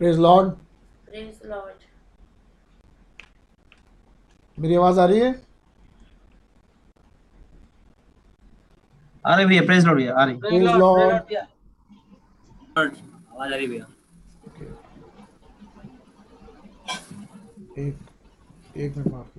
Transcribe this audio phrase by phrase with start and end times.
[0.00, 0.50] Praise Lord
[1.06, 1.84] praise Lord
[4.58, 5.30] मेरी आवाज़ आ रही है?
[9.24, 11.12] आ रही भैया प्रेज लॉर्ड भैया आ रही प्रेज लॉर्ड
[12.76, 13.86] आवाज़ आ रही भैया।
[17.78, 17.96] एक
[18.76, 19.38] एक मिनट माफ़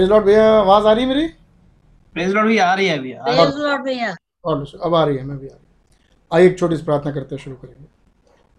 [0.00, 1.26] प्रेज लॉर्ड भैया आवाज़ आ रही है मेरी?
[2.14, 4.14] प्रेज लॉर्ड भैया आ रही है भैया the Lord भैया।
[4.44, 5.66] और अब आ रही है मैं भी आ रही हूँ।
[6.32, 7.84] आइए एक छोटी सी प्रार्थना करते शुरू करेंगे।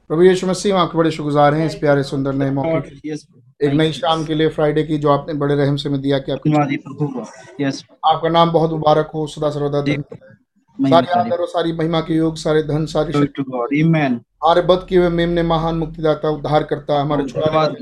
[0.10, 3.16] प्रभु यीशु मसीह हम आपके बड़े शुक्रगुजार हैं इस प्यारे सुंदर नए मौके के लिए।
[3.62, 6.32] एक नई शाम के लिए फ्राइडे की जो आपने बड़े रहम से में दिया कि
[6.32, 10.04] आपके यस आपका नाम बहुत मुबारक हो सदा सर्वदा धन
[10.80, 14.62] सारी आदर और सारी महिमा के योग सारे धन सारी शक्ति। टू गॉड आमेन हमारे
[14.70, 17.74] बद किए हुए मेम ने महान मुक्तिदाता उद्धार करता हमारे छुड़ाने वाले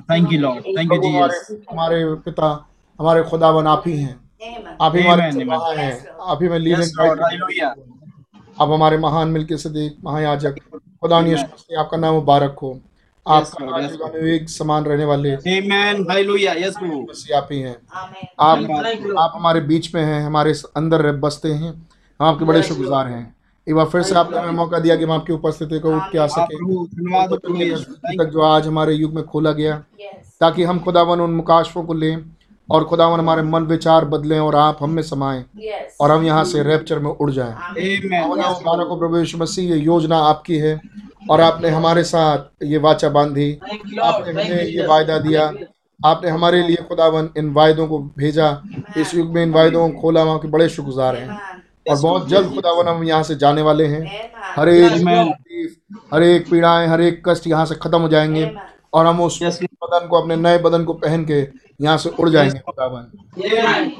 [0.00, 2.48] thank you Lord thank you Jesus हमारे पिता
[2.98, 4.14] हमारे खुदावन आप ही हैं.
[4.80, 5.22] आप ही हमारे
[5.82, 7.74] हैं। आप ही में हालेलुया
[8.60, 10.54] आप हमारे महान मिलके सदीक महायाजक।
[11.02, 11.16] खुदा
[11.80, 12.78] आपका नाम मुबारक हो।
[13.26, 17.76] आपका आजीवन विवेक समान रहने वाले आमेन हालेलुया यस प्रभु मसीह आप ही हैं।
[18.40, 23.34] आप आप हमारे बीच में हैं हमारे अंदर बसते हैं। हम आपके बड़े शुक्रगुजार हैं।
[23.66, 26.18] एक बार फिर से आपने हमें मौका दिया कि हम आपकी उपस्थिति को उठ के
[26.18, 26.56] आ सके
[28.16, 29.76] तक जो आज हमारे युग में खोला गया
[30.40, 32.37] ताकि हम खुदावन उन मुकाशफों को लें।
[32.70, 35.92] और खुदावन हमारे मन विचार बदलें और आप हम में समाएँ Yes.
[36.00, 37.54] और हम यहाँ से रैप्चर में उड़ जाएँ।
[38.98, 40.80] प्रभु यीशु मसीह ये योजना आपकी है
[41.30, 43.52] और आपने हमारे साथ ये वाचा बांधी।
[44.02, 45.52] आपने हमें ये वायदा दिया।
[46.00, 48.50] आपने हमारे लिए खुदावन इन वायदों को भेजा।
[48.96, 51.38] इस युग में इन वायदों को खोला वहाँ के बड़े शुक्रगुजार हैं।
[51.90, 54.92] और बहुत जल्द खुदावन हम यहाँ से जाने वाले हैं। हर एक
[56.14, 58.50] हर एक पीड़ाएँ हर एक कष्ट यहाँ से खत्म हो जाएँगे।
[58.94, 61.42] और हम उस बदन को अपने नए बदन को पहन के
[61.80, 63.00] यहाँ से उड़ जाएँगे खुदावन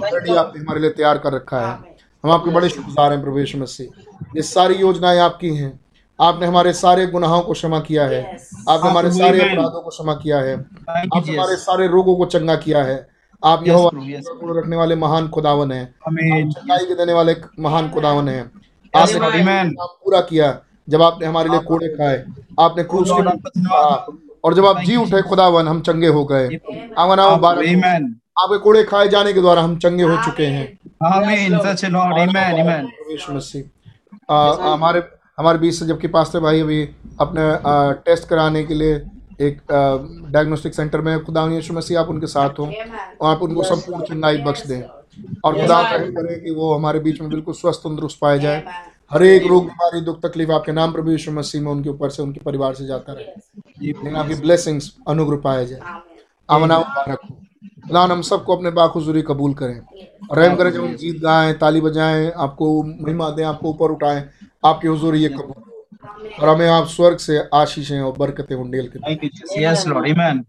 [0.05, 3.59] ऑलरेडी आपने हमारे लिए तैयार कर रखा है। हम आपके बड़े शुक्रगुजार हैं प्रभु यीशु
[3.59, 3.87] मसीह।
[4.37, 5.81] ये सारी योजनाएँ आपकी हैं।
[6.21, 10.39] आपने हमारे सारे गुनाहों को क्षमा किया है। आपने हमारे सारे अपराधों को क्षमा किया
[10.39, 10.55] है।
[10.91, 13.09] आपने हमारे सारे रोगों को चंगा किया है।
[13.45, 13.65] आप.
[13.69, 18.51] को रखने वाले महान खुदावन है। चंगाई के देने वाले महान खुदावन है।
[18.97, 22.25] आपने पूरा किया जब आपने हमारे लिए कोड़े खाए।
[22.61, 28.15] आपने क्रूस के ऊपर और जब आप जी उठे खुदावन हम चंगे हो गए। मुबारक
[28.39, 30.67] आपके कोड़े खाए जाने के द्वारा हम चंगे हो चुके हैं।
[31.05, 33.63] आमेन सच लॉर्ड आमेन आमेन यीशु मसीह।
[34.65, 35.03] हमारे
[35.39, 36.83] हमारे बीच से जबकि पास्टर भाई अभी
[37.21, 38.95] अपने आ, टेस्ट कराने के लिए
[39.41, 39.61] एक
[40.31, 42.67] डायग्नोस्टिक सेंटर में खुदा यीशु मसीह आप उनके साथ हो।
[43.21, 44.83] और आप उनको संपूर्ण चंगाई बख्श दें।
[45.45, 48.65] और खुदा करें कि वो हमारे बीच में बिल्कुल स्वस्थ तंदुरुस्त पाए जाए.
[49.11, 52.23] हर एक रोग बीमारी दुख तकलीफ़ आपके नाम प्रभु यीशु मसीह में उनके ऊपर से
[52.23, 56.01] उनके परिवार से जाता रहे आपकी ब्लेसिंग्स अनुग्रह पाए जाए
[56.49, 57.35] आमना मुबारक हो
[57.87, 59.79] खुदा हम सबको अपने बाखुजूरी कबूल करें
[60.31, 64.23] और रहम करें जब हम गीत गाएँ ताली बजाएँ आपको महिमा दें आपको ऊपर उठाएँ
[64.65, 65.65] आपकी हुजूर ये कबूल
[66.41, 70.09] और हमें आप स्वर्ग से आशीषें और बरकतें उंडेल के दें thank you yes Lord
[70.11, 70.45] amen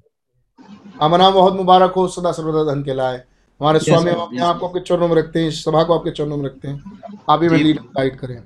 [1.02, 3.24] हमारा बहुत मुबारक हो सदा सर्वदा धन के लाए
[3.62, 6.12] हमारे स्वामी हम अपने yes, आप को आपके चरणों में रखते हैं सभा को आपके
[6.12, 8.42] चरणों में रखते हैं। आप ही में लीड गाइड करें।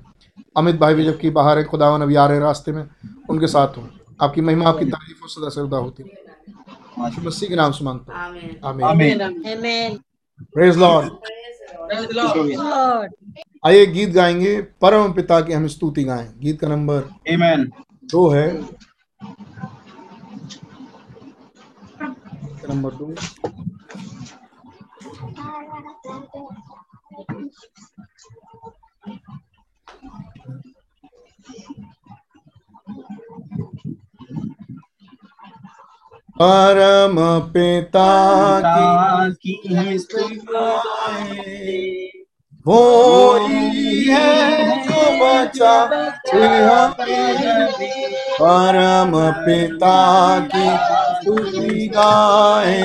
[0.56, 2.84] अमित भाई भी जबकि बाहर है खुदावन अभी आ रहे हैं रास्ते में
[3.30, 3.88] उनके साथ हूँ।
[4.22, 8.50] आपकी महिमा आपकी तारीफ़ हो सदा सर्वदा होती। यीशु मसीह के नाम से माँगता हूँ.
[8.64, 9.18] आमीन.
[9.18, 9.98] Amen.
[10.54, 11.08] Praise Lord.
[13.66, 17.00] आइए गीत गाएँगे परम पिता की हम स्तुति गाएँ। गीत का नंबर
[17.32, 17.66] Amen.
[18.04, 18.46] दो है।
[22.68, 23.14] नंबर दो।
[36.40, 38.10] परम पिता
[38.64, 40.64] की की।
[42.66, 42.80] वो
[43.46, 45.74] ही है जो बचा
[48.40, 49.12] परम
[49.46, 49.98] पिता
[50.54, 50.66] की
[51.14, 52.84] स्तुति गाए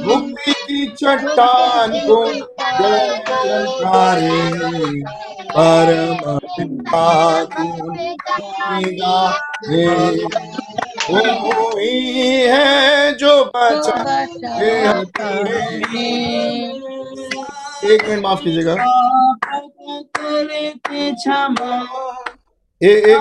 [0.06, 4.42] मुक्ति की चट्टान को जलकारे
[5.56, 7.08] परम पिता
[11.78, 11.94] ही
[12.42, 13.96] है जो बचा
[17.84, 18.72] एक मिनट माफ़ कीजिएगा।
[22.82, 23.20] ए, एक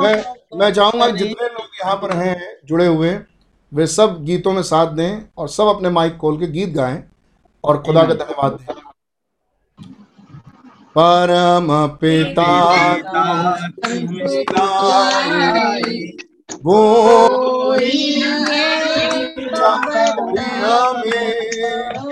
[0.00, 0.14] मैं
[0.58, 2.36] मैं चाहूँगा जितने लोग यहाँ पर हैं
[2.66, 3.10] जुड़े हुए
[3.72, 7.02] वे सब गीतों में साथ दें और सब अपने माइक खोल के गीत गाएँ
[7.64, 8.74] और खुदा का धन्यवाद दें।
[10.98, 11.68] परम
[12.00, 12.48] पिता
[16.64, 16.78] वो
[20.62, 22.11] हमें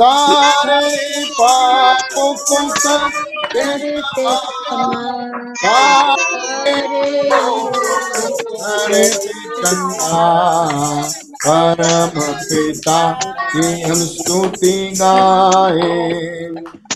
[0.00, 3.64] सारे पापों को करते
[8.54, 9.04] सारे
[9.58, 10.26] चंगा
[11.46, 15.94] परम पिता की हम स्तुति गाए।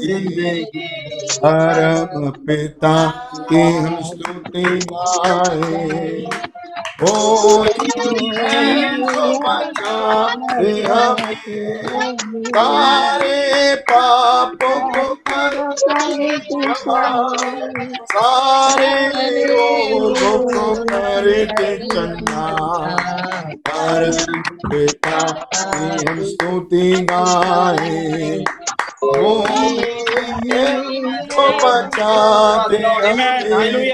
[0.00, 0.88] ज़िंदगी
[2.40, 2.96] पिता
[3.42, 5.78] की हम स्तुति गाए
[7.02, 8.68] ओ है
[12.48, 15.04] सारे पापों को
[18.10, 22.46] सारे रोगों को करते चंगा
[23.68, 24.10] पर
[24.66, 28.44] पिता की हम स्तुति गाएँ
[29.00, 30.66] ही है
[31.28, 33.92] जो बचाते हमें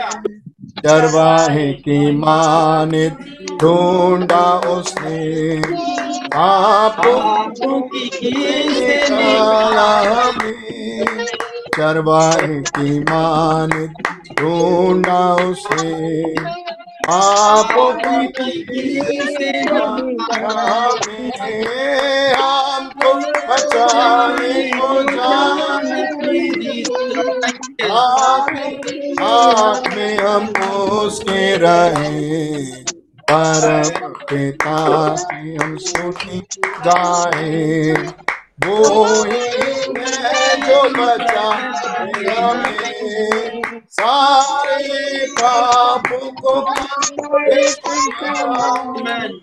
[0.78, 3.12] चरवाहे की मानित
[3.61, 5.61] ढूंढा उसने
[6.26, 8.09] पापों की
[10.09, 11.44] हमें
[11.75, 13.71] चरवाहे की मान
[14.38, 15.23] ढूंढा
[17.07, 18.28] पापों की
[23.49, 24.93] बचाने को
[27.90, 32.54] हाथ में हम उसके रहे
[33.31, 34.76] परम पिता
[35.54, 36.43] हम स्तुति
[36.87, 39.41] गाए वो ही
[40.67, 41.47] जो बचा
[43.91, 46.53] सारे पापों को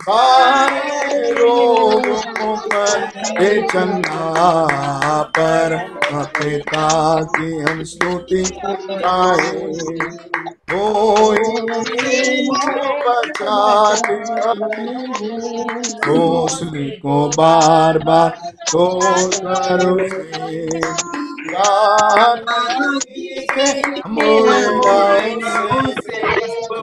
[0.03, 2.99] सारे रोगों को कर
[3.67, 5.77] चंगा पर
[6.39, 6.87] पिता
[7.23, 8.43] की हम स्तुति
[8.91, 9.51] गाए।
[10.71, 10.85] वो
[13.05, 14.15] बचाते
[16.07, 18.29] घोसले को बार बार
[19.03, 19.95] करो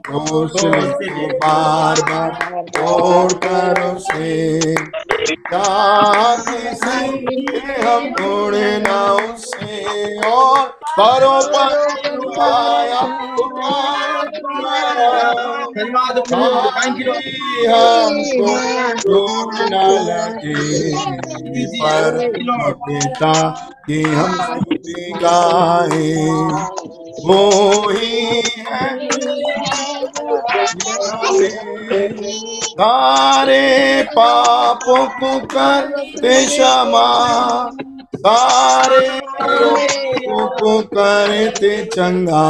[0.09, 2.31] घोसले को बार बार
[2.75, 4.75] तोड़ कर उसे
[6.43, 6.97] से
[7.81, 10.67] हम उड़े ना उसे और
[10.99, 14.08] परों पर आया
[15.75, 16.19] धन्यवाद
[16.75, 17.13] थैंक यू
[21.75, 22.17] पर
[22.79, 23.33] पिता
[23.85, 26.13] की हम स्तुति गाए
[27.25, 27.41] वो
[27.89, 28.41] ही
[31.81, 32.07] है
[32.71, 37.07] सारे पापों को कर क्षमा
[38.15, 39.07] सारे
[39.41, 42.45] को करते चंगा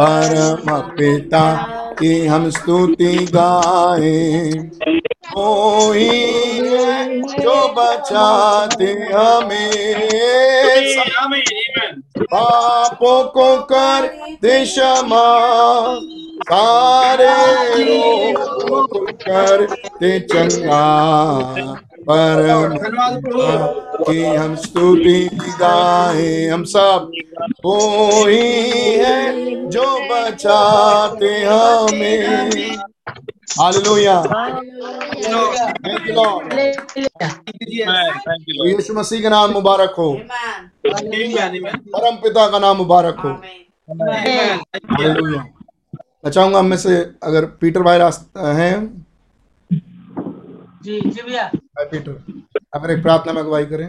[0.00, 1.44] परम पिता
[1.98, 4.52] की हम स्तुति गाए।
[7.40, 10.08] जो बचाते हमें
[12.18, 14.06] पापों को कर
[14.64, 15.42] क्षमा।
[16.42, 17.28] सारे
[18.32, 19.66] रोगों को कर
[20.00, 21.02] दे चंगा।
[22.00, 22.76] परम
[24.04, 27.12] की हम स्तुति गाए हम सब।
[27.64, 29.32] वो ही है
[29.70, 32.50] जो बचाते हमें।
[33.60, 36.52] हालेलुया थैंक यू लॉर्ड
[38.68, 40.08] यीशु मसीह का नाम मुबारक हो
[40.86, 43.30] परम पिता का नाम मुबारक हो
[44.92, 45.42] हालेलुया
[46.24, 48.74] मैं चाहूँगा हम में से अगर पीटर भाई रास्ता हैं
[50.84, 51.50] जी जी भैया।
[51.90, 52.14] पीटर
[52.74, 53.86] अगर एक प्रार्थना में अगुवाई करें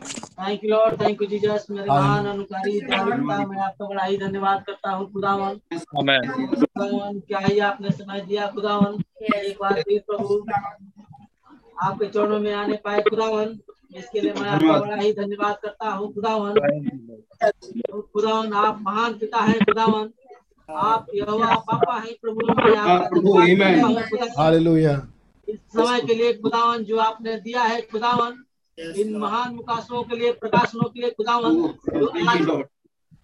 [0.00, 4.62] thank you Lord thank you Jesus मेरे महान अनुकारी दयालुता मैं आपका बड़ा ही धन्यवाद
[4.66, 9.02] करता हूँ खुदावन। खुदावन क्या ही आपने समय दिया खुदावन।
[9.34, 10.44] एक बार फिर प्रभु
[11.82, 13.58] आपके चरणों में आने पाए खुदावन।
[13.96, 16.52] इसके लिए मैं आपका बड़ा ही धन्यवाद करता हूँ खुदावन।
[17.92, 20.10] खुदावन आप महान पिता है खुदावन।
[20.68, 22.40] आप यहोवा पापा है प्रभु
[24.38, 24.94] हालेलुया
[25.48, 28.32] इस समय के लिए खुदावन जो आपने दिया है खुदावन।
[28.78, 31.56] इन महान मुकाशों के लिए प्रकाशनों के लिए खुदावन
[31.96, 32.46] जो आज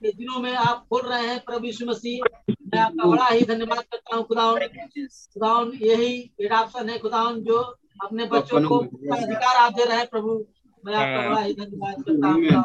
[0.03, 3.83] के दिनों में आप खोल रहे हैं प्रभु यीशु मसीह। मैं आपका बड़ा ही धन्यवाद
[3.93, 7.59] करता हूँ खुदावन खुदावन यही एडाप्शन है खुदावन जो
[8.05, 8.79] अपने बच्चों को
[9.17, 10.45] अधिकार आप दे रहे हैं प्रभु।
[10.85, 12.65] मैं आपका बड़ा ही धन्यवाद करता हूँ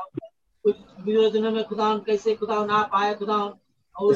[0.65, 3.53] कुछ विरोधनों में खुदावन कैसे खुदावन आप आए खुदावन
[3.95, 4.13] और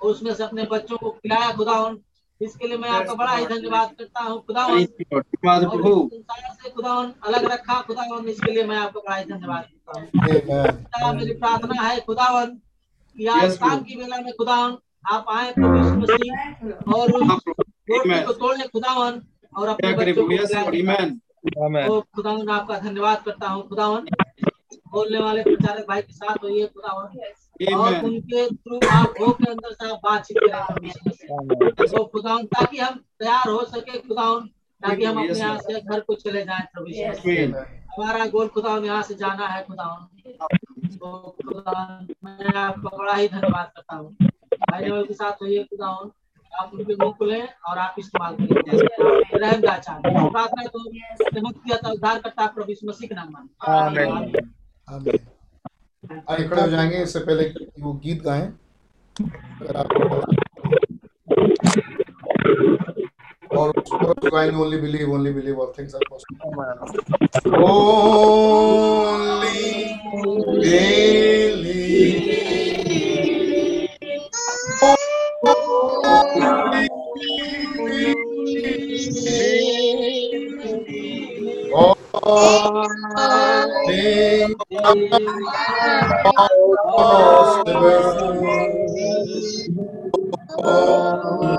[0.00, 1.98] और उसमें से अपने बच्चों को खिलाया खुदावन
[2.44, 5.62] इसके लिए मैं आपका बड़ा ही धन्यवाद करता हूँ। खुदावन संसार
[6.62, 11.34] से खुदावन अलग रखा खुदावन इसके लिए मैं आपका बड़ा ही धन्यवाद करता हूँ। मेरी
[11.34, 12.46] प्रार्थना है खुदावन
[13.16, 14.76] कि आज शाम की बेला में खुदावन
[15.12, 16.32] आप आए मसीह
[16.94, 17.06] और
[18.24, 19.20] को तोड़ने खुदावन
[19.52, 20.36] और अपने बच्चों को
[21.86, 24.06] तो खुदावन आपका धन्यवाद करता हूँ। खुदावन
[24.92, 27.18] बोलने वाले प्रचारक भाई के साथ होइए खुदावन
[27.74, 30.90] और उनके थ्रू आप हो के अंदर से आप बातचीत करें।
[31.86, 34.46] तो खुदावन ताकि हम तैयार हो सके खुदावन
[34.80, 36.88] ताकि हम अपने यहाँ से घर को चले जाएँ प्रभु
[37.92, 40.00] हमारा गोल खुदावन यहाँ से जाना है खुदावन
[40.96, 41.08] तो
[42.24, 44.16] मैं आपका बड़ा ही धन्यवाद करता हूँ।
[44.52, 46.10] भाई लोगों के साथ होइए खुदावन
[46.52, 48.78] आप उनके मुँह खुले और आप इस्तेमाल करें
[49.42, 50.78] रहम दाचा प्रार्थना तो
[51.76, 54.32] था उद्धार करता प्रभु यीशु मसीह के नाम में। आमीन।
[54.88, 55.18] आमीन।
[56.02, 58.42] आगे खड़े हो जाएँगे, इससे पहले कि वो गीत गाएँ।
[59.20, 59.86] अगर आप
[63.56, 63.72] और
[64.24, 66.40] गाएँगे only believe only believe all things are possible
[81.72, 81.96] all
[83.86, 84.56] things
[86.94, 88.12] possible.
[90.64, 91.58] Only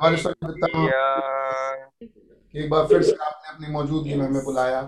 [0.00, 0.68] हमारे स्वर्गीय पिता
[2.54, 4.80] एक बार फिर से आपने अपनी मौजूदगी में हमें बुलाया।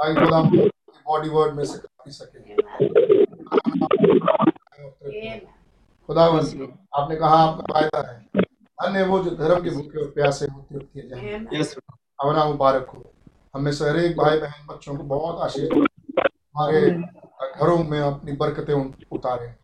[0.00, 2.54] खुदा बॉडी वर्ड में से पी सके।
[6.08, 8.16] खुदा आपने कहा आपका फ़ायदा है।
[8.78, 13.02] अन्य वो जो धर्म के भूखे और प्यासे होते होते हैं अपना मुबारक हो।
[13.54, 15.68] हमें से हर एक भाई बहन बच्चों को बहुत आशीष।
[16.58, 16.90] हमारे
[17.60, 19.54] घरों में अपनी बरकतें उन- उतारें।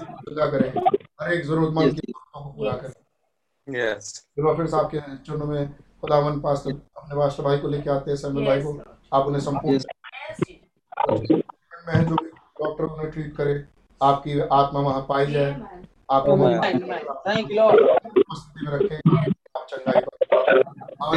[0.00, 0.72] पूरा करें
[1.20, 2.92] हर एक जरूरतमंद की जरूरतों को पूरा करें।
[3.70, 4.04] Yes.
[4.04, 8.62] फिर के चरणों में खुदावन पास अपने पास्टर भाई को लेके आते हैं सैमुअल भाई
[8.62, 9.78] को आप उन्हें संपूर्ण
[11.86, 12.28] में जो भी
[12.64, 13.64] डॉक्टर उन्हें ट्रीट करे
[14.02, 15.52] आपकी आत्मा वहाँ पाई जाए।
[16.10, 17.74] आप उन्हें Thank you,
[18.18, 18.96] उपस्थिति में रखें।
[19.56, 20.62] आप चंगाई पर
[21.02, 21.16] और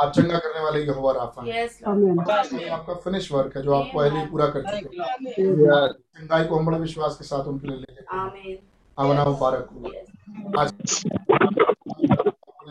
[0.00, 4.20] आप चंगा करने वाले यहोवा राफा हैं। Yes, आपका फिनिश वर्क है जो आप पहले
[4.20, 5.92] ही पूरा कर चुके हैं.
[5.92, 8.04] चंगाई को हम बड़े विश्वास के साथ उनके लिए लेके.
[8.98, 9.78] आमना मुबारक हो।
[10.60, 10.68] आज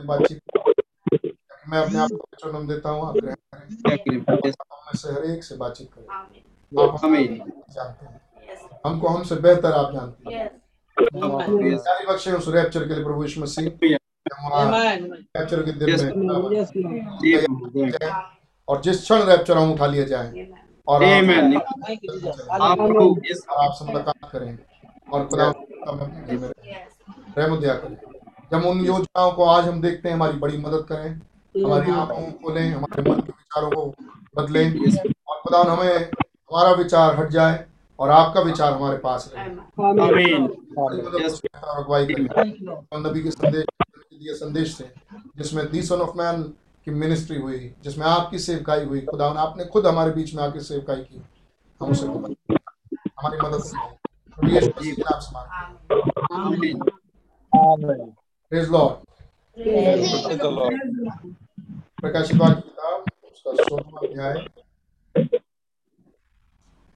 [0.05, 0.41] बातचीत
[1.69, 3.35] मैं अपने आप को चुनम देता हूँ आप ग्रहण
[3.89, 4.51] करें।
[4.95, 7.37] से हर एक से बातचीत करें। आप हमें
[7.69, 8.21] जानते हैं।
[8.85, 10.61] हमको हमसे बेहतर आप जानते हैं.
[12.07, 13.97] बख्शे उस रैप्चर के लिए प्रभु यीशु मसीह.
[14.25, 16.11] रैप्चर के दिन में।
[18.67, 20.47] और जिस क्षण रैप्चर हम उठा लिए जाएँ.
[20.87, 21.03] और
[23.63, 24.57] आपसे मुलाकात करें
[25.13, 26.51] और खुदा करें।
[28.51, 31.09] जब उन योजनाओं को आज हम देखते हैं हमारी बड़ी मदद करें
[31.55, 33.85] हमारी आँखों को खोलें हमारे मन के विचारों को
[34.37, 34.73] बदलें
[35.27, 37.65] और खुदा हमें हमारा विचार हट जाए
[37.99, 39.45] और आपका विचार हमारे पास रहे।
[42.99, 43.65] नबी के संदेश
[44.19, 44.93] दिए संदेश से
[45.37, 46.43] जिसमें दी सन ऑफ़ मैन
[46.85, 51.01] की मिनिस्ट्री हुई जिसमें आपकी सेवकाई हुई। खुदा आपने खुद हमारे बीच में आके सेवकाई
[51.01, 51.21] की।
[51.81, 53.99] हम उसे हमारी मदद से.
[62.01, 64.47] प्रकाशित किताब उसका सोलहवां अध्याय।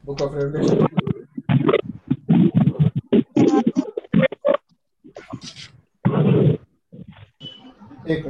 [0.05, 0.87] बुक ऑफ़ रेवलेशन
[8.09, 8.25] एक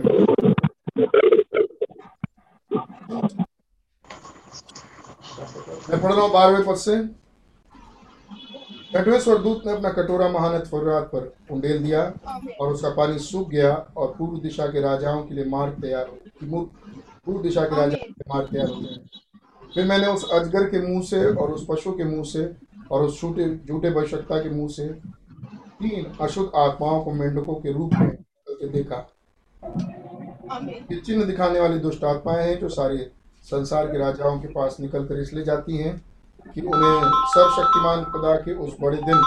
[5.89, 6.97] मैं पढ़ रहा बारहवें पद से।
[8.93, 12.01] छठवें स्वर्गदूत ने अपना कटोरा महानत फुर्रात पर उंडेल दिया
[12.61, 16.11] और उसका पानी सूख गया और पूर्व दिशा के राजाओं के लिए मार्ग तैयार
[16.43, 18.97] पूर्व दिशा के राजाओं के मार्ग तैयार हो हैं
[19.75, 22.45] फिर मैंने उस अजगर के मुँह से और उस पशु के मुँह से
[22.91, 27.93] और उस झूठे झूठे भविष्यता के मुँह से तीन अशुद्ध आत्माओं को मेंढकों के रूप
[27.93, 28.09] में
[28.71, 29.07] देखा।
[30.63, 33.09] ये चिन्ह दिखाने वाली दुष्ट आत्माएँ हैं जो सारे
[33.45, 35.95] संसार के राजाओं के पास निकल कर इसलिए जाती हैं
[36.55, 39.21] कि उन्हें सर्वशक्तिमान खुदा के उस बड़े दिन।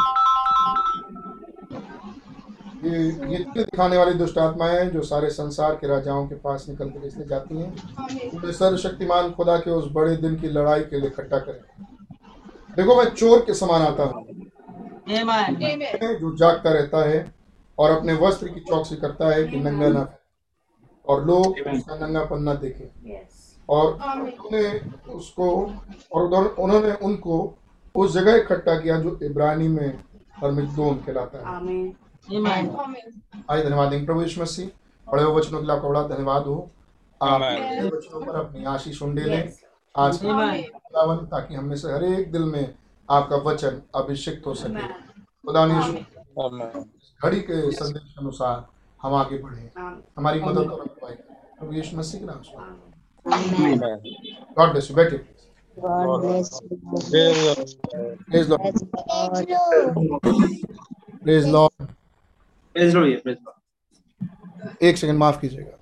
[2.85, 6.66] ये ये चिन्ह दिखाने वाली दुष्ट आत्माएँ हैं जो सारे संसार के राजाओं के पास
[6.68, 7.70] निकल कर इसलिए जाती हैं।
[8.35, 11.61] उन्हें सर्वशक्तिमान खुदा के उस बड़े दिन की लड़ाई के लिए इकट्ठा करें।
[12.77, 14.25] देखो मैं चोर के समान आता हूँ।
[16.20, 17.35] जो जागता रहता है
[17.79, 20.07] और अपने वस्त्र की चौकसी करता है कि नंगा ना
[21.09, 23.11] और लोग उसका नंगापन ना देखें।
[23.69, 24.81] और उन्होंने
[25.12, 25.75] उसको
[26.12, 27.59] और उधर- उन्होंने उनको
[27.95, 30.05] उस जगह इकट्ठा किया जो इब्रानी में
[30.37, 31.45] हरमिद्दोन कहलाता है.
[33.51, 34.69] आइए धन्यवाद प्रभु यीशु मसीह।
[35.11, 36.71] पढ़े हुए वचनों के लिए आपका बड़ा धन्यवाद हो।
[37.23, 37.40] आप.
[37.87, 39.53] वचनों पर अपनी आशीष उंडे लें।
[39.99, 40.19] आज
[41.27, 42.75] ताकि हम में से हर एक दिल में
[43.11, 44.69] आपका वचन अभिषिक्त हो सके।
[45.21, 45.75] खुदा ने
[47.25, 48.76] घड़ी के संदेश के अनुसार
[49.07, 49.71] हम आगे बढ़े
[50.19, 52.53] हमारी मदद और अगुवाई करें प्रभु यीशु मसीह के नाम से।
[54.59, 55.21] गॉड ब्लेस यू बैठिए
[55.77, 56.77] God bless you.
[58.31, 58.69] Praise Lord
[61.25, 61.95] praise Lord
[62.75, 63.59] Praise Lord, praise Lord.
[64.88, 65.79] एक सेकंड माफ़ कीजिएगा।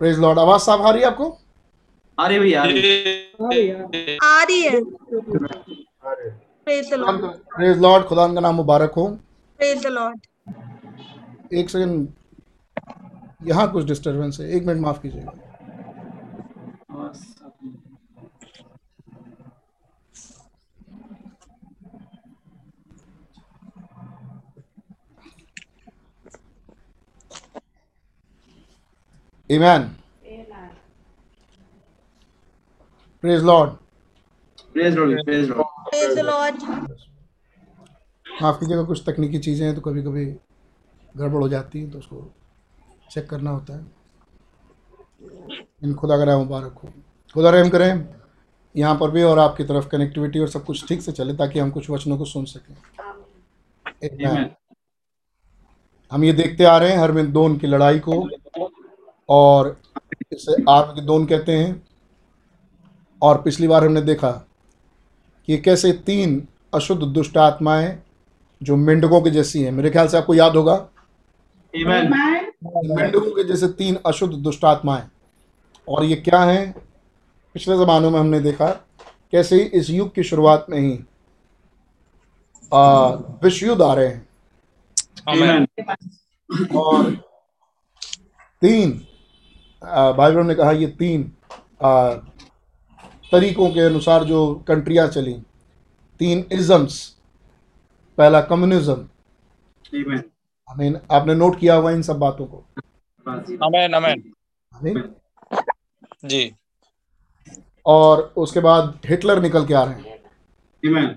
[0.00, 1.38] प्रेज लॉर्ड आवाज़ साफ़ आ रही है आपको?
[2.18, 2.64] आ रही भैया आ
[4.42, 4.80] रही है।
[6.64, 7.24] प्रेज लॉर्ड
[7.56, 9.06] प्रेज लॉर्ड खुदा का नाम मुबारक हो।
[9.60, 10.20] प्रेज द लॉर्ड
[11.54, 12.08] एक सेकंड।
[13.46, 15.32] यहाँ कुछ डिस्टरबेंस है। एक मिनट माफ़ कीजिएगा।
[29.50, 29.96] Amen.
[33.22, 33.78] Praise Lord.
[34.72, 35.66] Praise Lord, praise Lord.
[35.86, 36.62] Praise the Lord
[38.26, 40.24] माफ़ कीजिएगा कुछ तकनीकी चीज़ें हैं तो कभी कभी
[41.14, 42.22] गड़बड़ हो जाती हैं तो उसको
[43.10, 43.86] चेक करना होता है
[45.84, 46.88] इन खुदा का मुबारक हो
[47.34, 48.06] खुदा रहम करें
[48.74, 51.70] यहाँ पर भी और आपकी तरफ़ कनेक्टिविटी और सब कुछ ठीक से चले ताकि हम
[51.70, 52.74] कुछ वचनों को सुन सकें
[53.96, 54.26] Amen.
[54.26, 54.48] Amen.
[56.12, 58.20] हम ये देखते आ रहे हैं हर में दोन की लड़ाई को
[59.28, 59.80] और
[60.32, 61.86] इसे आर्मगेदोन कहते हैं।
[63.22, 64.30] और पिछली बार हमने देखा
[65.46, 68.02] कि कैसे तीन अशुद्ध दुष्ट आत्माएँ
[68.62, 70.88] जो मेंढकों के जैसी हैं। मेरे ख्याल से आपको याद होगा।
[71.74, 72.10] Amen.
[72.96, 75.08] मेंढकों के जैसे तीन अशुद्ध दुष्ट आत्माएँ।
[75.88, 76.72] और ये क्या हैं?
[77.54, 78.70] पिछले ज़मानों में हमने देखा
[79.32, 81.04] कैसे इस युग की शुरुआत में ही
[82.74, 83.08] आ,
[83.42, 84.28] विश्व युद्ध आ रहे हैं।
[86.76, 87.10] और
[88.62, 89.06] तीन
[89.82, 91.32] बाइबल ने कहा ये तीन
[91.82, 92.14] आ,
[93.32, 95.34] तरीकों के अनुसार जो कंट्रियाँ चली
[96.20, 96.98] तीन इज़म्स
[98.18, 99.08] पहला कम्युनिज्म।
[99.94, 100.22] Amen.
[100.68, 102.64] हमें आपने नोट किया हुआ इन सब बातों को?
[103.26, 103.94] Amen.
[103.94, 104.22] Amen.
[104.72, 104.94] हमें
[106.24, 106.54] जी।
[107.86, 110.18] और उसके बाद हिटलर निकल के आ रहे हैं।
[110.82, 111.08] Amen.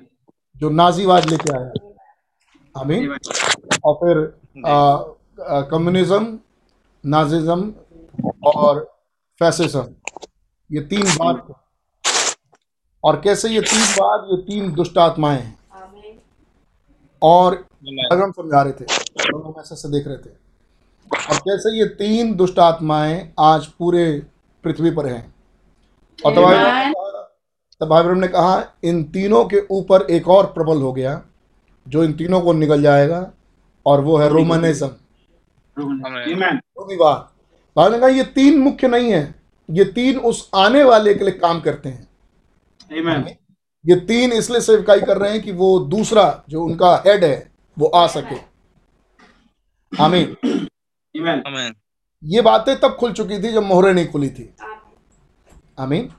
[0.58, 1.72] जो नाजीवाद लेके आया।
[2.76, 3.08] हमें
[3.86, 4.18] और फिर
[5.72, 6.40] कम्युनिज्म
[7.04, 7.74] नाजिज्म
[8.46, 8.94] और
[9.40, 9.88] फैसिज्म
[10.72, 11.48] ये तीन बात
[13.04, 15.60] और कैसे ये तीन बात ये तीन दुष्ट आत्माएँ हैं।
[17.22, 17.66] और.
[18.12, 18.86] अगर हम समझा रहे थे
[19.36, 20.30] और हम ऐसे से देख रहे थे।
[21.30, 24.26] और कैसे ये तीन दुष्ट आत्माएँ आज पूरे
[24.64, 25.36] पृथ्वी पर हैं।
[26.26, 26.34] और
[27.82, 31.22] तब भाई ने कहा इन तीनों के ऊपर एक और प्रबल हो गया
[31.88, 33.32] जो इन तीनों को निकल जाएगा
[33.86, 34.88] और वो है रोमनिज्म।
[35.78, 36.58] Amen.
[37.88, 39.36] ने कहा ये तीन मुख्य नहीं है।
[39.70, 42.08] ये तीन उस आने वाले के लिए काम करते हैं।
[42.92, 43.28] Amen.
[43.86, 47.88] ये तीन इसलिए सेवकाई कर रहे हैं कि वो दूसरा जो उनका हेड है वो
[47.88, 48.36] आ सके।
[49.94, 50.36] आमीन.
[52.24, 54.54] ये बातें तब खुल चुकी थी जब मोहरे नहीं खुली थी।
[55.80, 56.12] आमीन।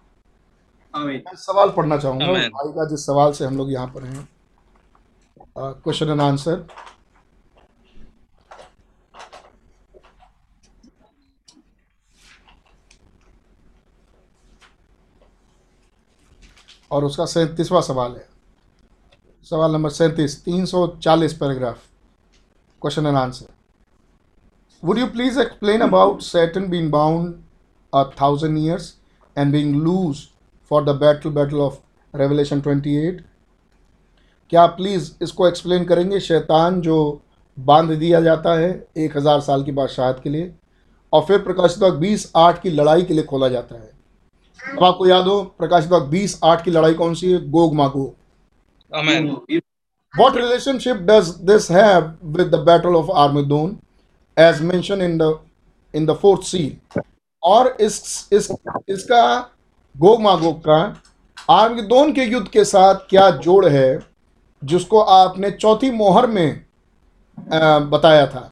[0.95, 4.29] मैं सवाल पढ़ना चाहूँगा। भाई का जिस सवाल से हम लोग यहाँ पर हैं
[5.59, 6.67] क्वेश्चन एंड आंसर
[16.91, 18.29] और उसका सैंतीसवां सवाल है।
[19.47, 21.79] सवाल नंबर सैंतीस, तीन सौ चालीस paragraph
[22.83, 23.59] question and answer
[24.83, 27.33] Would you please explain about Saturn being bound
[27.93, 28.85] a thousand years
[29.37, 30.21] and being loose
[30.71, 31.75] for the battle battle of
[32.15, 33.19] Revelation 28?
[34.51, 36.21] क्या प्लीज़ इसको एक्सप्लेन करेंगे?
[36.21, 36.97] शैतान जो
[37.59, 40.53] बाँध दिया जाता है एक हज़ार साल की बादशाहत के लिए,
[41.13, 43.90] और फिर प्रकाशित बीस आठ की लड़ाई के लिए खोला जाता है।
[44.71, 47.39] अब आपको याद हो प्रकाश बाग बीस आठ की लड़ाई कौन सी है?
[47.51, 48.15] Gog
[48.93, 49.27] Amen.
[50.15, 52.07] What relationship does this have
[52.37, 53.79] with the battle of Armageddon,
[54.37, 55.29] as mentioned in the
[55.95, 57.03] in the fourth seal?
[57.43, 58.49] और इस इस
[58.89, 59.23] इसका
[59.95, 60.79] गोग मागोग का
[61.51, 64.01] आर्मगेदोन के युद्ध के साथ क्या जोड़ है
[64.63, 66.65] जिसको आपने चौथी मोहर में
[67.91, 68.51] बताया था।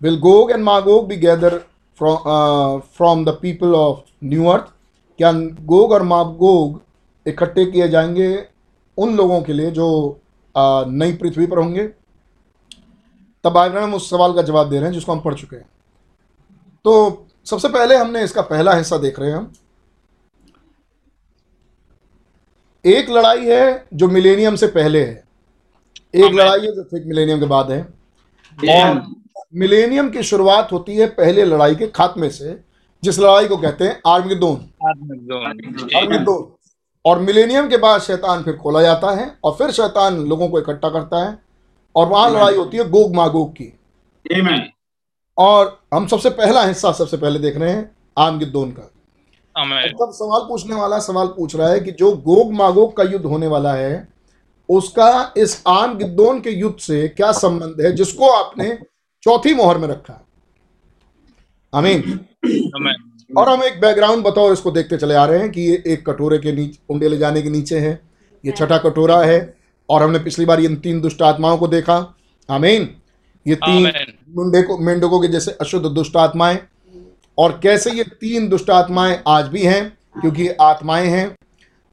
[0.00, 1.58] Will Gog and Magog be gather
[1.98, 4.72] from from the people of new earth
[5.22, 5.32] क्या
[5.62, 6.80] गोग और मागोग
[7.26, 8.46] इकट्ठे किए जाएँगे
[8.98, 9.86] उन लोगों के लिए जो
[10.54, 11.86] नई पृथ्वी पर होंगे?
[13.44, 15.68] तब आगे हम उस सवाल का जवाब दे रहे हैं जिसको हम पढ़ चुके हैं।
[16.84, 19.52] तो सबसे पहले हमने इसका पहला हिस्सा देख रहे हैं हम।
[22.84, 25.24] एक लड़ाई है जो मिलेनियम से पहले है।
[26.14, 27.80] एक लड़ाई है जो फिर मिलेनियम के बाद है.
[29.54, 32.60] मिलेनियम। की शुरुआत होती है पहले लड़ाई के खात्मे से
[33.02, 36.44] जिस लड़ाई को कहते हैं आर्मगेदोन Armageddon.
[37.04, 40.88] और मिलेनियम के बाद शैतान फिर खोला जाता है और फिर शैतान लोगों को इकट्ठा
[40.88, 41.38] करता है
[41.94, 43.72] और वहाँ लड़ाई होती है गोग मागोग की
[44.26, 44.60] Amen.
[45.38, 48.88] और हम सबसे पहला हिस्सा सबसे पहले देख रहे हैं आर्मगेदोन का
[49.56, 49.88] Amen.
[50.00, 53.46] तब सवाल पूछने वाला सवाल पूछ रहा है कि जो गोग मागोग का युद्ध होने
[53.46, 54.08] वाला है
[54.68, 58.76] उसका इस आम गिद्दोन के युद्ध से क्या संबंध है जिसको आपने
[59.22, 60.20] चौथी मोहर में रखा
[61.72, 62.00] आमीन.
[63.32, 66.38] और हम एक बैकग्राउंड बताओ इसको देखते चले आ रहे हैं कि ये एक कटोरे
[66.38, 68.00] के नीचे उंडे ले जाने के नीचे है।
[68.44, 69.54] ये छठा कटोरा है
[69.88, 71.96] और हमने पिछली बार इन तीन दुष्ट आत्माओं को देखा।
[72.48, 72.88] आमीन।
[73.46, 74.12] ये तीन Amen.
[74.36, 76.58] मुंडे को मेंढकों के जैसे अशुद्ध दुष्ट आत्माएँ।
[77.38, 79.88] और कैसे ये तीन दुष्ट आत्माएँ आज भी हैं
[80.20, 81.34] क्योंकि ये आत्माएँ हैं।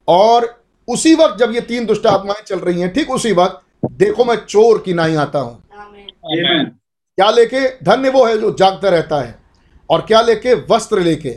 [0.08, 0.54] और
[0.88, 3.60] उसी वक्त जब ये तीन दुष्ट आत्माएँ चल रही हैं ठीक उसी वक्त
[3.92, 6.70] देखो मैं चोर की नाई आता हूँ। Amen.
[7.18, 9.38] क्या लेके धन्य वो है जो जागता रहता है।
[9.90, 10.54] और क्या लेके?
[10.70, 11.30] वस्त्र लेके।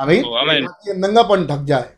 [0.00, 0.22] आमीन?
[0.66, 1.90] ताकि ये नंगापन ढक जाए।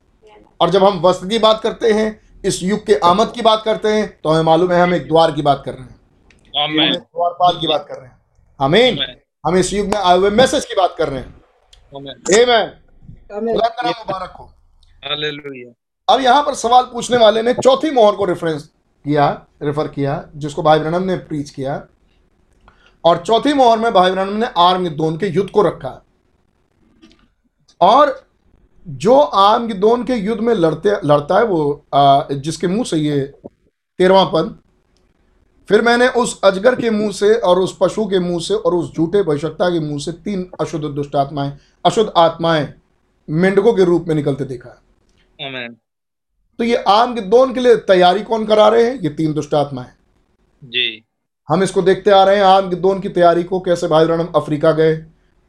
[0.60, 3.88] और जब हम वस्त्र की बात करते हैं इस युग के आमद की बात करते
[3.88, 5.98] हैं तो हमें मालूम है हम एक द्वार की बात कर रहे हैं।
[6.56, 8.18] हम द्वारपाल की बात कर रहे हैं।
[8.60, 8.98] आमीन?
[9.46, 11.34] हम इस युग में आए हुए मैसेज की बात कर रहे हैं।
[13.98, 14.52] मुबारक हो.
[16.08, 18.62] अब यहाँ पर सवाल पूछने वाले ने चौथी मोहर को रेफरेंस
[19.04, 19.28] किया
[19.62, 21.74] रेफर किया जिसको भाई ब्रनम ने प्रीच किया।
[23.04, 26.00] और चौथी मोहर में भाई ब्रनम ने आर्म दोन के युद्ध को रखा है।
[27.80, 28.20] और
[28.86, 33.20] जो आर्म दोन के युद्ध में लड़ते लड़ता है वो आ, जिसके मुँह से ये
[33.98, 34.58] तेरवा पद
[35.68, 38.94] फिर मैंने उस अजगर के मुँह से और उस पशु के मुँह से और उस
[38.94, 41.52] झूठे भविष्यता के मुँह से तीन अशुद्ध दुष्ट आत्माएँ
[41.84, 42.72] अशुद्ध आत्माएँ
[43.28, 44.70] मेंढकों के रूप में निकलते देखा.
[46.58, 48.94] तो ये आम गिद्दोन के लिए तैयारी कौन करा रहे हैं?
[48.94, 49.90] ये तीन दुष्ट आत्माएँ।
[50.64, 51.04] जी।
[51.50, 54.72] हम इसको देखते आ रहे हैं आम गिद्दोन की तैयारी को कैसे भाई ब्रहणम अफ्रीका
[54.72, 54.98] गए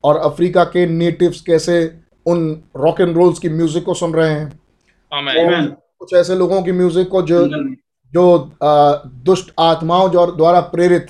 [0.04, 1.76] और अफ्रीका के नेटिव्स कैसे
[2.26, 2.42] उन
[2.78, 4.48] रॉक एंड रोल्स की म्यूज़िक को सुन रहे हैं
[5.12, 5.38] Amen.
[5.38, 5.68] Amen.
[6.00, 7.46] कुछ ऐसे लोगों की म्यूज़िक को जो
[8.14, 8.24] जो
[8.64, 8.94] आ,
[9.26, 11.08] दुष्ट आत्माओं जो द्वारा प्रेरित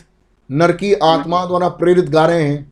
[0.50, 2.72] नरकी आत्माओं द्वारा प्रेरित गा रहे हैं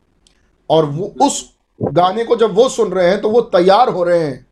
[0.69, 1.38] और वो उस
[1.79, 4.45] गाने को जब वो सुन रहे हैं तो वो तैयार हो रहे हैं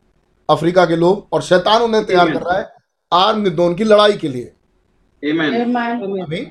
[0.49, 2.69] अफ्रीका के लोग और शैतान उन्हें तैयार कर रहा है
[3.11, 4.51] आर्म निदोन की लड़ाई के लिए
[5.23, 5.75] Amen.
[6.23, 6.41] अभी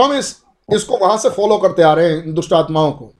[0.00, 0.42] तो हम इस
[0.74, 3.12] इसको वहाँ से फॉलो करते आ रहे हैं इन दुष्ट आत्माओं को।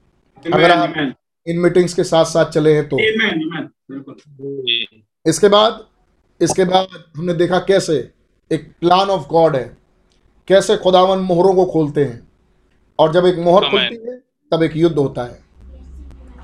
[0.53, 1.15] अगर आप
[1.47, 3.35] इन मीटिंग्स के साथ साथ चले हैं तो। Amen.
[3.47, 4.85] Amen.
[5.27, 5.85] इसके बाद
[6.41, 8.11] इसके बाद हमने देखा कैसे
[8.51, 9.77] एक प्लान ऑफ़ गॉड है।
[10.47, 12.27] कैसे खुदावन मोहरों को खोलते हैं।
[12.99, 14.17] और जब एक मोहर खुलती है
[14.51, 15.39] तब एक युद्ध होता है।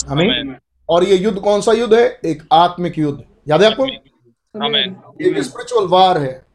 [0.07, 0.55] हमें
[0.89, 2.19] और ये युद्ध कौन सा युद्ध है?
[2.25, 3.85] एक आत्मिक युद्ध। याद है आपको?
[3.85, 6.45] एक स्पिरिचुअल वार है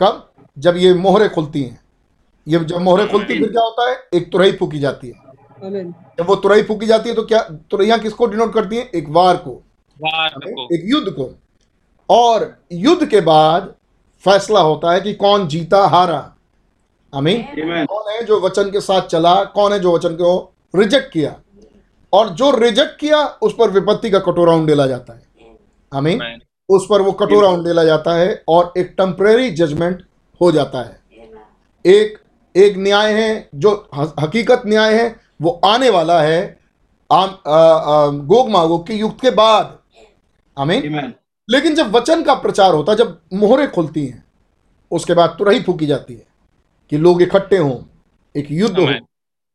[0.00, 0.32] कब?
[0.58, 1.87] जब ये मोहरें खुलती हैं।
[2.48, 3.96] ये जब मोहरे खुलती हैं, फिर क्या होता है?
[4.14, 5.14] एक तुरई फूकी जाती है।
[6.18, 8.90] जब वो तुरई फूकी जाती है तो क्या तुरैया किसको डिनोट करती है?
[8.94, 9.50] एक वार को।
[9.96, 11.30] वार को। एक युद्ध को।
[12.10, 13.74] और युद्ध के बाद
[14.24, 16.34] फैसला होता है कि कौन जीता हारा।
[17.14, 17.44] आमीन
[17.86, 19.44] कौन है जो वचन के साथ चला?
[19.44, 21.36] कौन है जो वचन को रिजेक्ट किया?
[22.12, 25.22] और जो रिजेक्ट किया उस पर विपत्ति का कटोरा उंडेला जाता है।
[25.94, 30.02] आमीन उस पर वो कटोरा उंडेला जाता है और एक टेम्परेरी जजमेंट
[30.40, 31.00] हो जाता है।
[31.86, 32.18] एक
[32.58, 33.72] एक न्याय है जो
[34.20, 35.08] हकीकत न्याय है
[35.42, 36.40] वो आने वाला है
[37.10, 39.76] आम गोग मागोग के युग के बाद।
[40.56, 41.12] आमीन?
[41.48, 44.24] लेकिन जब वचन का प्रचार होता जब मोहरें खुलती हैं
[44.90, 46.26] उसके बाद तुरही फूकी जाती है
[46.92, 47.76] कि लोग इकट्ठे हों
[48.34, 48.86] एक युद्ध हो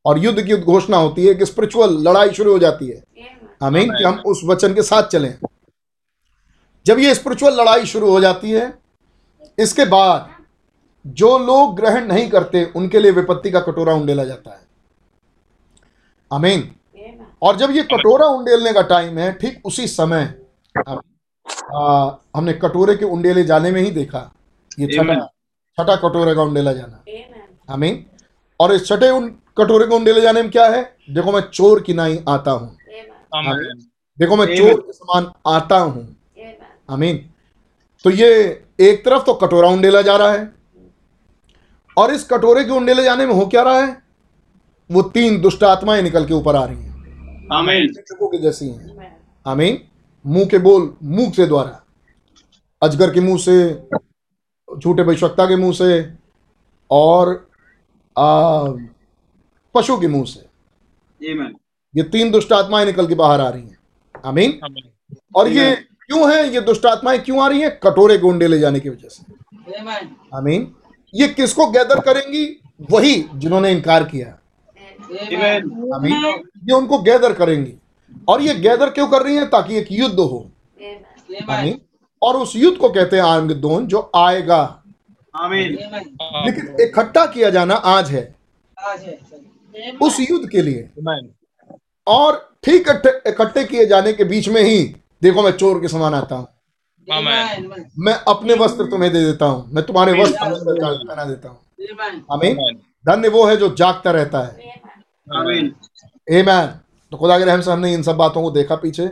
[0.05, 3.03] और युद्ध की घोषणा होती है एक स्पिरिचुअल लड़ाई शुरू हो जाती है।
[3.63, 3.91] आमीन?
[3.97, 5.37] कि हम उस वचन के साथ चलें।
[6.85, 8.73] जब ये स्पिरिचुअल लड़ाई शुरू हो जाती है
[9.59, 10.32] इसके बाद
[11.05, 14.61] जो लोग ग्रहण नहीं करते उनके लिए विपत्ति का कटोरा उंडेला जाता है।
[16.31, 16.69] अमीन
[17.41, 20.33] और जब ये कटोरा उंडेलने का टाइम है ठीक उसी समय
[20.75, 20.93] आ,
[21.73, 24.31] आ, हमने कटोरे के उंडेले जाने में ही देखा।
[24.79, 25.15] ये छठा
[25.77, 27.03] छठा कटोरे का उंडेला जाना।
[27.69, 28.05] आमीन।
[28.59, 30.81] और इस छठे उन कटोरे को उंडेले जाने में क्या है?
[31.09, 32.77] देखो मैं चोर की नाई आता हूँ।
[34.17, 36.07] देखो मैं चोर के समान आता हूँ।
[36.89, 37.17] आमीन।
[38.05, 38.29] तो ये
[38.79, 40.62] एक तरफ़ तो कटोरा उंडेला जा रहा है
[41.97, 44.01] और इस कटोरे के उंडेले जाने में हो क्या रहा है?
[44.91, 47.47] वो तीन दुष्ट आत्माएँ निकल के ऊपर आ रही हैं.
[47.93, 49.77] शिक्षकों के जैसी हैं। आमीन।
[50.25, 51.83] मुँह के बोल मुँह के द्वारा।
[52.81, 53.87] अजगर के मुँह से
[54.79, 56.13] झूठे भविष्यवक्ता के मुँह से
[56.91, 57.49] और
[58.17, 58.63] आ,
[59.75, 60.45] पशु के मुँह से।
[61.95, 63.77] ये तीन दुष्ट आत्माएँ निकल के बाहर आ रही हैं।
[64.25, 64.59] आमीन.
[65.35, 66.53] और ये क्यों है?
[66.53, 67.79] ये दुष्ट आत्माएँ क्यों आ रही हैं?
[67.79, 69.23] कटोरे को उंडे ले जाने की वजह से.
[70.37, 70.75] आमीन।
[71.13, 72.45] ये किसको गैदर करेंगी
[72.91, 74.27] वही जिन्होंने इनकार किया.
[75.95, 76.25] आमीन
[76.63, 77.73] ये उनको गैदर करेंगी
[78.27, 80.51] और ये गैदर क्यों कर रही हैं ताकि एक युद्ध हो.
[81.49, 81.81] आमीन
[82.21, 84.83] और उस युद्ध को कहते हैं आर्मगेदोन जो आएगा.
[85.37, 85.71] Amen.
[86.45, 88.35] लेकिन इकट्ठा किया जाना आज है
[88.87, 90.89] है। उस युद्ध के लिए
[92.07, 92.89] और ठीक
[93.27, 96.47] इकट्ठे किए जाने के बीच में ही देखो मैं चोर के समान आता हूँ.
[97.09, 102.21] मैं अपने वस्त्र तुम्हें दे देता हूँ। मैं तुम्हारे वस्त्र तुम्हें पहना देता हूँ। Amen.
[102.31, 102.57] आमीन।
[103.05, 104.81] धन्य वो है जो जागता रहता है।
[105.33, 105.65] Amen.
[106.33, 106.67] Amen.
[107.11, 109.07] तो खुदा के रहम से हमने इन सब बातों को देखा पीछे।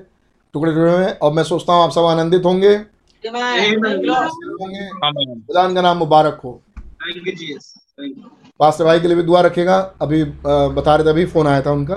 [0.53, 2.77] टुकड़े टुकड़े में और मैं सोचता हूँ आप सब आनंदित होंगे.
[5.47, 6.61] खुदा का नाम मुबारक हो.
[8.59, 11.71] पास्टर भाई के लिए भी दुआ रखेगा। अभी बता रहे थे अभी फ़ोन आया था
[11.71, 11.95] उनका।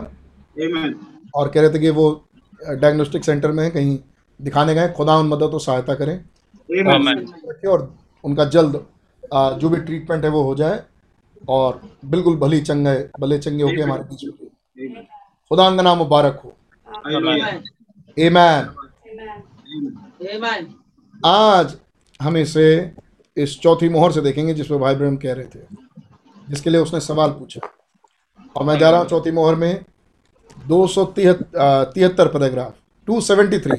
[1.34, 2.24] और कह रहे थे कि वो
[2.60, 3.98] डायग्नोस्टिक सेंटर में है कहीं
[4.40, 6.16] दिखाने गए खुदा उन मदद और सहायता करें।
[7.68, 7.94] और
[8.24, 8.84] उनका जल्द
[9.60, 10.82] जो भी ट्रीटमेंट है वो हो जाए
[11.48, 14.24] और बिल्कुल भली चंगे भले चंगे होके हमारे बीच
[15.50, 16.56] खुदा का नाम मुबारक हो.
[18.16, 18.68] एमैन
[19.14, 19.38] Amen.
[20.34, 20.64] Amen.
[21.26, 21.76] आज
[22.20, 22.66] हम इसे
[23.36, 25.60] इस चौथी मोहर से देखेंगे जिस पर भाई ब्रह्म कह रहे थे
[26.48, 27.60] जिसके लिए उसने सवाल पूछा।
[28.56, 29.84] और मैं जा रहा हूँ चौथी मोहर में
[30.68, 32.74] दो सौ तिहत्तर पैराग्राफ
[33.08, 33.76] टू सेवेंटी थ्री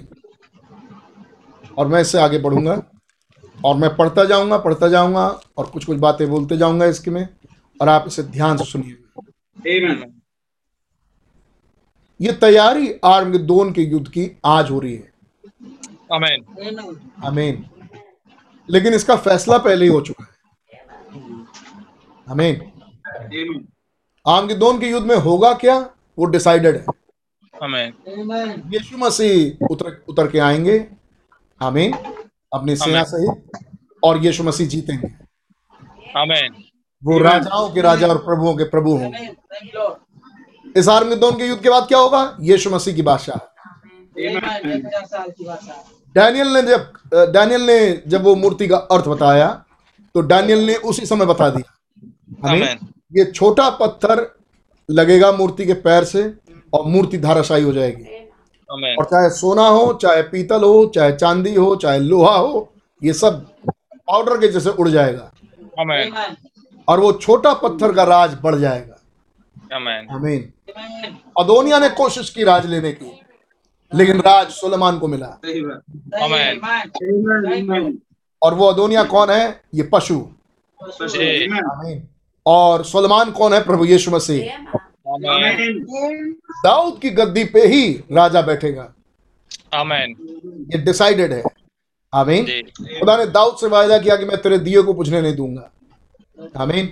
[1.78, 2.82] और मैं इससे आगे बढ़ूँगा
[3.58, 7.28] और मैं पढ़ता जाऊँगा पढ़ता जाऊँगा और कुछ कुछ बातें बोलते जाऊँगा इसके में
[7.80, 8.98] और आप इसे ध्यान से सुनिए
[12.20, 15.14] ये तैयारी आर्मगेदोन के युद्ध की आज हो रही है
[16.14, 16.44] Amen.
[16.62, 16.96] Amen.
[17.26, 17.64] आमीन
[18.70, 20.34] लेकिन इसका फैसला पहले ही हो चुका है
[22.28, 23.64] आमीन Amen.
[24.26, 25.78] आर्मगेदोन के युद्ध में होगा क्या
[26.18, 26.86] वो डिसाइडेड है
[27.54, 27.92] Amen.
[28.14, 28.54] Amen.
[28.74, 30.78] यीशु मसीह उतर उतर के आएँगे
[31.62, 31.94] आमीन।
[32.54, 33.66] अपनी सेना सहित
[34.04, 35.08] और यीशु मसीह जीतेंगे।
[36.18, 36.54] Amen.
[37.02, 39.36] वो राजाओं के राजा और प्रभुओं के प्रभु होंगे। Amen.
[39.54, 39.90] Thank you,
[40.78, 42.38] इस आर्मगेदोन के युद्ध के बाद क्या होगा?
[42.42, 43.38] यीशु मसीह की बादशाह।
[46.16, 46.92] डैनियल ने जब
[47.34, 49.48] डैनियल ने जब वो मूर्ति का अर्थ बताया
[50.16, 52.86] तो डैनियल ने उसी समय बता दिया। आमीन। Amen.
[53.18, 54.26] ये छोटा पत्थर
[54.90, 56.24] लगेगा मूर्ति के पैर से
[56.74, 58.04] और मूर्ति धाराशायी हो जाएगी.
[58.72, 62.74] और चाहे सोना हो चाहे पीतल हो चाहे चांदी हो चाहे लोहा हो
[63.04, 63.48] ये सब
[64.08, 65.32] पाउडर के जैसे उड़ जाएगा।
[65.80, 66.12] Amen.
[66.12, 66.36] Amen.
[66.88, 68.96] और वो छोटा पत्थर का राज बढ़ जाएगा।
[69.78, 70.42] Amen.
[71.40, 73.22] अदोनिया ने कोशिश की राज लेने की
[73.96, 75.40] लेकिन राज सुलेमान को मिला.
[78.44, 79.62] और वो अदोनिया कौन है?
[79.76, 80.28] ये पशु।
[82.46, 83.64] और सुलेमान कौन है?
[83.64, 84.58] प्रभु यीशु मसीह.
[86.66, 88.94] दाऊद की गद्दी पे ही राजा बैठेगा।
[89.74, 90.16] Amen.
[90.46, 91.44] ये डिसाइडेड है।
[92.14, 92.46] आमीन
[93.00, 95.72] खुदा ने दाऊद से वायदा किया कि मैं तेरे दिए को बुझने नहीं दूँगा।
[96.58, 96.88] आमीन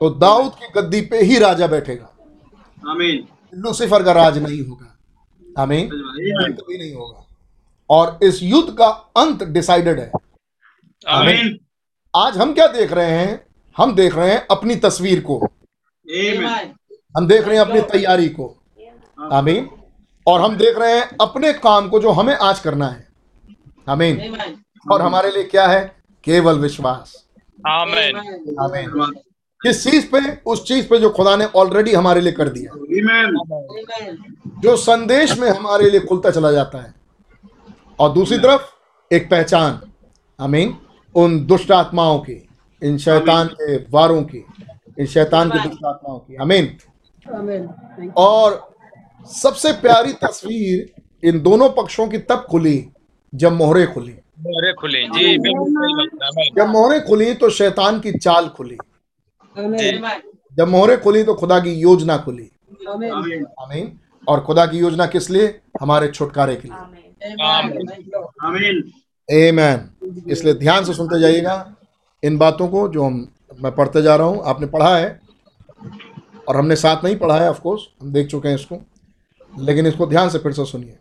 [0.00, 2.12] तो दाऊद की गद्दी पे ही राजा बैठेगा।
[2.92, 3.18] Amen.
[3.54, 4.96] लूसीफर का राज नहीं होगा।
[5.62, 5.90] आमीन
[6.52, 7.26] कभी नहीं होगा।
[7.90, 10.12] और इस युद्ध का अंत डिसाइडेड है।
[11.12, 11.50] Amen.
[12.16, 13.46] आज हम क्या देख रहे हैं?
[13.76, 15.48] हम देख रहे हैं अपनी तस्वीर को.
[17.16, 18.56] हम देख रहे हैं अपनी तैयारी को।
[19.32, 19.70] आमीन।
[20.26, 23.08] और हम देख रहे हैं अपने काम को जो हमें आज करना है।
[23.88, 24.36] आमीन।
[24.92, 25.96] और हमारे लिए क्या है?
[26.24, 27.24] केवल विश्वास।
[27.68, 27.92] Amen.
[27.92, 28.58] Amen.
[28.60, 29.14] आमीन।
[29.62, 30.42] किस चीज़ पे?
[30.46, 33.56] उस चीज़ पे जो खुदा ने ऑलरेडी हमारे लिए कर दिया। Amen.
[33.62, 34.60] Amen.
[34.60, 36.94] जो संदेश में हमारे लिए खुलता चला जाता है।
[37.98, 38.62] और दूसरी तरफ़
[39.14, 39.80] एक पहचान।
[40.40, 40.78] आमीन।
[41.14, 42.48] उन दुष्ट आत्माओं की
[42.82, 44.44] इन शैतान के वारों की
[44.98, 46.76] इन शैतान के दुष्ट आत्माओं की। आमीन.
[48.16, 48.74] और
[49.26, 52.88] सबसे प्यारी तस्वीर इन दोनों पक्षों की तब खुली
[53.34, 55.38] जब मोहरे खुली। मोहरे खुले। जी.
[56.56, 58.76] जब मोहरे खुली तो शैतान की चाल खुली।
[60.56, 62.50] जब मोहरे खुली तो खुदा की योजना खुली।
[62.88, 63.12] Amen.
[63.12, 63.44] Amen.
[63.60, 63.98] आमीन।
[64.28, 65.60] और खुदा की योजना किस लिए?
[65.80, 66.78] हमारे छुटकारे के लिए.
[69.48, 69.90] एमैन
[70.28, 71.74] इसलिए ध्यान से सुनते जाइएगा
[72.22, 73.28] इन बातों को जो हम
[73.62, 75.20] मैं पढ़ते जा रहा हूँ। आपने पढ़ा है?
[76.48, 78.76] और हमने साथ नहीं पढ़ा है ऑफ़ कोर्स हम देख चुके हैं इसको।
[79.58, 80.98] लेकिन इसको ध्यान से फिर से सुनिए।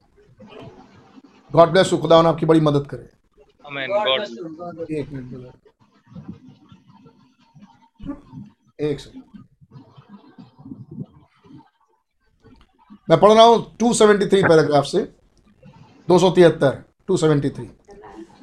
[1.51, 3.09] गॉड ब्लेस यू खुदा आपकी बड़ी मदद करे।
[3.67, 3.87] Amen.
[3.89, 4.21] God.
[4.91, 5.53] एक मिनट brother।
[8.81, 9.23] एक सेकंड
[13.09, 15.03] मैं पढ़ रहा हूँ 273 पैराग्राफ से।
[16.07, 16.75] 273
[17.09, 17.67] 273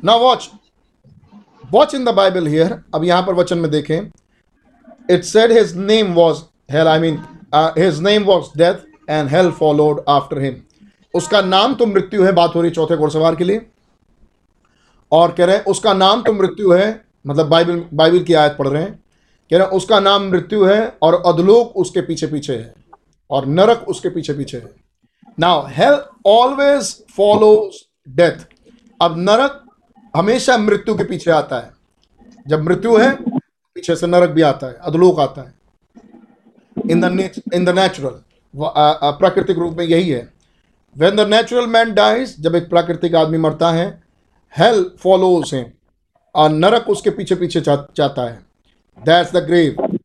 [0.05, 0.51] now watch
[1.73, 4.01] watch in the Bible here अब यहाँ पर वचन में देखें।
[5.11, 7.19] It said his name was hell I mean
[7.79, 10.57] his name was death and hell followed after him
[11.15, 13.67] उसका नाम तो मृत्यु है बात हो रही चौथे घोड़सवार के लिए।
[15.13, 16.89] और कह रहे हैं, उसका नाम तो मृत्यु है
[17.27, 20.99] मतलब बाइबल बाइबल की आयत पढ़ रहे हैं। कह रहे हैं, उसका नाम मृत्यु है
[21.03, 22.73] और अधलोक उसके पीछे पीछे है
[23.31, 24.71] और नरक उसके पीछे पीछे है।
[25.39, 27.85] Now hell always follows
[28.17, 28.47] death
[29.01, 29.63] अब नरक
[30.15, 31.71] हमेशा मृत्यु के पीछे आता है।
[32.47, 35.55] जब मृत्यु है, पीछे से नरक भी आता है, अधलोक आता है।
[36.87, 38.21] In the in the natural
[39.19, 40.29] प्राकृतिक रूप में यही है
[40.97, 43.89] when the natural man dies जब एक प्राकृतिक आदमी मरता है
[44.55, 45.65] हेल फॉलोज हिम
[46.35, 48.39] और नरक उसके पीछे पीछे जाता है
[48.99, 49.99] दैट्स द ग्रेव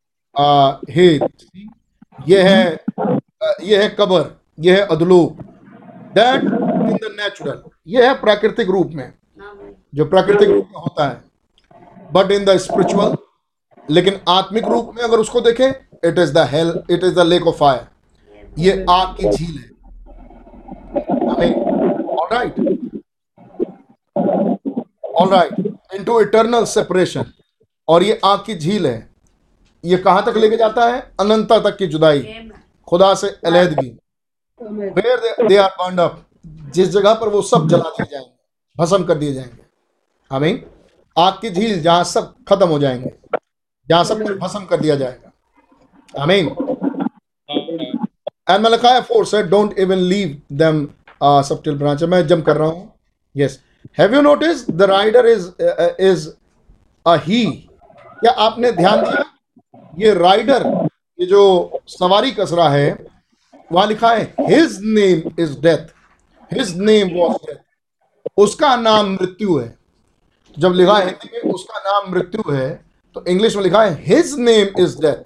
[0.91, 1.07] हे
[2.27, 3.19] ये है uh,
[3.63, 5.41] ये है कबर ये है अदलोक
[6.15, 9.11] दैट इन द नेचुरल ये है प्राकृतिक रूप में
[9.93, 11.23] जो प्राकृतिक रूप में होता है
[12.11, 13.15] बट इन द स्पिरिचुअल
[13.85, 15.71] लेकिन आत्मिक रूप में अगर उसको देखें
[16.05, 17.87] it is the hell it is the lake of fire
[18.59, 21.53] ये आग की झील है
[22.13, 22.59] all right
[25.15, 25.59] all right
[25.95, 27.25] into eternal separation
[27.87, 29.09] और ये आग की झील है।
[29.83, 30.99] ये कहाँ तक लेके जाता है?
[31.19, 32.21] अनंता तक की जुदाई।
[32.87, 33.89] खुदा से अलहदगी।
[34.61, 36.25] Where they are burn up
[36.75, 38.31] जिस जगह पर वो सब जला दिए जाएँगे।
[38.77, 39.63] भस्म कर दिए जाएँगे।
[40.31, 40.63] हमें
[41.15, 43.11] आग की झील जहाँ सब खत्म हो जाएँगे।
[43.89, 45.24] जहाँ सब कुछ भस्म कर दिया जाएगा।
[46.17, 46.47] आमीन
[48.49, 50.87] and Malachi four said don't even leave them
[51.23, 52.91] subtle branch मैं जम कर रहा हूँ।
[53.35, 53.59] Yes
[53.99, 55.47] have you notice the rider is
[56.01, 56.27] is
[57.05, 57.45] a he
[58.21, 59.23] क्या आपने ध्यान दिया?
[59.99, 60.65] ये राइडर
[61.19, 63.05] ये जो सवारी कस रहा है,
[63.71, 65.93] वहाँ लिखा है his name is death
[66.51, 67.63] his name was death
[68.37, 69.73] उसका नाम मृत्यु है।
[70.57, 72.69] जब लिखा है हिंदी में, उसका नाम मृत्यु है
[73.15, 75.23] तो इंग्लिश में लिखा है हिज नेम इज़ डेथ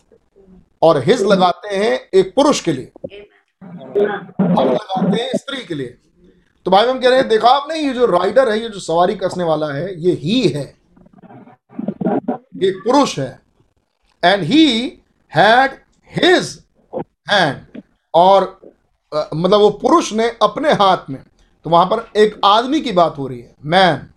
[0.82, 2.92] और हिज लगाते हैं एक पुरुष के लिए।
[3.64, 5.98] और लगाते हैं स्त्री के लिए।
[6.66, 9.16] तो भाई हम कह रहे हैं देखा आपने ये जो राइडर है ये जो सवारी
[9.16, 10.64] कसने वाला है ये ही है।
[12.56, 13.40] ये पुरुष है।
[14.24, 14.66] And he
[15.32, 15.72] had
[16.12, 16.64] his
[17.32, 17.82] hand
[18.14, 18.60] और
[19.14, 21.22] अ, मतलब वो पुरुष ने अपने हाथ में।
[21.66, 24.10] तो वहाँ पर एक आदमी की बात हो रही है। मैन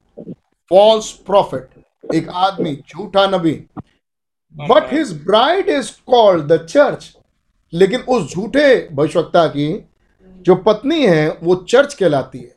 [0.71, 3.53] फॉल्स प्रॉफिट एक आदमी झूठा नबी।
[4.55, 7.17] But his bride is called the church
[7.73, 9.69] लेकिन उस झूठे भविष्यवक्ता की
[10.47, 12.57] जो पत्नी है, वो चर्च कहलाती है।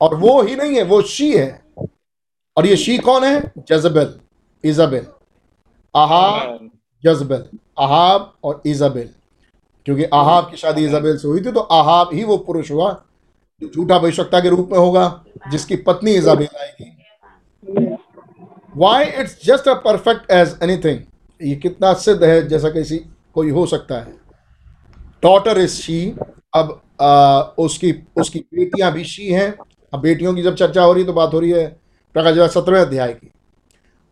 [0.00, 1.62] और वो ही नहीं है, वो शी है।
[2.56, 3.52] और ये शी कौन है?
[3.68, 4.14] Jezebel
[4.64, 5.06] Isabel
[5.94, 6.68] Ahab
[7.04, 7.44] Jezebel
[7.78, 9.08] Ahab और इजाबेल
[9.86, 12.90] क्योंकि आहाब की शादी इजाबेल से हुई थी तो आहाब ही वो पुरुष हुआ
[13.62, 17.96] जो झूठा भविष्यवक्ता के रूप में होगा, जिसकी पत्नी इजाबेल आएगी।
[18.78, 20.98] Why it's just a perfect as anything
[21.40, 22.96] ये कितना सिद्ध है जैसा किसी
[23.34, 24.12] कोई हो सकता है।
[25.22, 26.14] डॉटर इज़ शी
[26.54, 29.50] अब आ, उसकी उसकी बेटियाँ भी शी हैं।
[29.92, 31.66] अब बेटियों की जब चर्चा हो रही है तो बात हो रही है
[32.14, 33.30] प्रकाश सत्रहवें अध्याय की।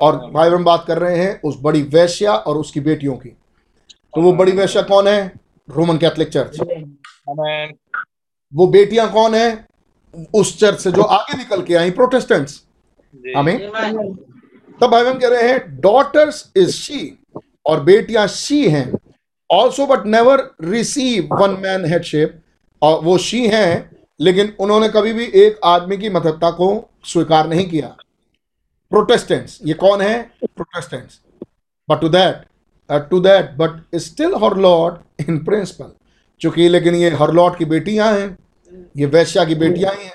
[0.01, 4.23] और भाई हम बात कर रहे हैं उस बड़ी वैश्या और उसकी बेटियों की। तो
[4.23, 5.33] वो बड़ी वैश्या कौन है?
[5.69, 6.61] रोमन कैथोलिक चर्च
[8.53, 9.67] वो बेटियाँ कौन है?
[10.35, 12.63] उस चर्च से जो आगे निकल के आई प्रोटेस्टेंट्स
[13.37, 14.17] हमें Amen.
[14.81, 17.19] तब भाई हम कह रहे हैं डॉटर्स इज़ शी
[17.67, 18.93] और बेटियाँ शी हैं।
[19.51, 22.41] Also but never receive one man headship
[22.83, 26.69] और वो शी हैं, लेकिन उन्होंने कभी भी एक आदमी की महत्ता को
[27.05, 27.89] स्वीकार नहीं किया।
[28.93, 30.23] प्रोटेस्टेंट्स ये कौन है?
[30.47, 31.21] Protestants
[31.89, 32.45] but to that
[33.11, 35.91] to that but still her Lord in principle
[36.41, 38.37] चूँकि लेकिन ये हर लॉर्ड की बेटियाँ हैं,
[38.97, 40.15] ये वैश्या की बेटियाँ ही हैं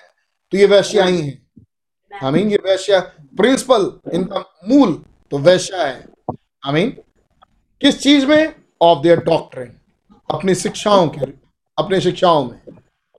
[0.53, 1.65] तो ये वैश्या ही हैं।
[2.11, 2.99] आई मीन ये वैश्या
[3.37, 4.93] प्रिंसिपल इनका मूल
[5.31, 6.07] तो वैश्या है।
[6.65, 6.89] आई मीन
[7.81, 8.55] किस चीज़ में?
[8.81, 9.75] ऑफ़ देयर डॉक्ट्रिन
[10.31, 11.25] अपनी शिक्षाओं के
[11.77, 12.61] अपने शिक्षाओं में।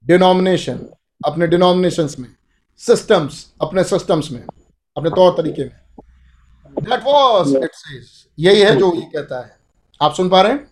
[0.06, 0.80] डिनोमिनेशन
[1.26, 2.34] अपने डिनोमिनेशन में।
[2.78, 4.42] सिस्टम्स अपने सिस्टम्स में।
[4.96, 5.80] अपने तौर तरीके में।
[6.80, 9.56] दैट वाज इट सेज यही है जो ये कहता है।
[10.02, 10.70] आप सुन पा रहे हैं?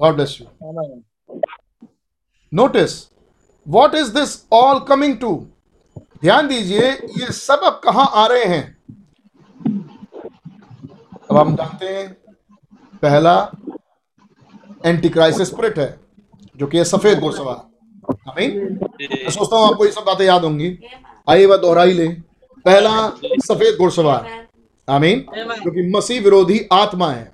[0.00, 0.46] God bless you.
[2.52, 2.94] Notice,
[3.66, 5.28] what is this all coming to?
[6.22, 8.76] ध्यान दीजिए ये सब अब कहाँ आ रहे हैं?
[11.30, 12.08] अब हम जानते हैं
[13.02, 13.34] पहला
[14.86, 15.88] एंटी क्राइसिस स्पिरिट है
[16.56, 17.56] जो कि सफ़ेद घुड़सवार।
[18.30, 20.76] आमीन मैं सोचता हूँ आपको ये सब बातें याद होंगी।
[21.28, 22.08] आइए वह दोहराई ले।
[22.66, 23.08] पहला
[23.46, 24.30] सफ़ेद घुड़सवार।
[24.88, 27.32] आमीन जो कि मसीह विरोधी आत्मा है।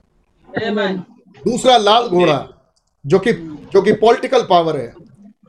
[0.48, 2.46] दूसरा लाल घोड़ा
[3.04, 3.32] जो कि
[3.72, 4.92] जो कि पॉलिटिकल पावर है।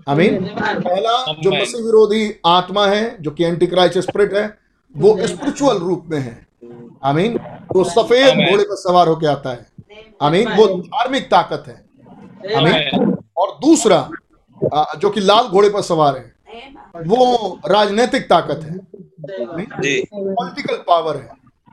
[0.08, 1.52] आमीन पहला जो.
[1.52, 4.46] मसीह विरोधी आत्मा है जो कि एंटी क्राइस्ट स्पिरिट है
[4.96, 6.48] वो स्पिरिचुअल रूप में है।
[7.04, 7.38] आमीन
[7.76, 9.66] वो सफ़ेद घोड़े पर सवार होकर आता है।
[10.22, 12.58] आमीन वो धार्मिक ताकत है। Amen.
[12.58, 14.10] आमीन और दूसरा
[14.98, 16.34] जो कि लाल घोड़े पर सवार है
[17.08, 18.78] वो राजनीतिक ताकत है।
[19.82, 21.30] जी। पॉलिटिकल पावर है।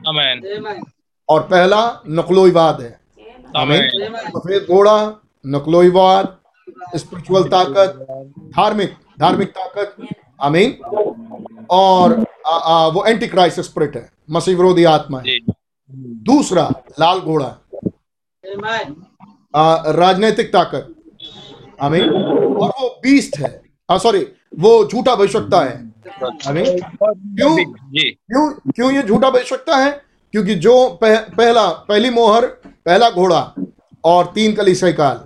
[0.07, 0.81] आमेन
[1.29, 2.99] और पहला नकलोईवाद है।
[3.57, 3.89] आमीन
[4.27, 4.97] सफ़ेद घोड़ा
[5.45, 6.35] नकलोईवाद
[6.95, 8.07] स्पिरिचुअल ताकत
[8.57, 9.95] धार्मिक धार्मिक ताकत।
[10.41, 10.71] आमीन।
[11.69, 15.39] और आ, आ, वो एंटी क्राइस्ट स्पिरिट है मसीह विरोधी आत्मा है।
[16.23, 17.57] दूसरा लाल घोड़ा।
[19.91, 20.95] राजनीतिक ताकत।
[21.81, 22.09] आमीन।
[22.61, 23.61] और वो बीस्ट है।
[23.91, 24.27] सॉरी
[24.59, 25.93] वो झूठा भविष्यता है।
[26.47, 26.79] आमीन।
[27.35, 27.73] क्यों?
[28.11, 30.01] क्यों क्यों ये झूठा भविष्यता है?
[30.31, 32.45] क्योंकि जो पह, पहला पहली मोहर
[32.85, 33.53] पहला घोड़ा
[34.07, 35.19] और तीन कलीसिया काल।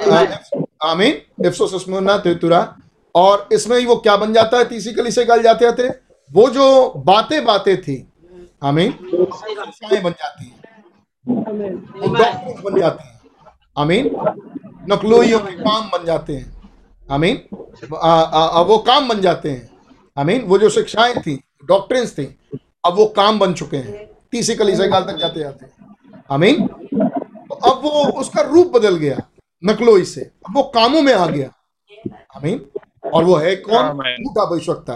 [0.90, 2.76] आमीन। इफ्सोस स्मुरना तेतुरा
[3.14, 4.64] और इसमें वो क्या बन जाता है?
[4.68, 5.88] तीसरी कलीसिया काल जाते जाते
[6.32, 8.08] वो जो बातें बातें थी
[8.64, 10.56] आमीन शिक्षाएँ बन जाती हैं।
[12.02, 13.20] वो बन जाते हैं।
[13.78, 14.10] आमीन।
[14.90, 16.70] नकलोइयों के काम बन जाते हैं।
[17.10, 17.42] आमीन।
[18.66, 19.78] वो काम बन जाते हैं।
[20.18, 22.38] आमीन। वो जो शिक्षाएँ थी डॉक्ट्रिन्स थी
[22.84, 25.66] अब वो काम बन चुके हैं। तीसरी कलीसिया काल तक जाते जाते।
[26.30, 29.18] आमीन। तो अब वो उसका रूप बदल गया
[29.64, 31.48] नकलोई से अब वो कामों में आ गया।
[32.36, 32.64] आमीन।
[33.14, 33.82] और वो है कौन?
[33.92, 34.92] झूठा भविष्यवक्ता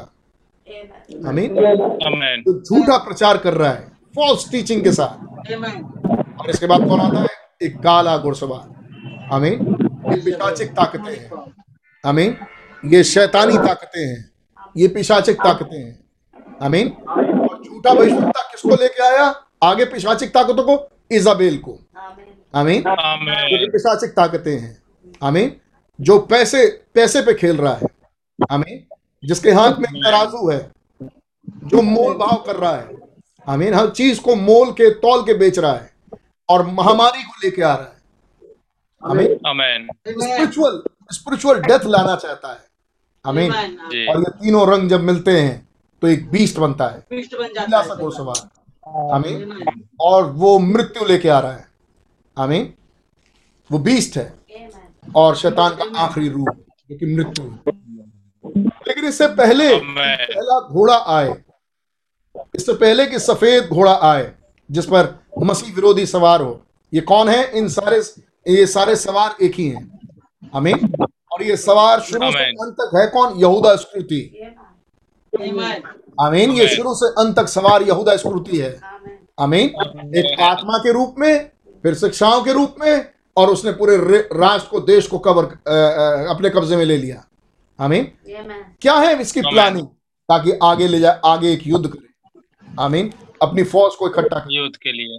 [1.28, 1.54] आमीन।
[2.46, 5.26] जो झूठा प्रचार कर रहा है फॉल्स टीचिंग के साथ।
[6.40, 7.26] और इसके बाद कौन आता है?
[7.62, 9.52] एक काला घुड़सवार। आमीन।
[10.12, 11.30] ये पिशाचिक ताकतें हैं।
[12.06, 12.36] आमीन।
[12.84, 14.30] ये शैतानी ताकतें हैं।
[14.76, 16.04] ये पिशाचिक ताकतें हैं।
[16.62, 16.88] आमीन।
[17.80, 19.44] झूठा भविष्यवक्ता किसको लेके आया?
[19.62, 21.78] आगे पिशाचिक ताकतों को इजाबेल को।
[22.54, 24.82] आमीन। जो कि पिशाचिक ताकतें हैं।
[25.22, 25.52] आमीन।
[26.00, 27.86] जो पैसे पैसे पे खेल रहा है।
[28.50, 30.72] आमीन। जिसके हाथ में तराजू है।
[31.42, 32.98] जो मोल भाव कर रहा है।
[33.48, 35.92] आमीन। हर चीज़ को मोल के तौल के बेच रहा है।
[36.48, 38.00] और महामारी को लेके आ रहा है।
[39.10, 42.60] आमीन। आमेन। स्पिरिचुअल स्पिरिचुअल डेथ लाना चाहता है।
[43.26, 43.52] आमीन।
[44.08, 45.69] और ये तीनों रंग जब मिलते हैं
[46.02, 51.66] तो एक बीस्ट बनता है। सा है। आमीन। और वो मृत्यु लेके आ रहा है।
[52.38, 52.74] आमीन।
[53.70, 54.34] वो बीस्ट है।
[55.16, 56.48] और शैतान का आखिरी रूप
[56.90, 57.44] जो कि मृत्यु
[58.88, 61.34] लेकिन इससे पहले पहला घोड़ा आए
[62.54, 64.32] इससे पहले कि सफ़ेद घोड़ा आए
[64.70, 66.62] जिस पर मसीह विरोधी सवार हो
[66.94, 67.58] ये कौन है?
[67.58, 68.00] इन सारे
[68.48, 69.98] ये सारे सवार एक ही हैं।
[70.54, 70.92] आमीन।
[71.32, 73.38] और ये सवार शुरू से अंत तक है कौन?
[73.38, 74.20] यहूदा स्कृति.
[76.20, 78.80] आमीन। ये शुरू से अंत तक सवार यहूदा स्कृति है।
[79.40, 79.70] आमीन।
[80.16, 81.50] एक आत्मा के रूप में
[81.82, 86.34] फिर शिक्षाओं के रूप में और उसने पूरे राष्ट्र को देश को कवर अ, अ,
[86.34, 87.24] अपने कब्जे में ले लिया।
[87.80, 88.04] आमीन।
[88.80, 89.86] क्या है इसकी प्लानिंग
[90.28, 92.40] ताकि आगे ले जाए आगे एक युद्ध करे।
[92.80, 93.12] आमीन।
[93.42, 95.18] अपनी फौज को इकट्ठा करे। यूथ के लिए।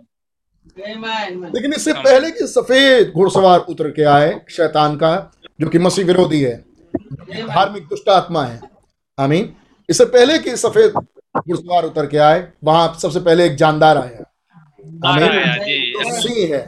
[1.45, 5.31] लेकिन इससे पहले कि सफ़ेद घुड़सवार उतर के आए शैतान का
[5.61, 6.65] जो कि मसीह विरोधी है।
[7.47, 8.59] धार्मिक दुष्ट आत्मा है।
[9.19, 9.55] आमीन।
[9.91, 10.93] इससे पहले कि सफ़ेद
[11.37, 14.27] घुड़सवार उतर के आए वहाँ सबसे पहले एक जानदार आया।
[15.05, 16.61] आमीन। सिंह है.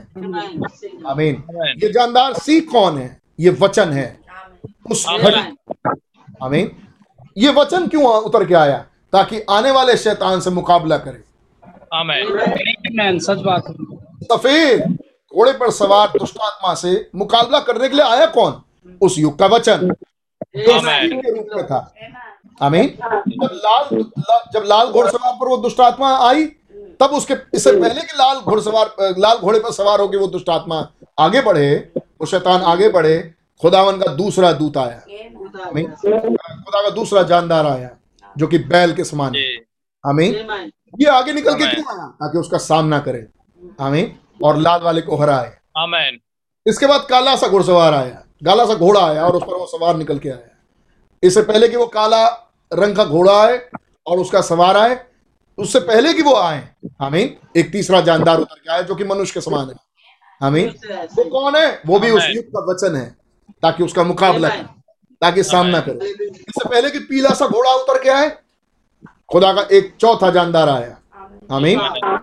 [1.08, 1.44] आमीन।
[1.84, 3.22] ये जानदार सिंह कौन है?
[3.40, 4.20] ये वचन है।
[4.92, 5.58] उस घड़ी।
[6.44, 6.72] आमीन।
[7.38, 8.78] ये वचन क्यों उतर के आया?
[9.14, 11.24] ताकि आने वाले शैतान से मुकाबला करे।
[13.20, 13.64] सच बात
[14.24, 14.98] सफ़ेद
[15.36, 18.62] घोड़े पर सवार दुष्ट आत्मा से मुकाबला करने के लिए आया कौन?
[19.02, 19.94] उस युग का वचन।
[20.58, 20.80] जो
[21.22, 21.94] के रूप में था।
[22.62, 26.46] आमीन। जब लाल ला, जब लाल घोड़सवार पर वो दुष्ट आत्मा आई
[27.00, 30.88] तब उसके इससे पहले कि लाल घोड़सवार लाल घोड़े पर सवार होकर वो दुष्ट आत्मा
[31.20, 33.18] आगे बढ़े वो शैतान आगे बढ़े
[33.62, 35.02] खुदावन का दूसरा दूत आया।
[35.68, 37.90] आमीन। खुदा का दूसरा जानदार आया
[38.36, 39.56] जो कि बैल के समान है।
[40.04, 42.08] आमीन। ये आगे निकल के क्यों आया?
[42.08, 43.28] ताकि उसका सामना करे।
[43.82, 46.20] आमीन। और लाल वाले को हराए आमेन।
[46.66, 49.96] इसके बाद काला सा घुड़सवार आया। काला सा घोड़ा आया और उस पर वो सवार
[49.98, 50.50] निकल के आया।
[51.24, 52.26] इससे पहले कि वो काला
[52.74, 53.62] रंग का घोड़ा आए
[54.08, 55.00] और उसका सवार आए
[55.58, 56.70] उससे पहले कि वो आए।
[57.02, 59.76] आमीन। एक तीसरा जानदार उतर के आया जो कि मनुष्य के समान है।
[60.42, 60.70] आमीन।
[61.16, 61.82] वो कौन है?
[61.88, 63.16] वो भी उस युग का वचन है
[63.62, 64.64] ताकि उसका मुकाबला करे
[65.22, 68.30] ताकि सामना करे। इससे पहले कि पीला सा घोड़ा उतर के आए
[69.32, 71.00] खुदा का एक चौथा जानदार आया।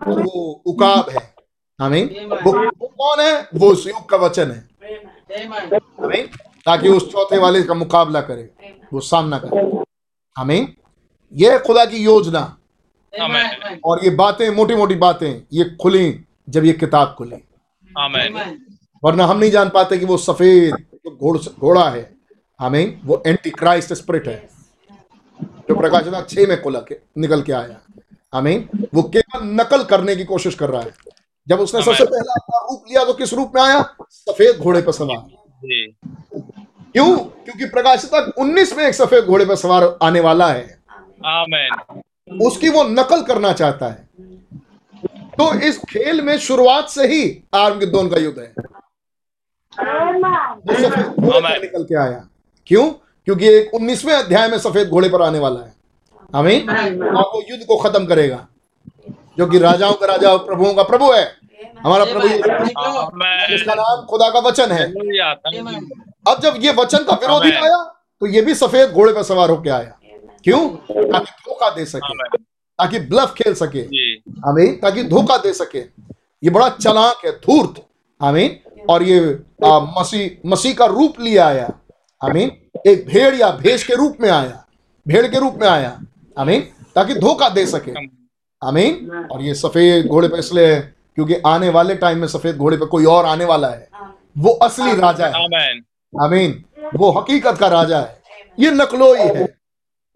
[0.09, 1.35] और वो उकाब है।
[1.81, 2.07] आमीन।
[2.45, 3.49] वो, वो कौन है?
[3.55, 4.69] वो उस युग का वचन है.
[6.67, 8.51] ताकि उस चौथे वाले का मुकाबला करे
[8.93, 9.89] वो सामना करे।
[10.41, 10.74] आमीन।
[11.32, 12.57] ये खुदा की योजना।
[13.22, 13.78] Amen.
[13.84, 17.36] और ये बातें मोटी मोटी बातें ये खुली जब ये किताब खुली.
[19.05, 20.74] वरना हम नहीं जान पाते कि वो सफ़ेद
[21.09, 22.14] घोड़ घोड़ा है।
[22.61, 24.49] आमीन। वो एंटी क्राइस्ट स्प्रिट है।
[25.43, 27.80] जो प्रकाशना छह में खुला के निकल के आया।
[28.34, 30.93] हमें वो केवल नकल करने की कोशिश कर रहा है।
[31.49, 33.97] जब उसने सबसे पहला अपना रूप लिया तो किस रूप में आया?
[34.11, 35.22] सफ़ेद घोड़े पर सवार।
[36.93, 37.18] क्यों?
[37.18, 40.78] क्योंकि प्रकाशिता 19 में एक सफ़ेद घोड़े पर सवार आने वाला है।
[41.09, 42.03] Amen.
[42.43, 44.09] उसकी वो नकल करना चाहता है।
[45.14, 48.53] तो इस खेल में शुरुआत से ही आर्मगिद्दोन का युद्ध है।
[50.57, 52.28] वो सफ़ेद घोड़े पर निकल के आया।
[52.66, 52.91] क्यों?
[53.24, 55.72] क्योंकि एक उन्नीसवें अध्याय में सफ़ेद घोड़े पर आने वाला है।
[56.34, 56.66] हमें
[56.99, 58.49] और वो युद्ध को खत्म करेगा।
[59.38, 61.41] जो कि राजाओं का राजा और प्रभुओं का प्रभु है।
[61.84, 63.51] हमारा प्रभु यीशु मसीह, Amen.
[63.51, 64.93] जिसका नाम खुदा का वचन है।
[66.25, 67.83] अब जब ये वचन का विरोधी। आया
[68.21, 69.99] तो ये भी सफ़ेद घोड़े पर सवार होकर आया।
[70.45, 70.68] क्यों?
[70.68, 72.14] ताकि धोखा दे सके।
[72.79, 75.79] ताकि ब्लफ खेल सके। जी। आमीन। ताकि धोखा दे सके।
[76.43, 77.83] ये बड़ा चलाक है धूर्त।
[78.21, 81.71] आमीन। और ये आ, मसीह मसीह का रूप लिया आया।
[82.25, 82.51] आमीन।
[82.87, 84.64] एक भेड़ या भेष के रूप में आया।
[85.09, 86.01] भेड़ के रूप में आया।
[86.39, 86.61] आमीन।
[86.95, 87.91] ताकि धोखा दे सके।
[88.62, 90.81] आमीन। और ये सफ़ेद घोड़े पे इसलिए है,
[91.14, 93.89] क्योंकि आने वाले टाइम में सफ़ेद घोड़े पे कोई और आने वाला है।
[94.39, 95.33] वो असली राजा है.
[96.23, 96.65] आमीन।
[96.97, 98.23] वो हकीकत का राजा है।
[98.59, 99.59] ये नकलोई है।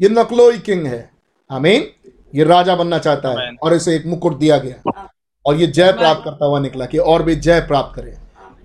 [0.00, 1.10] ये नकलोई किंग है।
[1.50, 5.06] आमीन। ये राजा बनना चाहता है और इसे एक मुकुट दिया गया।
[5.46, 8.16] और ये जय प्राप्त करता हुआ निकला कि और भी जय प्राप्त करे।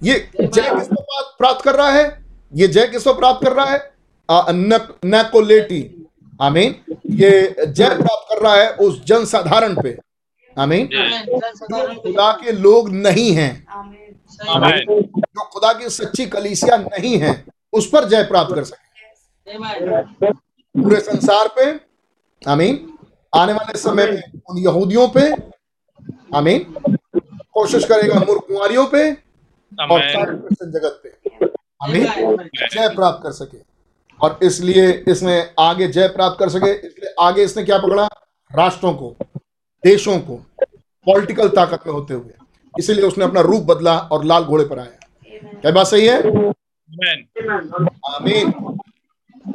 [0.04, 2.26] ये जय किस प्राप्त- कर रहा है?
[2.56, 3.92] ये जय किस पर प्राप्त कर रहा है?
[5.06, 6.08] नैकोलेटी।
[6.42, 6.76] आमीन।
[7.10, 9.98] ये जय प्राप्त कर रहा है उस जनसाधारण पे।
[10.58, 10.88] आमीन।
[11.96, 13.66] खुदा के लोग नहीं हैं।
[15.20, 19.58] जो खुदा की सच्ची कलीसिया नहीं है उस पर जय प्राप्त कर सके।
[20.82, 21.80] पूरे संसार पे
[22.52, 22.98] आमीन।
[23.36, 25.32] आने वाले समय में उन यहूदियों पे
[26.38, 26.60] आमीन।
[27.54, 29.12] कोशिश करेगा मूर्ख कुंवारियों पे
[29.92, 31.10] और जगत पे।
[31.84, 32.06] आमीन।
[32.72, 33.58] जय प्राप्त कर सके।
[34.22, 38.06] और इसलिए इसने आगे जय प्राप्त कर सके। इसलिए आगे इसने क्या पकड़ा?
[38.56, 39.16] राष्ट्रों को।
[39.84, 40.36] देशों को
[41.06, 42.32] पॉलिटिकल ताकत में होते हुए।
[42.80, 45.08] इसीलिए उसने अपना रूप बदला और लाल घोड़े पर आया।
[45.62, 46.22] क्या बात सही है?
[46.22, 47.88] Amen.
[48.10, 48.54] आमीन।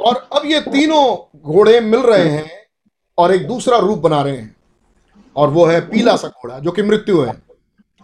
[0.00, 2.50] और अब ये तीनों घोड़े मिल रहे हैं
[3.18, 4.56] और एक दूसरा रूप बना रहे हैं।
[5.36, 7.42] और वो है पीला सा घोड़ा जो कि मृत्यु है।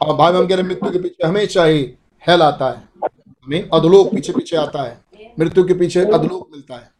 [0.02, 1.94] और भाई हम कह रहे हैं, मृत्यु के पीछे हमेशा ही
[2.28, 5.04] हेल आता है। आमीन। अधलोक पीछे पीछे आता है।
[5.38, 6.90] मृत्यु के पीछे अधलोक मिलता है।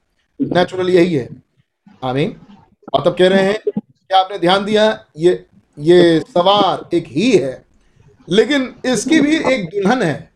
[0.41, 1.43] नेचुरल यही है।
[2.05, 2.41] आमीन।
[2.95, 3.80] और तब कह रहे हैं
[4.11, 5.07] कि आपने ध्यान दिया?
[5.17, 5.47] ये
[5.79, 7.65] ये सवार एक ही है
[8.29, 10.31] लेकिन इसकी भी एक दुल्हन है।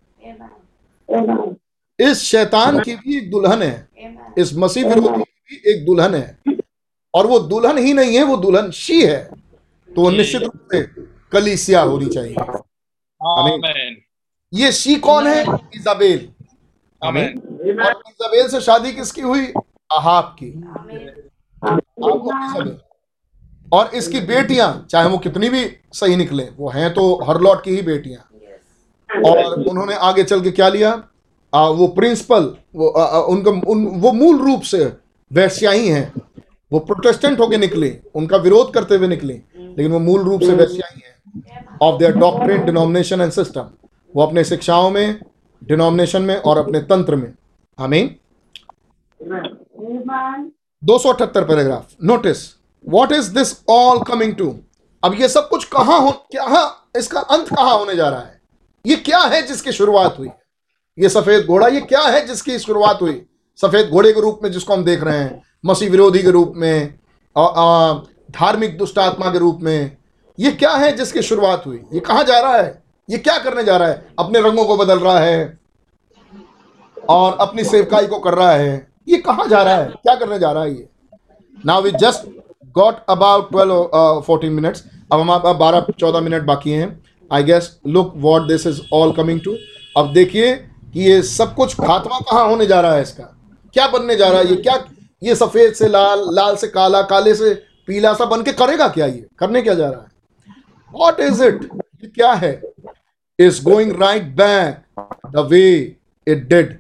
[1.99, 3.89] इस शैतान की भी एक दुल्हन है।
[4.39, 6.39] इस मसीह विरोधी की भी एक दुल्हन है।
[7.14, 9.18] और वो दुल्हन ही नहीं है वो दुल्हन शी है।
[9.95, 10.83] तो वो निश्चित रूप से
[11.33, 12.35] कलीसिया होनी चाहिए।
[13.20, 13.95] Amen.
[14.55, 15.43] ये शी कौन है?
[15.75, 16.29] इजाबेल.
[17.03, 19.47] और इजाबेल से शादी किसकी हुई?
[19.93, 20.51] अहाब की।
[21.66, 22.79] आपको इजाबेल
[23.72, 27.70] और इसकी बेटियाँ चाहे वो कितनी भी सही निकले वो हैं तो हर लॉट की
[27.70, 28.22] ही बेटियाँ।
[29.24, 30.90] और उन्होंने आगे चल के क्या लिया?
[31.52, 34.84] आ, वो प्रिंसिपल वो आ, आ, उनका उन वो मूल रूप से
[35.30, 36.12] वैश्या ही। हैं
[36.72, 40.88] वो प्रोटेस्टेंट होके निकले उनका विरोध करते हुए निकले लेकिन वो मूल रूप से वैश्या
[40.88, 43.68] ही। हैं of their doctrine denomination and system
[44.14, 45.20] वो अपने शिक्षाओं में
[45.62, 47.32] डिनोमिनेशन में और अपने तंत्र में।
[47.78, 48.14] आमीन
[50.82, 52.38] दो सौ अठहत्तर paragraph notice
[52.85, 54.55] what is this all coming to
[55.03, 58.41] अब ये सब कुछ कहाँ हो, क्या इसका अंत कहाँ होने जा रहा है?
[58.85, 60.28] ये क्या है जिसकी शुरुआत हुई?
[60.99, 63.24] ये सफ़ेद घोड़ा, ये क्या है जिसकी शुरुआत हुई?
[63.59, 66.95] सफ़ेद घोड़े के रूप में जिसको हम देख रहे हैं, मसीह विरोधी के रूप में
[67.37, 69.97] धार्मिक दुष्ट आत्मा के रूप में,
[70.39, 71.80] ये क्या है जिसकी शुरुआत हुई?
[71.93, 72.82] ये कहाँ जा रहा है?
[73.09, 74.07] ये क्या करने जा रहा है?
[74.18, 75.59] अपने रंगों को बदल रहा है
[77.09, 79.87] और अपनी सेवकाई को कर रहा है। ये कहाँ जा रहा है?
[79.87, 80.89] क्या करने जा रहा है ये?
[81.66, 82.26] Now we just
[82.77, 87.79] got about twelve fourteen minutes अब हमारे पास बारह, चौदह मिनट बाकी हैं। I guess
[87.87, 89.57] look what this is all coming to
[89.97, 90.55] अब देखिए
[90.95, 93.25] कि ये सब कुछ खात्मा कहाँ होने जा रहा है इसका?
[93.75, 94.49] क्या बनने जा रहा है?
[94.49, 94.85] ये क्या
[95.22, 97.55] ये सफ़ेद से लाल लाल से काला, काले से
[97.87, 99.27] पीला सा बन के करेगा क्या ये?
[99.39, 100.07] करने क्या जा रहा है?
[100.95, 101.68] वॉट इज़ इट
[102.14, 102.61] क्या है?
[103.39, 104.83] Is going right back
[105.33, 105.66] the way
[106.27, 106.72] it did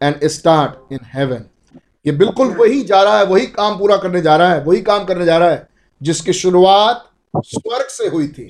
[0.00, 1.42] and start in heaven.
[2.06, 5.04] ये बिल्कुल वही जा रहा है वही काम पूरा करने जा रहा है वही काम
[5.04, 5.68] करने जा रहा है
[6.02, 8.44] जिसकी शुरुआत स्वर्ग से हुई थी।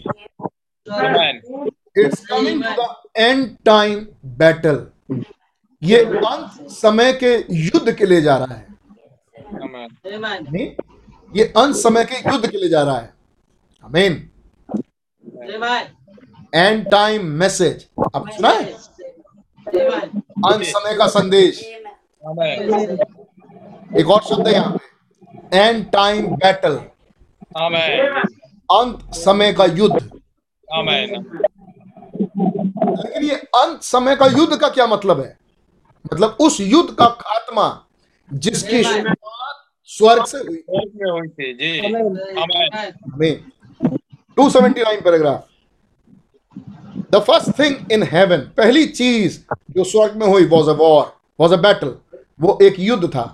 [1.99, 4.87] It's coming to the end time battle
[5.83, 8.67] ये अंत समय के युद्ध के लिए जा रहा है.
[10.43, 10.67] नहीं?
[11.37, 13.13] ये अंत समय के युद्ध के लिए जा रहा है।
[13.85, 14.31] आमीन
[15.47, 15.83] Amen.
[16.55, 17.87] एंड टाइम मैसेज
[18.17, 18.65] आप सुना है?
[20.47, 21.65] अंत समय का संदेश.
[23.95, 26.75] एक और शब्द है यहाँ पे। एंड टाइम बैटल
[28.69, 29.97] अंत समय का युद्ध।
[32.89, 35.37] लेकिन ये अंत समय का युद्ध का क्या मतलब है?
[36.05, 37.67] मतलब उस युद्ध का खात्मा
[38.31, 40.57] जिसकी शुरुआत स्वर्ग से हुई।
[41.29, 42.93] थी जी। Amen.
[43.19, 43.33] में
[44.39, 45.47] 279 paragraph
[47.13, 49.39] the first thing in heaven पहली चीज़
[49.71, 51.03] जो स्वर्ग में हुई was a war
[51.41, 51.95] was a battle
[52.41, 53.27] वो एक युद्ध था।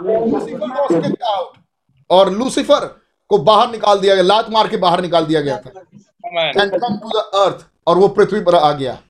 [0.00, 1.62] लूसीफर out,
[2.10, 5.80] और लूसीफर को बाहर निकाल दिया गया लात मार के बाहर निकाल दिया गया था.
[6.40, 9.02] And come to the earth और वो पृथ्वी पर आ गया।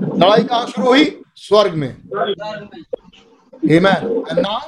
[0.00, 1.04] लड़ाई कहाँ शुरू हुई
[1.36, 1.96] स्वर्ग में।
[3.62, 4.00] Amen.
[4.30, 4.60] And now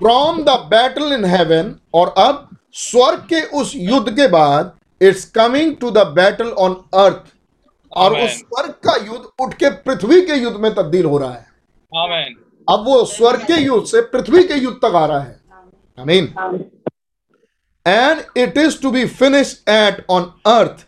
[0.00, 5.74] from the battle in heaven और अब स्वर्ग के उस युद्ध के बाद it's coming
[5.76, 7.22] to the battle on earth
[7.92, 11.46] और उस स्वर्ग का युद्ध उठ के पृथ्वी के युद्ध में तब्दील हो रहा है।
[11.92, 12.28] Amen.
[12.68, 15.40] अब वो स्वर्ग के युद्ध से पृथ्वी के युद्ध तक आ रहा है।
[15.98, 16.32] आमीन
[17.86, 20.86] and it is to be finish at on earth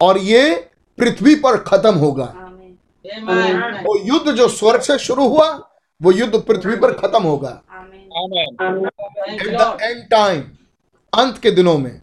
[0.00, 0.54] और ये
[0.98, 2.32] पृथ्वी पर खत्म होगा।
[3.86, 5.48] वो युद्ध जो स्वर्ग से शुरू हुआ
[6.00, 7.62] वो युद्ध पृथ्वी पर खत्म होगा।
[9.28, 10.42] एट द एंड टाइम
[11.12, 12.00] अंत के दिनों में।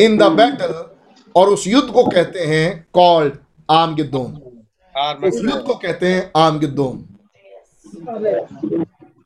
[0.00, 0.74] इन द बैटल
[1.34, 3.34] और उस युद्ध को कहते हैं कॉल्ड
[3.70, 4.32] आम गिद्दोन
[5.24, 7.08] उस युद्ध को कहते हैं आम आमीन
[8.08, 8.46] Amen.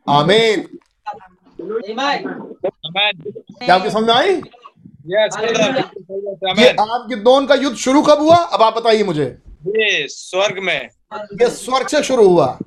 [0.07, 0.86] Amen.
[3.63, 4.41] क्या आपकी समझ में आई?
[5.07, 5.39] Yes,
[6.59, 6.69] ये.
[6.69, 8.37] आम गिद्दोन का युद्ध शुरू कब हुआ?
[8.37, 12.59] अब आप बताइए मुझे। जी स्वर्ग में। ये स्वर्ग से शुरू हुआ।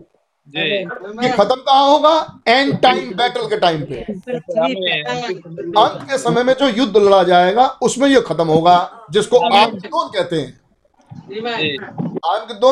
[0.57, 0.85] ये
[1.29, 2.39] खत्म कहाँ होगा?
[2.47, 3.95] एंड टाइम बैटल के टाइम पे।
[5.81, 10.07] अंत के समय में जो युद्ध लड़ा जाएगा उसमें ये खत्म होगा जिसको आम गिद्दोन
[10.07, 10.61] कहते हैं.
[11.29, 11.77] जी।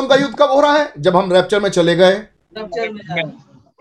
[0.06, 0.92] का युद्ध कब हो रहा है?
[0.98, 2.22] जब हम रैप्चर में चले गए।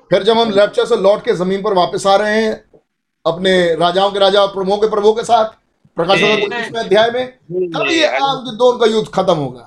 [0.10, 2.54] फिर जब हम रैप्चर से लौट के ज़मीन पर वापस आ रहे हैं
[3.26, 5.46] अपने राजाओं के राजा और प्रभुओं के प्रभु के साथ
[5.96, 6.22] प्रकाश।
[6.78, 7.28] अध्याय में
[7.74, 9.62] तब ये आम गिद्दोन का युद्ध खत्म होगा।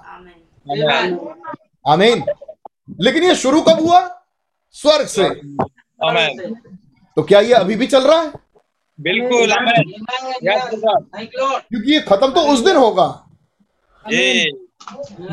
[1.89, 2.25] आमीन।
[3.01, 4.25] लेकिन ये शुरू कब हुआ?
[4.73, 5.29] स्वर्ग से।
[6.09, 6.55] Amen.
[7.17, 8.33] तो क्या ये अभी भी चल रहा है?
[9.01, 9.53] बिल्कुल.
[11.61, 13.27] क्योंकि ये खत्म तो उस दिन होगा।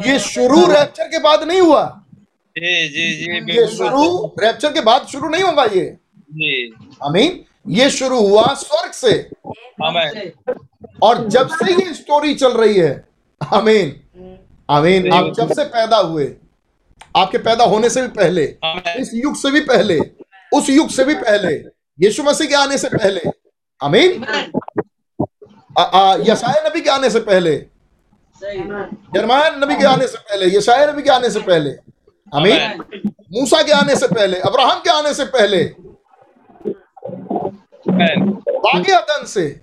[0.07, 2.03] ये शुरू रैप्चर के बाद नहीं हुआ।
[2.57, 5.85] जी जी जी ये शुरू रैप्चर के बाद शुरू नहीं होगा ये?
[6.31, 9.29] जी। आमीन। ये शुरू हुआ स्वर्ग से।
[9.87, 10.17] Amen.
[11.03, 12.91] और जब से ये स्टोरी चल रही है
[13.41, 13.95] आमीन।
[14.69, 16.35] आमीन आप जब से पैदा हुए
[17.15, 18.43] आपके पैदा होने से भी पहले
[19.01, 19.99] इस युग से भी पहले
[20.53, 21.53] उस युग से भी पहले
[22.05, 23.21] यीशु मसीह के आने से पहले
[23.81, 24.23] आमीन।
[25.79, 27.57] आ, यशाया नबी के आने से पहले
[28.41, 28.59] सही।
[29.17, 31.69] यरमाया नबी के आने से पहले यशाया नबी के आने से पहले
[32.35, 32.83] आमीन?
[33.31, 35.69] मूसा के आने से पहले अब्राहम के आने से पहले।
[37.89, 38.33] Amen.
[38.49, 39.61] बाकी अदन से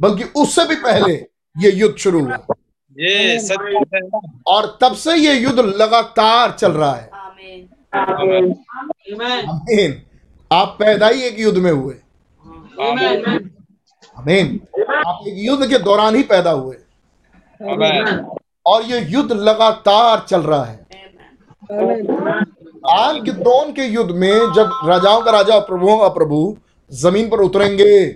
[0.00, 1.14] बल्कि उससे भी पहले
[1.58, 2.38] ये युद्ध शुरू हुआ।
[2.98, 3.48] ये
[4.46, 7.10] और तब से ये युद्ध लगातार चल रहा है।
[7.94, 8.48] Amen.
[9.12, 9.48] Amen.
[9.48, 10.02] आमीन।
[10.52, 11.94] आप पैदा ही एक युद्ध में हुए।
[12.80, 13.42] Amen.
[14.18, 14.60] आमीन।
[15.06, 16.76] आप एक युद्ध के दौरान ही पैदा हुए।
[18.66, 20.83] और ये युद्ध लगातार चल रहा है।
[22.90, 26.56] आम गिद्दोन के युद्ध में जब राजाओं का राजा और प्रभुओं का प्रभु
[26.92, 28.06] ज़मीन पर उतरेंगे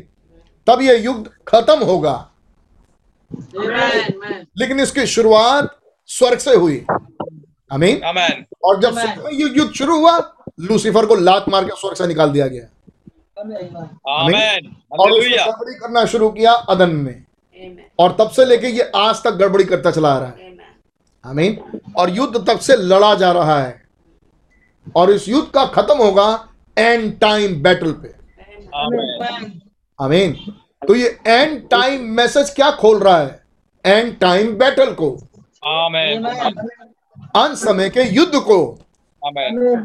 [0.66, 2.30] तब यह युद्ध खत्म होगा।
[4.58, 5.76] लेकिन इसकी शुरुआत
[6.06, 6.84] स्वर्ग से हुई।
[7.72, 8.00] अमीन
[8.64, 8.98] और जब
[9.32, 10.18] ये युद्ध शुरू हुआ
[10.60, 12.66] लूसीफर को लात मार के स्वर्ग से निकाल दिया गया।
[14.18, 14.66] Amen.
[14.92, 15.10] और
[15.46, 17.24] गड़बड़ी करना शुरू किया अदन में।
[17.98, 20.47] और तब से लेके ये आज तक गड़बड़ी करता चला आ रहा है।
[21.28, 23.82] आमीन। और युद्ध तब से लड़ा जा रहा है।
[24.96, 26.48] और इस युद्ध का खत्म होगा
[26.78, 28.08] एंड टाइम बैटल पे।
[30.04, 30.32] आमीन।
[30.88, 33.42] तो ये एंड टाइम मैसेज क्या खोल रहा है?
[33.86, 35.18] एंड टाइम बैटल को।
[35.68, 36.26] Amen.
[37.36, 38.78] अंत समय के युद्ध को।
[39.26, 39.84] Amen.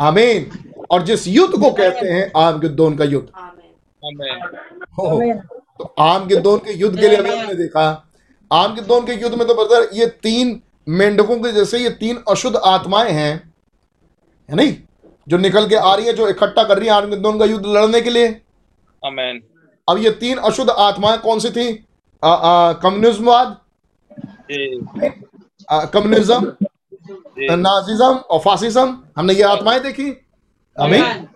[0.00, 4.56] आमीन। और जिस युद्ध को कहते हैं आम गिद्दोन का युद्ध। Amen.
[4.98, 5.34] हो।
[5.78, 8.12] तो आम गिद्दोन के युद्ध के लिए हमने देखा।
[8.52, 12.56] आम गिद्दोन के युद्ध में तो ब्रदर ये तीन मेंढकों के जैसे ये तीन अशुद्ध
[12.56, 13.32] आत्माएँ हैं
[14.48, 14.76] है नहीं?
[15.28, 17.66] जो निकल के आ रही है जो इकट्ठा कर रही है आम गिद्दोन का युद्ध
[17.66, 18.28] लड़ने के लिए।
[19.02, 19.40] Amen.
[19.88, 21.72] अब ये तीन अशुद्ध आत्माएँ कौन सी थी?
[22.22, 23.56] कम्युनिज्मवाद?
[25.92, 26.52] कम्युनिज्म?
[27.40, 28.96] नाजिज्म और फासिज्म?
[29.16, 30.10] हमने ये आत्माएँ देखी।
[30.76, 31.26] आमीन।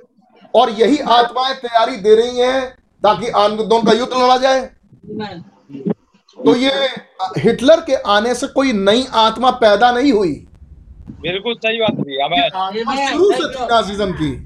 [0.54, 2.68] और यही आत्माएँ तैयारी दे रही हैं
[3.02, 4.70] ताकि आनंदों का युद्ध लड़ा जाए।
[6.44, 6.70] तो ये
[7.38, 10.46] हिटलर के आने से कोई नई आत्मा पैदा नहीं हुई।
[11.10, 13.10] बिल्कुल सही बात.
[13.12, 14.36] शुरू से थी नाजिज्म की.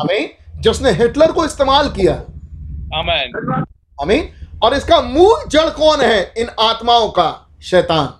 [0.00, 0.28] आमीन।
[0.60, 2.14] जिसने हिटलर को इस्तेमाल किया.
[4.02, 4.28] आमीन।
[4.62, 6.34] और इसका मूल जड़ कौन है?
[6.38, 8.14] इन आत्माओं का शैतान।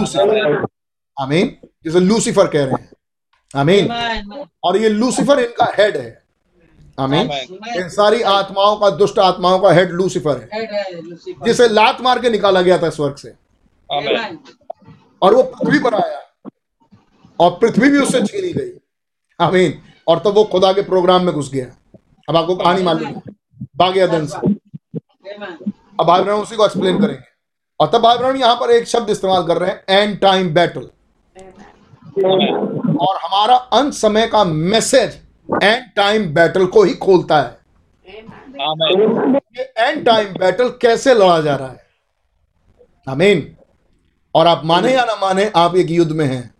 [0.00, 0.66] लूसीफर।
[1.20, 2.90] आमीन। जिसे लूसीफर कह रहे हैं।
[3.56, 3.90] आमीन।
[4.64, 6.19] और ये लूसीफर इनका हेड है।
[7.00, 7.30] आमीन।
[7.76, 10.48] इन सारी आत्माओं का दुष्ट आत्माओं का हेड लूसीफर है।
[11.44, 13.28] जिसे लात मार के निकाला गया था स्वर्ग से।
[15.22, 16.20] और वो पृथ्वी पर आया।
[17.40, 18.70] और पृथ्वी भी उससे छीनी गई।
[19.40, 21.66] आमीन। और तब वो खुदा के प्रोग्राम में घुस गया।
[22.28, 23.22] अब आपको कहानी मालूम है।
[23.76, 24.48] भाग गया से।
[26.00, 27.28] अब भाई ब्रह्म उसी को एक्सप्लेन करेंगे।
[27.80, 30.90] और तब भाई ब्रह्म यहाँ पर एक शब्द इस्तेमाल कर रहे हैं एंड टाइम बैटल
[32.96, 35.20] और हमारा अंत समय का मैसेज
[35.62, 37.58] एंड टाइम बैटल को ही खोलता है।
[39.78, 41.86] एंड टाइम बैटल कैसे लड़ा जा रहा है?
[43.08, 43.56] आमीन
[44.34, 46.54] और आप माने या ना माने आप एक युद्ध में हैं।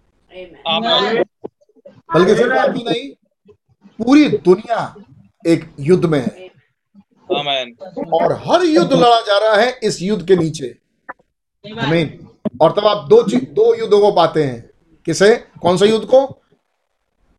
[2.14, 3.10] बल्कि सिर्फ़ आप ही नहीं
[3.98, 4.94] पूरी दुनिया
[5.46, 6.50] एक युद्ध में है।
[8.12, 10.76] और हर युद्ध लड़ा जा रहा है इस युद्ध के नीचे।
[11.80, 12.28] आमीन
[12.60, 14.70] और तब आप दो चीज़ दो युद्धों को पाते हैं।
[15.06, 15.36] किसे?
[15.62, 16.39] कौन सा युद्ध को?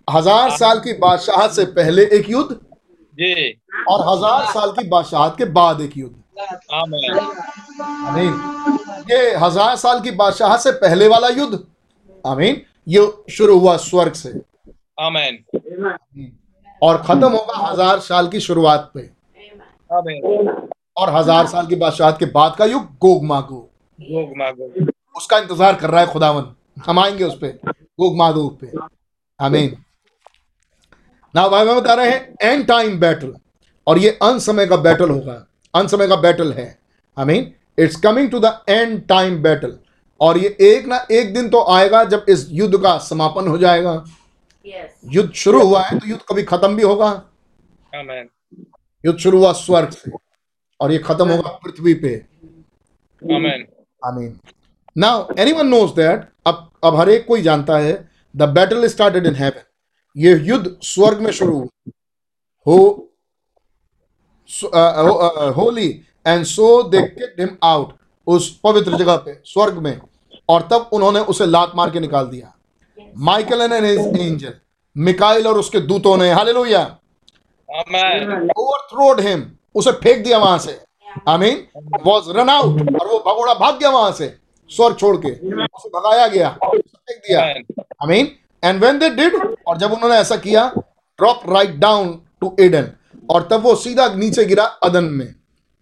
[0.07, 2.53] हज़ार साल की बादशाहत से पहले एक युद्ध
[3.17, 3.33] जी।
[3.89, 6.15] और हज़ार साल की बादशाहत के बाद एक युद्ध.
[6.73, 8.33] आमीन।
[9.11, 11.59] ये हज़ार साल की बादशाहत से पहले वाला युद्ध।
[12.25, 14.29] आमीन। ये शुरू हुआ स्वर्ग से।
[15.01, 15.33] Amen.
[16.81, 19.09] और खत्म होगा हज़ार साल की शुरुआत पे।
[20.97, 24.89] और हज़ार साल की बादशाहत के बाद का युग गोग मागोग Gog Magog.
[25.17, 26.45] उसका इंतज़ार कर रहा है खुदावन।
[26.85, 28.71] हम आएँगे उस पे गोग मागोग पे।
[29.39, 29.75] आमीन।
[31.33, 33.33] ना भाई मैं बता रहे हैं एंड टाइम बैटल
[33.87, 35.33] और ये अंत समय का बैटल होगा।
[35.73, 36.77] अंत समय का बैटल है।
[37.17, 39.77] आमीन it's coming to the end time battle
[40.21, 43.93] और ये एक ना एक दिन तो आएगा जब इस युद्ध का समापन हो जाएगा।
[44.65, 44.89] Yes.
[45.13, 47.11] युद्ध शुरू हुआ है तो युद्ध कभी खत्म भी होगा।
[47.93, 48.27] Amen.
[49.03, 50.11] युद्ध शुरू हुआ स्वर्ग से।
[50.79, 52.15] और ये खत्म होगा पृथ्वी पे।
[53.21, 53.65] Amen.
[54.01, 54.39] आमीन
[54.97, 57.93] नाउ एनीवन नोज़ दैट अब अब हर एक कोई जानता है
[58.35, 59.63] the battle started in heaven
[60.15, 61.91] ये युद्ध स्वर्ग में शुरू हुआ।
[62.67, 63.07] हो
[65.57, 65.87] holy
[66.27, 67.93] and so they kicked him out
[68.27, 69.99] उस पवित्र जगह पे स्वर्ग में।
[70.49, 72.53] और तब उन्होंने उसे लात मार के निकाल दिया।
[73.17, 74.53] माइकल एंड हिज एंजल
[74.95, 76.83] मिकाइल और उसके दूतों ने हालेलुया.
[78.57, 79.45] ओवरथ्रोड हिम
[79.75, 80.79] उसे फेंक दिया वहाँ से।
[81.27, 81.67] आमीन
[82.05, 84.27] वॉज़ रन आउट और वो भगोड़ा भाग गया वहाँ से
[84.71, 85.31] स्वर्ग छोड़ के।
[85.65, 87.85] उसे भगाया गया। फेंक दिया। Amen.
[88.03, 88.31] आमीन
[88.63, 89.35] एंड व्हेन दे डिड
[89.67, 92.91] और जब उन्होंने ऐसा किया drop right down to Eden
[93.29, 95.33] और तब वो सीधा नीचे गिरा अदन में.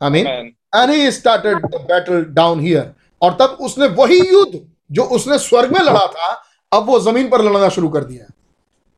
[0.02, 0.52] आमीन Amen.
[0.76, 4.60] And he started the battle down here और तब उसने वही युद्ध
[4.92, 6.32] जो उसने स्वर्ग में लड़ा था
[6.72, 8.26] अब वो ज़मीन पर लड़ना शुरू कर दिया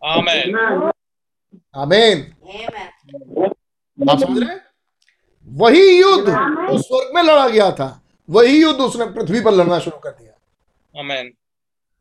[0.02, 0.92] Amen.
[1.76, 2.26] आमीन
[4.10, 4.56] आप समझ रहे
[5.48, 7.90] वही युद्ध जो स्वर्ग में लड़ा गया था
[8.30, 10.34] वही युद्ध उसने पृथ्वी पर लड़ना शुरू कर दिया.
[10.96, 11.30] Amen.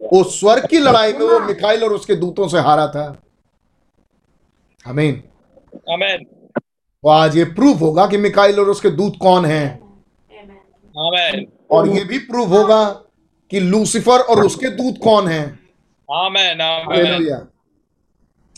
[0.01, 3.07] वो स्वर्ग की लड़ाई में वो मिखाइल और उसके दूतों से हारा था
[4.85, 5.23] आमीन
[5.89, 6.25] Amen.
[7.05, 9.67] वो आज ये प्रूफ होगा कि मिखाइल और उसके दूत कौन हैं
[10.95, 11.45] Amen.
[11.71, 12.85] और ये भी प्रूफ होगा
[13.53, 15.45] कि लूसीफर और उसके दूत कौन हैं
[16.09, 16.61] Amen.
[16.61, 16.91] Amen.
[16.91, 17.47] हालेलुया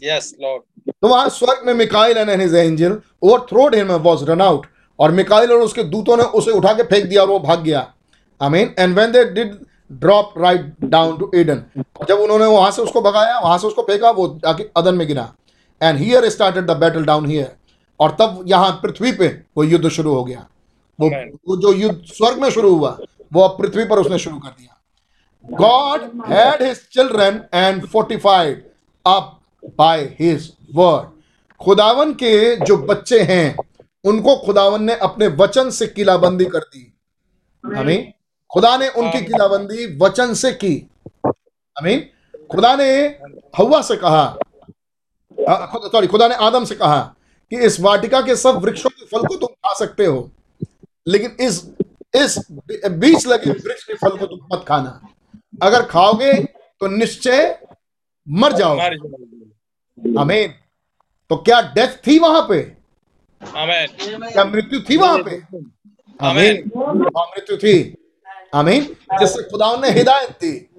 [0.02, 0.62] Yes, Lord.
[0.92, 3.00] तो वहाँ स्वर्ग में Mikail and his angel
[3.50, 4.66] overthrowed him was run out
[4.98, 7.86] और मिकाइल और उसके दूतों ने उसे उठा के फेंक दिया और वो भाग गया
[8.40, 9.54] आमीन and when they did
[9.92, 11.62] drop right down to Eden.
[12.08, 15.32] जब उन्होंने वहाँ से उसको भगाया वहाँ से उसको फेंका वो जाके अदन में गिरा।
[15.80, 17.50] And here started the battle down here
[18.00, 20.46] और तब यहाँ पृथ्वी पे वो युद्ध शुरू हो गया।
[20.98, 21.08] वो
[21.48, 22.96] वो जो युद्ध स्वर्ग में शुरू हुआ
[23.32, 28.64] वो अब पृथ्वी पर उसने शुरू कर दिया। God had his children and fortified
[29.04, 29.38] up
[29.78, 31.08] by his word
[31.60, 33.56] खुदावन के जो बच्चे हैं
[34.04, 36.92] उनको खुदावन ने अपने वचन से किलाबंदी कर दी।
[37.64, 38.12] आमीन।
[38.52, 40.74] खुदा ने उनकी किलाबंदी वचन से की।
[41.76, 42.00] आमीन।
[42.50, 42.90] खुदा ने
[43.58, 44.24] हवा से कहा
[45.38, 47.00] सॉरी खुदा ने आदम से कहा
[47.52, 50.30] कि इस वाटिका के सब वृक्षों के फल को तुम खा सकते हो
[51.06, 51.62] लेकिन इस
[52.14, 55.00] इस बीच लगे वृक्ष के फल को तुम मत खाना।
[55.62, 57.58] अगर खाओगे तो निश्चय
[58.26, 60.54] मर जाओ जाओगे। आमीन।
[61.30, 62.60] तो क्या डेथ थी वहाँ पे?
[63.40, 65.36] क्या मृत्यु थी वहाँ पे?
[66.20, 67.74] आमीन। हाँ, मृत्यु थी।
[68.54, 68.82] आमीन?
[69.20, 70.70] जिससे खुदा ने हिदायत दी।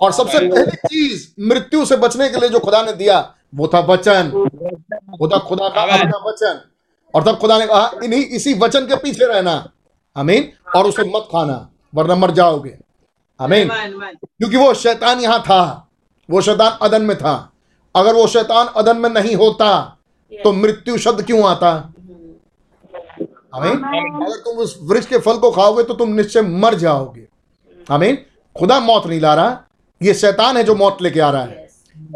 [0.00, 3.80] और सबसे पहली चीज़ मृत्यु से बचने के लिए जो खुदा ने दिया वो था
[3.80, 4.30] वचन।
[5.28, 6.60] था खुदा का अपना वचन।
[7.14, 9.70] और तब खुदा ने कहा इन्हीं इसी वचन के पीछे रहना।
[10.16, 10.52] आमीन?
[10.76, 12.78] और उसे मत खाना वरना मर जाओगे।
[13.40, 13.68] आमीन.
[14.24, 15.88] क्योंकि वो शैतान यहाँ था।
[16.30, 17.52] वो शैतान अदन में था।
[17.96, 19.98] अगर वो शैतान अदन में नहीं होता
[20.44, 21.92] तो मृत्यु शब्द क्यों आता?
[23.56, 23.82] आमीन?
[23.82, 27.26] अगर तुम उस वृक्ष के फल को खाओगे तो तुम निश्चय मर जाओगे।
[27.90, 28.18] आमीन?
[28.56, 29.62] खुदा मौत नहीं ला रहा
[30.00, 31.68] ये शैतान है जो मौत लेके आ रहा है।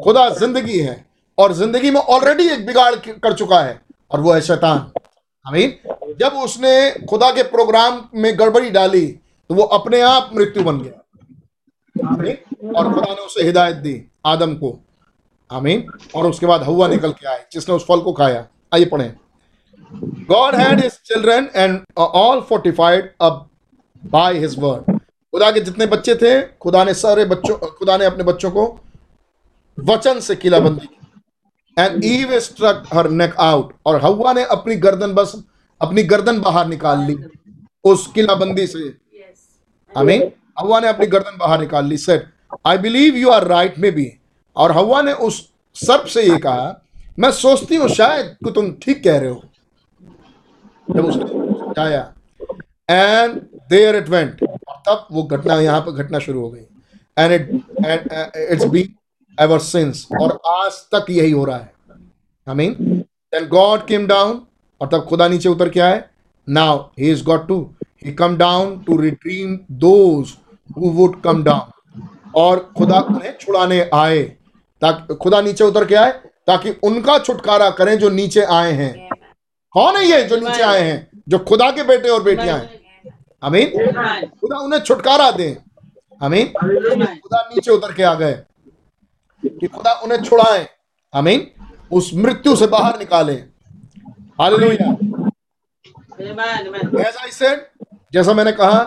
[0.05, 1.05] खुदा ज़िंदगी है
[1.39, 3.81] और ज़िंदगी में ऑलरेडी एक बिगाड़ कर चुका है
[4.11, 4.91] और वो है शैतान।
[5.47, 5.75] आमीन?
[6.21, 12.09] जब उसने खुदा के प्रोग्राम में गड़बड़ी डाली तो वो अपने आप मृत्यु बन गया।
[12.09, 12.37] आमीन?
[12.69, 14.79] और खुदा ने उसे हिदायत दी आदम को।
[15.51, 15.87] आमीन?
[16.15, 19.13] और उसके बाद हवा निकल के आए जिसने उस फल को खाया। आइए पढ़ें।
[20.29, 23.49] God had his children and uh, all fortified up
[24.03, 24.85] by his word.
[25.33, 28.65] खुदा के जितने बच्चे थे खुदा ने सारे बच्चों खुदा ने अपने बच्चों को
[29.79, 35.15] वचन से किलाबंदी की। And Eve struck her neck out और हवा ने अपनी गर्दन
[35.15, 35.35] बस
[35.81, 37.17] अपनी गर्दन बाहर निकाल ली
[37.85, 38.89] उस किलाबंदी से।
[39.95, 42.31] आमीन हवा ने अपनी गर्दन बाहर निकाल ली set
[42.67, 44.11] I believe you are right में बी
[44.57, 46.75] और हवा ने उस सर्प से ये कहा
[47.19, 49.43] मैं सोचती हूँ शायद कि तुम ठीक कह रहे हो।
[50.97, 52.13] समझाया
[52.91, 54.45] एंड देयर इट वेंट
[54.87, 56.61] तब वो घटना, यहाँ पर घटना शुरू हो गई।
[57.19, 57.51] And it
[57.87, 58.11] and
[58.51, 58.95] it's be
[59.41, 61.73] ever since और आज तक यही हो रहा है।
[62.47, 62.75] I mean
[63.35, 64.41] then God came down
[64.81, 66.03] और तब खुदा नीचे उतर के आए।
[66.49, 67.61] Now he is got to
[68.05, 70.35] he come down to redeem those
[70.79, 72.03] who would come down
[72.37, 74.23] और खुदा उन्हें छुड़ाने आए।
[74.83, 76.13] ताकि, खुदा नीचे उतर के आए।
[76.47, 79.10] ताकि उनका छुटकारा करें जो नीचे आए हैं।
[79.75, 81.23] कौन है ये जो नीचे आए हैं?
[81.29, 82.81] जो खुदा के बेटे और बेटियाँ हैं।
[83.43, 83.69] अमीन
[84.41, 85.57] खुदा उन्हें छुटकारा दे।
[86.23, 86.47] अमीन
[87.19, 88.33] खुदा नीचे उतर के आ गए।
[89.43, 90.69] कि खुदा उन्हें छुड़ाए।
[91.15, 91.47] अमीन
[91.93, 93.33] उस मृत्यु से बाहर निकाले।
[94.41, 94.95] हालेलुया।
[98.13, 98.83] जैसा मैंने कहा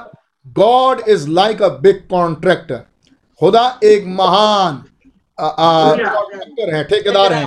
[0.47, 2.83] God is like a big contractor
[3.39, 4.83] खुदा एक महान
[5.39, 7.43] कॉन्ट्रैक्टर है ठेकेदार है।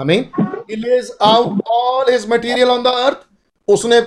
[0.00, 0.30] आमीन।
[0.68, 2.10] He lays out all
[3.68, 4.00] उसने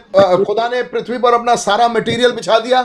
[0.44, 2.82] खुदा ने पृथ्वी पर अपना सारा मटेरियल बिछा दिया।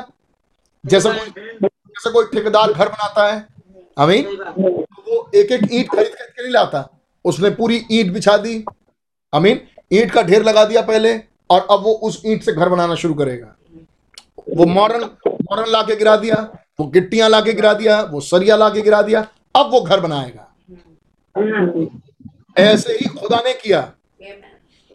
[0.85, 1.29] जैसे कोई
[1.63, 3.47] जैसे कोई ठेकेदार घर बनाता है।
[3.99, 6.89] बात। तो वो एक एक ईंट खरीद खरीद के नहीं लाता।
[7.25, 8.65] उसने पूरी ईंट बिछा दी।
[9.33, 9.61] अमीन
[9.93, 11.15] ईंट का ढेर लगा दिया पहले,
[11.51, 13.55] और अब वो उस ईंट से घर बनाना शुरू करेगा।
[14.57, 16.37] वो मॉडर्न मॉडर्न ला के गिरा दिया,
[16.81, 20.01] वो गिट्टियाँ ला के गिरा दिया, वो सरिया ला के गिरा दिया, अब वो घर
[20.01, 20.55] बनाएगा।
[22.57, 23.81] ऐसे ही खुदा ने किया।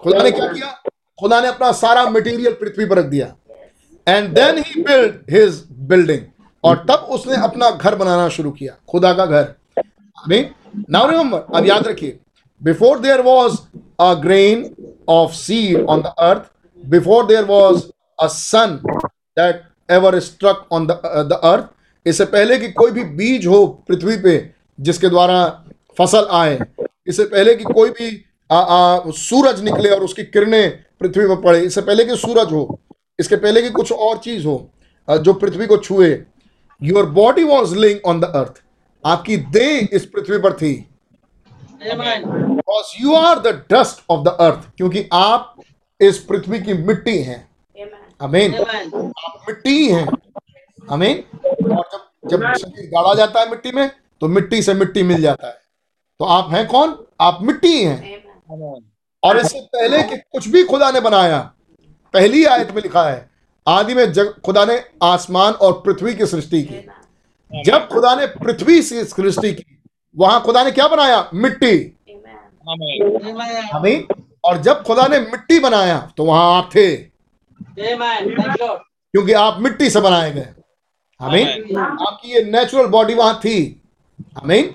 [0.01, 0.71] खुदा ने क्या किया?
[1.19, 3.33] खुदा ने अपना सारा मटेरियल पृथ्वी पर रख दिया।
[4.07, 6.21] And then he build his building
[6.63, 9.53] और तब उसने अपना घर बनाना शुरू किया। खुदा का घर।
[10.89, 12.19] नाउ रिमेंबर अब याद रखिए।
[12.61, 13.57] Before there was
[13.99, 14.69] a grain
[15.09, 16.51] of seed on the earth
[16.83, 17.83] before there was
[18.19, 21.69] a sun that ever struck on the earth
[22.05, 24.35] इससे पहले कि कोई भी बीज हो पृथ्वी पे
[24.79, 25.39] जिसके द्वारा
[25.99, 26.59] फ़सल आए।
[27.07, 30.69] इससे पहले कि कोई भी आ, आ, सूरज निकले और उसकी किरणें
[30.99, 32.79] पृथ्वी पर पड़े इससे पहले कि सूरज हो
[33.19, 34.71] इसके पहले कि कुछ और चीज़ हो
[35.07, 36.09] जो पृथ्वी को छुए
[36.81, 38.61] your body was lying on the earth
[39.03, 40.73] आपकी देह इस पृथ्वी पर थी।
[41.83, 45.55] Because you are the dust of the earth क्योंकि आप
[45.99, 47.47] इस पृथ्वी की मिट्टी हैं।
[48.21, 50.07] अमीन आप मिट्टी हैं
[50.91, 53.89] अमीन और जब जब शरीर गाड़ा जाता है मिट्टी में
[54.21, 55.57] तो मिट्टी से मिट्टी मिल जाता है।
[56.19, 56.95] तो आप हैं कौन?
[57.21, 58.13] आप मिट्टी ही।
[59.23, 61.39] और इससे पहले कि कुछ भी खुदा ने बनाया
[62.13, 63.29] पहली आयत में लिखा है
[63.67, 68.81] आदि में जग खुदा ने आसमान और पृथ्वी की सृष्टि की। जब खुदा ने पृथ्वी
[68.81, 69.77] से सृष्टि की
[70.17, 71.29] वहाँ खुदा ने क्या बनाया?
[71.33, 71.77] मिट्टी.
[73.73, 74.07] अमीन
[74.43, 76.95] और जब खुदा ने मिट्टी बनाया तो वहाँ आप थे.
[79.13, 80.47] क्योंकि आप मिट्टी से बनाए गए।
[81.21, 83.81] आमीन। आपकी ये नेचुरल बॉडी वहाँ थी।
[84.43, 84.73] आमीन।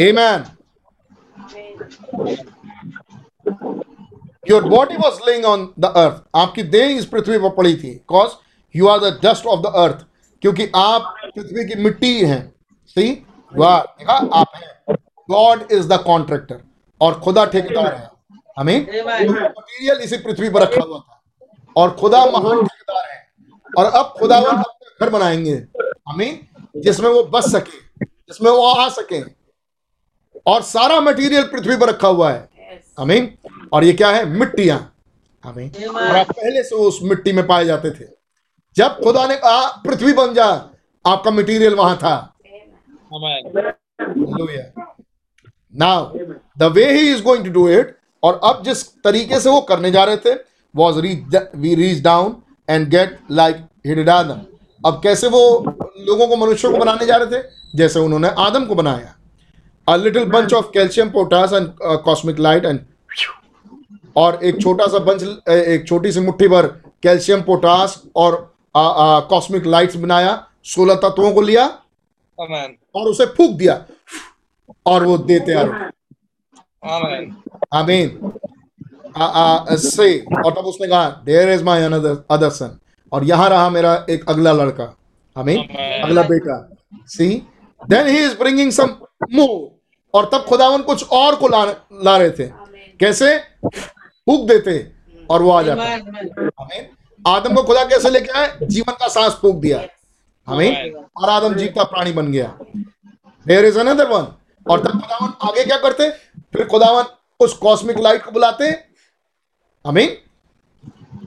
[0.00, 0.44] Amen
[4.50, 8.30] your body was laying on the earth आपकी देह इस पृथ्वी पर पड़ी थी cause
[8.76, 10.06] you are the dust of the earth
[10.42, 12.54] क्योंकि आप पृथ्वी की मिट्टी हैं।
[12.86, 13.26] सी
[13.56, 14.12] वाह देखा?
[14.12, 14.96] आप हैं।
[15.30, 16.60] गॉड इज़ द कॉन्ट्रैक्टर
[17.00, 18.10] और खुदा ठेकेदार है।
[18.58, 19.30] हमें Amen.
[19.30, 21.22] मटीरियल इसी पृथ्वी पर रखा हुआ था।
[21.76, 23.28] और खुदा महान ठेकेदार है।
[23.78, 24.62] और अब खुदा अपना
[25.00, 25.66] घर बनाएँगे।
[26.08, 26.48] हमें
[26.82, 29.20] जिसमें वो बस सके जिसमें वो आ सके।
[30.46, 32.48] और सारा मटेरियल पृथ्वी पर रखा हुआ है।
[32.98, 33.38] हमें
[33.72, 34.24] और ये क्या है?
[34.26, 34.78] मिट्टियाँ।
[35.44, 38.08] हमें और आप पहले से उस मिट्टी में पाए जाते थे।
[38.76, 40.46] जब खुदा ने कहा पृथ्वी बन जा
[41.06, 42.32] आपका मटेरियल वहाँ था।
[43.14, 43.44] Amen.
[44.00, 44.64] Hallelujah.
[45.74, 46.12] Now,
[46.58, 49.90] the way he is going to do it, और अब जिस तरीके से वो करने
[49.90, 50.34] जा रहे थे
[50.74, 52.36] was reach we reach down
[52.70, 53.56] and get like
[53.86, 54.38] Adam.
[54.86, 55.62] अब कैसे वो
[56.06, 57.42] लोगों को मनुष्यों को बनाने जा रहे थे
[57.74, 59.14] जैसे उन्होंने आदम को बनाया।
[59.88, 62.80] Little bunch of calcium potash and uh, cosmic light and
[64.16, 66.66] और एक छोटा सा बंच एक छोटी सी मुट्ठी भर
[67.02, 68.34] कैल्शियम पोटास और
[69.30, 70.32] कॉस्मिक लाइट्स बनाया
[70.64, 71.66] सोलह तत्वों को लिया
[72.38, 72.70] Amen.
[72.94, 73.84] और उसे फूक दिया
[74.86, 75.68] और वो दे तैयार
[76.94, 77.32] Amen.
[77.74, 78.08] आमीन
[79.80, 82.78] से और तब उसने कहा there is another other son
[83.12, 84.94] और यहाँ रहा मेरा एक अगला लड़का।
[85.36, 86.04] आमीन Amen.
[86.04, 86.76] अगला बेटा
[87.06, 87.28] see
[87.88, 88.96] then he is bringing some
[89.32, 89.80] more
[90.14, 91.64] और तब खुदावन कुछ और को ला
[92.04, 92.46] ला रहे थे।
[93.00, 93.38] कैसे?
[94.26, 94.92] फूक देते
[95.30, 96.50] और वो आ जाता Amen.
[96.60, 96.86] आमीन
[97.26, 98.58] आदम को खुदा कैसे लेके आए?
[98.62, 99.84] जीवन का सांस फूक दिया।
[100.46, 101.10] हमें Amen.
[101.16, 102.58] और आदम जीता प्राणी बन गया।
[103.46, 104.26] देयर इज़ अनदर वन
[104.70, 106.10] और तब खुदावन आगे क्या करते?
[106.10, 107.04] फिर खुदावन
[107.40, 108.70] उस कॉस्मिक लाइट को बुलाते।
[109.86, 110.16] आमीन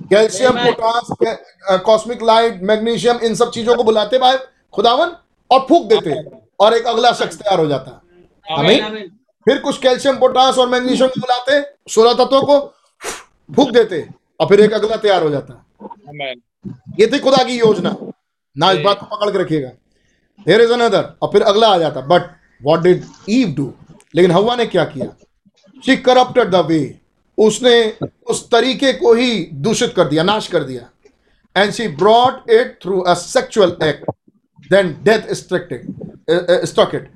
[0.10, 4.38] calcium potash cosmic light magnesium इन सब चीज़ों को बुलाते भाई
[4.74, 5.12] खुदावन
[5.52, 6.16] और फूक देते
[6.60, 8.02] और एक अगला शख्स तैयार हो जाता।
[8.46, 9.10] Amen.
[9.46, 11.62] फिर कुछ कैल्शियम पोटास और मैग्नीशियम को बुलाते
[11.94, 12.60] सोलह तत्वों को
[13.50, 14.08] फूक देते
[14.40, 15.66] और फिर एक अगला तैयार हो जाता।
[17.00, 17.96] ये थी खुदा की योजना।
[18.56, 19.70] ना इस बात को पकड़ के रखिएगा।
[20.46, 22.30] देर इज़ अनदर और फिर अगला आ जाता। But
[22.62, 23.74] what did Eve do
[24.16, 25.06] लेकिन हवा ने क्या किया?
[25.84, 26.80] शी करप्टेड द वे
[27.40, 27.94] उसने
[28.28, 30.90] उस तरीके को ही दूषित कर दिया नाश कर दिया।
[31.56, 34.12] And she brought it through a sexual act
[34.72, 37.10] then death structed stock it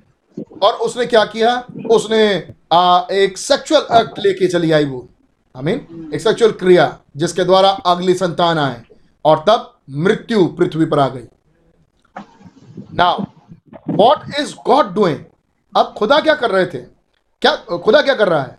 [0.63, 1.55] और उसने क्या किया?
[1.91, 5.07] उसने आ, एक सेक्सुअल एक्ट लेके चली आई वो।
[5.55, 8.81] आई मीन एक सेक्सुअल क्रिया जिसके द्वारा अगली संतान आए।
[9.25, 9.69] और तब
[10.05, 11.27] मृत्यु पृथ्वी पर आ गई।
[12.93, 13.23] Now
[13.89, 15.19] what is God doing
[15.73, 16.77] अब खुदा क्या कर रहे थे?
[17.41, 18.57] क्या खुदा क्या कर रहा है?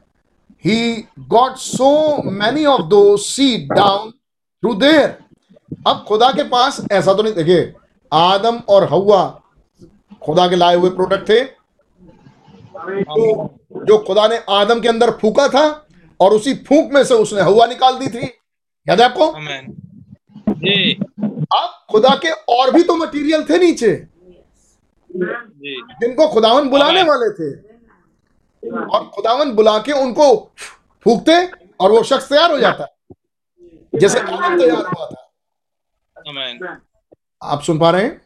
[0.65, 5.17] He got so many of those seed down through there
[5.87, 7.73] अब खुदा के पास ऐसा तो नहीं देखिए
[8.13, 9.43] आदम और हवा
[10.23, 11.41] खुदा के लाए हुए प्रोडक्ट थे
[13.01, 13.55] जो
[13.87, 15.87] जो खुदा ने आदम के अंदर फूका था
[16.21, 18.27] और उसी फूक में से उसने हवा निकाल दी थी।
[18.89, 19.27] याद है आपको?
[21.57, 24.07] अब खुदा के और भी तो मटेरियल थे नीचे।
[25.17, 27.74] जिनको खुदावन बुलाने वाले थे।
[28.65, 30.35] और खुदावन बुला के उनको
[31.07, 31.45] फूकते
[31.81, 32.87] और वो शख्स तैयार हो जाता
[33.95, 35.21] जैसे आदम तैयार हुआ था।
[37.43, 38.23] आप सुन पा रहे हैं?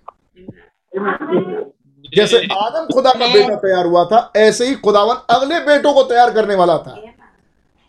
[2.17, 6.31] जैसे आदम खुदा का बेटा तैयार हुआ था ऐसे ही खुदावन अगले बेटों को तैयार
[6.35, 6.97] करने वाला था।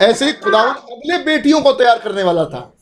[0.00, 2.72] ऐसे ही खुदावन अगले बेटियों को तैयार करने वाला था।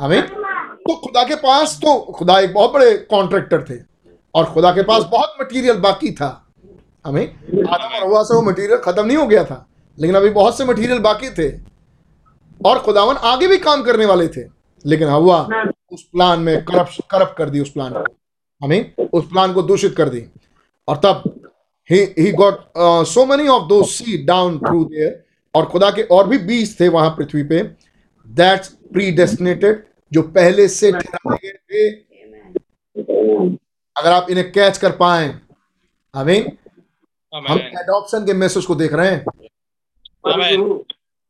[0.00, 3.78] हमें तो खुदा के पास तो खुदा एक बहुत बड़े कॉन्ट्रैक्टर थे
[4.34, 6.47] और खुदा के पास बहुत मटेरियल बाकी था।
[7.04, 9.66] हमें आदम और हवा से वो मटेरियल खत्म नहीं हो गया था
[9.98, 11.48] लेकिन अभी बहुत से मटेरियल बाकी थे।
[12.60, 14.44] और खुदावन आगे भी काम करने वाले थे
[14.84, 15.40] लेकिन हवा
[15.92, 18.04] उस प्लान में करप्ट करप्ट कर दी उस प्लान को।
[18.62, 20.24] हमें उस प्लान को दूषित कर दी।
[20.88, 21.22] और तब
[21.90, 22.60] he he got
[23.08, 25.22] so many of those seed down through their
[25.54, 27.62] और खुदा के और भी बीज थे वहाँ पृथ्वी पे।
[28.26, 31.88] दैट्स प्री डेस्टिनेटेड जो पहले से ठहराए गए थे।
[33.96, 35.34] अगर आप इन्हें कैच कर पाए
[36.14, 36.56] हमें
[37.34, 37.60] हम Amen.
[37.60, 39.24] एडॉप्शन के मैसेज को देख रहे हैं।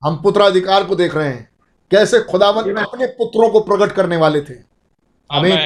[0.04, 1.50] हम पुत्राधिकार को देख रहे हैं।
[1.90, 4.54] कैसे खुदावन अपने पुत्रों को प्रकट करने वाले थे।
[5.32, 5.56] आमीन।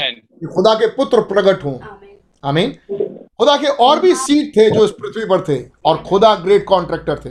[0.46, 1.78] खुदा के पुत्र प्रकट हों।
[2.44, 2.72] आमीन।
[3.38, 7.20] खुदा के और भी सीट थे जो इस पृथ्वी पर थे और खुदा ग्रेट कॉन्ट्रैक्टर
[7.24, 7.30] थे।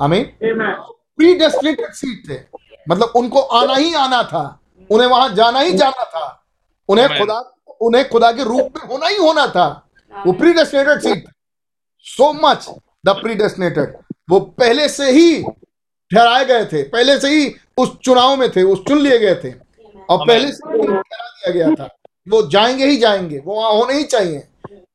[0.00, 0.24] आमीन।
[1.16, 2.58] प्री डेस्टिनेटेड सीट थे।
[2.90, 4.60] मतलब उनको आना ही आना था।
[4.90, 6.44] उन्हें वहाँ जाना ही जाना था।
[6.88, 9.88] उन्हें खुदा उन्हें खुदा के रूप में होना ही होना था।
[10.26, 11.24] वो predestinated seed
[12.00, 12.68] so much
[13.06, 13.96] the predestinated
[14.30, 15.42] वो पहले से ही
[16.10, 19.52] ठहराए गए थे पहले से ही उस चुनाव में थे उस चुन लिए गए थे।
[20.10, 21.96] और पहले से ही ठहरा दिया गया था।
[22.28, 24.42] वो जाएँगे ही जाएँगे वो वहाँ होने ही चाहिए।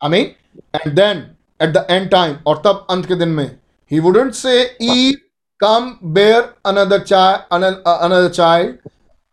[0.03, 0.31] I mean
[0.75, 1.17] and then
[1.61, 3.45] at the end time और तब अंत के दिन में
[3.91, 5.19] ही wouldn't से eve
[5.63, 8.73] come bear another child another child.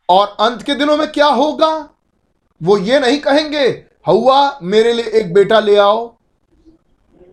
[0.09, 1.89] और अंत के दिनों में क्या होगा?
[2.63, 3.67] वो ये नहीं कहेंगे
[4.07, 6.20] हवा मेरे लिए एक बेटा ले आओ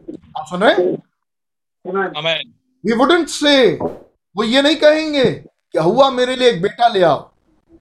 [0.09, 0.91] आप सुन रहे
[2.85, 3.75] वी वुडंट से
[4.35, 7.31] वो ये नहीं कहेंगे कि हुआ मेरे लिए एक बेटा ले आओ।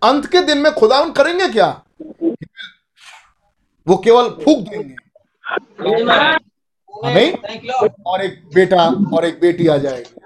[0.02, 1.82] अंत के दिन में खुदा करेंगे क्या?
[3.88, 4.96] वो केवल फूक देंगे।
[5.80, 6.40] Lord.
[8.06, 8.84] और एक बेटा
[9.16, 10.20] और एक बेटी आ जाएगी।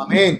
[0.00, 0.38] आमीन।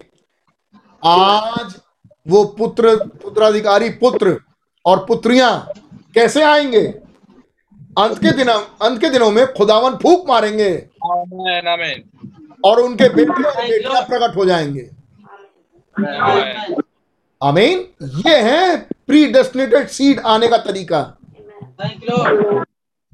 [1.04, 1.80] आज
[2.28, 4.40] वो पुत्र पुत्राधिकारी पुत्र
[4.86, 5.72] और पुत्रियाँ
[6.14, 7.09] कैसे आएँगे?
[7.98, 10.70] अंत के दिन अंत के दिनों में खुदावन फूक मारेंगे
[11.12, 11.68] Amen.
[11.74, 12.02] Amen.
[12.64, 14.88] और उनके बेटे और बेटियाँ प्रकट हो जाएँगे
[15.96, 16.82] Amen.
[17.40, 17.78] आमीन
[18.26, 18.76] ये है
[19.06, 21.00] प्री डेस्टिनेटेड सीड आने का तरीका.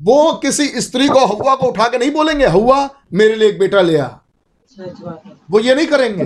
[0.00, 2.78] वो किसी स्त्री को हवा को उठा के नहीं बोलेंगे हवा
[3.20, 4.08] मेरे लिए एक बेटा ले आ
[5.50, 6.24] वो ये नहीं करेंगे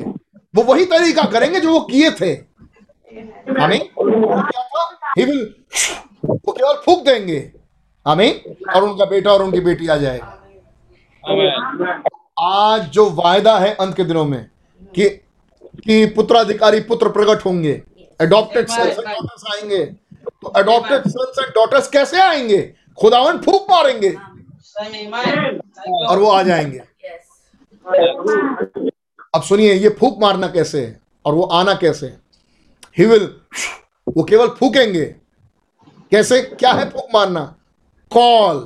[0.54, 2.32] वो वही तरीका करेंगे जो वो किए थे
[3.62, 3.82] आमीन
[6.24, 7.38] वो केवल फूक देंगे
[8.06, 8.54] आमीन?
[8.74, 10.36] और उनका बेटा और उनकी बेटी आ जाएगी
[11.24, 12.02] Amen.
[12.40, 14.50] आज जो वायदा है अंत के दिनों में
[14.94, 15.08] कि
[15.84, 17.72] कि पुत्राधिकारी पुत्र प्रकट होंगे
[18.20, 19.84] अडॉप्टेड सन्स एंड डॉटर्स आएँगे
[20.24, 22.74] तो अडॉप्टेड सन्स एंड डॉटर्स कैसे आएँगे?
[23.00, 24.10] खुदावन फूक मारेंगे।
[26.06, 26.78] और वो आ जाएँगे।
[29.34, 31.00] अब सुनिए ये फूक मारना कैसे है?
[31.24, 32.06] और वो आना कैसे
[32.98, 33.04] ही?
[33.04, 33.34] विल
[34.16, 35.04] वो केवल फूकेंगे।
[36.10, 36.42] कैसे?
[36.42, 37.54] क्या है फूक मारना?
[38.12, 38.56] कॉल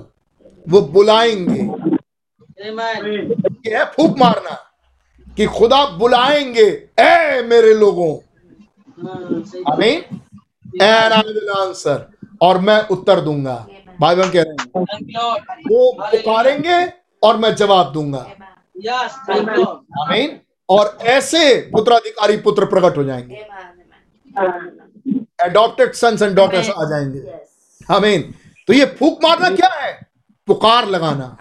[0.66, 1.62] वो बुलाएँगे।
[3.66, 4.54] ये है फूक मारना
[5.36, 6.66] कि खुदा बुलाएँगे
[7.00, 8.12] ए मेरे लोगों।
[9.72, 10.20] आमीन।
[10.82, 12.06] And I will answer.
[12.42, 13.66] और मैं उत्तर दूँगा।
[14.00, 14.84] भाई बहन कह रहे हैं.
[15.70, 16.78] वो पुकारेंगे
[17.22, 18.26] और मैं जवाब दूँगा।
[20.02, 20.38] आमीन।
[20.68, 23.46] और ऐसे पुत्राधिकारी पुत्र प्रकट हो जाएँगे।
[25.46, 27.22] एडॉप्टेड सन्स एंड डॉटर्स आ जाएँगे।
[27.94, 28.34] आमीन।
[28.66, 30.06] तो ये फूक मारना क्या है?
[30.46, 31.36] पुकार लगाना।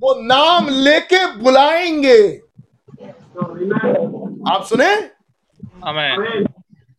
[0.00, 2.42] वो नाम लेके बुलाएँगे।
[4.52, 4.96] आप सुने.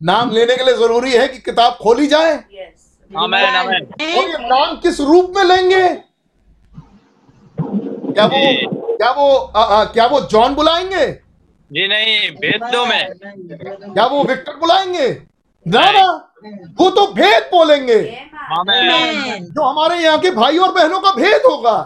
[0.02, 2.36] नाम लेने के लिए ज़रूरी है कि किताब खोली जाए.
[3.16, 3.34] और
[4.00, 5.88] ये नाम किस रूप में लेंगे?
[8.12, 11.06] क्या वो क्या वो आ, आ, क्या वो जॉन बुलाएँगे?
[11.72, 13.10] जी नहीं भेदों में।
[13.94, 15.22] क्या वो विक्टर बुलाएँगे?
[15.66, 16.27] ना ना।
[16.74, 18.00] वो तो भेद बोलेंगे।
[19.44, 21.76] जो हमारे यहाँ के भाई और बहनों का भेद होगा।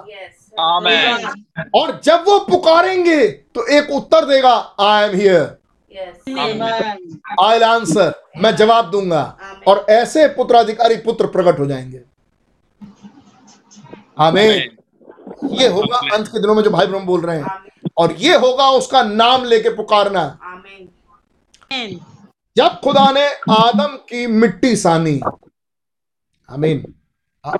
[1.74, 5.56] और जब वो पुकारेंगे तो एक उत्तर देगा I am here
[7.40, 8.12] I answer
[8.42, 9.22] मैं जवाब दूँगा।
[9.68, 12.00] और ऐसे पुत्राधिकारी पुत्र प्रकट हो जाएँगे।
[14.18, 14.50] आमीन
[15.52, 17.44] ये होगा अंत के दिनों में जो भाई ब्रह्म बोल रहे हैं।
[17.98, 20.24] और ये होगा उसका नाम लेके पुकारना।
[22.56, 25.20] जब खुदा ने आदम की मिट्टी सानी
[26.50, 26.94] आमीन।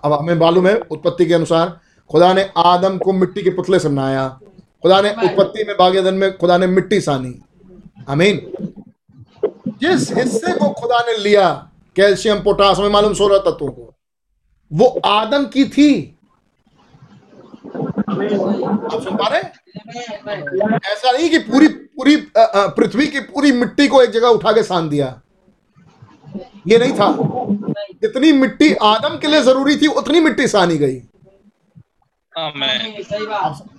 [0.05, 3.89] अब हमें मालूम है उत्पत्ति के अनुसार खुदा ने आदम को मिट्टी के पुतले से
[3.89, 4.41] बनाया
[4.83, 7.41] खुदा ने उत्पत्ति में बागेदन में खुदा ने मिट्टी सानी।
[8.09, 8.57] आमीन।
[9.69, 13.95] जिस हिस्से को खुदा ने लिया कैल्शियम पोटास हमें मालूम सोलह तत्वों को
[14.73, 16.12] वो आदम की थी।
[17.83, 19.41] आप सुन पा रहे
[20.93, 24.89] ऐसा नहीं कि पूरी पूरी पृथ्वी की पूरी मिट्टी को एक जगह उठा के सान
[24.89, 25.09] दिया।
[26.67, 27.09] ये नहीं था।
[28.03, 30.99] जितनी मिट्टी आदम के लिए ज़रूरी थी उतनी मिट्टी सानी गई।
[32.33, 32.79] Amen.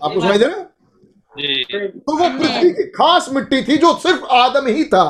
[0.03, 0.63] आपको समझ रहे
[1.89, 5.05] तो वो पृथ्वी की खास मिट्टी थी जो सिर्फ़ आदम ही था।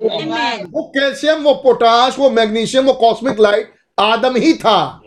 [0.00, 5.00] वो कैल्शियम वो पोटाश वो मैग्नीशियम वो कॉस्मिक लाइट आदम ही था।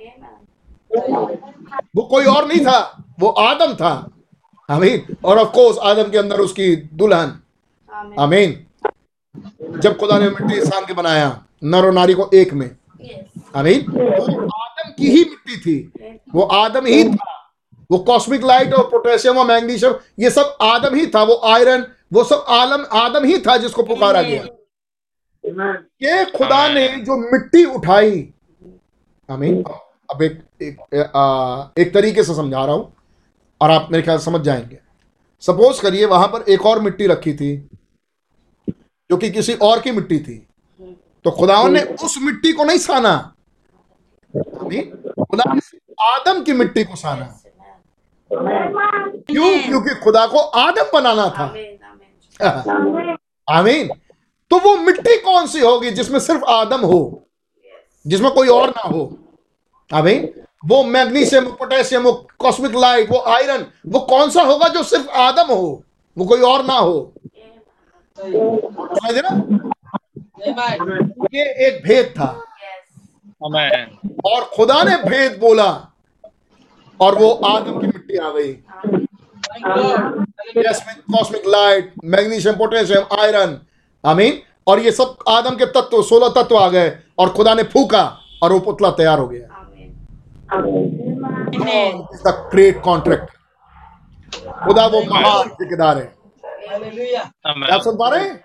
[1.96, 4.10] वो कोई और नहीं था वो आदम था।
[4.70, 7.40] आमीन। और ऑफ़ कोर्स आदम के अंदर उसकी दुल्हन।
[8.20, 8.66] आमीन।
[9.80, 12.78] जब खुदा ने मिट्टी सान के बनाया नर और नारी को एक में।
[13.56, 15.92] आमीन। वो आदम की ही मिट्टी थी।
[16.34, 17.34] वो आदम ही था।
[17.92, 22.24] वो कॉस्मिक लाइट और पोटेशियम और मैग्नीशियम ये सब आदम ही था। वो आयरन वो
[22.24, 24.44] सब आलम आदम ही था जिसको पुकारा गया।
[26.04, 28.34] ये खुदा ने जो मिट्टी उठाई
[29.30, 29.64] आमीन।
[30.14, 30.80] अब एक एक,
[31.16, 32.94] आ, एक तरीके से समझा रहा हूँ
[33.62, 34.80] और आप मेरे ख्याल समझ जाएँगे।
[35.40, 37.70] सपोज़ करिए वहाँ पर एक और मिट्टी रखी थी
[39.10, 40.48] जो कि किसी और की मिट्टी थी।
[41.24, 43.34] तो खुदावन ने उस मिट्टी को नहीं साना।
[45.24, 45.62] खुदा ने
[46.02, 47.42] आदम की मिट्टी को साना।
[48.34, 49.64] क्यों?
[49.64, 51.44] क्योंकि खुदा को आदम बनाना था।
[53.52, 53.90] आमीन।
[54.50, 57.28] तो वो मिट्टी कौन सी होगी जिसमें सिर्फ़ आदम हो?
[58.08, 59.18] जिसमें कोई और ना हो?
[59.92, 60.30] आमीन
[60.66, 65.10] वो मैग्नीशियम वो पोटेशियम वो कॉस्मिक लाइट वो आयरन वो कौन सा होगा जो सिर्फ़
[65.10, 65.84] आदम हो?
[66.18, 67.14] वो कोई और ना हो।
[68.18, 69.32] समझ रहे ना?
[71.34, 72.28] ये एक भेद था।
[74.26, 75.70] और खुदा ने भेद बोला
[77.00, 78.54] और वो आदम की मिट्टी आ गई।
[81.12, 83.60] Cosmic light magnesium potassium iron
[84.04, 88.04] आमीन और ये सब आदम के तत्व सोलह तत्व आ गए और खुदा ने फूका
[88.44, 89.57] और वो पुतला तैयार हो गया।
[90.48, 91.94] Amen.
[92.26, 93.32] द ग्रेट कॉन्ट्रैक्ट
[94.64, 96.06] खुदा वो महान ठेकेदार है?
[96.68, 97.26] Hallelujah.
[97.74, 98.36] आप सुन पा रहे हैं.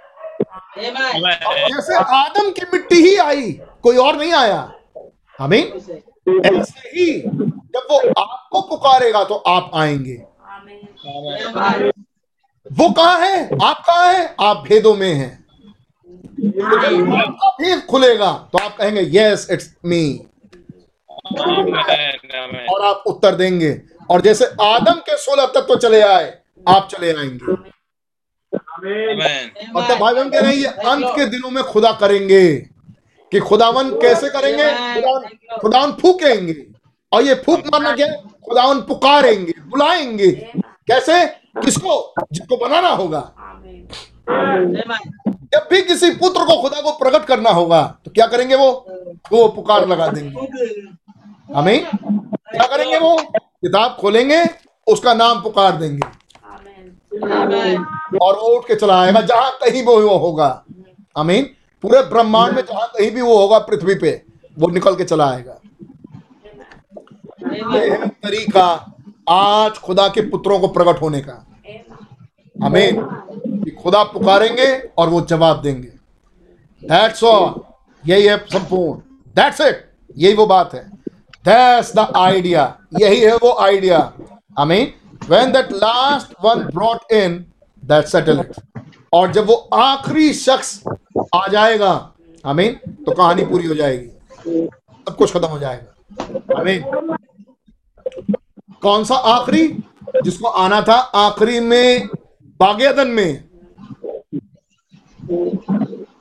[1.69, 3.53] जैसे आदम की मिट्टी ही आई
[3.83, 4.73] कोई और नहीं आया?
[5.39, 10.17] हमें ऐसे ही जब वो आपको पुकारेगा तो आप आएँगे.
[12.67, 13.45] वो कहा है?
[13.65, 14.35] आप कहा है?
[14.41, 15.33] आप भेदों में हैं।
[16.35, 20.05] तो जब आपका भेद खुलेगा तो आप कहेंगे यस इट्स मी.
[22.71, 23.81] और आप उत्तर देंगे।
[24.11, 26.39] और जैसे आदम के सोलह तत्व चले आए
[26.69, 27.55] आप चले आएँगे।
[29.83, 32.57] तब भाई बहन कह रहे हैं ये अंत के दिनों में खुदा करेंगे।
[33.33, 34.65] कि खुदावन कैसे करेंगे?
[34.95, 35.23] खुदावन
[35.61, 36.67] खुदावन फूकेंगे।
[37.13, 38.17] और ये फूक मारना क्या है?
[38.45, 40.31] खुदावन पुकारेंगे बुलाएँगे।
[40.87, 41.25] कैसे?
[41.63, 42.15] किसको?
[42.33, 43.21] जिसको बनाना होगा।
[45.53, 48.71] जब भी किसी पुत्र को खुदा को प्रकट करना होगा तो क्या करेंगे वो?
[49.33, 50.47] वो पुकार लगा देंगे।
[51.57, 53.17] हमें क्या करेंगे वो?
[53.37, 54.45] किताब खोलेंगे
[54.87, 56.07] उसका नाम पुकार देंगे।
[58.23, 60.65] और वो उठ के चला आएगा जहाँ कहीं वो वो होगा।
[61.17, 61.45] अमीन
[61.83, 64.23] पूरे ब्रह्मांड में जहाँ कहीं भी वो होगा पृथ्वी पे
[64.59, 65.59] वो निकल के चला आएगा
[68.07, 68.97] तरीका
[69.29, 71.47] आज खुदा के पुत्रों को प्रकट होने का।
[72.65, 73.03] आमीन।
[73.65, 75.89] कि खुदा पुकारेंगे और वो जवाब देंगे।
[76.85, 77.61] दैट्स ऑल
[78.07, 79.01] यही है संपूर्ण।
[79.37, 81.02] दैट्स इट यही वो बात है।
[81.45, 82.63] दैट्स द आइडिया
[83.01, 83.99] यही है वो आइडिया
[84.59, 84.93] आमीन
[85.29, 87.35] when that last one brought in
[87.83, 88.53] that settle it
[89.13, 90.83] और जब वो आखिरी शख्स
[91.35, 91.93] आ जाएगा
[92.47, 92.73] आमीन
[93.05, 94.09] तो कहानी पूरी हो जाएगी।
[95.09, 96.83] सब कुछ खत्म हो जाएगा। आमीन
[98.83, 99.67] कौन सा आखिरी?
[100.25, 102.09] जिसको आना था आखिरी में,
[102.61, 103.45] बागेदन में।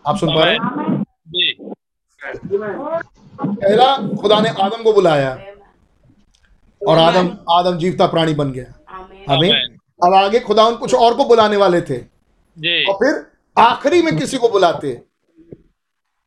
[0.08, 1.04] आप सुन पा रहे हैं?
[3.46, 5.46] पहला खुदा ने आदम को बुलाया।
[6.88, 8.96] और आदम आदम जीवता प्राणी बन गया।
[9.30, 9.82] आमीन। Amen.
[10.08, 11.98] अब आगे खुदा उन कुछ और को बुलाने वाले थे।
[12.86, 15.02] और फिर आखिरी में किसी को बुलाते।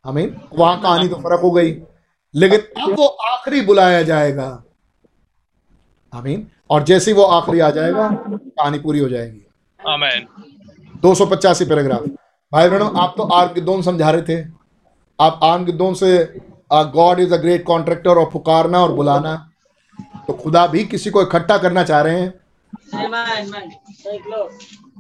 [0.07, 1.83] आमीन। वहाँ कहानी तो फ़र्क हो गई।
[2.35, 4.65] लेकिन अब वो आखिरी बुलाया जाएगा।
[6.15, 9.47] आमीन। और जैसे ही वो आखिरी आ जाएगा कहानी पूरी हो जाएगी.
[11.03, 12.01] दो सौ पचासी पैराग्राफ।
[12.53, 14.47] भाई बहनों आप तो आर्म गिद्दोन समझा रहे थे।
[15.21, 16.41] आप आर्म गिद्दोन से
[16.83, 19.51] God is a great contractor और पुकारना और बुलाना
[20.27, 22.35] तो खुदा भी किसी को इकट्ठा करना चाह रहे हैं.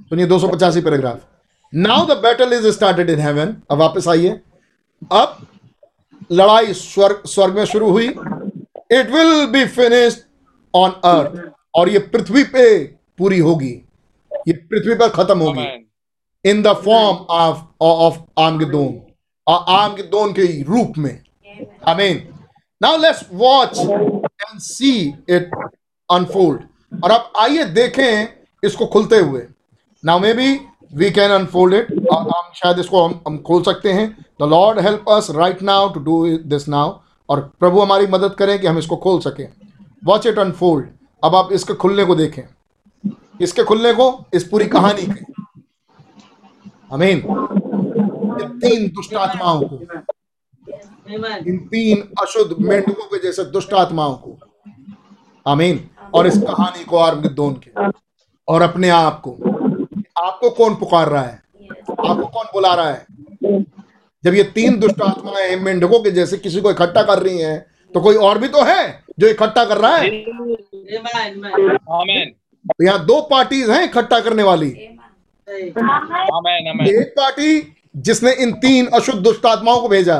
[0.00, 1.20] सुनिए दो सौ पचासी paragraph.
[1.74, 4.40] Now the battle is started in heaven अब वापस आइए।
[5.12, 5.46] अब
[6.32, 8.08] लड़ाई स्वर्ग स्वर्ग में शुरू हुई।
[8.90, 10.20] It will be finished
[10.74, 12.84] on earth और ये पृथ्वी पे
[13.18, 13.88] पूरी होगी।
[14.48, 15.80] ये पृथ्वी पर खत्म होगी। Amen.
[16.46, 18.92] in the form of of Armageddon
[19.46, 21.23] or Armageddon के रूप में।
[21.88, 22.28] आमीन
[22.84, 23.78] now let's watch
[24.44, 25.44] and see it
[26.12, 26.58] unfold.
[27.04, 28.26] और अब आइए देखें
[28.64, 29.46] इसको खुलते हुए।
[30.06, 30.48] Now maybe
[30.96, 32.08] we can unfold it.
[32.08, 35.94] और हम शायद इसको हम हम खोल सकते हैं। The Lord help us right now
[35.94, 36.92] to do this now
[37.28, 39.52] और प्रभु हमारी मदद करें कि हम इसको खोल सकें।
[40.08, 40.82] Watch it unfold.
[41.24, 42.42] अब आप इसके खुलने को देखें।
[43.40, 45.24] इसके खुलने को, इस पूरी कहानी के।
[47.12, 50.13] इन तीन दुष्ट आत्माओं को। Amen.
[51.08, 54.38] इन तीन अशुद्ध मेंढकों के जैसे दुष्ट आत्माओं को।
[55.46, 57.70] आमीन। और इस कहानी को आर्मगिद्दोन के
[58.48, 59.30] और अपने आप को।
[60.18, 61.42] आपको कौन पुकार रहा है?
[61.90, 63.06] आपको कौन बुला रहा है?
[64.24, 68.00] जब ये तीन दुष्ट आत्माएँ मेंढकों के जैसे किसी को इकट्ठा कर रही हैं तो
[68.00, 70.02] कोई और भी तो है जो इकट्ठा कर रहा है?
[70.02, 70.46] Amen.
[71.14, 71.76] Amen.
[71.94, 72.26] Amen.
[72.66, 74.68] तो यहाँ दो पार्टीज़ हैं इकट्ठा करने वाली.
[76.90, 80.18] एक पार्टी जिसने इन तीन अशुद्ध दुष्ट आत्माओं को भेजा।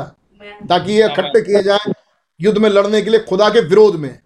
[0.69, 1.93] ताकि ये इकट्ठे किए जाए
[2.39, 4.19] युद्ध में लड़ने के लिए खुदा के विरोध में।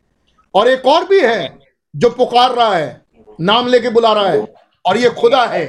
[0.54, 1.58] और एक और भी है
[1.94, 3.02] जो पुकार रहा है
[3.40, 4.46] नाम लेके बुला रहा है
[4.86, 5.66] और ये खुदा है।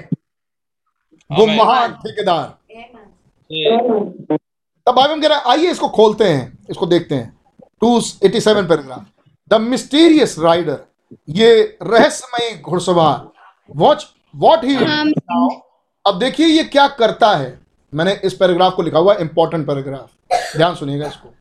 [1.31, 1.59] वो Amen.
[1.59, 2.47] महान ठेकेदार।
[4.87, 7.39] तब बाइबल कह रहा है आइए इसको खोलते हैं इसको देखते हैं।
[7.81, 9.07] Two eighty seven paragraph
[9.51, 10.79] the mysterious rider
[11.29, 13.29] ये रहस्यमय घुड़सवार।
[13.77, 14.07] वॉच
[14.37, 14.77] वॉट ही
[16.05, 17.60] अब देखिए ये क्या करता है।
[17.95, 20.11] मैंने इस पैराग्राफ को लिखा हुआ है इंपॉर्टेंट पैराग्राफ।
[20.57, 21.35] ध्यान सुनिएगा इसको।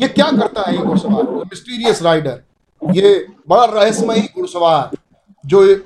[0.00, 1.22] ये क्या करता है ये घुड़सवार?
[1.22, 2.42] मिस्टीरियस राइडर
[2.82, 4.96] ये बड़ा रहस्यमयी घुड़सवार
[5.46, 5.76] जो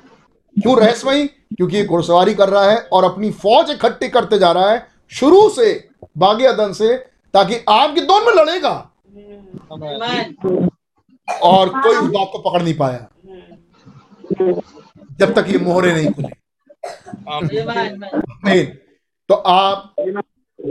[0.61, 1.27] क्यों रहस्यमयी?
[1.27, 5.49] क्योंकि ये घुड़सवारी कर रहा है और अपनी फौज इकट्ठी करते जा रहा है शुरू
[5.49, 6.95] से बागे बागियादन से
[7.33, 8.91] ताकि आपके दोनों में लड़ेगा.
[11.43, 13.07] और कोई उस बात को पकड़ नहीं पाया।
[15.19, 16.31] जब तक ये मोहरे नहीं खुली।
[19.29, 19.95] तो आप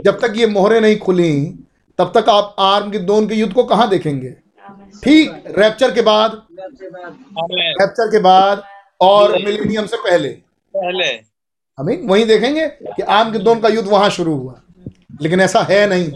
[0.05, 1.45] जब तक ये मोहरे नहीं खुली
[1.97, 4.29] तब तक आप आर्म के दोन के युद्ध को कहाँ देखेंगे?
[5.03, 6.45] ठीक रैप्चर के बाद
[7.51, 8.63] रैप्चर के बाद
[9.01, 10.29] और मिलेनियम से पहले।
[10.73, 11.05] पहले।
[11.79, 14.61] हमें वहीं देखेंगे कि आर्म के दोन का युद्ध वहाँ शुरू हुआ।
[15.21, 16.11] लेकिन ऐसा है नहीं।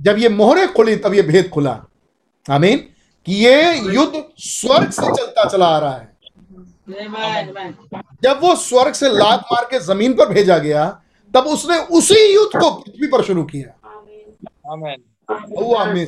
[0.00, 1.84] जब ये मोहरे खुली तब ये भेद खुला।
[2.50, 2.78] आमीन।
[3.26, 6.15] कि ये युद्ध स्वर्ग से चलता चला आ रहा है.
[6.88, 10.84] जब वो स्वर्ग से लात मार के ज़मीन पर भेजा गया
[11.34, 13.72] तब उसने उसी युद्ध को पृथ्वी पर शुरू किया।
[14.72, 14.98] Amen.
[15.58, 16.06] हुआ में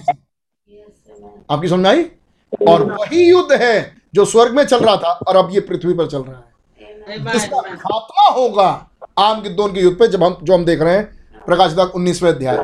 [1.50, 2.02] आपकी समझ आई?
[2.68, 6.06] और वही युद्ध है जो स्वर्ग में चल रहा था और अब ये पृथ्वी पर
[6.06, 6.44] चल रहा है.
[7.32, 8.68] जिसका खात्मा होगा
[9.18, 11.92] आम के दोन के युद्ध पे जब हम जो हम देख रहे हैं प्रकाश तक
[11.94, 12.56] उन्नीसवें अध्याय।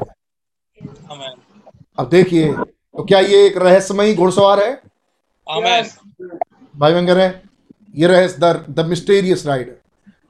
[1.99, 4.73] अब देखिए तो क्या ये एक रहस्यमयी घुड़सवार है?
[5.47, 7.43] भाई बहन कह रहे हैं
[7.95, 9.77] ये रहस्य द द मिस्टीरियस राइडर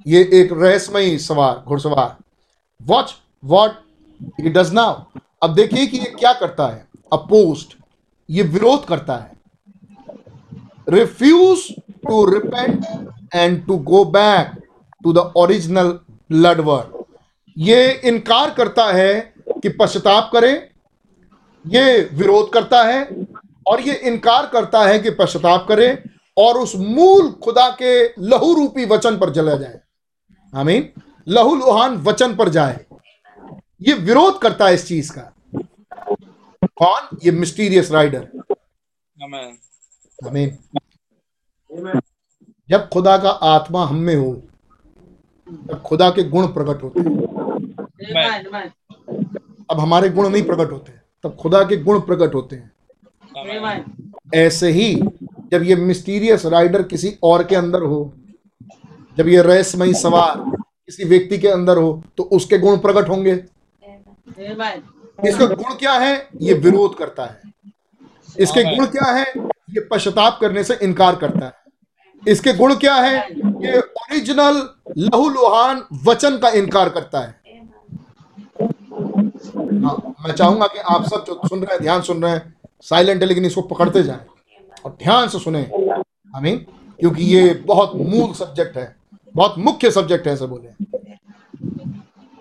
[0.07, 2.17] ये एक रहस्यमयी सवार, घुड़सवार.
[2.81, 3.15] Watch
[3.45, 3.71] what
[4.41, 6.87] he does now अब देखिए कि ये क्या करता है.
[7.13, 7.77] अपोस्ट
[8.29, 9.33] ये विरोध करता है.
[10.89, 11.67] Refuse
[12.07, 12.85] to repent
[13.35, 14.53] and to go back
[15.05, 15.91] to the original
[16.31, 17.03] blood word
[17.57, 19.15] ये इनकार करता है
[19.63, 20.53] कि पश्चाताप करे.
[21.65, 23.09] ये विरोध करता है
[23.67, 25.89] और ये इनकार करता है कि पश्चाताप करे.
[26.37, 29.81] और उस मूल खुदा के लहू रूपी वचन पर चला जाए।
[30.55, 30.93] आमीन।
[31.29, 32.87] लहू लुहान वचन पर जाए।
[33.83, 35.33] ये विरोध करता है इस चीज़ का।
[36.65, 37.19] कौन?
[37.25, 38.29] ये मिस्टीरियस राइडर.
[40.27, 40.59] आमीन।
[42.71, 44.43] जब खुदा का आत्मा हम में हो
[45.47, 47.15] तब खुदा के गुण प्रकट होते हैं.
[49.71, 50.93] अब हमारे गुण नहीं प्रकट होते
[51.23, 52.73] तब खुदा के गुण प्रकट होते हैं.
[54.35, 55.03] ऐसे ही
[55.55, 58.13] जब ये मिस्टीरियस राइडर किसी और के अंदर हो
[59.17, 63.33] जब ये रहस्यमयी सवार किसी व्यक्ति के अंदर हो तो उसके गुण प्रकट होंगे।
[65.21, 66.29] इसका गुण क्या है?
[66.41, 67.53] ये विरोध करता है।
[68.39, 69.25] इसके गुण क्या है?
[69.71, 71.53] ये पश्चाताप करने से इनकार करता है।
[72.23, 73.17] इसके गुण क्या है?
[73.63, 74.61] ये ओरिजिनल
[74.99, 77.43] लहू लुहान वचन का इनकार करता है।
[79.85, 82.55] हाँ, मैं चाहूँगा कि आप सब जो सुन रहे हैं ध्यान सुन रहे हैं
[82.85, 84.21] साइलेंट है लेकिन इसको पकड़ते जाएँ।
[84.85, 85.71] और ध्यान से सुने।
[86.37, 86.59] आमीन।
[87.01, 88.97] क्योंकि ये बहुत मूल सब्जेक्ट है।
[89.37, 90.85] बहुत मुख्य सब्जेक्ट है, ऐसे बोले।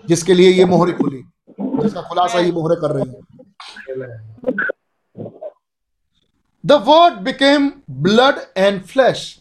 [0.08, 1.22] जिसके लिए ये मोहरे खुली।
[1.60, 3.20] जिसका खुलासा ये मोहरे कर रही है।
[6.66, 9.40] The word became blood and flesh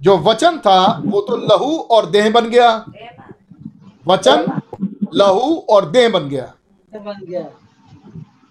[0.00, 2.86] जो वचन था, वो तो लहू और देह बन गया।
[4.06, 4.60] वचन
[5.14, 6.54] लहू और देह बन गया।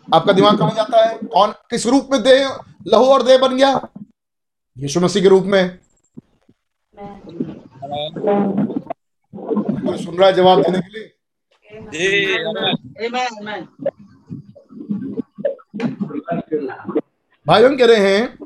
[0.08, 1.18] आपका दिमाग कहाँ जाता है?
[1.18, 2.48] कौन किस रूप में देह
[2.88, 3.88] लहू और देह बन गया?
[4.78, 5.78] यीशु मसीह के रूप में।
[9.86, 11.12] कोई सुन रहा है जवाब देने के लिए.
[17.48, 18.38] भाई हम कह रहे हैं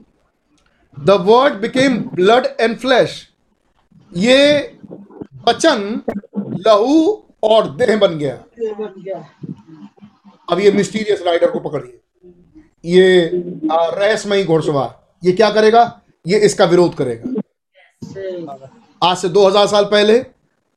[0.98, 3.30] the word became blood and flesh
[4.14, 4.38] ये
[5.48, 6.02] वचन
[6.68, 8.36] लहू और देह बन गया।
[10.48, 12.00] अब ये मिस्टीरियस राइडर को पकड़िए
[12.86, 13.30] ये
[13.66, 14.90] रहस्यमयी घोड़सवार,
[15.24, 16.02] ये क्या करेगा?
[16.26, 17.42] ये इसका विरोध करेगा।
[19.02, 20.26] आज से 2000 साल पहले,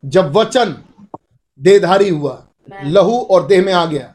[0.03, 0.75] जब वचन
[1.61, 2.45] देहधारी हुआ,
[2.85, 4.15] लहू और देह में आ गया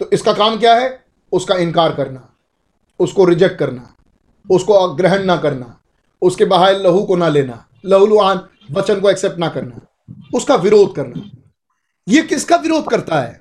[0.00, 1.04] तो इसका काम क्या है?
[1.32, 2.28] उसका इनकार करना,
[3.00, 3.94] उसको रिजेक्ट करना,
[4.46, 5.78] उसको ग्रहण ना करना,
[6.22, 8.40] उसके बाहर लहू को ना लेना लहू लुहान
[8.70, 9.80] वचन को एक्सेप्ट ना करना,
[10.34, 11.30] उसका विरोध करना।
[12.06, 13.40] ये किसका विरोध करता है?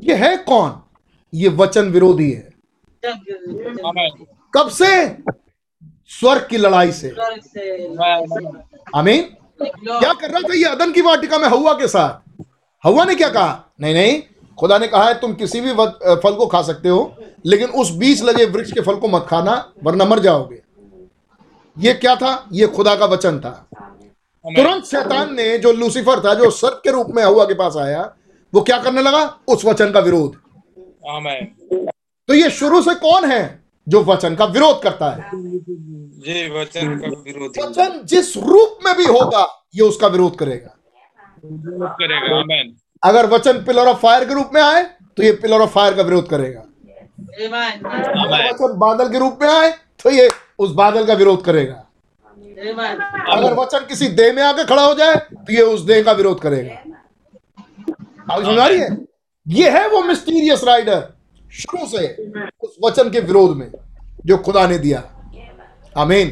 [0.00, 0.72] ये है कौन?
[1.32, 2.48] ये वचन विरोधी है।
[4.54, 5.06] कब से?
[6.10, 7.08] स्वर्ग की लड़ाई से.
[8.96, 9.22] आमीन।
[9.62, 12.42] क्या कर रहा था ये अदन की वाटिका में हवा के साथ?
[12.84, 13.64] हवा ने क्या कहा?
[13.80, 14.22] नहीं नहीं।
[14.58, 17.14] खुदा ने कहा है तुम किसी भी फल को खा सकते हो
[17.46, 19.52] लेकिन उस बीच लगे वृक्ष के फल को मत खाना
[19.84, 20.60] वरना मर जाओगे।
[21.76, 22.48] ये क्या था?
[22.52, 23.50] ये खुदा का वचन था।
[24.44, 28.02] तुरंत शैतान ने जो लूसीफर था जो सर्प के रूप में हवा के पास आया
[28.52, 29.22] वो क्या करने लगा?
[29.48, 30.36] उस वचन का विरोध।
[32.28, 33.42] तो ये शुरू से कौन है
[33.86, 35.30] जो वचन का विरोध करता है?
[35.32, 40.76] जी वचन का विरोधी। वचन जिस रूप में भी होगा ये उसका विरोध करेगा।
[41.44, 42.62] विरोध करेगा.
[43.02, 44.82] अगर वचन पिलर ऑफ़ फायर के रूप में आए
[45.16, 46.62] तो ये पिलर ऑफ़ फायर का विरोध करेगा.
[47.40, 47.84] Amen.
[48.50, 49.70] वचन बादल के रूप में आए
[50.02, 50.28] तो ये
[50.58, 51.86] उस बादल का विरोध करेगा।
[53.32, 56.40] अगर वचन किसी देह में आके खड़ा हो जाए तो ये उस देह का विरोध
[56.40, 56.99] करेगा।
[58.30, 58.88] आप समझ रही है?
[59.48, 61.08] ये है वो मिस्टीरियस राइडर
[61.52, 63.70] शुरू से उस वचन के विरोध में
[64.26, 65.00] जो खुदा ने दिया।
[65.96, 66.28] आमीन।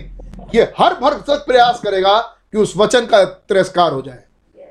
[0.54, 4.22] ये हर भरसक प्रयास करेगा कि उस वचन का तिरस्कार हो जाए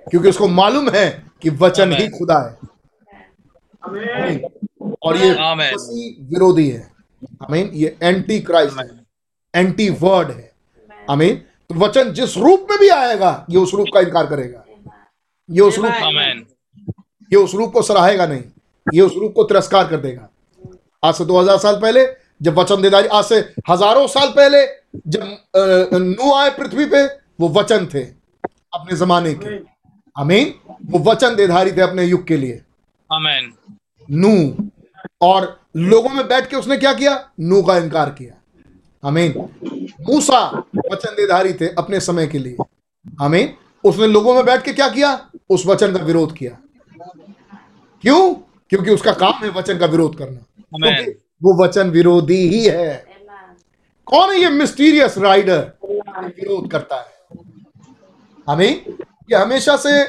[0.10, 2.58] क्योंकि उसको मालूम है कि वचन ही खुदा है।
[3.84, 4.42] आमीन।
[5.04, 5.34] और ये
[6.22, 6.92] विरोधी है।
[7.44, 9.06] आमीन। ये एंटी क्राइस्ट है।
[9.56, 10.52] एंटी वर्ड है।
[11.10, 11.36] आमीन।
[11.70, 14.64] तो वचन जिस रूप में भी आएगा ये उस रूप का इनकार करेगा।
[15.52, 16.48] ये उस रूप.
[17.32, 18.44] ये उस रूप को सराहेगा नहीं
[18.88, 20.30] ये उस रूप को तिरस्कार कर देगा।
[21.04, 22.06] आज से 2000 साल पहले
[22.42, 23.38] जब वचन देदारी आज से
[23.70, 24.66] हज़ारों साल पहले
[25.08, 25.38] जब
[25.96, 27.06] नू आए पृथ्वी पे
[27.40, 29.58] वो वचन थे अपने जमाने के।
[30.16, 30.54] आमीन?
[30.86, 32.62] वो वचन देधारी थे अपने युग के लिए।
[33.10, 33.52] Amen.
[34.10, 34.70] नू
[35.22, 37.30] और लोगों में बैठ के उसने क्या किया?
[37.40, 39.34] नू का इनकार किया। आमीन?
[40.10, 40.40] मूसा
[40.76, 42.58] वचन देधारी थे अपने समय के लिए।
[43.22, 43.54] आमीन?
[43.84, 45.30] उसने लोगों में बैठ के क्या किया?
[45.50, 46.58] उस वचन का विरोध किया।
[48.02, 48.34] क्यों?
[48.70, 50.40] क्योंकि उसका काम है वचन का विरोध करना।
[50.78, 51.12] क्योंकि
[51.44, 53.06] वो वचन विरोधी ही है।
[54.08, 57.16] कौन है ये मिस्टीरियस राइडर विरोध करता है?
[58.48, 58.98] आमीन
[59.32, 60.02] ये हमेशा से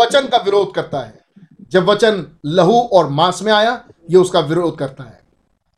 [0.00, 1.18] वचन का विरोध करता है।
[1.70, 5.20] जब वचन लहू और मांस में आया ये उसका विरोध करता है।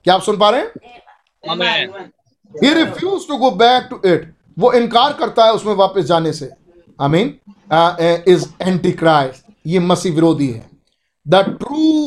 [0.07, 0.69] क्या आप सुन पा रहे हैं?
[2.55, 6.51] He refuse to go back to it वो इनकार करता है उसमें वापस जाने से।
[7.01, 7.35] I mean
[8.29, 10.76] is antichrist ये मसीह विरोधी है।
[11.27, 12.07] द ट्रू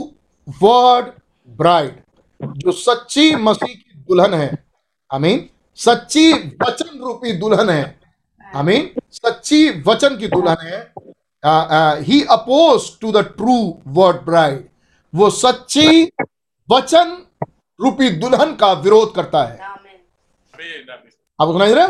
[0.62, 1.06] वर्ड
[1.50, 1.96] ब्राइड,
[2.40, 4.50] जो सच्ची मसीह की दुल्हन है।
[5.12, 5.48] आई मीन
[5.80, 6.32] सच्ची
[6.62, 7.84] वचन रूपी दुल्हन है।
[8.46, 10.80] आई मीन सच्ची वचन की दुल्हन है।
[12.04, 13.58] He oppose to the true
[13.90, 14.68] word bride
[15.14, 16.04] वो सच्ची
[16.70, 17.18] वचन
[17.80, 19.60] रूपी दुल्हन का विरोध करता है।
[21.40, 21.88] आप सुनाई रहे?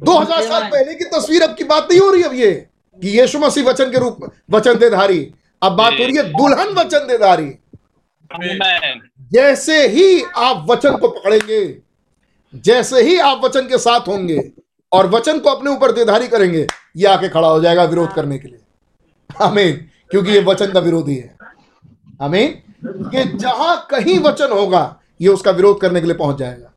[0.00, 2.52] दो हज़ार साल पहले की तस्वीर अब की बात नहीं हो रही अब ये,
[3.00, 4.18] कि यीशु मसीह वचन के रूप,
[4.50, 5.20] वचन देधारी
[5.66, 7.54] अब बात हो रही है दुल्हन वचन
[8.34, 9.10] Amen.
[9.32, 11.78] जैसे ही आप वचन को पकड़ेंगे
[12.54, 14.52] जैसे ही आप वचन के साथ होंगे
[14.92, 16.66] और वचन को अपने ऊपर देधारी करेंगे
[16.96, 18.58] ये आके खड़ा हो जाएगा विरोध करने के लिए।
[19.42, 19.72] आमीन।
[20.10, 21.36] क्योंकि ये वचन का विरोधी है।
[22.22, 22.62] आमीन।
[23.14, 26.72] ये जहाँ कहीं वचन होगा ये उसका विरोध करने के लिए पहुँच जाएगा।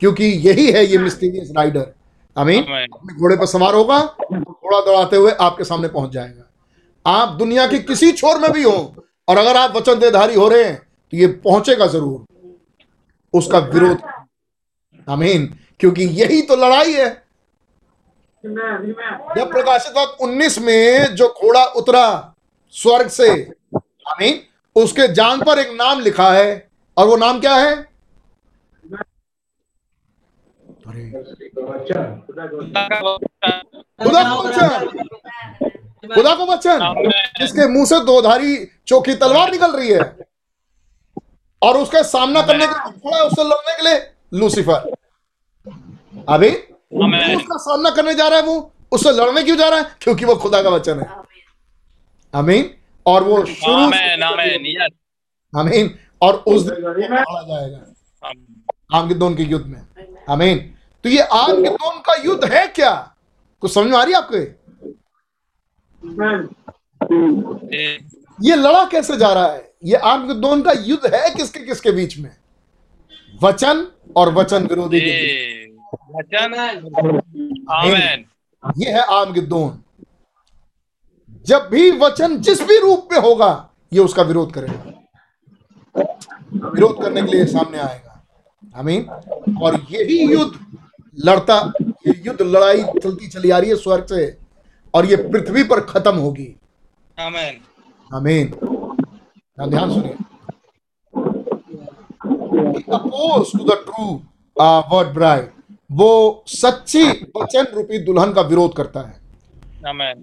[0.00, 1.86] क्योंकि यही है ये मिस्टीरियस राइडर।
[2.38, 2.62] आमीन।
[3.20, 4.00] घोड़े पर सवार होगा
[4.32, 6.51] घोड़ा दौड़ाते हुए आपके सामने पहुँच जाएगा।
[7.06, 10.64] आप दुनिया के किसी छोर में भी हो और अगर आप वचन देधारी हो रहे
[10.64, 10.76] हैं
[11.12, 12.24] तो ये पहुंचेगा ज़रूर।
[13.34, 14.02] उसका विरोध।
[15.08, 15.46] आमीन।
[15.80, 17.08] क्योंकि यही तो लड़ाई है।
[18.44, 22.34] जब प्रकाशित वक्त 19 में जो घोड़ा उतरा
[22.74, 23.28] स्वर्ग से
[24.08, 24.40] आमीन
[24.76, 27.74] उसके जान पर एक नाम लिखा है और वो नाम क्या है?
[30.86, 31.10] अरे।
[34.02, 35.71] खुदा को वचन।
[36.04, 37.38] खुदा को वचन Amen.
[37.38, 38.56] जिसके मुँह से दो धारी
[38.88, 40.00] चौकी तलवार निकल रही है
[41.62, 43.98] और उसका सामना करने के लिए खड़ा है उससे लड़ने के लिए
[44.34, 44.90] लूसीफर
[46.28, 46.50] अभी
[47.02, 47.36] Amen.
[47.36, 48.56] उसका सामना करने जा रहा है वो
[48.92, 51.08] उससे लड़ने क्यों जा रहा है क्योंकि वो खुदा का वचन है
[52.34, 52.70] अमीन
[53.06, 54.22] और वो शुरू Amen.
[54.22, 54.66] Amen.
[54.72, 54.92] Yes.
[55.52, 57.78] आमीन और उस दिन मारा जाएगा
[58.22, 58.48] Amen.
[58.94, 59.80] आम गिद्दोन के युद्ध में
[60.30, 60.58] अमीन
[61.04, 62.90] तो ये आम गिद्दोन का युद्ध है क्या
[63.62, 64.36] कुछ समझ में आ रही है आपको
[66.04, 67.98] ये?
[67.98, 69.72] Eh, लड़ा कैसे जा रहा है?
[69.84, 72.36] ये आम गिद्दोन का युद्ध है किसके किसके बीच में?
[73.42, 75.64] वचन और वचन विरोधी के
[75.94, 76.54] वचन.
[78.78, 79.82] ये है आम गिद्दोन
[81.46, 84.84] जब भी वचन जिस भी रूप में होगा ये उसका विरोध करेगा।
[86.68, 88.26] विरोध करने के लिए सामने आएगा।
[88.76, 89.06] आमीन।
[89.62, 90.78] और यही युद्ध
[91.24, 94.41] लड़ता ये युद्ध लड़ाई चलती चली आ रही है स्वर्ग से।
[94.94, 96.54] और ये पृथ्वी पर खत्म होगी।
[97.18, 97.54] Amen.
[98.10, 98.46] आमीन
[99.58, 100.16] ध्यान सुनिए।
[102.94, 104.06] Oppose to the true
[104.90, 105.50] word bride
[105.90, 106.10] वो
[106.48, 107.02] सच्ची
[107.36, 109.20] वचन रूपी दुल्हन का विरोध करता है।
[109.84, 110.16] Amen.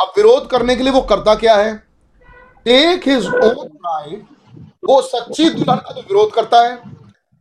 [0.00, 1.74] अब विरोध करने के लिए वो करता क्या है?
[2.66, 4.24] टेक हिज ओन ब्राइड
[4.88, 6.78] वो सच्ची दुल्हन का तो विरोध करता है।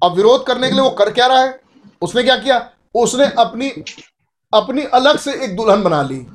[0.01, 1.59] अब विरोध करने के लिए वो कर क्या रहा है?
[2.01, 2.69] उसने क्या किया?
[2.95, 3.69] उसने अपनी
[4.53, 6.25] अपनी अलग से एक दुल्हन बना ली।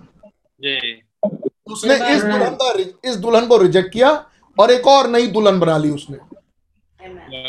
[1.73, 2.73] उसने इस दुल्हन का
[3.11, 4.11] इस दुल्हन को रिजेक्ट किया
[4.59, 6.17] और एक और नई दुल्हन बना ली उसने।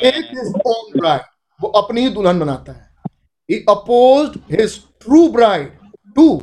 [0.08, 1.22] एक हिज ओन ब्राइड
[1.60, 2.90] वो अपनी ही दुल्हन बनाता है।
[3.50, 5.78] He oppose his true bride
[6.16, 6.42] to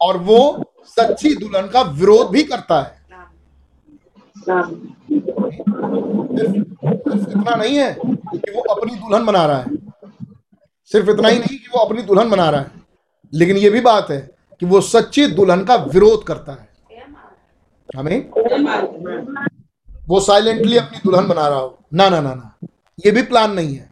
[0.00, 0.40] और वो
[0.86, 2.98] सच्ची दुल्हन का विरोध भी करता है।
[4.36, 4.70] सिर्फ़
[6.36, 9.76] सिर्फ़ इतना नहीं है कि वो अपनी दुल्हन बना रहा है।
[10.92, 12.70] सिर्फ़ इतना ही नहीं कि वो अपनी दुल्हन बना रहा है।
[13.32, 16.68] लेकिन ये भी बात है कि वो सच्ची दुल्हन का विरोध करता है।
[17.96, 18.30] हमें
[20.08, 22.56] वो साइलेंटली अपनी दुल्हन बना रहा हो। ना ना ना ना।
[23.06, 23.90] ये भी प्लान नहीं है।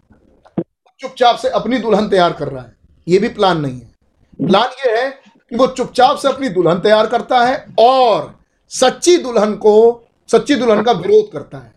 [1.00, 2.76] चुपचाप से अपनी दुल्हन तैयार कर रहा है।
[3.08, 5.10] ये भी प्लान नहीं है। प्लान ये है
[5.52, 8.38] कि वो चुपचाप से अपनी दुल्हन तैयार करता है और
[8.70, 11.72] सच्ची दुल्हन को, सच्ची दुल्हन का विरोध करता है।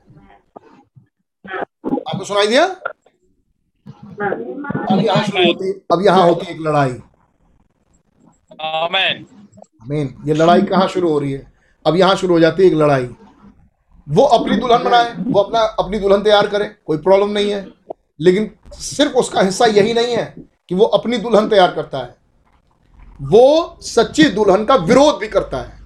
[2.10, 2.66] आपको सुनाई दिया?
[4.92, 6.94] अब यहाँ शुरू होती, अब यहाँ होती एक लड़ाई।
[8.62, 9.26] आमेन
[9.84, 11.52] आमीन ये लड़ाई कहाँ शुरू हो रही है?
[11.86, 13.10] अब यहाँ शुरू हो जाती है एक लड़ाई।
[14.08, 17.66] वो अपनी दुल्हन बनाए वो अपना अपनी दुल्हन तैयार करे कोई प्रॉब्लम नहीं है।
[18.22, 20.34] लेकिन सिर्फ़ उसका हिस्सा यही नहीं है
[20.70, 22.16] कि वो अपनी दुल्हन तैयार करता है।
[23.24, 25.80] वो सच्ची दुल्हन का विरोध भी करता है।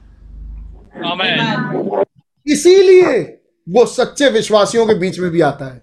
[2.48, 3.22] इसीलिए
[3.68, 5.82] वो सच्चे विश्वासियों के बीच में भी आता है।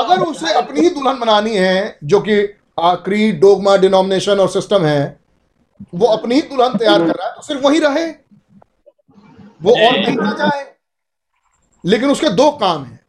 [0.00, 2.42] अगर उसे अपनी ही दुल्हन बनानी है जो कि
[2.80, 5.20] क्रीड डोगमा डिनोमिनेशन और सिस्टम है
[5.94, 8.06] वो अपनी ही दुल्हन तैयार कर रहा है तो सिर्फ़ वही रहे।
[9.62, 10.74] वो और कहीं ना जाए।
[11.84, 13.00] लेकिन उसके दो काम है।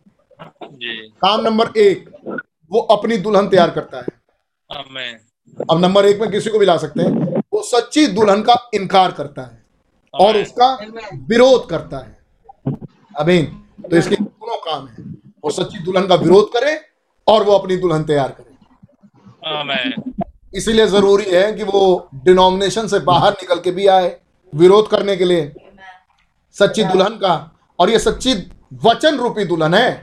[1.22, 2.10] काम नंबर एक
[2.72, 4.06] वो अपनी दुल्हन तैयार करता है।
[5.72, 9.12] अब नंबर एक में किसी को भी ला सकते हैं। वो सच्ची दुल्हन का इनकार
[9.12, 9.64] करता है
[10.14, 10.74] और उसका
[11.14, 12.18] विरोध करता है।
[13.20, 13.46] अमीन
[13.90, 15.04] तो इसके दोनों काम है।
[15.44, 16.82] वो सच्ची दुल्हन का विरोध करे
[17.28, 18.55] और वो अपनी दुल्हन तैयार करे।
[20.56, 24.16] इसीलिए ज़रूरी है कि वो डिनोमिनेशन से बाहर निकल के भी आए
[24.54, 25.52] विरोध करने के लिए।
[26.56, 28.34] सच्ची दुल्हन का। और ये सच्ची
[28.86, 30.02] वचन रूपी दुल्हन है।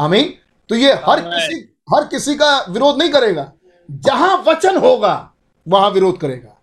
[0.00, 0.34] आमीन।
[0.68, 1.54] तो ये हर किसी
[1.94, 3.52] हर किसी का विरोध नहीं करेगा।
[3.90, 5.32] जहाँ वचन होगा
[5.66, 6.58] वहाँ विरोध करेगा।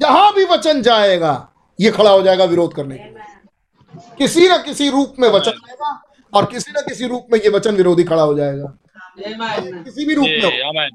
[0.00, 1.48] जहाँ भी वचन जाएगा
[1.80, 6.02] ये खड़ा हो जाएगा विरोध करने के लिए। किसी ना किसी रूप में वचन आएगा
[6.32, 8.76] और किसी ना किसी रूप में ये वचन विरोधी खड़ा हो जाएगा।
[9.18, 10.88] किसी भी रूप में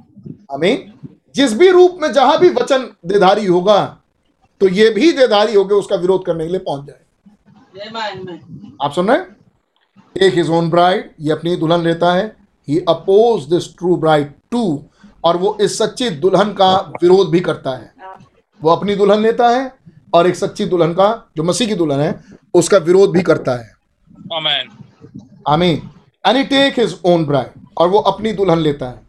[0.52, 0.94] हमें
[1.36, 3.78] जिस भी रूप में जहाँ भी वचन देधारी होगा
[4.62, 7.00] तो ये भी देधारी होकर उसका विरोध करने के लिए पहुँच जाए।
[8.82, 9.26] आप सुन रहे हैं?
[10.16, 12.26] टेक हिज ओन ब्राइड ये अपनी दुल्हन लेता है।
[12.68, 14.84] He oppose this true bride to
[15.24, 17.94] और वो इस सच्ची दुल्हन का विरोध भी करता है।
[18.62, 19.72] वो अपनी दुल्हन लेता है
[20.14, 22.20] और एक सच्ची दुल्हन का जो मसीह की दुल्हन है
[22.54, 23.74] उसका विरोध भी करता है।
[25.48, 25.82] आमीन।
[26.26, 29.02] And he take his own bride और वो अपनी दुल्हन लेता है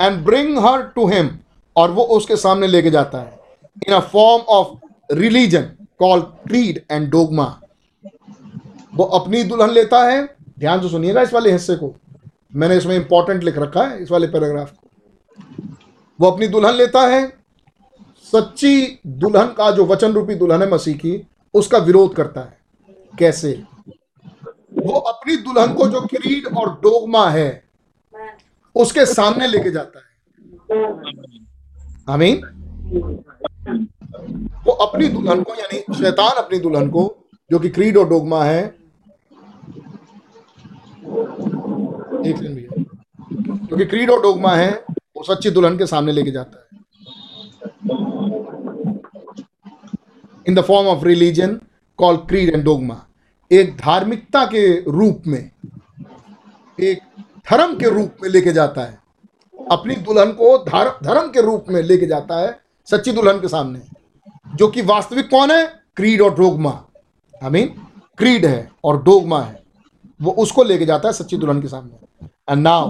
[0.00, 1.30] and bring her to him
[1.76, 3.40] और वो उसके सामने लेके जाता है
[3.88, 4.68] in a form of
[5.12, 5.62] religion
[5.98, 7.58] call creed and dogma
[8.94, 11.94] वो अपनी दुल्हन लेता है। ध्यान से सुनिएगा इस वाले हिस्से को।
[12.54, 14.88] मैंने इसमें इंपॉर्टेंट लिख रखा है इस वाले पैराग्राफ को।
[16.20, 17.26] वो अपनी दुल्हन लेता है।
[18.32, 22.58] सच्ची दुल्हन का जो वचन रूपी दुल्हन है मसीह की, उसका विरोध करता है।
[23.18, 23.62] कैसे?
[24.78, 27.64] वो अपनी दुल्हन को जो क्रीड और डोगमा है
[28.74, 30.12] उसके सामने लेके जाता है।
[32.08, 32.40] आमीन।
[34.66, 37.16] वो अपनी दुल्हन को, यानी शैतान अपनी दुल्हन को,
[37.50, 38.64] जो कि क्रीड और डोगमा है।
[42.26, 42.84] एक सेकंड भैया।
[43.42, 46.82] जो कि क्रीड और डोगमा है, वो सच्ची दुल्हन के सामने लेके जाता है।
[50.48, 51.60] In the form of religion
[51.96, 53.06] call creed and dogma
[53.52, 55.50] एक धार्मिकता के रूप में,
[56.80, 56.98] एक
[57.46, 58.98] धर्म के रूप में लेके जाता है।
[59.70, 62.58] अपनी दुल्हन को धर्म के रूप में लेके जाता है
[62.88, 63.80] सच्ची दुल्हन के सामने,
[64.54, 65.64] जो कि वास्तविक कौन है?
[65.96, 66.70] क्रीड और डोगमा।
[67.42, 67.66] आई मीन
[68.18, 69.62] क्रीड है और डोगमा है।
[70.20, 72.88] वो उसको लेके जाता है सच्ची दुल्हन के सामने। And now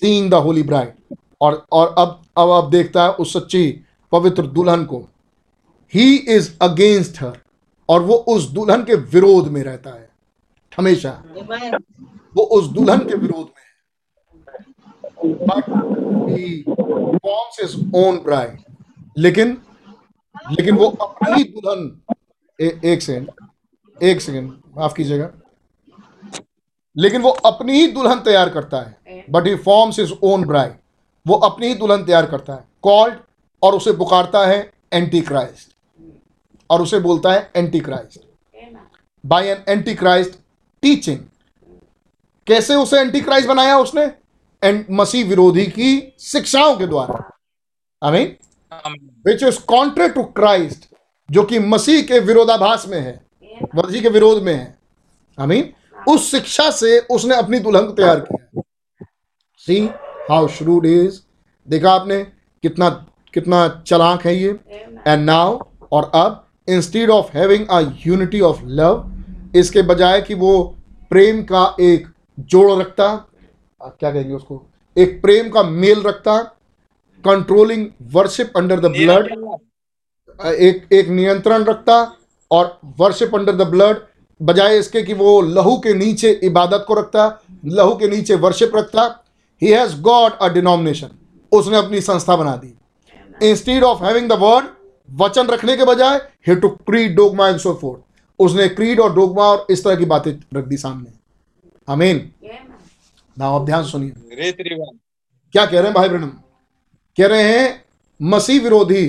[0.00, 3.64] seeing the holy bride और और अब अब अब देखता है उस सच्ची
[4.12, 4.98] पवित्र दुल्हन को।
[5.92, 7.38] ही इज़ अगेंस्ट हर
[7.88, 10.08] और वो उस दुल्हन के विरोध में रहता है।
[10.72, 11.10] हमेशा।
[12.34, 13.61] वो उस दुल्हन के विरोध में
[15.24, 15.64] but
[16.30, 18.58] he forms his own bride
[19.18, 19.56] लेकिन
[20.50, 25.30] लेकिन वो अपनी दुल्हन एक सेकंड एक सेकंड माफ़ कीजिएगा।
[26.96, 30.72] लेकिन वो अपनी ही दुल्हन तैयार करता है but he forms his own bride
[31.26, 33.14] वो अपनी ही दुल्हन तैयार करता है कॉल्ड
[33.62, 34.58] और उसे पुकारता है
[34.92, 35.70] एंटी क्राइस्ट
[36.70, 37.50] और उसे बोलता है
[37.80, 38.20] antichrist
[39.24, 39.62] by an
[39.94, 40.38] antichrist
[40.82, 41.18] teaching
[42.46, 44.06] कैसे उसे एंटी क्राइस्ट बनाया उसने?
[44.64, 47.18] एंड मसीह विरोधी की शिक्षाओं के द्वारा।
[48.02, 48.36] I mean
[49.26, 50.88] which is contrary to Christ
[51.28, 53.20] जो कि मसीह के विरोधाभास में है
[53.76, 54.78] मसीह के विरोध में है।
[55.38, 55.72] आई मीन
[56.08, 58.62] उस शिक्षा से उसने अपनी दुल्हन को तैयार किया।
[59.66, 59.80] सी
[60.30, 61.20] हाउ श्रूड इज़
[61.68, 62.22] देखा आपने
[62.64, 62.88] कितना
[63.34, 64.58] कितना चलाक है ये।
[65.06, 65.58] एंड नाउ
[65.92, 69.10] और अब instead of having a unity of love
[69.56, 70.62] इसके बजाय कि वो
[71.10, 72.06] प्रेम का एक
[72.38, 73.08] जोड़ रखता
[73.82, 74.62] क्या कहेंगे उसको?
[74.96, 76.38] एक प्रेम का मेल रखता
[77.24, 79.32] controlling worship under the blood
[80.46, 81.96] एक एक नियंत्रण रखता
[82.50, 84.00] और वर्शिप अंडर द ब्लड
[84.40, 87.26] बजाय इसके कि वो लहू के नीचे इबादत को रखता
[87.66, 89.04] लहू के नीचे वर्शिप रखता।
[89.62, 91.10] He has got a denomination
[91.52, 94.66] उसने अपनी संस्था बना दी। Instead of having the word
[95.08, 96.16] वचन रखने के बजाय
[96.48, 98.00] he to creed dogma and so forth
[98.38, 101.12] उसने क्रीड और डोगमा और इस तरह की बातें रख दी सामने।
[101.88, 102.18] आमीन
[103.36, 104.98] ना अब ध्यान सुनिए। रीत रिवाज।
[105.54, 106.32] क्या कह रहे हैं भाई ब्रहणम
[107.18, 107.84] कह रहे हैं
[108.20, 109.06] मसीह विरोधी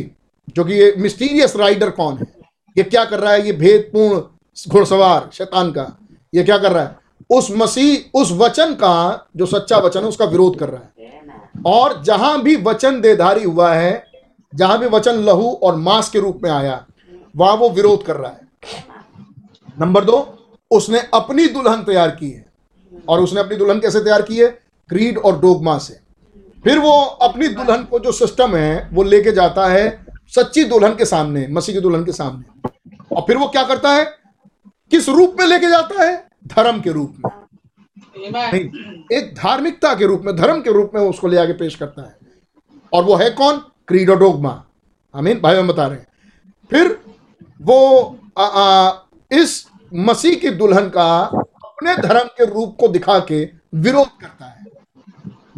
[0.56, 2.26] जो कि ये मिस्टीरियस राइडर कौन है?
[2.76, 3.46] ये क्या कर रहा है?
[3.46, 4.22] ये भेदपूर्ण
[4.70, 5.86] घुड़सवार शैतान का।
[6.34, 6.96] ये क्या कर रहा है?
[7.30, 11.22] उस मसीह उस वचन का जो सच्चा वचन है उसका विरोध कर रहा है।
[11.66, 14.12] और जहाँ भी वचन देधारी हुआ है
[14.54, 16.86] जहाँ भी वचन लहू और मांस के रूप में आया
[17.36, 18.86] वहाँ वो विरोध कर रहा है।
[19.80, 20.18] नंबर दो
[20.72, 22.46] उसने अपनी दुल्हन तैयार की है।
[23.10, 24.48] और उसने अपनी दुल्हन कैसे तैयार की है?
[24.90, 26.00] क्रीड और डोगमा से।
[26.64, 31.06] फिर वो अपनी दुल्हन को जो सिस्टम है वो लेके जाता है सच्ची दुल्हन के
[31.06, 32.70] सामने मसीह की दुल्हन के सामने।
[33.16, 34.06] और फिर वो क्या करता है?
[34.92, 36.28] किस रूप में लेके जाता है?
[36.48, 37.32] धर्म के रूप में।
[38.32, 38.66] नहीं
[39.18, 42.18] एक धार्मिकता के रूप में धर्म के रूप में उसको ले आके पेश करता है।
[42.94, 43.58] और वो है कौन?
[43.88, 44.66] क्रीड डोगमा
[45.16, 46.08] आमीन भाई हम बता रहे हैं।
[46.70, 47.00] फिर
[47.62, 48.94] वो आ, आ,
[49.32, 51.30] इस मसीह की दुल्हन का
[51.74, 54.66] अपने धर्म के रूप को दिखा के विरोध करता है।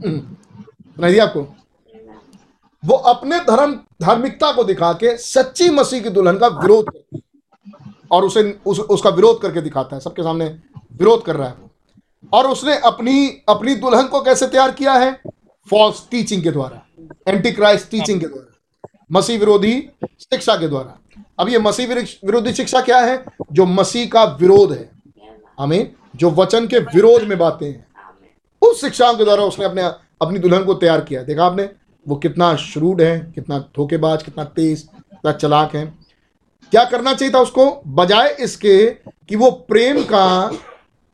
[0.05, 1.55] हम्म, सुनाई आपको?
[2.85, 7.93] वो अपने धर्म धार्मिकता को दिखा के सच्ची मसीह की दुल्हन का विरोध करता है
[8.11, 10.45] और उसे उस, उसका विरोध करके दिखाता है। सबके सामने
[10.93, 11.69] विरोध कर रहा है वो।
[12.33, 15.21] और उसने अपनी अपनी दुल्हन को कैसे तैयार किया है?
[15.69, 18.55] फॉल्स टीचिंग के द्वारा। एंटी क्राइस्ट टीचिंग के द्वारा।
[19.11, 23.25] मसीह विरोधी शिक्षा के द्वारा। अब ये मसीह विरोधी शिक्षा क्या है?
[23.51, 24.94] जो मसीह का विरोध है।
[25.59, 27.85] हमें जो वचन के विरोध में बातें हैं।
[28.61, 29.81] उस शिक्षाओं के द्वारा उसने अपने
[30.21, 31.69] अपनी दुल्हन को तैयार किया। देखा आपने
[32.07, 35.85] वो कितना श्रूड है कितना धोखेबाज कितना तेज कितना चलाक है।
[36.71, 37.81] क्या करना चाहिए था उसको?
[37.87, 38.87] बजाय इसके
[39.29, 40.51] कि वो प्रेम का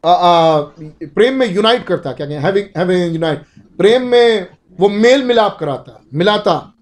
[0.06, 0.62] आ, आ,
[1.04, 2.40] प्रेम में यूनाइट करता। क्या कहें?
[2.40, 3.44] हैविंग हैविंग यूनाइट
[3.78, 4.48] प्रेम में
[4.80, 6.74] वो मेल मिलाप कराता मिलाता।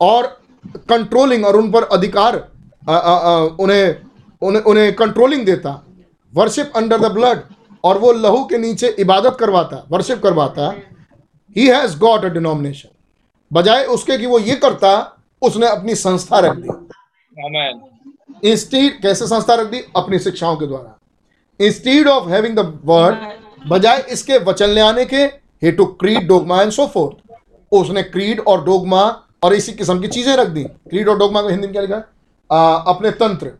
[0.00, 0.40] और
[0.76, 2.48] कंट्रोलिंग और उन पर अधिकार
[2.88, 3.96] आ, आ, आ, उन्हें
[4.42, 5.83] उन्हें उन्हें कंट्रोलिंग देता।
[6.34, 7.40] वर्शिप अंडर द ब्लड
[7.84, 10.72] और वो लहू के नीचे इबादत करवाता वर्शिप करवाता
[11.56, 12.88] he has got a denomination
[13.50, 14.90] बजाय उसके कि वो ये करता
[15.42, 16.68] उसने अपनी संस्था रख दी।
[18.50, 19.80] इंस्टीड कैसे संस्था रख दी?
[19.96, 20.98] अपनी शिक्षाओं के द्वारा।
[21.60, 25.22] Instead of having the word बजाय इसके वचन ले आने के
[25.62, 27.16] he to creed dogma and so forth
[27.72, 29.02] उसने क्रीड और डोगमा
[29.42, 31.96] और इसी किस्म की चीज़ें रख दी। क्रीड और डोगमा को हिंदी में क्या लिखा?
[31.96, 32.02] है?
[32.86, 33.52] अपने तंत्र।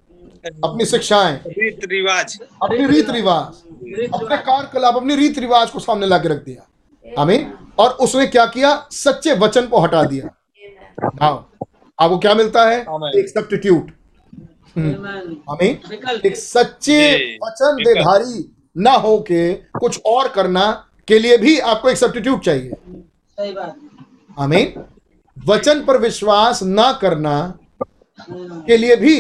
[0.44, 6.28] अपनी शिक्षाएँ। रीत रिवाज अपनी रीत रिवाज अपने कार्यकलाप अपनी रीत रिवाज को सामने लाके
[6.28, 8.76] रख दिया। आमीन। और उसने क्या किया?
[8.92, 10.30] सच्चे वचन को हटा दिया।
[11.20, 11.50] हाँ
[11.98, 12.80] आपको क्या मिलता है?
[12.80, 13.90] एक सब्स्टिट्यूट
[14.76, 15.34] Amen.
[15.50, 16.96] आमीन। एक सच्चे
[17.44, 18.44] वचन देधारी
[18.76, 20.70] ना हो के कुछ और करना
[21.08, 23.76] के लिए भी आपको एक सब्स्टिट्यूट चाहिए। सही बात।
[24.38, 24.84] आमीन।
[25.36, 27.36] वचन पर विश्वास ना करना
[28.30, 29.16] के लिए भी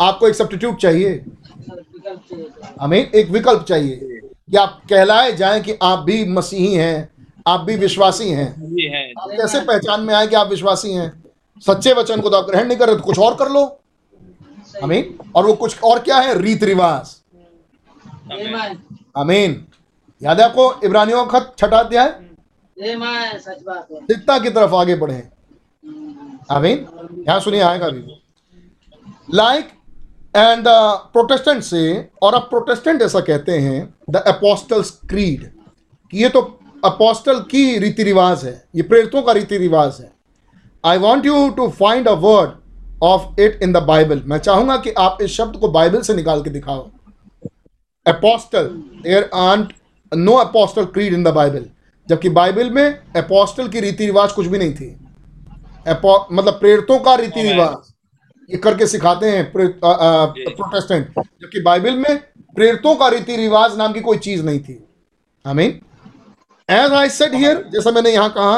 [0.00, 1.24] आपको एक सब्स्टिट्यूट चाहिए।
[2.80, 3.96] हमें एक विकल्प चाहिए
[4.50, 7.08] कि आप कहलाए जाएँ कि आप भी मसीही हैं
[7.48, 8.48] आप भी विश्वासी हैं।
[9.12, 11.24] आप कैसे पहचान में आए कि आप विश्वासी हैं?
[11.66, 13.64] सच्चे वचन को तो आप ग्रहण नहीं कर रहे तो कुछ और कर लो।
[14.82, 16.38] अमीन और वो कुछ और क्या है?
[16.42, 17.14] रीत रिवाज।
[19.16, 19.66] अमीन
[20.22, 22.08] याद है आपको इब्रानियों का खत छठा अध्याय?
[22.76, 25.16] है सिद्धता की तरफ़ आगे बढ़े।
[26.50, 26.86] अमीन
[27.28, 28.20] यहाँ सुनिए आएगा भी।
[29.34, 29.68] लाइक
[30.36, 30.64] एंड
[31.12, 35.48] प्रोटेस्टेंट से और अब प्रोटेस्टेंट ऐसा कहते हैं द अपोस्टल्स क्रीड
[36.12, 36.40] ये तो
[36.84, 40.10] अपोस्टल की रीति रिवाज है, ये प्रेरितों का रीति रिवाज है।
[40.84, 42.50] I want you to find a word
[43.04, 46.42] of it in the Bible मैं चाहूँगा कि आप इस शब्द को बाइबल से निकाल
[46.42, 46.86] के दिखाओ।
[48.06, 48.66] Apostle
[49.02, 49.72] there ain't
[50.12, 51.66] no apostle creed in the Bible
[52.08, 52.86] जबकि बाइबल में
[53.16, 54.96] अपोस्टल की रीति रिवाज कुछ भी नहीं थी।
[55.88, 57.92] मतलब प्रेरितों का रीति रिवाज
[58.50, 62.16] ये करके सिखाते हैं प्रोटेस्टेंट जबकि बाइबल में
[62.56, 64.82] प्रेरितों का रीति रिवाज नाम की कोई चीज़ नहीं थी।
[65.44, 65.80] आमीन।
[66.68, 68.56] एज आई सेड हियर जैसा मैंने यहाँ कहा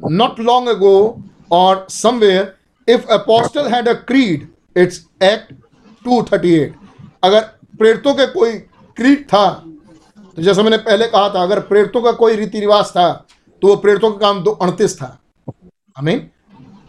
[0.00, 2.54] नॉट लॉन्ग अगो और somewhere
[2.88, 5.52] if apostle had a creed it's act
[6.02, 6.72] 238
[7.24, 7.40] अगर
[7.78, 8.52] प्रेरितों के कोई
[8.96, 9.48] क्रीड था
[10.36, 13.10] तो जैसा मैंने पहले कहा था अगर प्रेरितों का कोई रीति रिवाज था
[13.62, 15.06] तो वो प्रेरितों का काम दो अड़तीस था।
[15.46, 16.28] I mean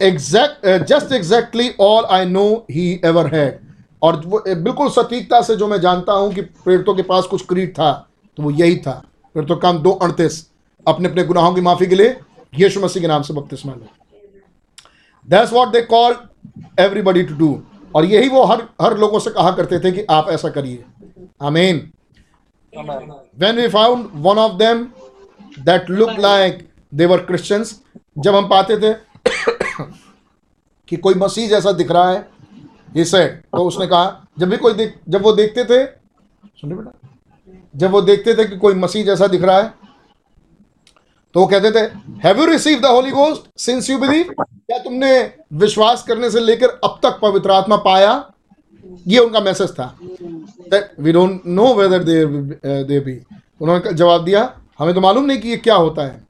[0.01, 3.59] exact just exactly all I know he ever had
[4.01, 7.71] और वो बिल्कुल सटीकता से जो मैं जानता हूँ कि प्रेरितों के पास कुछ क्रीड
[7.73, 7.91] था
[8.37, 8.91] तो वो यही था।
[9.35, 10.45] प्रेरितों काम दो अड़तीस।
[10.85, 12.15] अपने अपने गुनाहों की माफ़ी के लिए
[12.53, 13.87] यीशु मसीह के नाम से बपतिस्मा लो।
[15.27, 16.15] That's what they call
[16.79, 17.61] everybody to do
[17.95, 20.83] और यही वो हर हर लोगों से कहा करते थे कि आप ऐसा करिए।
[21.41, 21.89] आमीन
[22.73, 24.81] we found one of them
[25.67, 26.57] that looked like
[26.93, 27.73] they were Christians,
[28.17, 28.93] जब हम पाते थे
[30.89, 32.27] कि कोई मसीह जैसा दिख रहा है
[32.97, 36.91] said तो उसने कहा जब भी कोई देख जब वो देखते थे सुनिए बेटा
[37.75, 39.73] जब वो देखते थे कि कोई मसीह जैसा दिख रहा है
[41.35, 41.83] तो वो कहते थे
[42.23, 45.11] have you receive the Holy Ghost since you believe क्या तुमने
[45.53, 48.33] विश्वास करने से लेकर अब तक पवित्र आत्मा पाया?
[49.07, 49.95] ये उनका मैसेज था।
[50.99, 53.15] We don't know whether they uh, they
[53.61, 54.41] उन्होंने जवाब दिया
[54.79, 56.21] हमें तो मालूम नहीं कि ये क्या होता है।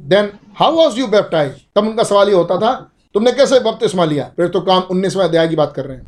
[0.00, 2.72] Then how was you baptize तब उनका सवाल ये होता था
[3.14, 4.24] तुमने कैसे बपतिस्मा लिया?
[4.36, 6.06] फिर तो काम उन्नीसवें अध्याय की बात कर रहे हैं.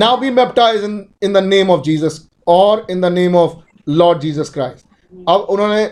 [0.00, 3.52] Now be baptize in in the name of Jesus और in the name of
[3.88, 4.86] Lord Jesus Christ
[5.28, 5.84] अब उन्होंने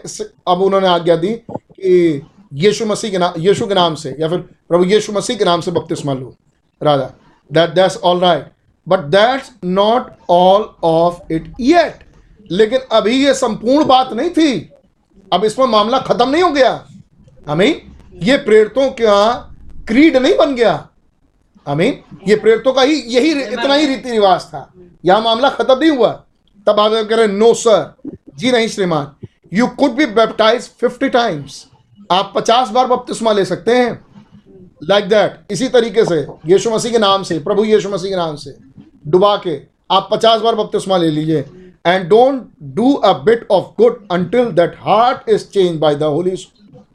[0.48, 2.22] अब उन्होंने आज्ञा दी कि
[2.54, 5.60] यीशु मसीह के नाम यीशु के नाम से या फिर प्रभु यीशु मसीह के नाम
[5.60, 6.34] से बपतिस्मा लो
[6.80, 7.10] rather
[7.50, 8.46] that that's all right
[8.86, 12.04] but that's not all of it yet
[12.50, 14.70] लेकिन अभी ये संपूर्ण बात नहीं थी।
[15.32, 16.72] अब इसमें मामला खत्म नहीं हो गया।
[17.48, 19.36] हमें ये प्रेरितों का
[19.88, 20.88] क्रीड नहीं बन गया।
[21.66, 24.70] आमीन। ये प्रेरितों का ही यही इतना ही रीति रिवाज था।
[25.04, 26.10] यह मामला खत्म नहीं हुआ।
[26.66, 27.94] तब आप कह रहे नो सर
[28.38, 31.64] जी नहीं, श्रीमान। You could be baptize fifty times
[32.10, 34.04] आप पचास बार बपतिस्मा ले सकते हैं।
[34.82, 38.16] लाइक like दैट इसी तरीके से, यीशु मसीह के नाम से, प्रभु यीशु मसीह के
[38.16, 38.56] नाम से,
[39.06, 39.60] डुबा के
[39.90, 41.44] आप पचास बार बपतिस्मा ले लीजिए।
[41.86, 46.36] And don't do a bit of good until that heart is change by the holy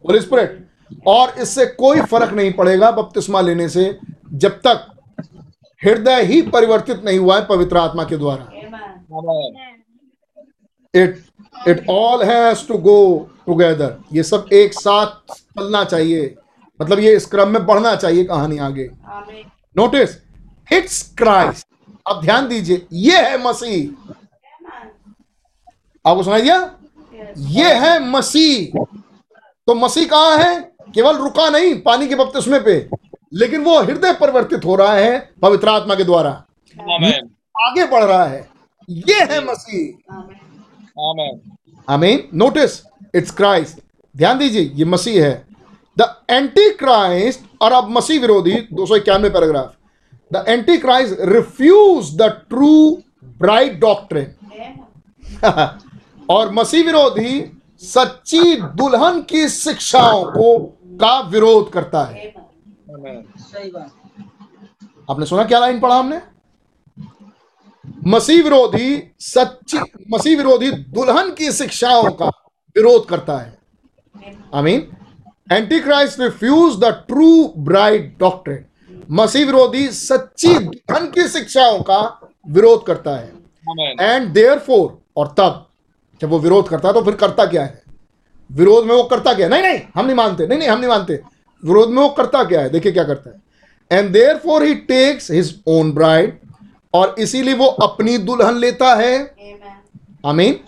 [0.07, 0.64] holy spirit
[1.07, 3.97] और इससे कोई फ़र्क नहीं पड़ेगा बपतिस्मा लेने से
[4.33, 4.87] जब तक
[5.81, 8.49] हृदय ही परिवर्तित नहीं हुआ है पवित्र आत्मा के द्वारा।
[10.93, 11.23] It
[11.67, 16.35] it all has to go together ये सब एक साथ चलना चाहिए।
[16.79, 18.89] मतलब ये इस क्रम में बढ़ना चाहिए कहानी आगे।
[19.75, 20.17] नोटिस
[20.73, 21.67] इट्स क्राइस्ट
[22.05, 24.13] अब ध्यान दीजिए ये है मसीह।
[26.05, 26.57] आपको सुनाई दिया?
[27.37, 28.85] ये है मसीह।
[29.67, 30.74] तो मसीह कहाँ है?
[30.93, 32.75] केवल रुका नहीं पानी के बपतिस्मे पे।
[33.33, 36.31] लेकिन वो हृदय परिवर्तित हो रहा है पवित्र आत्मा के द्वारा।
[37.61, 38.47] आगे बढ़ रहा है।
[38.89, 40.13] ये है मसीह.
[41.89, 42.81] आमीन। नोटिस
[43.15, 43.79] इट्स क्राइस्ट
[44.15, 45.45] ध्यान दीजिए ये मसीह है।
[45.97, 49.73] द एंटी क्राइस्ट और अब मसीह विरोधी दो सौ इक्यानवे paragraph.
[50.33, 50.45] The
[50.77, 53.03] antichrist refuse the true
[53.39, 54.27] bride doctrine
[56.29, 63.39] और मसीह विरोधी सच्ची दुल्हन की शिक्षाओं को का विरोध करता है। Amen.
[63.39, 63.91] सही बात।
[65.11, 66.19] आपने सुना क्या लाइन पढ़ा हमने?
[68.07, 69.79] मसीह विरोधी सच्ची
[70.11, 72.27] मसीह विरोधी दुल्हन की शिक्षाओं का
[72.75, 73.57] विरोध करता है।
[74.53, 74.87] I mean
[75.79, 78.65] antichrist refuse the true bride doctrine
[79.11, 82.01] मसीह विरोधी सच्ची दुल्हन की शिक्षाओं का
[82.49, 83.33] विरोध करता है।
[84.01, 85.65] एंड देयर फोर और तब
[86.21, 87.83] जब वो विरोध करता है तो फिर करता क्या है?
[88.49, 89.51] विरोध में वो करता क्या है?
[89.51, 91.13] नहीं नहीं हम नहीं मानते। नहीं नहीं हम नहीं मानते।
[91.63, 92.69] विरोध में वो करता क्या है?
[92.69, 93.43] देखिए क्या करता है।
[93.91, 96.37] And therefore he takes his own bride
[96.93, 99.17] और इसीलिए वो अपनी दुल्हन लेता है।
[100.25, 100.59] आमीन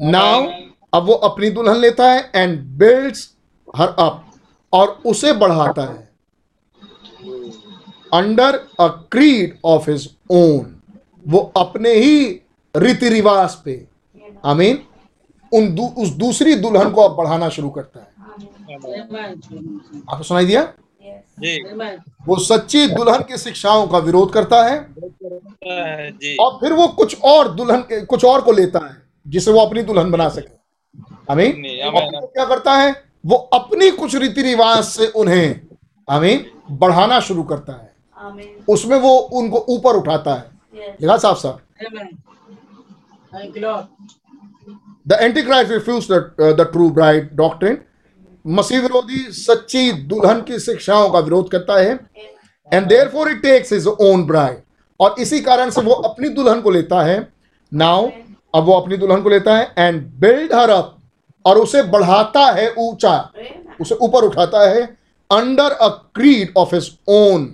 [0.00, 0.46] नाउ
[0.92, 3.28] अब वो अपनी दुल्हन लेता है एंड बिल्ड्स
[3.76, 4.24] हर अप
[4.72, 6.08] और उसे बढ़ाता है।
[8.12, 10.76] Under a creed of his own
[11.28, 12.22] वो अपने ही
[12.74, 13.84] रीति रिवाज पे।
[14.44, 14.78] आमीन
[15.52, 18.06] उन दू, उस दूसरी दुल्हन को अब बढ़ाना शुरू करता है.
[20.10, 20.62] आपको सुनाई दिया?
[21.40, 21.56] जी।
[22.26, 24.78] वो सच्ची दुल्हन की शिक्षाओं का विरोध करता है
[26.12, 28.96] जी। और फिर वो कुछ और दुल्हन के कुछ और को लेता है
[29.26, 30.54] जिसे वो अपनी दुल्हन बना सके।
[31.88, 33.04] वो क्या करता है?
[33.26, 35.60] वो अपनी कुछ रीति रिवाज से उन्हें
[36.08, 37.92] आमीन बढ़ाना शुरू करता है।
[38.68, 40.50] उसमें वो उनको ऊपर उठाता है।
[41.00, 41.58] लिखा साफ़ साफ़
[45.08, 47.78] the antichrist refuse the true bride doctrine
[48.44, 51.98] मसीह विरोधी सच्ची दुल्हन की शिक्षाओं का विरोध करता है
[52.72, 54.62] and therefore it takes his own bride
[55.00, 57.28] और इसी कारण से वो अपनी दुल्हन को लेता है।
[57.72, 58.08] नाउ
[58.54, 60.96] अब वो अपनी दुल्हन को लेता है एंड बिल्ड हर अप
[61.44, 63.16] और उसे बढ़ाता है ऊँचा
[63.80, 64.82] उसे ऊपर उठाता है
[65.30, 67.48] under a creed of his own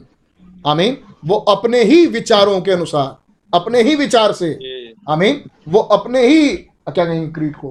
[0.66, 3.16] आमीन वो अपने ही विचारों के अनुसार
[3.52, 6.48] अपने ही विचार से जी। आमीन वो अपने ही
[6.92, 7.70] क्या कहेंगे क्रीड को?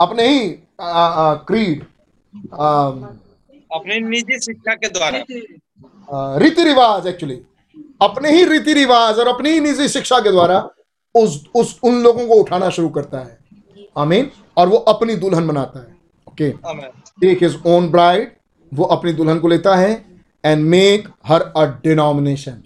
[0.00, 1.84] अपने ही आ, आ, क्रीड
[2.54, 2.88] आ,
[3.74, 7.40] अपनी निजी शिक्षा के द्वारा। रीति रिवाज एक्चुअली
[8.02, 10.58] अपने ही रीति रिवाज और अपनी ही निजी शिक्षा के द्वारा
[11.14, 13.38] उस उस उन लोगों को उठाना शुरू करता है।
[13.98, 15.94] आमीन। और वो अपनी दुल्हन बनाता है।
[16.28, 16.50] Okay
[17.20, 18.32] take his own bride
[18.72, 19.90] वो अपनी दुल्हन को लेता है
[20.44, 22.62] and make her a denomination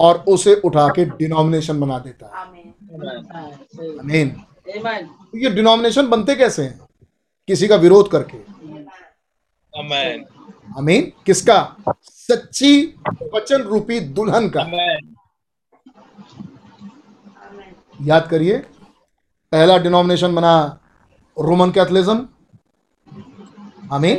[0.00, 2.59] और उसे उठा के डिनोमिनेशन बना देता है।
[2.90, 3.18] Amen.
[3.24, 3.98] Amen.
[4.00, 6.80] आमीन तो ये डिनोमिनेशन बनते कैसे हैं?
[7.48, 8.38] किसी का विरोध करके।
[9.72, 10.24] Amen.
[10.78, 11.58] आमीन किसका?
[12.02, 12.72] सच्ची
[13.34, 15.04] वचन रूपी दुल्हन का। Amen.
[17.46, 18.08] Amen.
[18.08, 18.56] याद करिए
[19.52, 20.54] पहला डिनोमिनेशन बना
[21.36, 22.28] रोमन कैथलिज्म
[23.92, 24.16] आमीन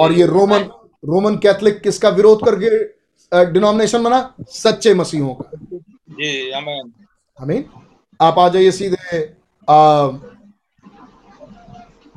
[0.00, 0.62] और ये रोमन
[1.04, 4.34] रोमन कैथलिक किसका विरोध करके डिनोमिनेशन बना?
[4.40, 5.50] सच्चे मसीहों का।
[6.12, 6.50] जी
[7.42, 7.64] आमीन
[8.20, 9.34] आप आ जाइए सीधे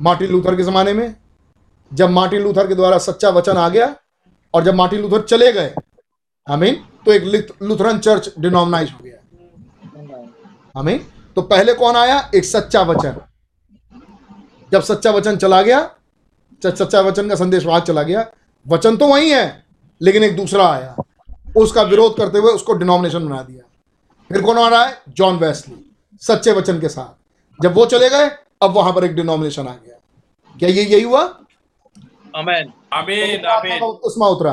[0.02, 1.16] मार्टिन लूथर के जमाने में,
[1.94, 3.96] जब मार्टिन लूथर के द्वारा सच्चा वचन आ गया
[4.54, 5.74] और जब मार्टिन लूथर चले गए
[6.50, 9.16] आमीन तो एक लिथ- लूथरन चर्च डिनोमनाइज हो गया.
[10.80, 11.06] आमीन
[11.36, 12.30] तो पहले कौन आया?
[12.34, 13.16] एक सच्चा वचन।
[14.72, 15.90] जब सच्चा वचन चला गया,
[16.62, 18.26] जब सच्चा वचन का संदेश वहाँ चला गया,
[18.68, 19.66] वचन तो वही है,
[20.02, 20.96] लेकिन एक दूसरा आया।
[21.56, 23.69] उसका विरोध करते हुए उसको डिनोमिनेशन बना दिया।
[24.30, 25.02] फिर कौन आ रहा है?
[25.08, 25.74] जॉन वेस्ली
[26.22, 28.28] सच्चे वचन के साथ। जब वो चले गए
[28.62, 29.96] अब वहाँ पर एक डिनोमिनेशन आ गया।
[30.58, 31.20] क्या ये यही हुआ?
[31.20, 32.66] Amen.
[32.94, 33.44] Amen.
[33.44, 33.80] आत्मा Amen.
[33.80, 34.52] का बपतिस्मा उतरा।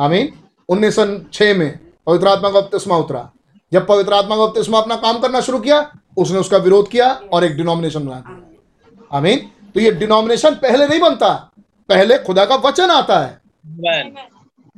[0.00, 0.32] आमीन
[0.68, 3.30] उन्नीस सौ छह में पवित्र आत्मा का बपतिस्मा उतरा।
[3.72, 5.80] जब पवित्र आत्मा का बपतिस्मा अपना काम करना शुरू किया
[6.16, 9.38] उसने उसका विरोध किया और एक डिनोमिनेशन बना दिया। आमीन
[9.74, 11.32] तो ये डिनोमिनेशन पहले नहीं बनता।
[11.88, 13.40] पहले खुदा का वचन आता है।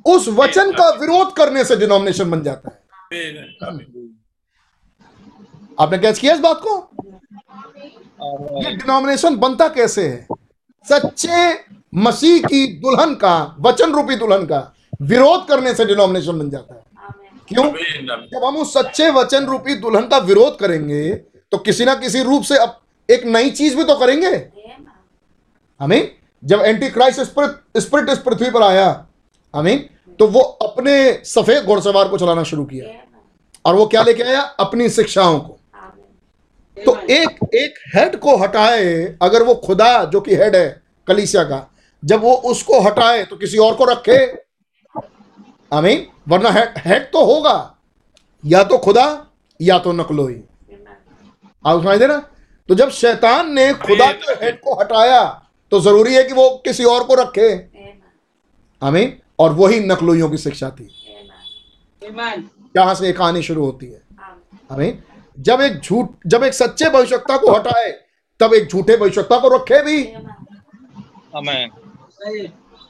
[0.07, 2.83] उस वचन का विरोध करने से डिनोमिनेशन बन जाता है.
[5.81, 6.77] आपने कैच किया इस बात को?
[8.61, 10.27] ये डिनोमिनेशन बनता कैसे है?
[10.86, 11.53] सच्चे
[11.94, 14.61] मसीह की दुल्हन का वचन रूपी दुल्हन का
[15.03, 17.47] विरोध करने से डिनोमिनेशन बन जाता है। Amen.
[17.49, 17.65] क्यों?
[18.28, 22.43] जब हम उस सच्चे वचन रूपी दुल्हन का विरोध करेंगे तो किसी ना किसी रूप
[22.43, 22.78] से अब
[23.09, 24.35] एक नई चीज़ भी तो करेंगे।
[25.81, 26.11] हमें
[26.43, 29.07] जब एंटी क्राइस्ट स्पिरिट स्पिरिट इस पृथ्वी पर आया
[29.55, 29.89] हमें
[30.19, 33.01] तो वो अपने सफ़ेद घोड़सवार को चलाना शुरू किया।
[33.65, 34.40] और वो क्या लेके आया?
[34.40, 35.59] अपनी शिक्षाओं को.
[36.78, 41.70] तो एक एक हेड को हटाए अगर वो खुदा जो कि हेड है कलीसिया का
[42.05, 44.27] जब वो उसको हटाए तो किसी और को रखे।
[45.73, 47.77] आमीन। वरना हेड हेड तो होगा।
[48.47, 49.27] या तो खुदा
[49.61, 50.43] या तो नकलोई।
[51.66, 52.19] आप समझ दे रहा
[52.69, 56.85] तो जब शैतान ने खुदा के हेड को हटाया तो ज़रूरी है कि वो किसी
[56.85, 58.03] और को रखे। Amen.
[58.82, 60.89] आमीन। और वही नकलोइयों की शिक्षा थी।
[62.03, 62.43] Amen.
[62.77, 62.94] Amen.
[62.99, 64.73] से ये कहानी शुरू होती है। Amen.
[64.73, 65.03] आमीन।
[65.39, 67.91] जब एक झूठ जब एक सच्चे भविष्यता को हटाए
[68.41, 70.03] तब एक झूठे भविष्यता को रखे भी.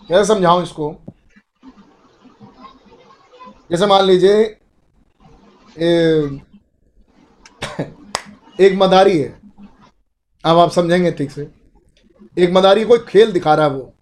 [0.09, 0.95] कैसे समझाऊं इसको?
[3.71, 4.43] जैसे मान लीजिए
[8.59, 9.29] एक मदारी है।
[10.45, 11.49] अब आप समझेंगे ठीक से।
[12.39, 13.93] एक मदारी कोई खेल दिखा रहा है वो।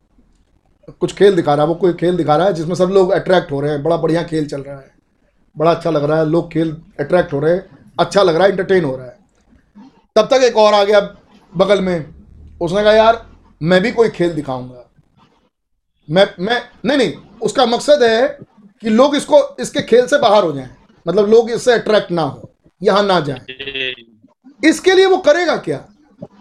[1.01, 3.53] कुछ खेल दिखा रहा है वो कोई खेल दिखा रहा है जिसमें सब लोग अट्रैक्ट
[3.53, 4.95] हो रहे हैं। बड़ा बढ़िया खेल चल रहा है।
[5.57, 8.51] बड़ा अच्छा लग रहा है लोग खेल अट्रैक्ट हो रहे हैं। अच्छा लग रहा है
[8.51, 9.19] इंटरटेन हो रहा है।
[10.17, 11.01] तब तक एक और आ गया
[11.53, 12.15] बगल में।
[12.61, 13.27] उसने कहा, यार,
[13.61, 14.85] मैं भी कोई खेल दिखाऊँगा।
[16.09, 17.13] मैं मैं, नहीं नहीं,
[17.43, 18.27] उसका मकसद है
[18.83, 20.71] कि लोग इसको, इसके खेल से बाहर हो जाएँ।
[21.07, 22.51] मतलब लोग इससे अट्रैक्ट ना हो,
[22.81, 23.95] यहाँ ना जाएँ।
[24.63, 25.85] इसके लिए वो करेगा क्या?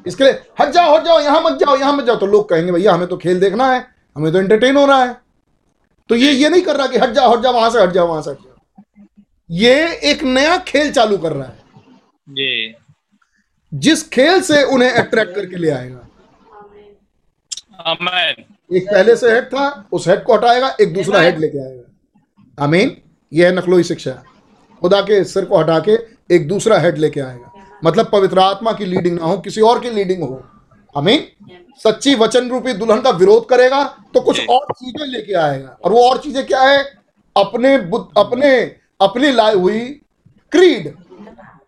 [0.07, 2.72] इसके लिए, हट जाओ हट जाओ, यहाँ मत जाओ, यहाँ मत जाओ। तो लोग कहेंगे,
[2.72, 5.18] भैया, हमें तो खेल देखना है, हमें तो एंटरटेन हो रहा है।
[6.10, 8.07] तो ये ये नहीं कर रहा कि, हट जाओ हट जाओ, वहाँ से हट जाओ,
[8.07, 8.49] वहाँ से हट जाओ।
[9.50, 11.58] ये एक नया खेल चालू कर रहा है।
[12.28, 12.76] जी।
[13.72, 16.08] जिस खेल से उन्हें अट्रैक्ट करके ले आएगा।
[16.56, 16.94] Amen.
[17.88, 18.76] Amen.
[18.76, 22.96] एक पहले से हेड था उस हेड को हटाएगा एक दूसरा हेड लेके आएगा। आमीन।
[23.32, 24.12] यह है नकलोई शिक्षा।
[24.82, 25.98] खुदा के सिर को हटा के
[26.36, 27.52] एक दूसरा हेड लेके आएगा।
[27.84, 30.44] मतलब पवित्र आत्मा की लीडिंग ना हो किसी और की लीडिंग हो।
[30.96, 31.28] आमीन।
[31.78, 36.10] सच्ची वचन रूपी दुल्हन का विरोध करेगा तो कुछ और चीज़ें लेके आएगा। और वो
[36.10, 36.84] और चीज़ें क्या है?
[37.36, 37.74] अपने
[38.18, 40.02] अपने अपनी लाई हुई
[40.52, 40.96] क्रीड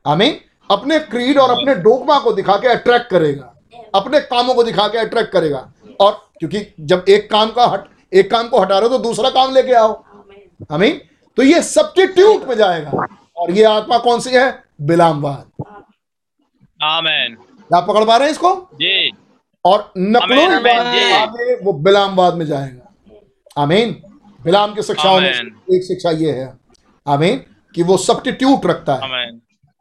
[0.07, 0.41] आमीन।
[0.71, 3.55] अपने क्रीड और अपने डोगमा को दिखा के अट्रैक्ट करेगा।
[3.95, 8.31] अपने कामों को दिखा के अट्रैक्ट करेगा। और क्योंकि जब एक काम का हट एक
[8.31, 10.03] काम को हटा रहे हो तो दूसरा काम लेके आओ.
[10.71, 11.01] आमीन।
[11.37, 14.63] तो ये सब्स्टिट्यूट में जाएगा। और ये आत्मा कौन सी है?
[14.81, 15.63] बिलामवाद।
[16.83, 17.45] Amen.
[17.75, 18.69] आप पकड़ पा रहे हैं इसको?
[18.73, 19.11] जी।
[19.65, 22.93] और आमीन, आमीन। आगे वो बिलामवाद में जाएगा।
[23.57, 24.03] आमीन।
[24.43, 25.29] बिलाम की शिक्षाओं में
[25.75, 26.60] एक शिक्षा ये है।
[27.05, 27.37] आमीन
[27.75, 29.29] कि वो सब्स्टिट्यूट रखता है।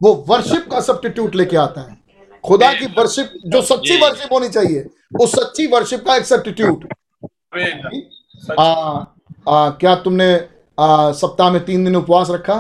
[0.00, 1.98] वो वर्शिप का सब्स्टिट्यूट लेके आता है।
[2.44, 4.86] खुदा की वर्शिप जो सच्ची वर्शिप होनी चाहिए
[5.20, 6.84] उस सच्ची वर्शिप का एक सब्स्टिट्यूट
[9.48, 10.36] आ, क्या तुमने
[11.14, 12.56] सप्ताह में तीन दिन उपवास रखा?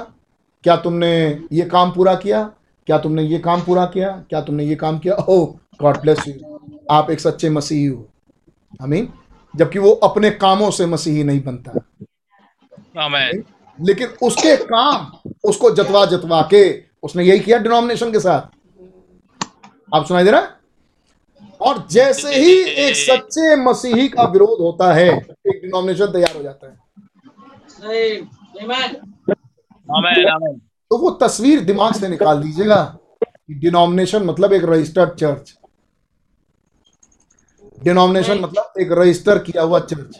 [0.64, 1.10] क्या तुमने
[1.52, 2.42] ये काम पूरा किया?
[2.86, 4.10] क्या तुमने ये काम पूरा किया?
[4.30, 5.14] क्या तुमने ये काम किया?
[5.14, 5.46] ओह
[5.82, 6.58] गॉड ब्लेस यू
[6.90, 8.08] आप एक सच्चे मसीही हो।
[8.82, 9.12] आमीन।
[9.54, 11.72] जबकि वो अपने कामों से मसीही नहीं बनता।
[12.98, 13.42] Amen.
[13.80, 16.62] लेकिन उसके काम उसको जतवा जतवा के
[17.02, 18.40] उसने यही किया डिनोमिनेशन के साथ।
[19.94, 20.48] आप सुनाई दे रहा है?
[21.60, 22.52] और जैसे ही
[22.82, 26.78] एक सच्चे मसीही का विरोध होता है एक डिनोमिनेशन तैयार हो जाता है.
[30.90, 32.98] तो वो तस्वीर दिमाग से निकाल दीजिएगा
[33.50, 35.54] डिनोमिनेशन मतलब एक रजिस्टर्ड चर्च
[37.78, 40.16] डिनोमिनेशन मतलब एक रजिस्टर किया हुआ चर्च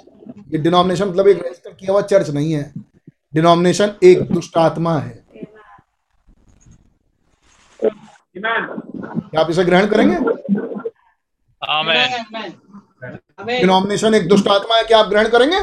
[0.53, 2.73] ये डिनोमिनेशन मतलब एक रजिस्टर किया हुआ चर्च नहीं है।
[3.35, 5.19] डिनोमिनेशन एक दुष्ट आत्मा है
[8.35, 10.17] क्या आप इसे ग्रहण करेंगे
[11.63, 11.97] Amen.
[11.97, 12.53] Amen.
[13.39, 13.61] Amen.
[13.61, 15.59] डिनोमिनेशन एक दुष्ट आत्मा है क्या आप ग्रहण करेंगे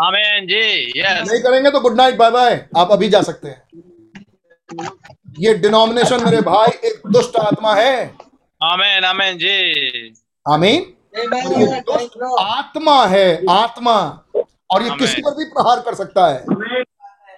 [0.00, 0.46] Amen.
[0.48, 0.62] जी
[0.94, 1.20] yes.
[1.28, 3.62] नहीं करेंगे तो गुड नाइट बाय बाय आप अभी जा सकते हैं
[5.38, 7.96] ये डिनोमिनेशन मेरे भाई एक दुष्ट आत्मा है
[8.60, 9.08] Amen.
[9.12, 9.38] Amen.
[9.38, 10.14] जी
[10.46, 13.96] आमीन ये दुष्ट आत्मा है आत्मा
[14.74, 16.44] और ये किसी पर भी प्रहार कर सकता है।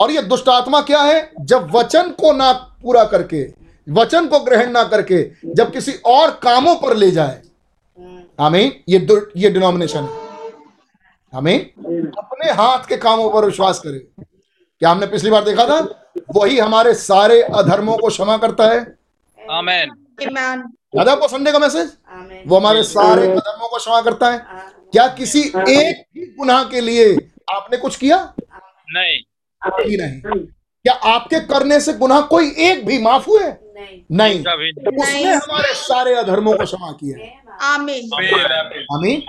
[0.01, 1.33] और ये दुष्ट आत्मा क्या है?
[1.41, 3.55] जब वचन को ना पूरा करके
[3.89, 7.43] वचन को ग्रहण ना करके जब किसी और कामों पर ले जाए।
[8.41, 10.27] आमीन। ये ये डिनोमिनेशन है।
[11.35, 11.61] आमीन।
[12.19, 13.99] अपने हाथ के कामों पर विश्वास करे।
[14.81, 16.11] क्या हमने पिछली बार देखा था?
[16.37, 18.81] वही हमारे सारे अधर्मों को क्षमा करता है.
[20.95, 21.93] याद है आपको संडे का मैसेज
[22.47, 24.39] वो हमारे सारे अधर्मों को क्षमा करता है।
[24.93, 28.35] क्या किसी एक भी गुनाह के लिए आपने कुछ किया?
[28.91, 29.19] नहीं।
[29.89, 30.21] ही नहीं।
[30.85, 33.43] क्या आपके करने से गुनाह कोई एक भी माफ़ हुए?
[33.43, 34.43] नहीं। नहीं।
[35.03, 37.19] उसने हमारे सारे अधर्मों को क्षमा किया
[38.27, 38.43] आमीन।
[38.93, 39.23] आमीन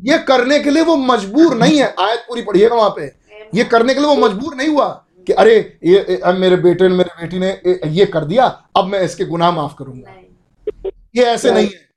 [0.00, 3.06] ये करने के लिए वो मजबूर नहीं है। आयत पूरी पढ़िएगा वहाँ पे।
[3.54, 4.88] ये करने के लिए वो मजबूर नहीं हुआ
[5.26, 8.84] कि अरे ये ये- मेरे बेटे ने मेरे बेटी ने ये- ये कर दिया अब
[8.84, 10.10] मैं इसके गुनाह माफ़ करूँगा।
[11.16, 11.88] ये ऐसे नहीं है।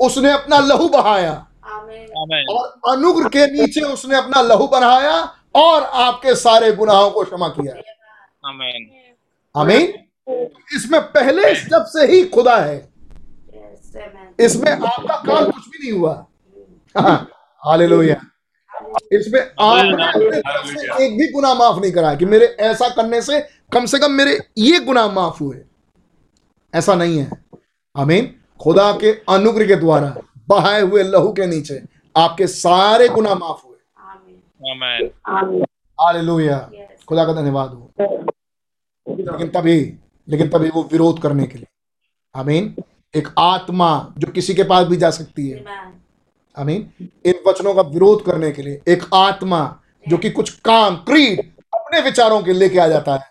[0.00, 2.46] उसने अपना लहू बहाया। Amen.
[2.50, 7.74] और अनुग्र के नीचे उसने अपना लहू बहाया और आपके सारे गुनाहों को क्षमा किया।
[8.50, 8.90] Amen.
[9.56, 9.92] आमीन
[10.76, 12.92] इसमें पहले स्टेप से ही खुदा है।
[14.40, 16.26] इसमें आपका काम कुछ भी नहीं हुआ।
[17.62, 18.20] हालेलुया
[19.12, 23.22] इसमें आपने अपने तरफ़ से एक भी गुना माफ़ नहीं करा कि मेरे ऐसा करने
[23.22, 23.40] से
[23.72, 25.60] कम से कम मेरे ये गुना माफ़ हुए।
[26.74, 27.41] ऐसा नहीं है।
[27.96, 30.16] आमीन। खुदा के अनुग्रह के द्वारा
[30.48, 31.82] बहाए हुए लहू के नीचे
[32.16, 33.76] आपके सारे गुना माफ़ हुए।
[36.00, 36.70] हालेलुया।
[37.08, 37.90] खुदा का धन्यवाद हो।
[39.08, 39.98] लेकिन तभी
[40.28, 41.66] लेकिन तभी वो विरोध करने के लिए।
[42.34, 42.76] आमीन।
[43.14, 45.64] एक आत्मा जो किसी के पास भी जा सकती है।
[46.58, 49.78] आमीन। इन वचनों का विरोध करने के लिए एक आत्मा
[50.08, 51.40] जो कि कुछ काम क्रीड
[51.74, 53.26] अपने विचारों के लेके आ जाता है।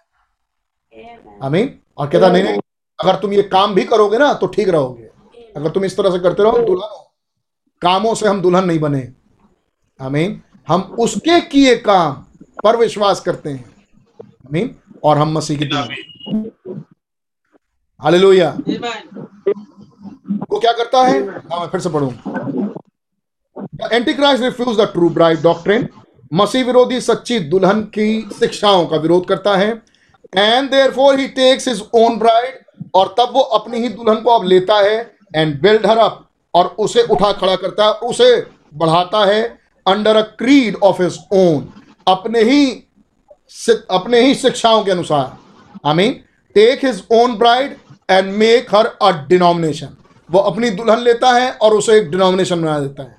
[1.44, 2.60] आमीन। और कहता नहीं नहीं।
[3.04, 5.10] अगर तुम ये काम भी करोगे ना तो ठीक रहोगे।
[5.56, 7.06] अगर तुम इस तरह से करते रहो, दुल्हन
[7.82, 9.14] कामों से हम दुल्हन नहीं बने।
[10.00, 12.14] आमीन। हम उसके किए काम
[12.64, 13.76] पर विश्वास करते हैं।
[14.24, 15.66] आमीन। और हम मसीह की
[18.00, 19.18] हालेलुया। Amen.
[20.52, 21.20] वो क्या करता है?
[21.30, 22.12] हाँ मैं फिर से पढ़ूं।
[23.92, 25.88] Anti refuse the true bride doctrine
[26.34, 29.82] मसीह विरोधी सच्ची दुल्हन की शिक्षाओं का विरोध करता है।
[30.38, 32.61] And therefore he takes his own bride
[32.94, 35.00] और तब वो अपनी ही दुल्हन को अब लेता है
[35.36, 38.46] एंड बिल्ड हर अप और उसे उठा खड़ा करता है, उसे
[38.76, 39.44] बढ़ाता है
[39.86, 41.68] under a creed of his own
[42.08, 42.66] अपने ही
[43.92, 45.38] अपने ही शिक्षाओं के अनुसार।
[45.86, 46.12] आमीन।
[46.56, 47.76] Take his own bride
[48.10, 49.96] and make her a denomination
[50.30, 53.16] वो अपनी दुल्हन लेता है और उसे एक डिनोमिनेशन बना देता है।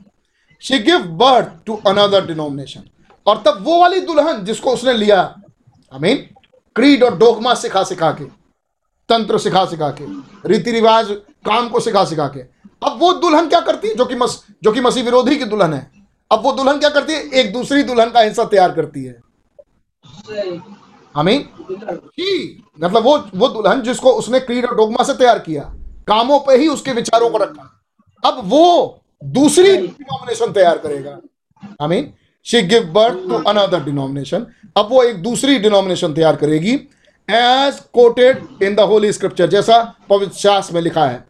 [0.63, 2.83] She give birth to another denomination
[3.27, 5.21] और तब वो वाली दुल्हन जिसको उसने लिया
[5.93, 6.17] आई मीन
[6.77, 8.25] क्रीड और डोगमा सिखा सिखा के।
[9.09, 10.05] तंत्र सिखा सिखा के
[10.49, 11.11] रीति रिवाज
[11.47, 12.41] काम को सिखा सिखा के।
[12.87, 13.89] अब वो दुल्हन क्या करती?
[13.89, 15.91] है जो कि मस, जो कि मसीह विरोधी की दुल्हन है।
[16.31, 17.13] अब वो दुल्हन क्या करती?
[17.13, 19.21] है एक दूसरी दुल्हन का हिस्सा तैयार करती है।
[21.15, 21.49] आमीन?
[22.81, 25.63] मतलब वो वो दुल्हन जिसको उसने क्रीड और डोगमा से तैयार किया,
[26.09, 27.83] कामों पे ही उसके विचारों को रखा।
[28.25, 31.19] अब वो दूसरी डिनोमिनेशन तैयार करेगा।
[31.81, 32.13] आमीन?
[32.47, 34.47] She give birth to another denomination
[34.77, 36.77] अब वो एक दूसरी डिनोमिनेशन तैयार करेगी।
[37.29, 41.25] As quoted in the holy scripture जैसा पवित्र शास्त्र में लिखा है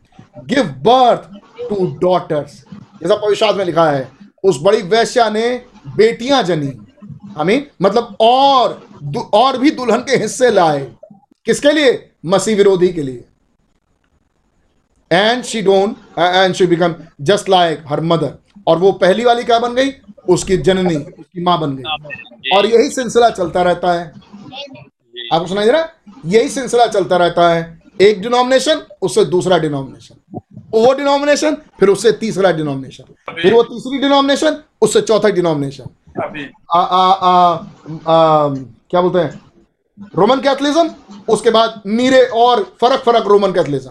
[0.46, 1.28] गिव बर्थ
[1.68, 2.52] टू डॉटर्स
[3.02, 4.08] जैसा पवित्र शास्त्र में लिखा है
[4.44, 5.48] उस बड़ी वैश्या ने
[5.96, 6.72] बेटियाँ जनी।
[7.38, 8.86] आमीन। मतलब और
[9.34, 10.84] और भी दुल्हन के हिस्से लाए।
[11.46, 12.10] किसके लिए?
[12.26, 13.24] मसीह विरोधी के लिए।
[15.10, 18.34] And she don't and she become just like her mother
[18.66, 19.90] और वो पहली वाली क्या बन गई?
[20.28, 24.12] उसकी जननी उसकी माँ बन गई। और यही सिलसिला चलता रहता है।
[25.32, 25.92] आपको दे रहा है
[26.26, 30.38] यही सिलसिला चलता रहता है। एक डिनोमिनेशन उससे दूसरा डिनोमिनेशन
[30.74, 35.84] वो डिनोमिनेशन फिर उससे तीसरा डिनोमिनेशन फिर वो तीसरी डिनोमिनेशन उससे चौथा डिनोमिनेशन
[36.74, 37.54] आ, आ, आ,
[38.08, 38.48] आ,
[38.90, 39.40] क्या बोलते हैं?
[40.16, 40.90] रोमन कैथलिज्म
[41.28, 43.90] उसके बाद नीरे और फरक फरक Roman Catholicism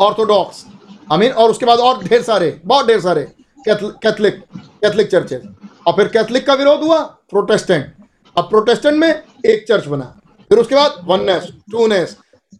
[0.00, 0.64] orthodox
[1.12, 3.22] I mean और उसके बाद और ढेर सारे बहुत ढेर सारे
[3.68, 4.42] कैथलिक
[4.82, 5.42] कैथलिक चर्चेज
[5.86, 6.98] और फिर कैथलिक का विरोध हुआ
[7.30, 7.92] प्रोटेस्टेंट
[8.36, 10.04] अब प्रोटेस्टेंट में एक चर्च बना।
[10.50, 12.16] फिर उसके बाद वननेस टूनेस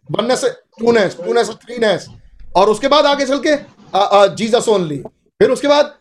[0.09, 0.49] वननेस से
[0.79, 2.07] टूनेस टूनेस से थ्रीनेस
[2.55, 3.55] और उसके बाद आगे चल के
[4.35, 4.97] जीसस ओनली
[5.39, 5.93] फिर उसके बाद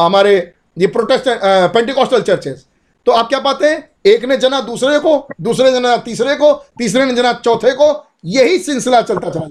[0.00, 0.36] हमारे
[0.78, 1.40] ये प्रोटेस्टेंट
[1.74, 2.66] पेंटिकॉस्टल चर्चेस
[3.06, 3.90] तो आप क्या पाते हैं?
[4.06, 7.88] एक ने जना दूसरे को दूसरे ने जना तीसरे को तीसरे ने जना चौथे को
[8.26, 9.48] यही सिलसिला चलता चला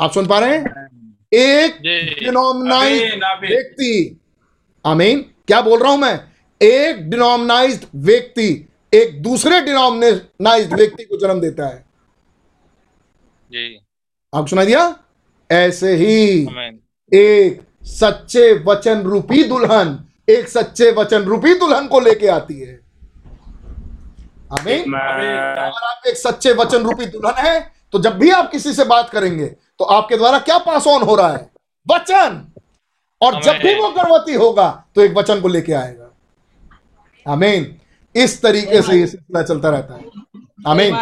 [0.00, 0.64] आप सुन पा रहे हैं?
[1.32, 1.76] एक
[2.20, 3.02] डिनोमिनाइज।
[3.42, 4.20] व्यक्ति।
[4.84, 6.20] आमीन क्या बोल रहा हूँ मैं?
[6.60, 11.84] एक डिनोमनाइज व्यक्ति। एक दूसरे डिनोमिनाइज्ड व्यक्ति को जन्म देता है।
[13.50, 13.78] जी।
[14.32, 14.94] आप सुना दिया?
[15.50, 16.42] ऐसे ही
[17.12, 19.98] एक सच्चे वचन रूपी दुल्हन
[20.28, 22.74] एक सच्चे वचन रूपी दुल्हन को लेके आती है।
[24.52, 27.60] आमीन अगर आप एक सच्चे वचन रूपी दुल्हन है
[27.92, 31.14] तो जब भी आप किसी से बात करेंगे तो आपके द्वारा क्या पास ऑन हो
[31.16, 31.50] रहा है?
[31.86, 32.46] वचन।
[33.20, 36.10] और जब भी वो गर्भवती होगा तो एक वचन को लेके आएगा।
[37.26, 37.64] आमीन
[38.16, 40.04] इस तरीके से ये सिलसिला चलता रहता है।
[40.66, 40.96] आमीन.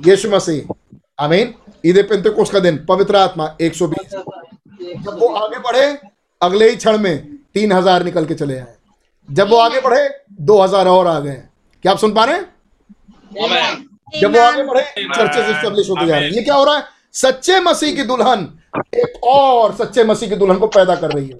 [0.00, 0.74] यीशु मसीह।
[1.18, 1.54] आमीन।
[1.86, 4.14] ईद पेंतेकोस का दिन पवित्र आत्मा 120
[4.96, 5.86] जब वो आगे बढ़े
[6.40, 8.74] अगले ही क्षण में तीन हज़ार निकल के चले आए।
[9.28, 10.08] जब वो आगे बढ़े
[10.40, 11.42] दो हज़ार और आ गए।
[11.84, 12.44] क्या आप सुन पा रहे हैं?
[14.14, 16.84] जब वो आगे बढ़े चर्चेस स्टेब्लिश होते जा रहे हैं। ये क्या हो रहा है?
[17.14, 18.48] सच्चे मसीह की दुल्हन
[18.96, 21.38] एक और सच्चे मसीह की दुल्हन को पैदा कर रही है।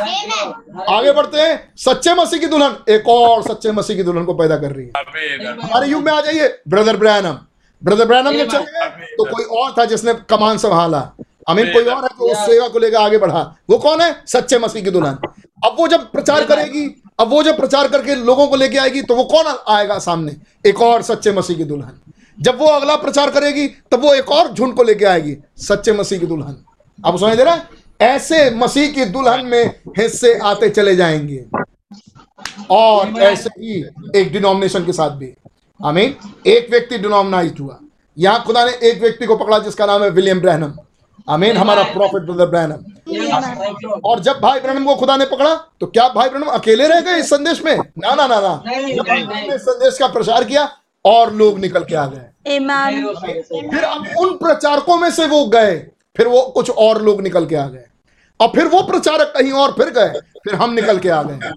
[0.00, 4.56] आगे बढ़ते हैं। सच्चे मसीह की दुल्हन एक और सच्चे मसीह की दुल्हन को पैदा
[4.56, 4.92] कर रही है।
[5.54, 7.38] हमारे युग में आ जाइए ब्रदर ब्रैनम।
[7.82, 10.98] ब्रदर ब्रैनम जब चले गए तो कोई और था जिसने कमान संभाला।
[11.48, 14.14] अमीन कोई और है जो उस सेवा को लेकर आगे बढ़ा। वो कौन है?
[14.26, 15.18] सच्चे मसीह की दुल्हन।
[15.62, 16.84] अब वो जब प्रचार करेगी
[17.20, 20.36] अब वो जब प्रचार करके लोगों को लेके आएगी तो वो कौन आएगा सामने?
[20.66, 22.00] एक और सच्चे मसीह की दुल्हन।
[22.38, 26.18] जब वो अगला प्रचार करेगी तब वो एक और झुंड को लेके आएगी सच्चे मसीह
[26.18, 26.64] की दुल्हन।
[26.98, 27.77] आप सुनाई दे रहा है?
[28.00, 29.64] ऐसे मसीह की दुल्हन में
[29.98, 31.44] हिस्से आते चले जाएँगे।
[32.70, 33.80] और ऐसे ही
[34.16, 35.32] एक डिनोमिनेशन के साथ भी।
[35.80, 36.14] आमीन।
[36.46, 37.78] एक व्यक्ति डिनोमिनाइज हुआ।
[38.18, 40.72] यहाँ खुदा ने एक व्यक्ति को पकड़ा जिसका नाम है विलियम ब्रैनम।
[41.28, 44.00] आमीन। हमारा प्रॉफिट ब्रदर you.
[44.04, 47.18] और जब भाई ब्रैनम को खुदा ने पकड़ा तो क्या भाई ब्रैनम अकेले रह गए
[47.20, 47.76] इस संदेश में?
[47.76, 48.62] ना ना ना ना।
[49.56, 50.68] संदेश का प्रचार किया
[51.04, 52.58] और लोग निकल के आ गए।
[53.70, 55.76] फिर अब उन प्रचारकों में से वो गए
[56.16, 57.84] फिर वो कुछ और लोग निकल के आ गए।
[58.40, 61.50] और फिर वो प्रचारक कहीं और फिर गए फिर हम निकल के आ गए।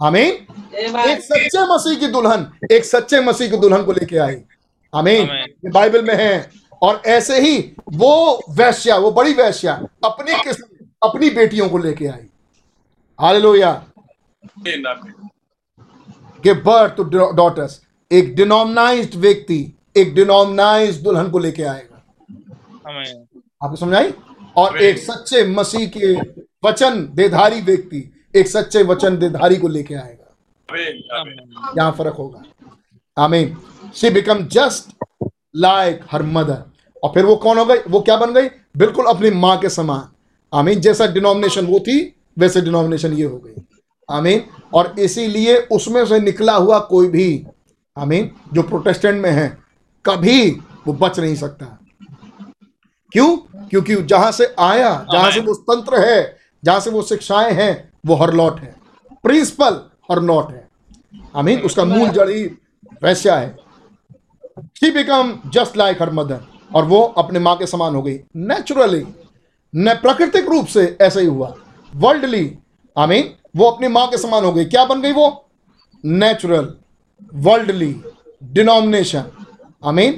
[0.00, 0.32] आमीन?
[0.74, 4.36] एक सच्चे मसीह की दुल्हन एक सच्चे मसीह की दुल्हन को लेके आई।
[4.92, 6.50] आमीन। बाइबल में है।
[6.82, 7.58] और ऐसे ही
[7.92, 9.72] वो वैश्या वो बड़ी वैश्या
[10.04, 12.26] अपनी किस्म अपनी बेटियों को लेके आई।
[13.18, 13.72] हालेलुया।
[16.44, 17.80] गिव बर्थ टू डॉटर्स
[18.10, 19.60] एक डिनोमनाइज व्यक्ति
[19.96, 22.02] एक डिनोमनाइज दुल्हन को लेके आएगा।
[22.88, 23.26] आमेन।
[23.64, 24.12] आपको समझाई
[24.56, 26.14] और एक सच्चे मसीह के
[26.64, 30.26] वचन देधारी व्यक्ति एक सच्चे वचन देधारी को लेके आएगा।
[31.78, 32.42] यहाँ फ़र्क होगा।
[33.16, 33.56] आमीन
[33.94, 35.04] she become just
[35.56, 36.62] like her mother
[37.02, 37.78] और फिर वो कौन हो गई?
[37.88, 38.48] वो क्या बन गई?
[38.76, 40.08] बिल्कुल अपनी माँ के समान।
[40.52, 41.98] आमीन जैसा डिनोमिनेशन वो थी
[42.38, 43.62] वैसे डिनोमिनेशन ये हो गई।
[44.08, 44.42] आमीन
[44.74, 47.46] और इसीलिए उसमें से निकला हुआ कोई भी
[47.96, 49.48] आमीन जो प्रोटेस्टेंट में है
[50.04, 50.50] कभी
[50.86, 51.76] वो बच नहीं सकता।
[53.12, 53.36] क्यों?
[53.68, 57.72] क्योंकि जहाँ से आया जहाँ से वो तंत्र है जहाँ से वो शिक्षाएँ हैं
[58.06, 58.74] वो हरलॉट है।
[59.22, 59.80] प्रिंसिपल
[60.10, 60.68] हरलॉट है।
[61.36, 62.44] आमीन उसका मूल जड़ ही
[63.02, 63.56] वैश्या है।
[64.80, 66.40] She become just like her mother
[66.74, 69.04] और वो अपने माँ के समान हो गई। नेचुरली
[69.74, 71.54] न प्राकृतिक रूप से ऐसा ही हुआ।
[71.92, 72.58] वर्ल्डली
[72.96, 75.48] आमीन वो अपनी माँ के समान हो गई। क्या बन गई वो?
[76.04, 76.74] Natural
[77.34, 77.94] worldly
[78.42, 79.24] denomination
[79.86, 80.12] I mean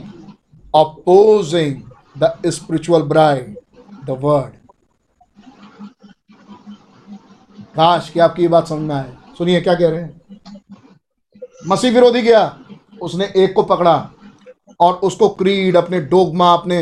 [0.74, 1.80] opposing
[2.18, 3.58] the spiritual bride
[4.04, 4.52] the word
[7.76, 10.40] काश कि आपकी ये बात समझ में आए। सुनिए क्या कह रहे हैं?
[11.66, 12.58] मसीह विरोधी गया।
[13.02, 14.10] उसने एक को पकड़ा
[14.80, 16.78] और उसको क्रीड अपने डोगमा अपने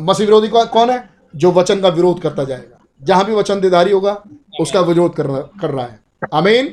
[0.00, 1.10] मसीह विरोधी कौन है?
[1.36, 4.22] जो वचन का विरोध करता जाएगा। जहाँ भी वचन देदारी होगा
[4.60, 6.00] उसका विरोध कर रहा कर रहा है।
[6.34, 6.66] आमीन.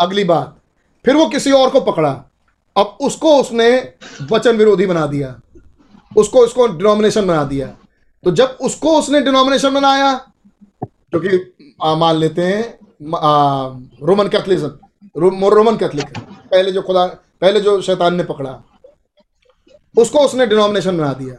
[0.00, 0.56] अगली बात।
[1.04, 2.29] फिर वो किसी और को पकड़ा।
[2.76, 3.70] अब उसको उसने
[4.32, 5.40] वचन विरोधी बना दिया।
[6.12, 7.66] उसको उसको डिनोमिनेशन बना दिया।
[8.24, 10.12] तो जब उसको उसने डिनोमिनेशन बनाया
[10.82, 12.62] क्योंकि मान लेते हैं
[13.14, 13.68] आ,
[14.02, 14.68] रोमन कैथलिज्म
[15.16, 17.06] रो, रोमन कैथलिक पहले जो खुदा
[17.40, 18.52] पहले जो शैतान ने पकड़ा
[19.94, 21.36] उसको उसने डिनोमिनेशन बना दिया।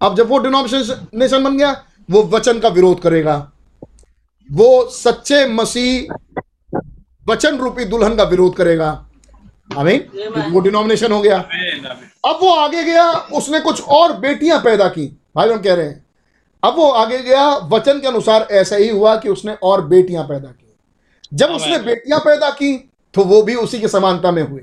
[0.00, 1.72] अब जब वो डिनोमिनेशन बन गया
[2.10, 3.36] वो वचन का विरोध करेगा।
[4.48, 6.14] वो सच्चे मसीह
[7.26, 8.90] वचन रूपी दुल्हन का विरोध करेगा।
[9.72, 11.36] हमें वो डिनोमिनेशन हो गया।
[12.26, 16.04] अब वो आगे गया उसने कुछ और बेटियाँ पैदा की। भाई हम कह रहे हैं।
[16.62, 20.48] अब वो आगे गया वचन के अनुसार ऐसा ही हुआ कि उसने और बेटियाँ पैदा
[20.48, 20.74] की।
[21.34, 22.76] जब उसने बेटियाँ पैदा की
[23.14, 24.60] तो वो भी उसी की समानता में हुई।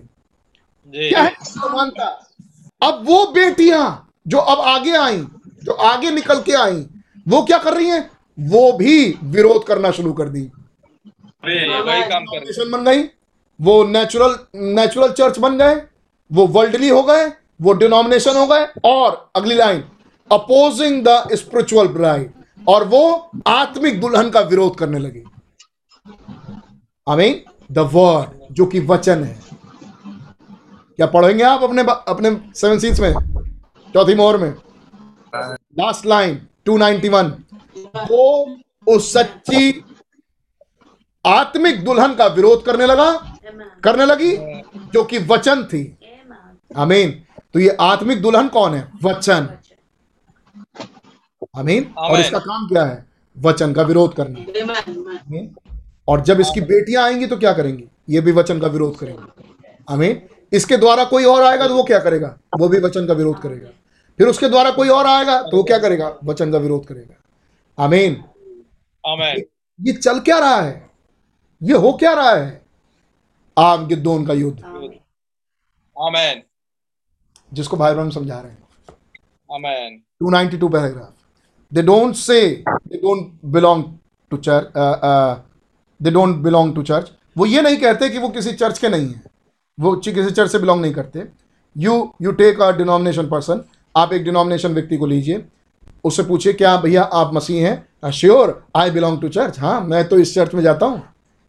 [0.94, 2.06] क्या है समानता?
[2.82, 5.18] अब वो बेटियाँ जो अब आगे आई
[5.64, 6.86] जो आगे निकल के आई
[7.28, 8.10] वो क्या कर रही हैं?
[8.38, 10.42] वो भी विरोध करना शुरू कर दी।
[11.42, 13.04] बन गई।
[13.60, 15.76] वो नेचुरल नेचुरल चर्च बन गए,
[16.32, 17.26] वो वर्ल्डली हो गए,
[17.62, 19.84] वो डिनोमिनेशन हो गए, और अगली line
[20.32, 22.32] opposing the spiritual bride
[22.68, 25.24] और वो आत्मिक दुल्हन का विरोध करने लगी।
[27.08, 27.42] आमीन
[27.72, 29.40] द वर्ड जो कि वचन है।
[30.96, 33.14] क्या पढ़ेंगे आप अपने अपने सेवन सीट्स में?
[33.94, 34.50] चौथी मोहर में।
[35.80, 37.32] लास्ट लाइन 291
[38.12, 38.56] वो
[38.88, 39.84] उस सच्ची
[41.26, 43.36] आत्मिक दुल्हन का विरोध करने लगा.
[43.84, 44.36] करने लगी?
[44.94, 45.84] जो कि वचन थी।
[46.76, 47.12] अमीन
[47.54, 48.88] तो ये आत्मिक दुल्हन कौन है?
[49.04, 49.48] वचन।
[51.56, 53.06] अमीन और इसका काम क्या है?
[53.38, 54.40] वचन का विरोध करना।
[56.08, 57.84] और जब इसकी बेटियाँ आएँगी तो क्या करेंगी?
[58.10, 59.56] ये भी वचन का विरोध करेंगी।
[59.88, 60.22] अमीन
[60.52, 62.38] इसके द्वारा कोई और आएगा तो वो क्या करेगा?
[62.60, 63.70] वो भी वचन का विरोध करेगा।
[64.20, 66.14] फिर उसके द्वारा कोई और आएगा तो वो क्या करेगा?
[66.24, 68.24] वचन का विरोध करेगा। आमीन
[69.04, 69.44] आमीन
[69.80, 70.90] ये चल क्या रहा है?
[71.62, 72.59] ये हो क्या रहा है?
[73.60, 74.64] आग गिद्दोन का युद्ध.
[76.02, 76.44] आमीन।
[77.54, 78.68] जिसको भाई बहन समझा रहे हैं।
[79.54, 81.16] आमीन। 292 paragraph
[81.74, 82.42] they don't say
[82.92, 83.84] they don't belong
[84.32, 85.40] to church uh, uh,
[86.04, 87.04] they don't belong to
[87.38, 89.22] वो ये नहीं कहते कि वो किसी चर्च के नहीं है।
[89.80, 91.28] वो किसी चर्च से बिलोंग नहीं करते।
[91.78, 93.64] You you take a denomination person
[93.98, 95.46] आप एक डिनोमिनेशन व्यक्ति को लीजिए।
[96.04, 98.12] उससे पूछिए क्या भैया आप मसीह हैं?
[98.12, 101.04] Sure I belong to church हाँ मैं तो इस चर्च में जाता हूँ।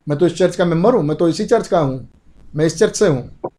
[0.07, 2.09] मैं तो इस चर्च का मेंबर हूँ मैं तो इसी चर्च का हूँ।
[2.57, 3.51] मैं इस चर्च से हूँ।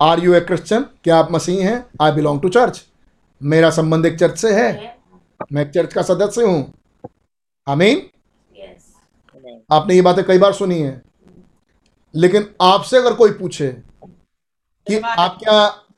[0.00, 1.84] आर यू ए क्रिश्चियन क्या आप मसीह हैं?
[2.02, 2.84] आई बिलोंग टू चर्च
[3.40, 4.96] मेरा संबंध एक चर्च से है।
[5.52, 6.72] मैं एक चर्च का सदस्य हूँ।
[7.66, 8.02] आमीन
[8.52, 8.82] Yes.
[9.72, 11.00] आपने ये बातें कई बार सुनी है।
[12.14, 13.68] लेकिन आपसे अगर कोई पूछे
[14.86, 15.54] कि आप क्या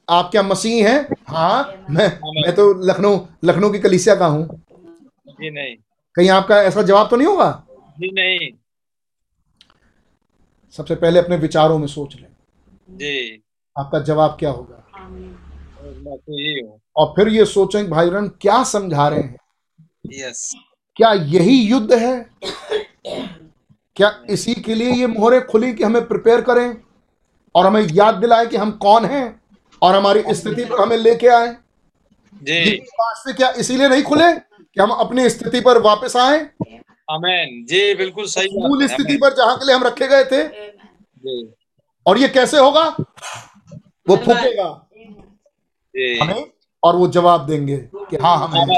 [0.08, 1.06] आप क्या मसीह हैं?
[1.28, 5.76] हाँ मैं मैं तो लखनऊ लखनऊ की कलीसिया का हूँ। जी नहीं।
[6.16, 7.50] कहीं आपका ऐसा जवाब तो नहीं होगा?
[7.98, 8.50] जी नहीं।
[10.76, 12.28] सबसे पहले अपने विचारों में सोच लें।
[12.90, 13.42] जी।
[13.78, 14.76] आपका जवाब क्या होगा?
[16.16, 16.60] तो यही
[16.96, 19.36] और फिर ये सोचें भाई बहन क्या समझा रहे हैं?
[20.12, 20.54] यस।
[20.96, 22.30] क्या यही युद्ध है?
[23.96, 26.76] क्या इसी के लिए ये मोहरें खुली कि हमें प्रिपेयर करें?
[27.54, 29.40] और हमें याद दिलाए कि हम कौन हैं?
[29.82, 31.56] और हमारी स्थिति पर हमें लेके आए?
[32.34, 36.48] जी। वास्ते क्या इसीलिए नहीं खुले कि हम अपनी स्थिति पर वापस आए?
[37.10, 40.42] आमीन जी बिल्कुल सही मूल स्थिति पर जहाँ के लिए हम रखे गए थे।
[42.06, 42.84] और ये कैसे होगा?
[44.08, 44.68] वो फूकेगा
[46.22, 46.44] हमें
[46.82, 47.76] और वो जवाब देंगे
[48.10, 48.68] कि हाँ हम।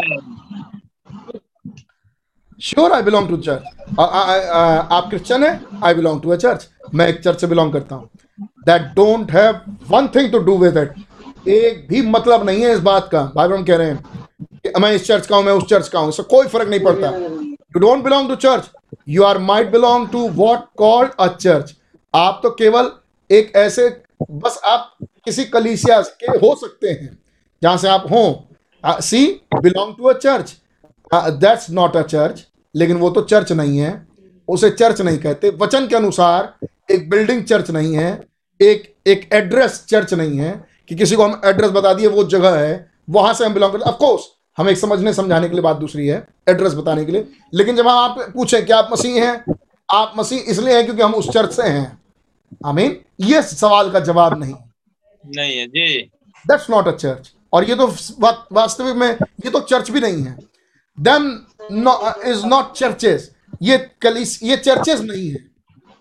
[2.58, 3.62] Sure I belong to church
[4.00, 5.60] आप क्रिश्चियन है?
[5.84, 8.08] I belong to a church मैं एक चर्च से बिलोंग करता हूँ।
[8.66, 9.60] That don't have
[9.90, 13.48] one thing to do with it एक भी मतलब नहीं है इस बात का। भाई
[13.48, 14.02] बहन कह रहे हैं
[14.42, 16.84] कि मैं इस चर्च का हूँ मैं उस चर्च का हूँ। इससे कोई फ़र्क नहीं
[16.84, 17.10] पड़ता।
[17.74, 18.70] You don't belong to church
[19.08, 21.74] you are might belong to what called a church
[22.14, 22.90] आप तो केवल
[23.30, 23.88] एक ऐसे,
[24.30, 24.90] बस आप
[25.24, 27.18] किसी कलीसिया के हो सकते हैं,
[27.62, 30.54] जहाँ से आप हों। See belong to a church
[31.10, 33.90] that's not a church लेकिन वो तो चर्च नहीं है।
[34.48, 38.20] उसे चर्च नहीं कहते। वचन के अनुसार एक बिल्डिंग चर्च नहीं है।
[38.60, 40.52] एक एक एड्रेस चर्च नहीं है
[40.88, 43.90] कि किसी को हम एड्रेस बता दिए, वो जगह है, वहाँ से हम बिलोंग करते
[43.90, 44.22] ऑफकोर्स
[44.58, 47.88] हम एक समझने, समझाने के लिए बात दूसरी है। एड्रेस बताने के लिए। लेकिन जब
[47.88, 49.54] हम आप पूछें कि आप मसीह हैं
[49.88, 52.00] आप मसीह इसलिए हैं क्योंकि हम उस चर्च से हैं।
[52.66, 54.54] आमीन। ये सवाल का जवाब नहीं।
[55.24, 55.98] नहीं है जी।
[56.44, 57.86] दैट्स नॉट अ चर्च और ये तो
[58.52, 60.36] वास्तविक में ये तो चर्च भी नहीं है।
[60.98, 61.30] देम
[62.26, 63.30] इज़ नॉट चर्चेस
[63.62, 65.44] ये कलिस ये चर्चेस नहीं है।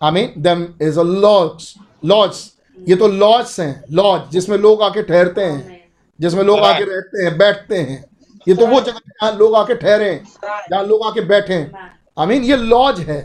[0.00, 1.74] I mean them is a lodge
[2.04, 2.40] lodge
[2.78, 5.80] ये तो लॉज हैं। लॉज जिसमें लोग आके ठहरते हैं।
[6.18, 8.04] जिसमें लोग आके रहते हैं बैठते हैं।
[8.48, 10.24] ये तो वो जगह है जहाँ लोग आके ठहरे हैं
[10.70, 13.20] जहाँ लोग आके बैठे हैं। आई मीन ये लॉज है।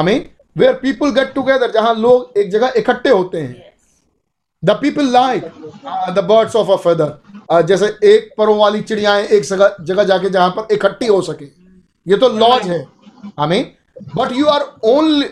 [0.00, 0.24] I mean
[0.56, 3.72] where people get together जहाँ लोग एक जगह इकट्ठे होते हैं।
[4.62, 7.10] The people like the uh, of birds of a feather.
[7.50, 11.44] Uh, जैसे एक परों वाली चिड़ियाएँ एक जगह जगह जाके जहाँ पर इकट्ठी हो सके।
[12.06, 12.86] ये तो लॉज है।
[13.38, 13.70] Amen
[14.16, 15.28] but you are only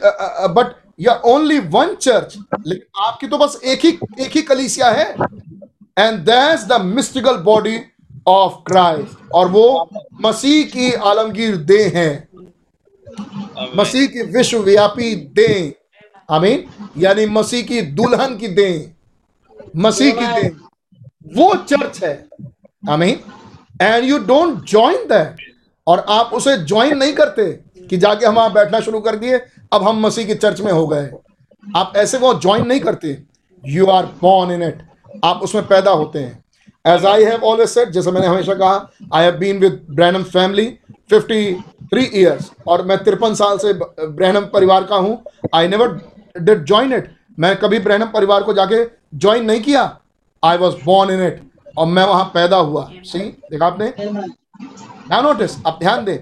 [0.55, 2.37] but you only one church
[2.67, 5.09] लेकिन आपकी तो बस एक ही एक ही कलीसिया है।
[5.99, 7.77] And that's the mystical body
[8.27, 9.89] of Christ और वो
[10.23, 12.29] मसीह की आलमगीर देह है।
[13.77, 15.73] मसीह की विश्वव्यापी देह।
[16.31, 16.65] आमीन।
[16.99, 18.93] यानी मसीह की दुल्हन की देह।
[19.77, 20.51] मसीह की देह।
[21.37, 22.29] वो चर्च है।
[22.91, 23.21] Amen.
[23.83, 25.37] And you don't join that
[25.87, 27.53] और आप उसे ज्वाइन नहीं करते
[27.87, 29.39] कि जाके हम आप बैठना शुरू कर दिए
[29.73, 31.11] अब हम मसीह की चर्च में हो गए।
[31.77, 33.23] आप ऐसे वो ज्वाइन नहीं करते।
[33.67, 34.83] You are born in it
[35.25, 36.42] आप उसमें पैदा होते हैं।
[36.85, 40.67] As I have always said जैसे मैंने हमेशा कहा I have been with Branham family
[41.13, 45.23] 53 years और मैं तिरपन साल से ब्रैनम परिवार का हूँ।
[45.55, 45.99] I never
[46.37, 48.85] did join it मैं कभी ब्रैनम परिवार को जाके
[49.17, 49.83] ज्वाइन नहीं किया।
[50.43, 51.41] I was born in it
[51.79, 53.93] और मैं वहाँ पैदा हुआ। सी देखा आपने?
[55.11, 56.19] Now notice, आप ध्यान दें।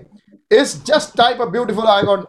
[0.50, 2.24] इस just type of beautiful I got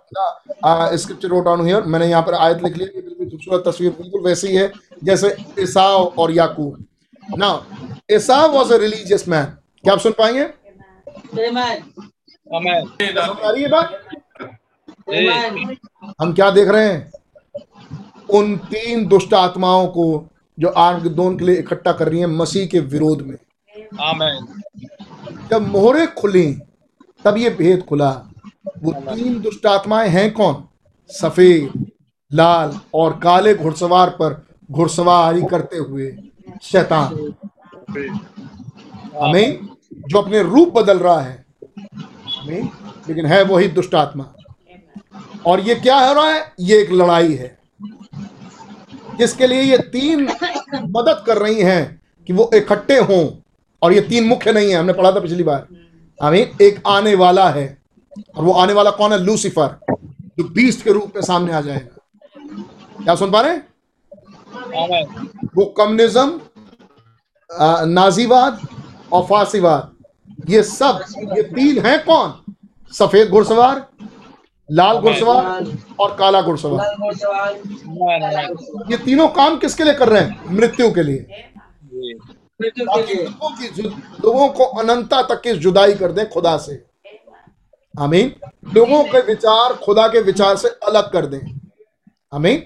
[0.97, 4.55] scripture wrote down here मैंने यहाँ पर आयत लिख लिया बिल्कुल खूबसूरत तस्वीर बिल्कुल वैसी
[4.55, 4.71] है
[5.03, 6.85] जैसे ईसाव और याकूब।
[7.37, 7.80] Now
[8.13, 9.45] Esau was a religious man
[9.83, 10.43] क्या आप सुन पाएँगे?
[12.45, 12.77] समझ
[13.43, 13.87] आ रही है बात
[16.21, 17.11] हम क्या देख रहे हैं?
[18.29, 20.05] उन तीन दुष्ट आत्माओं को
[20.57, 23.37] जो आर्गदोन के लिए इकट्ठा कर रही हैं मसीह के विरोध में।
[24.01, 24.61] आमीन
[25.51, 26.51] जब मोहरे खुली
[27.25, 28.11] तब ये भेद खुला।
[28.83, 30.63] वो तीन दुष्ट आत्माएँ हैं कौन?
[31.09, 31.85] सफ़ेद
[32.31, 36.11] लाल और काले घुड़सवार पर घुड़सवारी करते हुए
[36.61, 37.33] शैतान।
[39.21, 39.59] हमें
[39.93, 41.45] जो अपने रूप बदल रहा है।
[42.39, 42.63] हमें
[43.09, 44.33] लेकिन है वही दुष्ट आत्मा।
[45.45, 46.53] और ये क्या हो रहा है?
[46.59, 47.59] ये एक लड़ाई है।
[49.17, 50.23] जिसके लिए ये तीन
[50.75, 53.41] मदद कर रही हैं कि वो इकट्ठे हों?
[53.81, 55.67] और ये तीन मुख्य नहीं है। हमने पढ़ा था पिछली बार।
[56.23, 57.77] आमीन। एक आने वाला है।
[58.37, 59.19] और वो आने वाला कौन है?
[59.19, 59.79] लूसीफर।
[60.21, 61.97] जो बीस्ट के रूप में सामने आ जाएगा।
[63.03, 63.67] क्या सुन पा रहे हैं।
[65.55, 66.41] वो कम्युनिज्म
[67.51, 68.59] नाजीवाद
[69.13, 70.99] और फासीवाद ये सब
[71.37, 72.33] ये तीन हैं कौन?
[72.93, 73.85] सफ़ेद घुड़सवार
[74.69, 75.65] लाल घुड़सवार
[75.99, 76.79] और काला घुड़सवार।
[78.91, 80.55] ये तीनों काम किसके लिए कर रहे हैं?
[80.55, 81.49] मृत्यु के लिए।
[82.61, 86.83] लोगों की लोगों को अनंता तक की जुदाई कर दें खुदा से।
[87.95, 88.31] आमीन।
[88.73, 91.39] लोगों के विचार खुदा के विचार से अलग कर दें।
[92.33, 92.63] आमीन।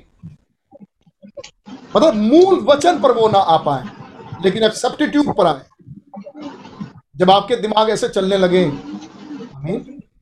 [1.95, 3.84] मतलब मूल वचन पर वो ना आ पाए।
[4.44, 5.62] लेकिन अब सब्टिट्यूट पर आए।
[7.18, 8.70] जब आपके दिमाग ऐसे चलने लगे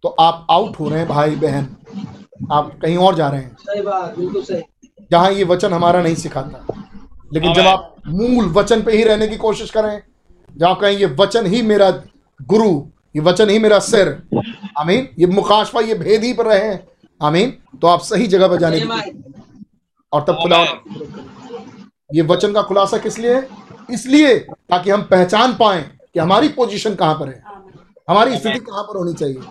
[0.03, 1.67] तो आप आउट हो रहे हैं भाई बहन।
[2.51, 4.61] आप कहीं और जा रहे हैं। सही बात बिल्कुल सही।
[5.11, 6.81] जहाँ ये वचन हमारा नहीं सिखाता।
[7.33, 10.01] लेकिन जब आप मूल वचन पे ही रहने की कोशिश करें
[10.49, 11.89] जब आप कहें ये वचन ही मेरा
[12.39, 12.69] गुरु
[13.15, 14.09] ये वचन ही मेरा सिर।
[14.79, 16.77] आमीन ये मुकाशफा ये भेद ही पर रहे
[17.21, 18.87] आमीन तो आप सही जगह पर जाने की
[20.13, 20.63] और तब खुदा
[22.13, 23.41] ये वचन का खुलासा किस लिए?
[23.91, 25.81] इसलिए ताकि हम पहचान पाए
[26.13, 27.41] कि हमारी पोजीशन कहाँ पर है।
[28.09, 29.41] हमारी स्थिति कहाँ पर होनी चाहिए।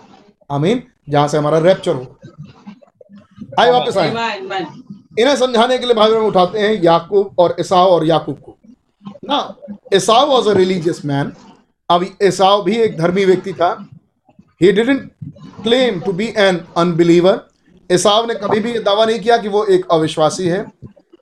[0.51, 2.19] आमीन। जहाँ से हमारा रैप्चर हो।
[3.59, 4.09] आए वापस आए.
[5.19, 8.57] इन्हें समझाने के लिए भाई बहन उठाते हैं याकूब और ईसाव और याकूब को।
[9.25, 9.55] Now
[9.93, 11.31] Esau was a religious man
[11.89, 13.69] अब ईसाव भी एक धर्मी व्यक्ति था।
[14.61, 15.11] He didn't
[15.63, 17.39] claim to be an unbeliever
[17.89, 20.65] Esau ने कभी भी दावा नहीं किया कि वो एक अविश्वासी है।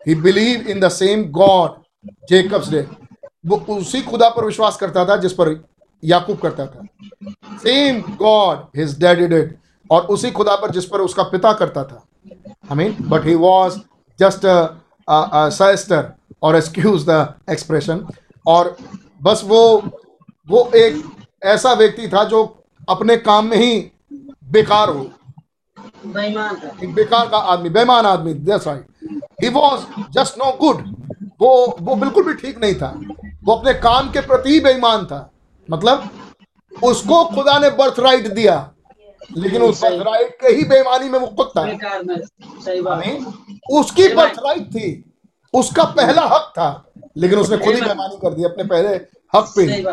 [0.08, 1.82] He believe in the same God
[2.30, 2.88] Jacob's day
[3.46, 5.56] वो उसी खुदा पर विश्वास करता था जिस पर
[6.04, 6.86] याकूब करता था।
[7.58, 9.58] Same God his daddy did
[9.92, 12.06] और उसी खुदा पर जिस पर उसका पिता करता था।
[12.72, 13.78] I mean, but he was
[14.20, 14.58] just a,
[15.08, 16.02] a, a sister
[16.42, 17.18] or excuse the
[17.50, 18.00] expression
[18.48, 18.76] और
[19.24, 19.62] बस वो
[20.50, 21.04] वो एक
[21.44, 22.44] ऐसा व्यक्ति था जो
[22.90, 23.92] अपने काम में ही
[24.52, 25.04] बेकार हो।
[26.84, 28.86] एक बेकार का आदमी बेमान आदमी that's right
[29.44, 30.84] he was just no good
[31.42, 32.90] वो वो बिल्कुल भी ठीक नहीं था।
[33.44, 35.32] वो अपने काम के प्रति ही बेईमान था।
[35.70, 36.10] मतलब
[36.84, 38.72] उसको खुदा ने बर्थ राइट दिया
[39.38, 41.62] लेकिन उस बर्थ राइट के ही बेईमानी में वो खुद था।
[42.94, 43.26] हमें
[43.72, 45.14] उसकी बर्थ राइट थी।
[45.54, 46.70] उसका पहला हक था
[47.18, 48.90] लेकिन उसने खुद ही बेईमानी कर दी अपने पहले
[49.36, 49.84] हक पे। सही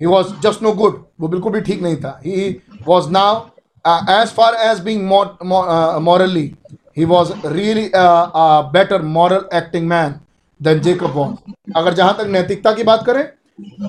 [0.00, 0.94] ही was just no good.
[1.20, 2.20] वो बिल्कुल भी ठीक नहीं था.
[2.22, 3.50] He was now
[3.84, 5.04] uh, as far as being
[6.96, 10.20] really uh, a better moral acting man
[10.60, 11.36] than Jacob was.
[11.76, 13.28] अगर जहाँ तक नैतिकता की बात करें,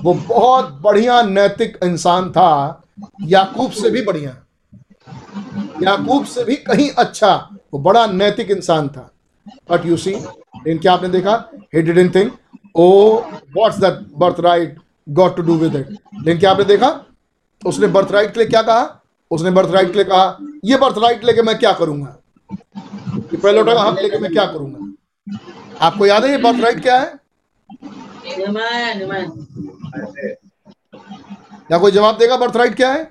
[0.02, 2.82] वो बहुत बढ़िया नैतिक इंसान था.
[3.22, 4.36] याकूब से भी बढ़िया.
[5.82, 7.34] याकूब से भी कहीं अच्छा.
[7.72, 9.08] वो बड़ा नैतिक इंसान था.
[9.70, 11.44] But यू सी लेकिन क्या आपने देखा?
[11.74, 12.30] He didn't think,
[12.76, 13.22] oh
[13.56, 14.76] what's that birth right
[15.08, 16.88] got to do with it लेकिन क्या आपने देखा
[17.66, 20.98] उसने बर्थ राइट के लिए क्या कहा उसने बर्थ राइट के लिए कहा ये बर्थ
[20.98, 22.16] राइट लेके मैं क्या करूँगा
[22.50, 24.92] कि पहलोटा का हाथ लेके मैं क्या करूँगा?
[25.86, 27.18] आपको याद है ये बर्थ राइट क्या है?
[31.72, 33.10] या कोई जवाब देगा बर्थ राइट क्या है?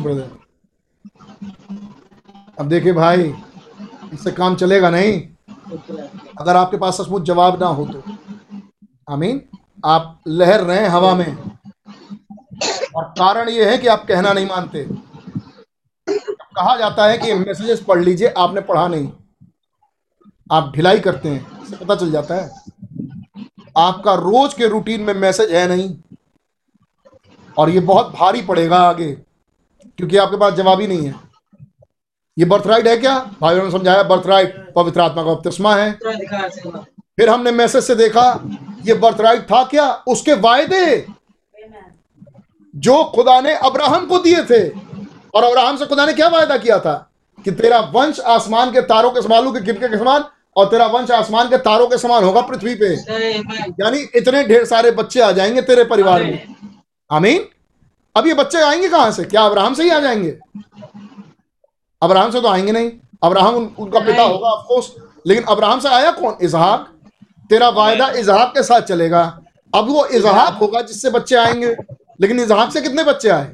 [0.00, 0.30] ब्रदर
[2.60, 3.34] अब देखिए भाई
[4.12, 5.12] इससे काम चलेगा नहीं।
[6.40, 8.02] अगर आपके पास सचमुच जवाब ना हो तो।
[9.12, 9.42] आई मीन
[9.84, 11.36] आप लहर रहे हैं हवा में।
[12.96, 14.86] और कारण यह है कि आप कहना नहीं मानते।
[16.08, 19.10] कहा जाता है कि मैसेजेस पढ़ लीजिए, आपने पढ़ा नहीं।
[20.52, 22.50] आप ढिलाई करते हैं, इससे पता चल जाता है।
[23.78, 25.96] आपका रोज के रूटीन में मैसेज है नहीं।
[27.58, 29.12] और ये बहुत भारी पड़ेगा आगे,
[29.88, 31.14] क्योंकि आपके पास जवाब ही नहीं है।
[32.38, 33.18] ये बर्थ राइट है क्या?
[33.40, 35.98] भाइयों ने समझाया बर्थ राइट पवित्र आत्मा का बपतिस्मा है।
[37.18, 38.22] फिर हमने मैसेज से देखा
[38.86, 39.90] ये बर्थ राइट था क्या?
[40.06, 41.06] उसके वायदे।
[42.74, 44.68] जो खुदा ने अब्राहम को दिए थे।
[45.34, 46.94] और अब्राहम से खुदा ने क्या वायदा किया था?
[47.44, 50.24] कि तेरा वंश आसमान के तारों के समालू के किनके के समान
[50.56, 52.92] और तेरा वंश आसमान के तारों के समान होगा पृथ्वी पे।
[53.80, 56.54] यानी इतने ढेर सारे बच्चे आ जाएँगे तेरे परिवार में।
[57.10, 57.44] आमीन?
[58.16, 59.24] अब ये बच्चे आएँगे कहाँ से?
[59.24, 60.38] क्या अब्राहम से ही आ जाएँगे?
[62.02, 62.90] अब्राहम से तो आएँगे नहीं।
[63.22, 64.92] अब्राहम उन, उनका पिता होगा ऑफकोर्स
[65.26, 66.36] लेकिन अब्राहम से आया कौन?
[66.42, 66.90] इजहाक
[67.50, 69.40] तेरा वायदा इजहाब के साथ चलेगा।
[69.74, 71.76] अब वो इजहाब होगा जिससे बच्चे आएँगे।
[72.20, 73.52] लेकिन इजहाब से कितने बच्चे आए?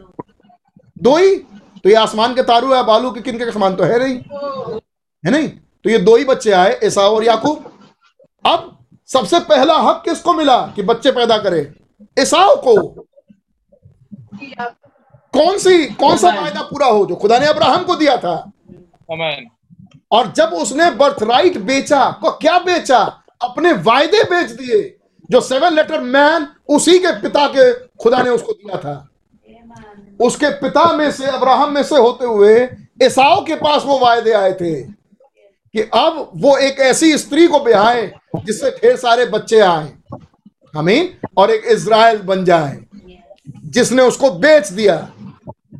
[0.98, 1.36] दो ही?
[1.84, 4.16] तो ये आसमान के तारू है बालू के किनके समान तो है नहीं।
[5.26, 5.48] है नहीं?
[5.84, 7.78] तो ये दो ही बच्चे आए ऐसा और याकूब।
[8.46, 11.74] अब सबसे पहला हक किसको मिला कि बच्चे पैदा करे?
[12.18, 13.06] एसाव को।
[15.32, 18.50] कौन सी कौन सा वायदा पूरा हो जो खुदा ने अब्राहम को दिया था?
[20.12, 23.19] और जब उसने बर्थ राइट बेचा को क्या बेचा?
[23.40, 24.96] अपने वायदे बेच दिए,
[25.30, 29.06] जो सेवन लेटर मैन उसी के पिता के खुदा ने उसको दिया था।
[30.20, 32.56] उसके पिता में से, अब्राहम में से होते हुए,
[33.02, 38.06] एसाव के पास वो वायदे आए थे कि अब वो एक ऐसी स्त्री को ब्याहे,
[38.36, 39.92] जिससे ढेर सारे बच्चे आए
[40.76, 42.78] हमीन और एक इज़राइल बन जाए,
[43.64, 44.96] जिसने उसको बेच दिया।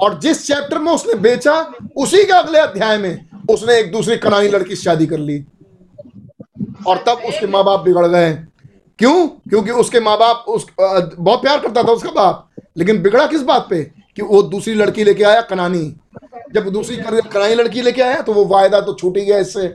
[0.03, 1.55] और जिस चैप्टर में उसने बेचा,
[1.97, 5.45] उसी के अगले अध्याय में उसने एक दूसरी कनानी लड़की शादी कर ली।
[6.87, 8.33] और तब उसके माँ बाप बिगड़ गए।
[8.99, 9.29] क्यों?
[9.29, 10.67] क्योंकि उसके माँ बाप उस
[11.19, 13.83] बहुत प्यार करता था उसका बाप। लेकिन बिगड़ा किस बात पे?
[14.17, 15.97] कि वो दूसरी लड़की लेके आया कनानी।
[16.55, 19.67] जब दूसरी कनानी लड़की लेके आया तो वो वायदा तो छूट ही गया इससे।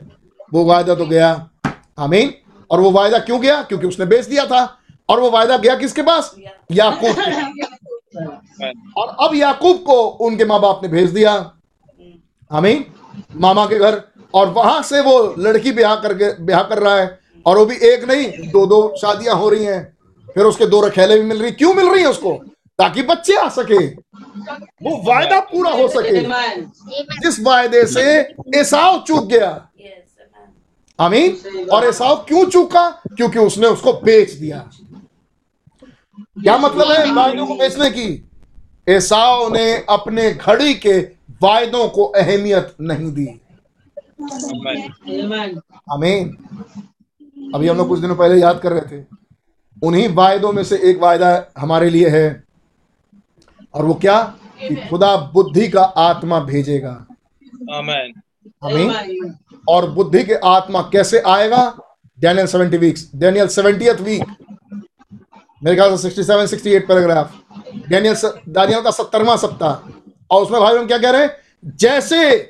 [0.54, 1.50] वो वायदा तो गया।
[2.00, 2.34] आमीन।
[2.72, 3.62] और वो वायदा क्यों गया?
[3.64, 4.78] क्योंकि उसने बेच दिया था।
[5.10, 6.36] और वो वायदा गया किसके पास?
[6.72, 7.18] याकूब
[8.98, 11.34] और अब याकूब को उनके माँ बाप ने भेज दिया।
[12.52, 12.86] आमीन।
[13.36, 14.02] मामा के घर
[14.36, 18.04] और वहाँ से वो लड़की ब्याह करके ब्याह कर रहा है, और वो भी एक
[18.04, 19.98] नहीं दो दो शादियाँ हो रही हैं।
[20.36, 22.32] फिर उसके दो रखेले भी मिल रही, क्यों मिल रही है उसको?
[22.80, 23.86] ताकि बच्चे आ सके।
[24.84, 26.22] वो वायदा पूरा हो सके।
[27.20, 28.20] जिस वायदे से
[28.60, 29.70] एसाव चूक गया.
[31.00, 31.38] आमीन?
[31.72, 32.90] और एसाव क्यों चूका?
[32.90, 34.70] क्योंकि उसने उसको बेच दिया।
[36.42, 38.30] क्या मतलब है वायदों को बेचने की?
[38.90, 40.98] एसाव ने अपने घड़ी के
[41.42, 43.42] वायदों को अहमियत नहीं दी।
[45.92, 46.30] आमीन
[47.56, 49.06] अभी हम लोग कुछ दिनों पहले याद कर रहे थे।
[49.84, 52.44] उन्हीं वायदों में से एक वायदा हमारे लिए है।
[53.74, 54.22] और वो क्या?
[54.60, 57.06] कि खुदा बुद्धि का आत्मा भेजेगा।
[57.74, 58.14] आमेन
[58.64, 59.34] आमीन
[59.70, 61.78] और बुद्धि के आत्मा कैसे आएगा?
[62.20, 64.26] Daniel seventy weeks Daniel seventieth week
[65.64, 67.34] मेरे ख्याल से sixty seven sixty eight paragraph
[67.90, 68.16] Daniel
[68.50, 69.74] Daniel का सत्तरवा सप्ताह।
[70.32, 71.32] और उसमें भाई हम क्या कह रहे हैं?
[71.66, 72.50] जैसे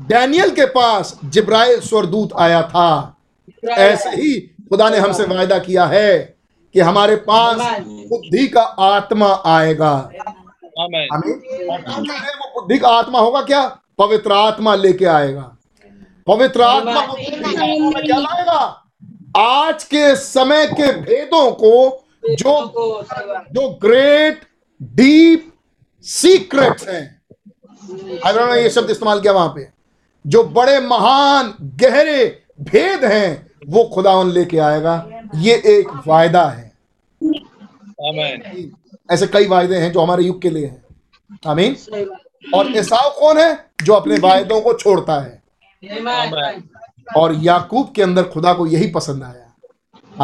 [0.00, 3.16] डैनियल के पास जिब्राइल स्वरदूत आया था।
[3.68, 6.18] ऐसे ही खुदा ने हमसे वायदा किया है
[6.74, 9.92] कि हमारे पास बुद्धि का आत्मा आएगा।
[10.80, 13.66] हैं वो बुद्धि का आत्मा होगा क्या?
[13.98, 15.56] पवित्र आत्मा लेके आएगा।
[16.26, 18.60] पवित्र आत्मा क्या लाएगा?
[19.38, 23.04] आज के समय के भेदों को जो
[23.52, 24.40] जो ग्रेट
[24.80, 25.52] डीप
[26.06, 27.20] सीक्रेट्स हैं।
[28.56, 29.79] ये शब्द इस्तेमाल किया वहाँ पे।
[30.26, 36.72] जो बड़े महान गहरे भेद हैं वो खुदावन लेके आएगा। ये एक वायदा है।
[39.10, 40.84] ऐसे कई वायदे हैं जो हमारे युग के लिए हैं।
[41.46, 41.76] आमीन।
[42.54, 43.70] और एसाव कौन है?
[43.84, 45.42] जो अपने वायदों को छोड़ता है।
[47.16, 49.54] और याकूब के अंदर खुदा को यही पसंद आया।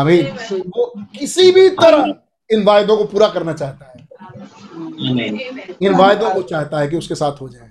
[0.00, 2.14] आमीन। वो किसी भी तरह
[2.50, 4.08] इन वायदों को पूरा करना चाहता है।
[5.82, 7.70] इन वायदों को चाहता है कि उसके साथ हो जाए.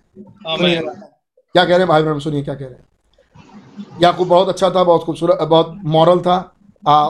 [1.55, 2.85] क्या कह रहे हैं भाई बहन, सुनिए क्या कह रहे हैं।
[4.01, 6.55] याकूब, बहुत अच्छा था, बहुत खूबसूरत, बहुत मॉरल था।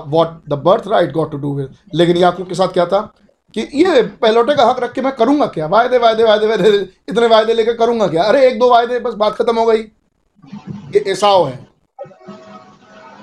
[0.08, 3.00] What the birth right got to do with लेकिन याकूब के साथ क्या था
[3.54, 5.68] कि ये पहलौटे का हक रख के मैं करूँगा क्या?
[5.68, 8.24] वायदे वायदे वायदे वायदे, इतने वायदे लेके करूँगा क्या?
[8.24, 9.82] अरे, एक दो वायदे, बस बात खत्म हो गई।
[10.96, 11.68] ये एसाव है।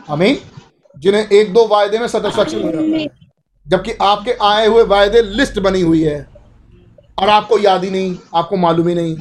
[0.08, 0.38] हमें
[0.98, 3.08] जिन्हें एक दो वायदे में सेटिस्फेक्शन हो जाता है।
[3.68, 6.26] जबकि आपके आए हुए वायदे लिस्ट बनी हुई है।
[7.18, 9.16] और आपको याद ही नहीं, आपको मालूम ही नहीं।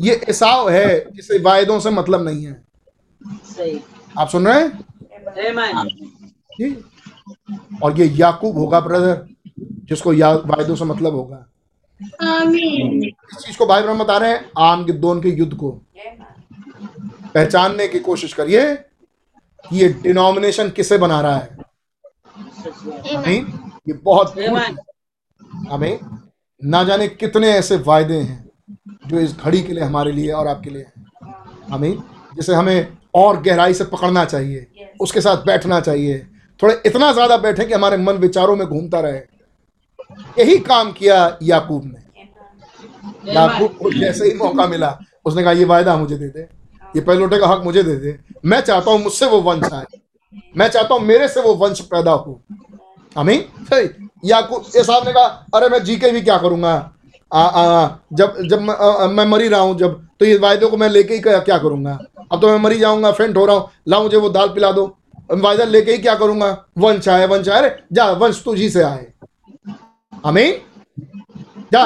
[0.00, 2.62] ये एसाव है जिसे वायदों से मतलब नहीं है।
[3.44, 3.80] सही।
[4.18, 4.84] आप सुन रहे हैं?
[6.60, 6.84] जी।
[7.82, 9.26] और ये याकूब होगा ब्रदर
[9.60, 11.46] जिसको या वायदों से मतलब होगा।
[12.02, 15.70] इस चीज़ को भाई ब्रह्म बता रहे हैं आम गिद्दोन के युद्ध को।
[17.34, 21.58] पहचानने की कोशिश करिए कि ये डिनोमिनेशन किसे बना रहा है।
[23.16, 23.42] नहीं
[23.88, 24.34] ये बहुत
[25.70, 26.00] हमें
[26.64, 28.49] ना जाने कितने ऐसे वायदे हैं।
[29.06, 31.34] जो इस घड़ी के लिए हमारे लिए और आपके लिए। हैं
[31.70, 31.96] हमें
[32.36, 34.66] जिसे हमें और गहराई से पकड़ना चाहिए
[35.00, 36.18] उसके साथ बैठना चाहिए।
[36.60, 39.20] थोड़े इतना ज़्यादा बैठे कि हमारे मन विचारों में घूमता रहे।
[40.38, 45.96] यही काम किया याकूब ने। याकूब को जैसे ही मौका मिला उसने कहा ये वायदा
[45.96, 46.40] मुझे दे दे।
[46.94, 49.86] ये पहलोटे का हक मुझे दे दे। मैं चाहता हूँ मुझसे वो वंश आए।
[50.56, 52.40] मैं चाहता हूँ मेरे से वो वंश पैदा हो।
[53.16, 56.92] अमीन याकूब ये साहब ने कहा अरे मैं जी के भी क्या करूँगा?
[57.32, 60.76] आ, आ, जब जब मैं, आ, मैं मरी रहा हूँ जब तो ये वायदे को
[60.76, 61.98] मैं लेके ही क्या, क्या करूँगा?
[62.32, 64.96] अब तो मैं मरी जाऊँगा फेंट हो रहा हूँ। ला मुझे वो दाल पिला दो।
[65.32, 66.66] वायदा लेके ही क्या करूँगा?
[66.78, 69.12] वंश आए वंश आए। जा वंश तुझी से आए।
[70.24, 70.60] अमीन
[71.72, 71.84] जा।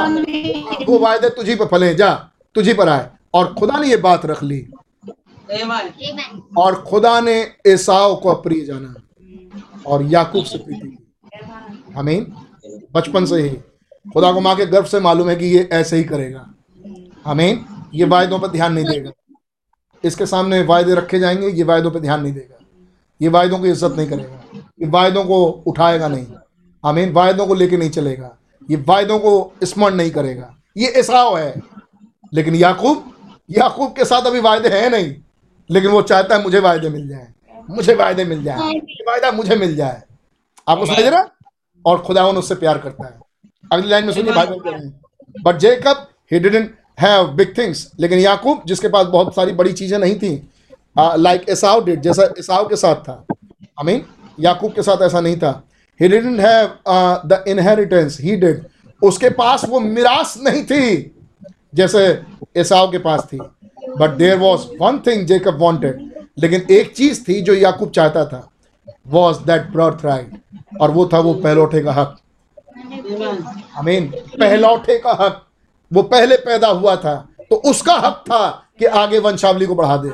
[0.89, 2.13] वो वायदे तुझी पर फले जा।
[2.55, 4.67] तुझी पर आए। और खुदा ने ये बात रख ली।
[6.59, 8.95] और खुदा ने एसाव को अप्रिय जाना।
[9.87, 10.97] और याकूब से प्रीति
[11.97, 12.27] हमें
[12.95, 13.57] बचपन से ही।
[14.07, 16.47] खुदा को माँ के गर्भ से मालूम है कि ये ऐसे ही करेगा।
[17.25, 17.65] हमें
[17.95, 19.11] ये वायदों पर ध्यान नहीं देगा।
[20.05, 22.59] इसके सामने वायदे रखे जाएँगे ये वायदों पर ध्यान नहीं देगा।
[23.21, 26.27] ये वायदों की इज़्ज़त नहीं करेगा। ये वायदों को उठाएगा नहीं।
[26.85, 28.37] हमें वायदों को लेके नहीं चलेगा।
[28.71, 31.63] ये वायदों को स्मरण नहीं करेगा। ये एसाव है।
[32.35, 33.13] लेकिन याकूब
[33.51, 35.15] याकूब के साथ अभी वायदे हैं नहीं।
[35.71, 37.29] लेकिन वो चाहता है मुझे वायदे मिल जाए।
[37.71, 38.59] मुझे वायदे मिल जाए।
[39.09, 40.03] वायदा मुझे मिल जाए।
[40.69, 41.29] आपको समझ रहा
[41.85, 43.24] और खुदावन उससे प्यार करता है।
[43.73, 48.63] अगली लाइन में सुनिए भाई हैं but Jacob he didn't have big things लेकिन याकूब
[48.67, 50.33] जिसके पास बहुत सारी बड़ी चीज़ें नहीं थी
[50.99, 53.25] लाइक एसाव डिड जैसा एसाव के साथ था।
[53.81, 54.05] आई मीन
[54.41, 55.63] याकूब के साथ ऐसा नहीं था।
[56.01, 56.67] He didn't have
[57.27, 58.65] the inheritance he did
[59.03, 61.11] उसके पास वो मिरास नहीं थी
[61.75, 62.07] जैसे
[62.57, 63.39] एसाव के पास थी।
[63.99, 68.49] But there was one thing Jacob wanted लेकिन एक चीज़ थी जो याकूब चाहता था
[69.09, 72.24] वॉज़ दैट बर्थ राइट और वो था वो पहलौठे का हक। Amen.
[72.75, 74.07] अमीन
[74.41, 75.45] पहलौठे का हक।
[75.91, 77.15] वो पहले पैदा हुआ था
[77.51, 80.09] तो उसका हक था कि आगे वंशावली को बढ़ा दे।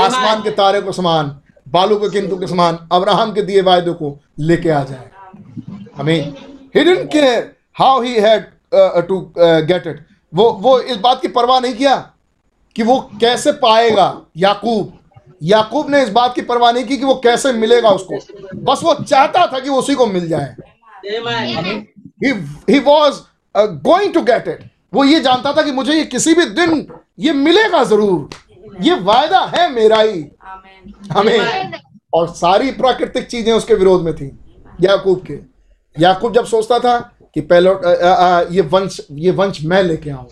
[0.00, 1.36] आसमान के तारे को समान
[1.66, 5.10] बालू के किंतु के समान अब्राहम के दिए वायदे को लेके आ जाए।
[5.98, 6.34] Amen
[6.76, 8.46] he didn't care how he had
[9.08, 11.96] to get it वो वो इस बात की परवाह नहीं किया
[12.76, 14.92] कि वो कैसे पाएगा याकूब।
[15.44, 18.14] याकूब ने इस बात की परवाह नहीं की कि वो कैसे मिलेगा उसको।
[18.56, 20.56] बस वो चाहता था कि उसी को मिल जाए।
[22.80, 23.12] Was
[23.56, 24.64] uh, going to get it
[24.94, 28.30] वो ये जानता था कि मुझे ये किसी भी दिन ये मिलेगा ज़रूर।
[28.80, 30.24] ये वायदा है मेरा ही।
[31.12, 31.38] हमें
[32.14, 34.38] और सारी प्राकृतिक चीज़ें उसके विरोध में थी
[34.80, 35.38] याकूब के।
[36.02, 40.10] याकूब जब सोचता था कि पहले अ, अ, अ, ये वंश ये वंश मैं लेके
[40.10, 40.28] आऊँ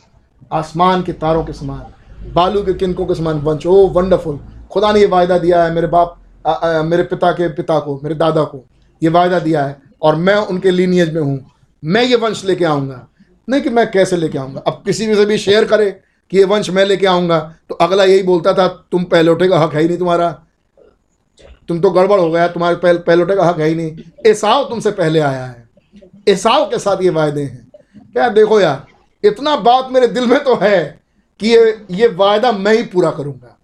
[0.53, 1.87] आसमान के तारों के समान
[2.33, 4.41] बालू के किनकों के समान वंश ओ वंडरफुल
[4.73, 8.01] खुदा ने ये वायदा दिया है मेरे बाप अ, अ, मेरे पिता के पिता को
[8.03, 8.65] मेरे दादा को।
[9.03, 11.51] ये वायदा दिया है और मैं उनके लीनियज में हूँ।
[11.85, 13.09] मैं ये वंश लेके आऊँगा।
[13.49, 16.45] नहीं कि मैं कैसे लेके आऊँगा। अब किसी भी से भी शेयर करे कि ये
[16.45, 19.89] वंश मैं लेके आऊँगा तो अगला यही बोलता था तुम पहलोटे का हक है ही
[19.89, 20.43] नहीं तुम्हारा।
[21.69, 24.91] तुम तो गड़बड़ हो गया तुम्हारे पहल, पहलौठे का हक है ही नहीं। एसाव तुमसे
[24.91, 25.69] पहले आया है।
[26.29, 27.71] एसाव के साथ ये वायदे हैं।
[28.13, 28.87] क्या देखो यार
[29.25, 31.01] इतना बात मेरे दिल में तो है
[31.41, 33.59] कि ये ये वायदा मैं ही पूरा करूँगा।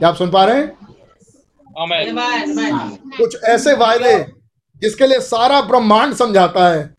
[0.00, 0.76] क्या आप सुन पा रहे हैं.
[3.18, 4.26] कुछ ऐसे वायदे
[4.82, 6.94] जिसके लिए सारा ब्रह्मांड समझाता है।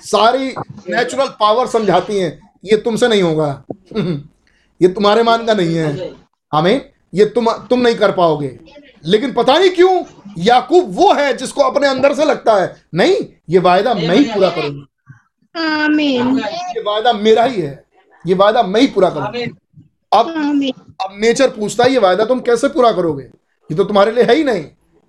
[0.00, 0.54] सारी
[0.88, 3.64] नेचुरल पावर समझाती है। ये तुमसे नहीं होगा।
[4.82, 6.12] ये तुम्हारे मान का नहीं है।
[6.52, 8.58] हमें ये तुम तुम नहीं कर पाओगे।
[9.04, 10.04] लेकिन पता नहीं क्यों
[10.38, 13.16] याकूब वो है जिसको अपने अंदर से लगता है। नहीं
[13.50, 14.86] ये वायदा मैं ही पूरा करूँगा।
[16.76, 17.84] ये वायदा मेरा ही है।
[18.26, 19.30] ये वायदा मैं ही पूरा करूँगा.
[20.14, 20.28] अब
[21.00, 23.22] अब नेचर पूछता है ये वायदा तुम कैसे पूरा करोगे?
[23.22, 24.64] ये तो तुम्हारे लिए है ही नहीं।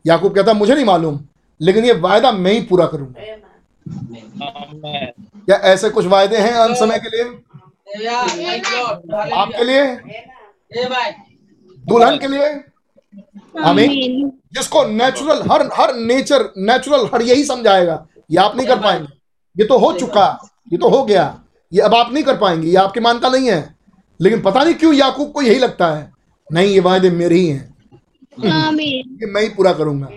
[0.05, 1.19] याकूब कहता मुझे नहीं मालूम
[1.61, 3.21] लेकिन ये वायदा मैं ही पूरा करूँगा.
[5.49, 7.23] या ऐसे कुछ वायदे हैं अंत समय के लिए.
[9.33, 9.85] आपके लिए?
[11.83, 12.49] दुल्हन के लिए?
[13.63, 19.07] आमीन जिसको natural her her nature natural her यही समझाएगा ये आप नहीं कर पाएँगे।
[19.55, 20.27] ये तो हो चुका
[20.71, 21.23] ये तो हो गया
[21.71, 23.74] ये अब आप नहीं कर पाएँगे ये आपके मान का नहीं है।
[24.19, 26.11] लेकिन पता नहीं क्यों याकूब को यही लगता है।
[26.49, 27.73] नहीं ये वायदे मेरे ही हैं।
[28.51, 30.09] आमीन। ये मैं ही पूरा करूँगा।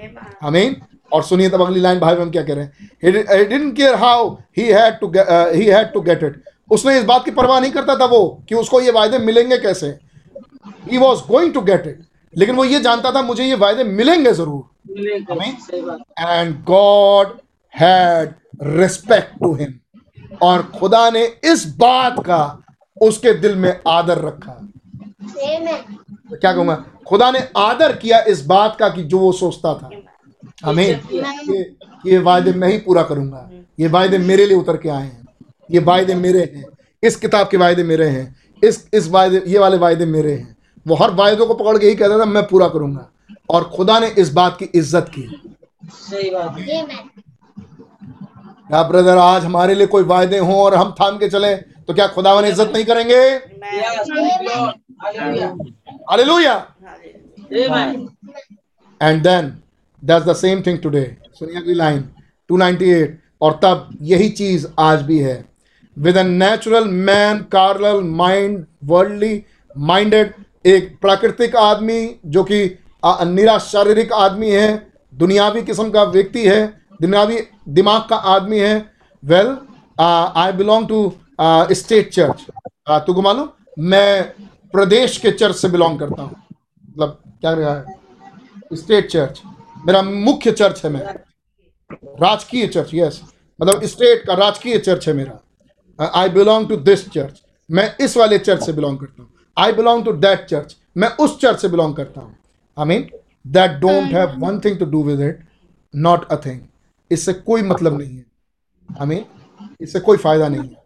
[0.47, 0.77] आमीन।
[1.13, 2.91] और सुनिए तब अगली लाइन भाई हम क्या कह रहे हैं?
[3.05, 3.11] He
[3.51, 4.19] didn't care how
[4.59, 6.35] he had to get, uh, he had to get it
[6.71, 9.87] उसने इस बात की परवाह नहीं करता था वो कि उसको ये वायदे मिलेंगे कैसे।
[10.91, 12.01] He was going to get it
[12.35, 14.65] लेकिन वो ये जानता था मुझे ये वायदे मिलेंगे ज़रूर।
[16.19, 17.29] And God
[17.75, 18.35] had
[18.79, 19.73] respect to him
[20.43, 22.43] और खुदा ने इस बात का
[23.01, 24.53] उसके दिल में आदर रखा।
[26.31, 26.75] तो क्या कहूँगा?
[27.09, 29.91] खुदा ने आदर किया इस बात का कि जो वो सोचता था।
[30.65, 31.61] हमें ये
[32.07, 33.49] ये वायदे मैं ही पूरा करूँगा।
[33.81, 35.27] ये वायदे मेरे लिए उतर के आए हैं।
[35.71, 36.65] ये वायदे मेरे हैं।
[37.03, 40.95] इस किताब के वायदे मेरे हैं। इस इस वायदे ये वाले वायदे मेरे हैं। वो
[40.95, 43.09] हर वायदों को पकड़ के ही कहता था मैं पूरा करूँगा।
[43.51, 45.23] और खुदा ने इस बात की इज़्ज़त की।
[45.91, 46.87] सही बात है।
[48.85, 51.55] ब्रदर आज हमारे लिए कोई वायदे हों और हम थाम के चले?
[51.89, 53.21] तो क्या खुदावन इज़्ज़त नहीं करेंगे.
[54.99, 55.53] Hallelujah.
[56.11, 56.55] Hallelujah
[59.01, 59.47] and then
[60.03, 62.03] that's the same thing today सुनिए अगली लाइन
[62.51, 63.07] 298
[63.41, 65.45] और तब यही चीज़ आज भी है.
[65.97, 69.43] With a natural man carnal mind worldly
[69.77, 70.33] minded
[70.67, 72.61] एक प्राकृतिक आदमी जो कि
[73.27, 74.69] निरा शारीरिक आदमी है
[75.13, 76.61] दुनियावी किस्म का व्यक्ति है
[77.01, 77.39] दुनियावी
[77.71, 78.77] दिमाग का आदमी है
[79.23, 79.57] well
[79.99, 81.01] I belong to
[81.41, 82.47] state church
[82.89, 83.49] तुमको मालूम?
[83.81, 84.23] मैं
[84.75, 87.85] प्रदेश के चर्च से बिलोंग करता हूँ। मतलब क्या रहा है?
[88.75, 89.43] स्टेट चर्च
[89.87, 91.05] मेरा मुख्य चर्च है मैं।
[92.23, 93.21] राजकीय चर्च यस
[93.61, 98.39] मतलब स्टेट का राजकीय चर्च है मेरा। I belong to this church मैं इस वाले
[98.39, 101.95] चर्च से बिलोंग करता हूँ। I belong to that church मैं उस चर्च से बिलोंग
[101.97, 102.37] करता हूँ।
[102.77, 103.09] I mean
[103.47, 105.41] that don't have one thing to do with it
[105.95, 106.61] not a thing
[107.11, 108.25] इससे कोई मतलब नहीं है।
[109.01, 109.25] आई मीन
[109.81, 110.78] इससे कोई फ़ायदा नहीं है।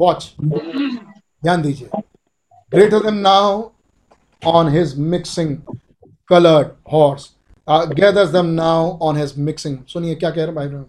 [0.00, 1.88] वॉच ध्यान दीजिए।
[2.70, 3.62] Greater them now
[4.72, 5.52] his mixing
[6.30, 7.22] colored horse.
[7.68, 9.76] Uh, gathers them now on his mixing.
[9.88, 10.84] सुनिए क्या कह रहे भाई बहन?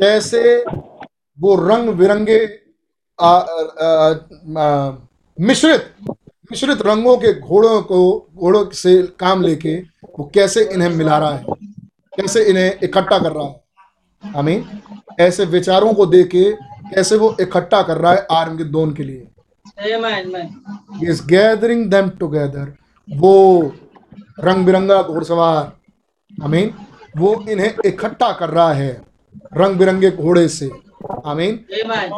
[0.00, 0.64] कैसे
[1.38, 2.38] वो रंग बिरंगे
[5.40, 5.94] मिश्रित
[6.52, 8.00] मिश्रित रंगों के घोड़ों को
[8.34, 9.76] घोड़ों से काम लेके
[10.18, 11.44] वो कैसे इन्हें मिला रहा है?
[12.16, 13.64] कैसे इन्हें इकट्ठा कर रहा है?
[14.36, 14.80] आमीन।
[15.20, 16.44] ऐसे विचारों को दे के
[16.90, 19.26] कैसे वो इकट्ठा कर रहा है आर्म के दोन के लिए
[19.78, 20.28] Amen.
[20.28, 20.62] Amen.
[20.92, 22.66] He is gathering them together.
[23.08, 23.32] वो
[24.40, 26.72] रंग बिरंगा घोड़सवार आमीन
[27.16, 28.90] वो इन्हें इकट्ठा कर रहा है
[29.56, 30.70] रंग बिरंगे घोड़े से
[31.26, 32.12] amen Amen.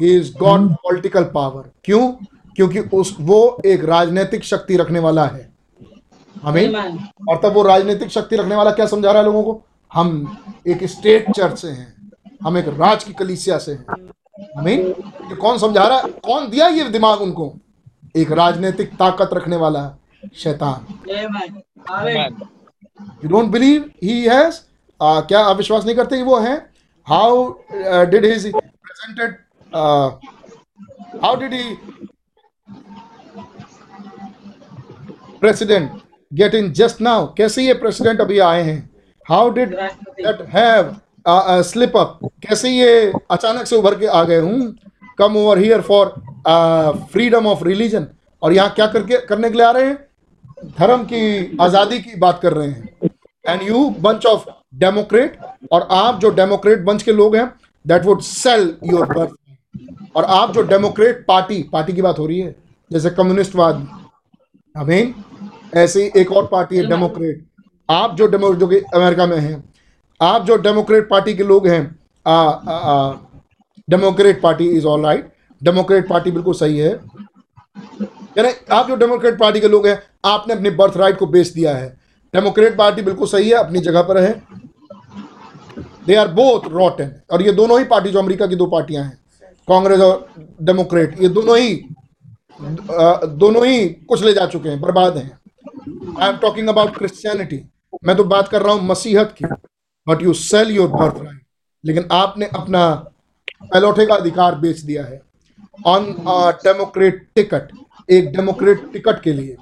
[0.00, 2.10] He is got political power क्यों
[2.56, 5.48] क्योंकि उस वो एक राजनीतिक शक्ति रखने वाला है
[6.44, 6.76] आमीन
[7.30, 10.10] और तब वो राजनीतिक शक्ति रखने वाला क्या समझा रहा है लोगों को हम
[10.68, 11.99] एक स्टेट चर्च से हैं
[12.40, 14.08] हम एक राज की कलीसिया से हैं।
[14.58, 14.80] आमीन
[15.30, 16.10] ये कौन समझा रहा है?
[16.24, 17.52] कौन दिया ये दिमाग उनको?
[18.16, 19.82] एक राजनीतिक ताकत रखने वाला
[20.36, 20.86] शैतान.
[23.24, 24.60] You don't believe he has
[25.00, 26.56] क्या आप विश्वास नहीं करते वो है?
[27.06, 27.48] How
[28.10, 29.36] did he presented
[31.22, 31.76] how did he
[35.40, 35.90] president
[36.32, 38.90] get in just now कैसे ये प्रेसिडेंट अभी आए हैं?
[39.26, 40.96] How did that have
[41.26, 44.74] slip up कैसे ये अचानक से उभर के आ गए हूँ?
[45.18, 46.14] Come over here for
[47.12, 48.06] freedom of religion
[48.42, 49.98] और यहाँ क्या करके करने के लिए आ रहे हैं?
[50.78, 53.10] धर्म की आज़ादी की बात कर रहे हैं।
[53.44, 55.38] And you bunch of Democrat
[55.72, 57.46] और आप जो डेमोक्रेट बंच के लोग हैं
[57.84, 62.40] that would sell your birth और आप जो डेमोक्रेट पार्टी पार्टी की बात हो रही
[62.40, 62.54] है
[62.90, 63.86] जैसे कम्युनिस्टवाद
[64.74, 65.14] अमीन
[65.76, 67.44] ऐसे एक और पार्टी है डेमोक्रेट
[67.88, 69.69] आप जो डेमो जो कि अमेरिका में हैं
[70.20, 71.82] आप जो डेमोक्रेट पार्टी के लोग हैं
[73.88, 76.90] Democrat party is all right Democrat party बिल्कुल सही है।
[78.38, 81.74] यानी आप जो डेमोक्रेट पार्टी के लोग हैं, आपने अपने बर्थ राइट को बेच दिया
[81.76, 81.88] है।
[82.34, 84.32] डेमोक्रेट पार्टी बिल्कुल सही है, अपनी जगह पर है।
[86.06, 89.18] दे आर बोथ रॉटन और ये दोनों ही पार्टी, जो अमेरिका की दो पार्टियाँ हैं,
[89.68, 90.28] कांग्रेस और
[90.62, 91.74] डेमोक्रेट, ये दोनों ही
[92.60, 95.30] दोनों ही कुछ ले जा चुके हैं, बर्बाद हैं।
[96.20, 97.60] I am talking about Christianity
[98.04, 99.44] मैं तो बात कर रहा हूँ मसीहत की।
[100.06, 101.40] But you sell your birth right
[101.84, 102.88] लेकिन आपने अपना
[103.64, 105.20] पैलोठे का अधिकार बेच दिया है।
[105.86, 106.04] ऑन
[106.64, 107.68] डेमोक्रेट टिकट
[108.08, 109.56] एक डेमोक्रेट टिकट के लिए।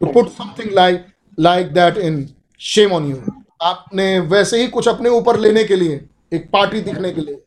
[0.00, 1.06] To put something like
[1.38, 2.28] like that in
[2.60, 3.22] shame on you
[3.62, 6.00] आपने वैसे ही कुछ अपने ऊपर लेने के लिए,
[6.32, 7.40] एक पार्टी दिखने के लिए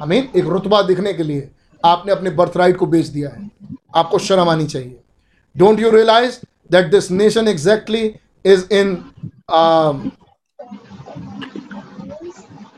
[0.00, 1.48] हमीन एक रुतबा दिखने के लिए,
[1.82, 3.50] आपने अपने बर्थ राइट को बेच दिया है।
[3.94, 4.98] आपको शर्म आनी चाहिए।
[5.56, 6.38] Don't you realize
[6.70, 8.94] that this nation exactly is in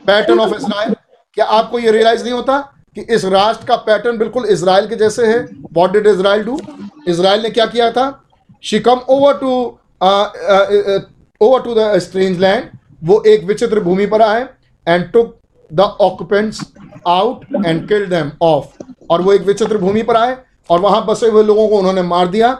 [0.07, 0.93] pattern of Israel
[1.37, 2.57] क्या आपको ये रियलाइज़ नहीं होता
[2.95, 5.39] कि इस राष्ट्र का पैटर्न बिल्कुल इसराइल के जैसे है?
[5.73, 6.59] What did Israel do
[7.07, 8.21] Israel ने क्या किया था?
[8.63, 9.51] She come over to
[11.41, 12.69] over to the strange land
[13.03, 14.47] वो एक विचित्र भूमि पर आए
[14.87, 15.35] and took
[15.71, 16.61] the occupants
[17.07, 20.37] out and kill them off और वो एक विचित्र भूमि पर आए
[20.69, 22.57] और वहाँ बसे हुए लोगों को उन्होंने मार दिया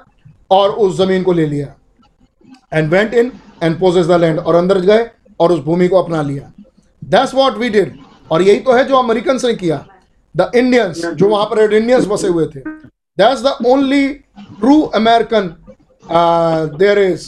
[0.52, 1.74] और उस ज़मीन को ले लिया
[2.74, 3.32] and went in
[3.64, 5.10] and possess the land और अंदर गए
[5.40, 6.52] और उस भूमि को अपना लिया।
[7.06, 7.98] दैट्स व्हाट वी डिड
[8.32, 9.86] और यही तो है जो अमेरिकन ने किया।
[10.36, 14.08] द इंडियंस जो वहाँ पर रेड इंडियंस बसे हुए थे। That's the only
[14.60, 15.56] true American
[16.76, 17.28] there is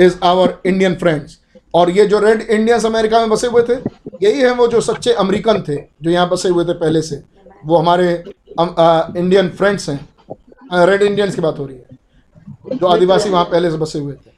[0.00, 1.38] is our Indian friends
[1.74, 3.74] और ये जो रेड इंडियंस अमेरिका में बसे हुए थे,
[4.22, 7.22] यही है वो जो सच्चे अमेरिकन थे, जो यहाँ बसे हुए थे पहले से।
[7.66, 8.12] वो हमारे
[8.58, 13.76] इंडियन फ्रेंड्स हैं। रेड इंडियंस की बात हो रही है। जो आदिवासी वहाँ पहले से
[13.76, 14.30] बसे हुए थे।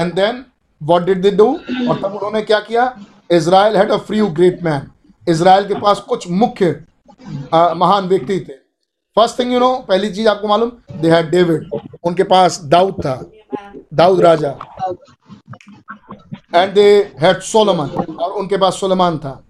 [0.00, 0.44] And then
[0.80, 2.84] what did they do और तब उन्होंने क्या किया?
[3.30, 4.90] Israel had a few great man
[5.26, 6.70] Israel के पास कुछ मुख्य
[7.52, 8.52] महान व्यक्ति थे।
[9.16, 11.70] फ़र्स्ट थिंग यू नो पहली चीज़ आपको मालूम दे हैड डेविड
[12.04, 13.14] उनके पास दाऊद था।
[13.94, 14.50] दाऊद राजा।
[16.54, 16.86] एंड दे
[17.20, 19.40] हैड सोलोमन और उनके पास सोलोमान था।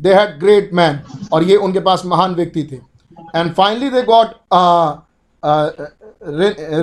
[0.00, 1.00] दे हैड ग्रेट मैन
[1.32, 2.76] और ये उनके पास महान व्यक्ति थे।
[3.36, 4.28] And finally they got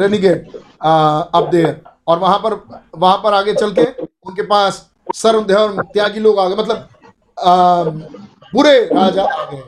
[0.01, 2.53] renegade up there और वहाँ पर
[2.97, 6.87] वहाँ पर आगे चल के उनके पास त्यागी लोग आ गए। मतलब
[7.39, 7.87] uh,
[8.53, 9.63] बुरे राजा आ गए।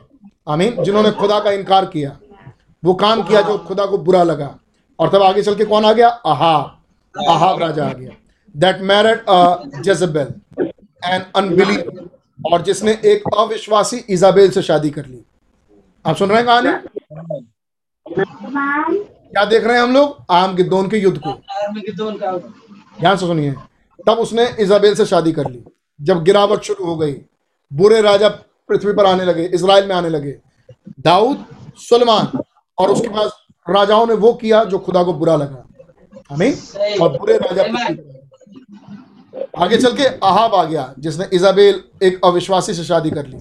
[0.48, 2.18] आमीन। जिन्होंने खुदा का इनकार किया।
[2.86, 4.56] वो काम किया जो खुदा को बुरा लगा।
[5.00, 6.10] और तब आगे चल के कौन आ गया?
[6.10, 6.76] अहाब।
[7.30, 8.12] अहाब राजा आ गया।
[8.58, 9.26] That married
[9.82, 10.34] Jezebel
[11.06, 12.10] an unbelieve
[12.54, 15.26] और जिसने एक अविश्वासी इजाबेल से शादी कर ली।
[16.06, 16.72] आप सुन रहे हैं कहानी?
[19.32, 20.26] क्या देख रहे हैं हम लोग?
[20.32, 21.32] आम के दोन के युद्ध को।
[23.00, 23.56] ध्यान से सुनिए।
[24.08, 25.64] तब उसने इजाबेल से शादी कर ली।
[26.00, 27.14] जब गिरावट शुरू हो गई,
[27.72, 30.36] बुरे राजा पृथ्वी पर आने लगे इसराइल में आने लगे,
[31.00, 31.46] दाऊद,
[31.80, 32.40] सुलेमान,
[32.78, 33.32] और उसके पास
[33.70, 35.66] राजाओं ने वो किया जो खुदा को बुरा लगा।
[36.32, 36.54] हमें
[37.02, 37.64] और बुरे राजा।
[39.58, 43.38] आगे चल के अहाब आ गया, जिसने इजाबेल एक अविश्वासी से शादी कर ली।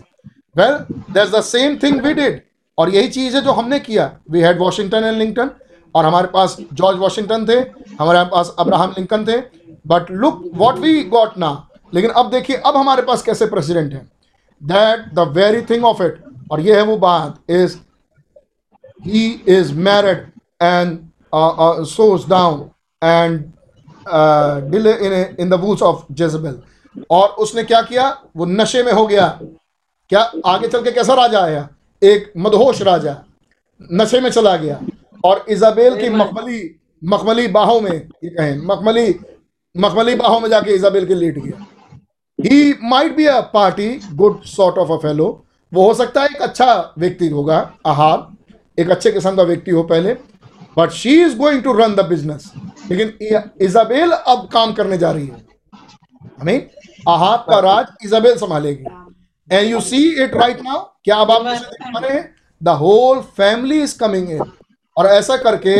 [0.56, 0.74] Well
[1.12, 2.40] that's the same thing we did
[2.78, 5.50] और यही चीज़ है जो हमने किया। We had Washington and Lincoln
[5.94, 7.58] और हमारे पास जॉर्ज वॉशिंगटन थे,
[8.00, 9.38] हमारे पास अब्राहम लिंकन थे
[9.88, 14.10] but look what we got ना लेकिन अब देखिए अब हमारे पास कैसे प्रेसिडेंट हैं?
[14.62, 17.76] That the very thing of it और ये है वो बात is
[19.06, 20.22] he is married
[20.60, 22.70] and uh, uh, sows down
[23.02, 23.52] and
[24.06, 26.56] uh, delay in, in the woods of Jezebel.
[27.10, 28.22] और उसने क्या किया?
[28.36, 29.28] वो नशे में हो गया।
[30.08, 31.68] क्या आगे चल के कैसा राजा आया?
[32.02, 33.16] एक मदहोश राजा।
[33.92, 34.80] नशे में चला गया।
[35.24, 39.12] और इजाबेल की मखमली मखमली बाहों में ये कहें मखमली
[39.74, 41.66] मखमली बाहों में जाके इजाबेल के लेट गया।
[42.38, 45.26] He might be a party good sort of a fellow
[45.72, 48.36] वो हो सकता है एक अच्छा व्यक्ति होगा आहाब
[48.78, 50.12] एक अच्छे किस्म का व्यक्ति हो पहले।
[50.76, 52.50] But she is going to run the business
[52.90, 55.46] लेकिन इजाबेल अब काम करने जा रही है।
[56.40, 56.70] हमें
[57.08, 58.84] आहाब का राज Isabel संभालेगी।
[59.50, 61.42] And you see it right now क्या अब आप
[62.60, 64.42] the whole family is coming in
[64.96, 65.76] और ऐसा करके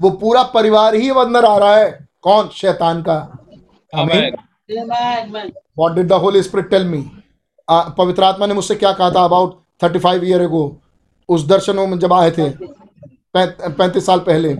[0.00, 2.48] वो पूरा परिवार ही अंदर आ रहा है। कौन?
[2.54, 3.16] शैतान का।
[3.92, 4.34] Amen.
[4.70, 5.52] Amen.
[5.74, 7.02] What did the Holy Spirit tell me?
[7.68, 10.60] आ, पवित्र आत्मा ने मुझसे क्या कहा था about thirty five year ago
[11.28, 12.48] उस दर्शनों में जब आए थे
[13.36, 14.50] पैंतीस साल पहले।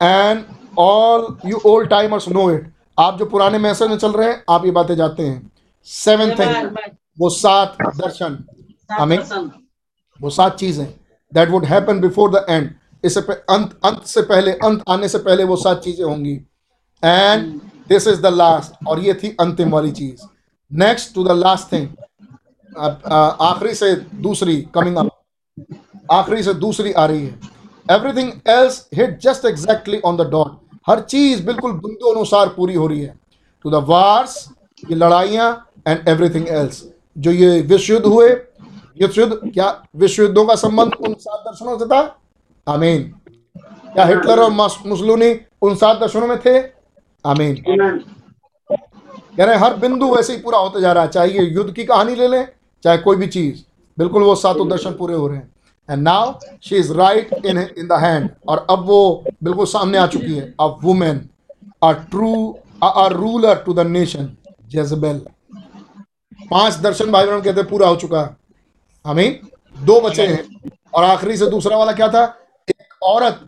[0.00, 0.44] And
[0.78, 4.64] all you old timers know it आप जो पुराने मैसेज में चल रहे हैं आप
[4.64, 5.50] ये बातें जाते हैं।
[5.88, 6.76] सेवन थिंग
[7.20, 8.38] वो सात दर्शन।
[8.90, 9.18] हमें
[10.20, 10.86] वो सात चीज़ें।
[11.32, 12.70] That would happen before the end
[13.04, 16.34] इससे अंत अंत से पहले अंत आने से पहले वो सात चीज़ें होंगी।
[17.04, 20.26] And this is the last और ये थी अंतिम वाली चीज़।
[20.72, 21.88] Next to the last thing
[23.40, 25.10] आखिरी से दूसरी कमिंग अप
[26.12, 27.40] आखिरी से दूसरी आ रही है।
[27.90, 32.86] Everything else hit just exactly on the dot हर चीज़ बिल्कुल बिंदु अनुसार पूरी हो
[32.86, 33.18] रही है।
[33.62, 34.48] टू द वार्स
[34.90, 38.28] ये लड़ाइयाँ एंड एवरीथिंग एल्स जो ये विश्व युद्ध हुए
[39.02, 42.18] युद्ध युद्ध क्या विश्व युद्धों का संबंध उन सात दर्शनों से था?
[42.68, 43.02] आमीन
[43.94, 46.73] क्या हिटलर और मस- मुसलूनी उन सात दर्शनों में थे?
[47.24, 47.54] आमीन
[49.36, 51.84] कह रहे हर बिंदु वैसे ही पूरा होता जा रहा है। चाहे ये युद्ध की
[51.84, 52.46] कहानी ले लें
[52.84, 53.62] चाहे कोई भी चीज़।
[53.98, 55.52] बिल्कुल वो सातों दर्शन पूरे हो रहे हैं।
[55.88, 60.06] And now she is right in in the hand और अब वो बिल्कुल सामने आ
[60.06, 61.28] चुकी है। A women
[61.82, 62.34] a true
[62.82, 64.36] a ruler to the nation
[64.68, 65.18] Jezebel
[66.50, 68.36] पाँच दर्शन भाई बहन कहते पूरा हो चुका है।
[69.04, 69.40] हमें
[69.76, 72.24] दो बचे हैं। और आखिरी से दूसरा वाला क्या था?
[72.68, 73.40] एक औरत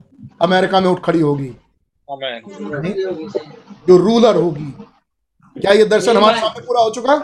[0.43, 1.55] अमेरिका में उठ खड़ी होगी।
[2.09, 2.41] Amen.
[3.89, 4.73] जो रूलर होगी।
[5.57, 7.17] क्या ये दर्शन हमारे सामने पूरा हो चुका.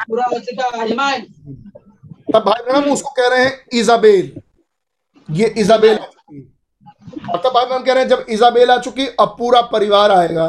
[0.00, 0.68] पूरा हो चुका
[2.28, 4.40] तब भाई ब्रह्म उसको कह रहे हैं इजाबेल।
[5.28, 6.40] ये इजाबेल आ चुकी
[7.30, 10.48] और तब भाई ब्रह्म कह रहे हैं जब इजाबेल आ चुकी अब पूरा परिवार आएगा।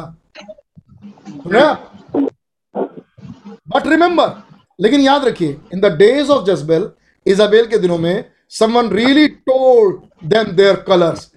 [3.67, 4.31] बट रिमेंबर
[4.79, 6.89] लेकिन याद रखिए in the days of Jezebel
[7.25, 11.31] Jezebel के दिनों में someone really told them their colours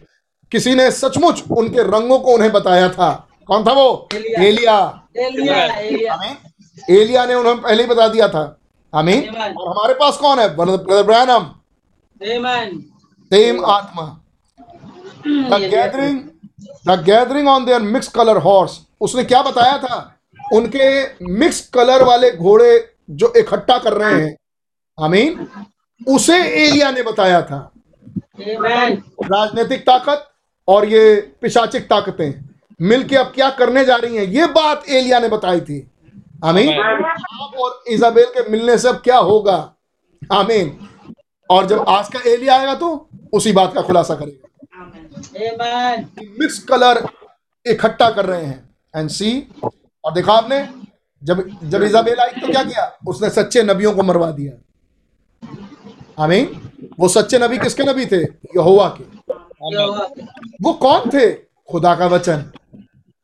[0.52, 3.10] किसी ने सचमुच उनके रंगों को उन्हें बताया था।
[3.50, 4.08] कौन था वो?
[4.14, 4.46] एलिया।
[5.16, 6.18] एलिया। एलिया
[6.90, 8.42] एलिया। ने उन्हें पहले ही बता दिया था।
[8.94, 10.56] आमीन और हमारे पास कौन है?
[10.56, 11.44] Brother Branham.
[13.32, 14.02] सेम आत्मा।
[15.26, 16.20] The gathering
[16.88, 20.16] the gathering on their mix colour horse उसने क्या बताया था?
[20.52, 20.88] उनके
[21.34, 24.36] मिक्स कलर वाले घोड़े जो इकट्ठा कर रहे हैं।
[25.00, 25.48] आमीन।
[26.08, 27.70] उसे एलिया ने बताया था।
[28.40, 30.28] राजनीतिक ताकत
[30.68, 32.49] और ये पिशाचिक ताकतें।
[32.80, 34.24] मिलके अब क्या करने जा रही हैं?
[34.24, 35.90] ये बात एलिया ने बताई थी।
[36.44, 39.56] आमीन। आप और इजाबेल के मिलने से अब क्या होगा?
[40.32, 40.88] आमीन।
[41.50, 44.46] और जब आज का एलिया आएगा तो उसी बात का खुलासा करेगा।
[46.40, 47.06] मिक्स कलर
[47.66, 49.30] इकट्ठा कर रहे हैं। एंड सी
[50.04, 50.68] और देखा आपने
[51.22, 52.84] जब जब इजाबेल आई तो क्या किया?
[53.06, 54.52] उसने सच्चे नबियों को मरवा दिया।
[56.24, 58.22] आमीन। वो सच्चे नबी किसके नबी थे?
[58.56, 59.04] यहोवा के।
[60.62, 61.30] वो कौन थे?
[61.68, 62.50] खुदा का वचन।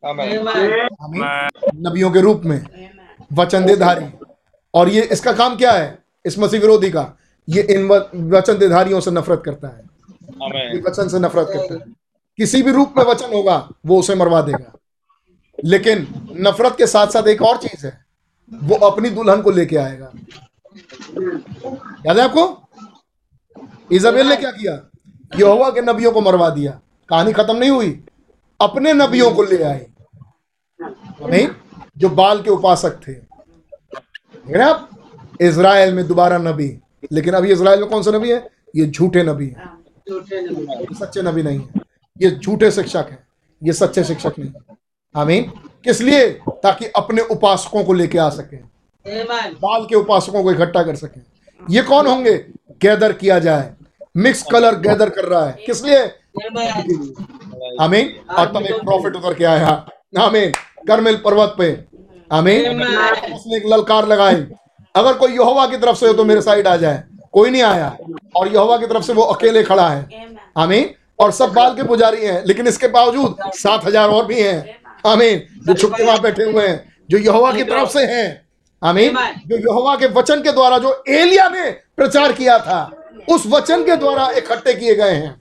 [0.05, 1.49] Amen.
[1.75, 2.91] नबियों के रूप में।
[3.33, 4.07] वचन देधारी
[4.75, 5.99] और ये इसका काम क्या है?
[6.27, 7.17] इस मसीह विरोधी का।
[7.49, 7.89] ये इन
[8.31, 9.83] वचन देधारियों से नफरत करता है।
[10.75, 11.81] ये वचन से नफरत करता है।
[12.37, 14.73] किसी भी रूप में वचन होगा वो उसे मरवा देगा।
[15.65, 16.09] लेकिन
[16.41, 18.05] नफरत के साथ साथ एक और चीज़ है।
[18.63, 20.13] वो अपनी दुल्हन को लेके आएगा।
[22.07, 22.69] याद है आपको?
[23.93, 24.91] इजाबेल ने क्या किया?
[25.39, 28.05] यहोवा के नबियों को मरवा दिया। कहानी खत्म नहीं हुई।
[28.61, 29.87] अपने नबियों को ले आए।
[31.23, 31.49] नहीं
[31.99, 33.13] जो बाल के उपासक थे।
[34.61, 34.91] आप
[35.41, 36.81] इज़राइल में दोबारा नबी।
[37.13, 38.51] लेकिन अभी इसराइल में कौन सा नबी है?
[38.77, 39.67] ये झूठे नबी है।
[40.09, 41.69] झूठे नबी ये सच्चे नबी नहीं है।
[42.23, 43.27] ये झूठे शिक्षक हैं।
[43.65, 44.77] ये सच्चे शिक्षक नहीं है।
[45.17, 45.43] आमीन।
[45.85, 46.31] किस लिए?
[46.49, 48.57] ताकि अपने उपासकों को लेके आ सके।
[49.53, 51.21] बाल के उपासकों को इकट्ठा कर सके।
[51.71, 52.35] ये कौन होंगे?
[52.83, 53.75] गैदर किया जाए।
[54.17, 56.07] मिक्स कलर गैदर कर रहा है। किस लिए?
[57.81, 59.69] आमेन। और तब एक प्रॉफिट उतर के आया।
[60.19, 60.53] आमीन।
[60.89, 61.69] करमेल पर्वत पे।
[62.31, 62.83] आमीन।
[63.35, 64.47] उसने एक ललकार लगाई।
[64.95, 67.97] अगर कोई यहोवा की तरफ़ से हो तो मेरे साइड आ जाए। कोई नहीं आया।
[68.37, 70.27] और यहोवा की तरफ़ से वो अकेले खड़ा है.
[70.57, 74.77] आमीन। और सब बाल के पुजारी हैं लेकिन इसके बावजूद सात हज़ार और भी हैं।
[75.07, 78.29] आमीन। जो छुपके वहाँ बैठे हुए हैं जो यहोवा की तरफ़ से हैं।
[78.83, 82.81] आमीन। जो यहोवा के वचन के द्वारा जो एलिया ने प्रचार किया था
[83.31, 85.35] उस वचन के द्वारा इकट्ठे किए गए हैं।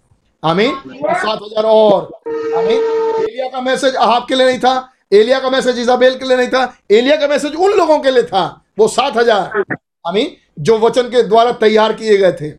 [0.46, 0.76] आमीन?
[0.76, 2.12] सात हज़ार और।
[2.58, 2.82] आमीन?
[3.20, 6.48] एलिया का मैसेज अहाब के लिए नहीं था, एलिया का मैसेज इजाबेल के लिए नहीं
[6.48, 8.44] था, एलिया का मैसेज उन लोगों के लिए था,
[8.80, 9.64] वो सात हज़ार।
[10.08, 10.36] आमीन?
[10.60, 12.52] जो वचन के द्वारा तैयार किए गए थे।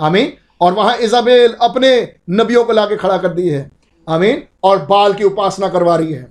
[0.00, 0.32] आमीन?
[0.60, 1.90] और वहाँ इजाबेल अपने
[2.30, 3.70] नबियों को लाके खड़ा कर दी है।
[4.08, 4.42] आमीन?
[4.64, 6.22] और बाल की उपासना करवा रही है।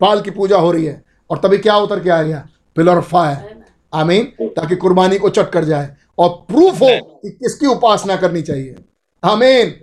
[0.00, 2.46] बाल की पूजा हो रही है। और तभी क्या उतर के आ गया?
[2.76, 3.62] Pillar fire.
[3.92, 4.24] आमीन?
[4.50, 8.74] ताकि कुर्बानी को चट कर जाए। और प्रूफ हो कि किसकी उपासना करनी चाहिए।
[9.22, 9.74] आमीन?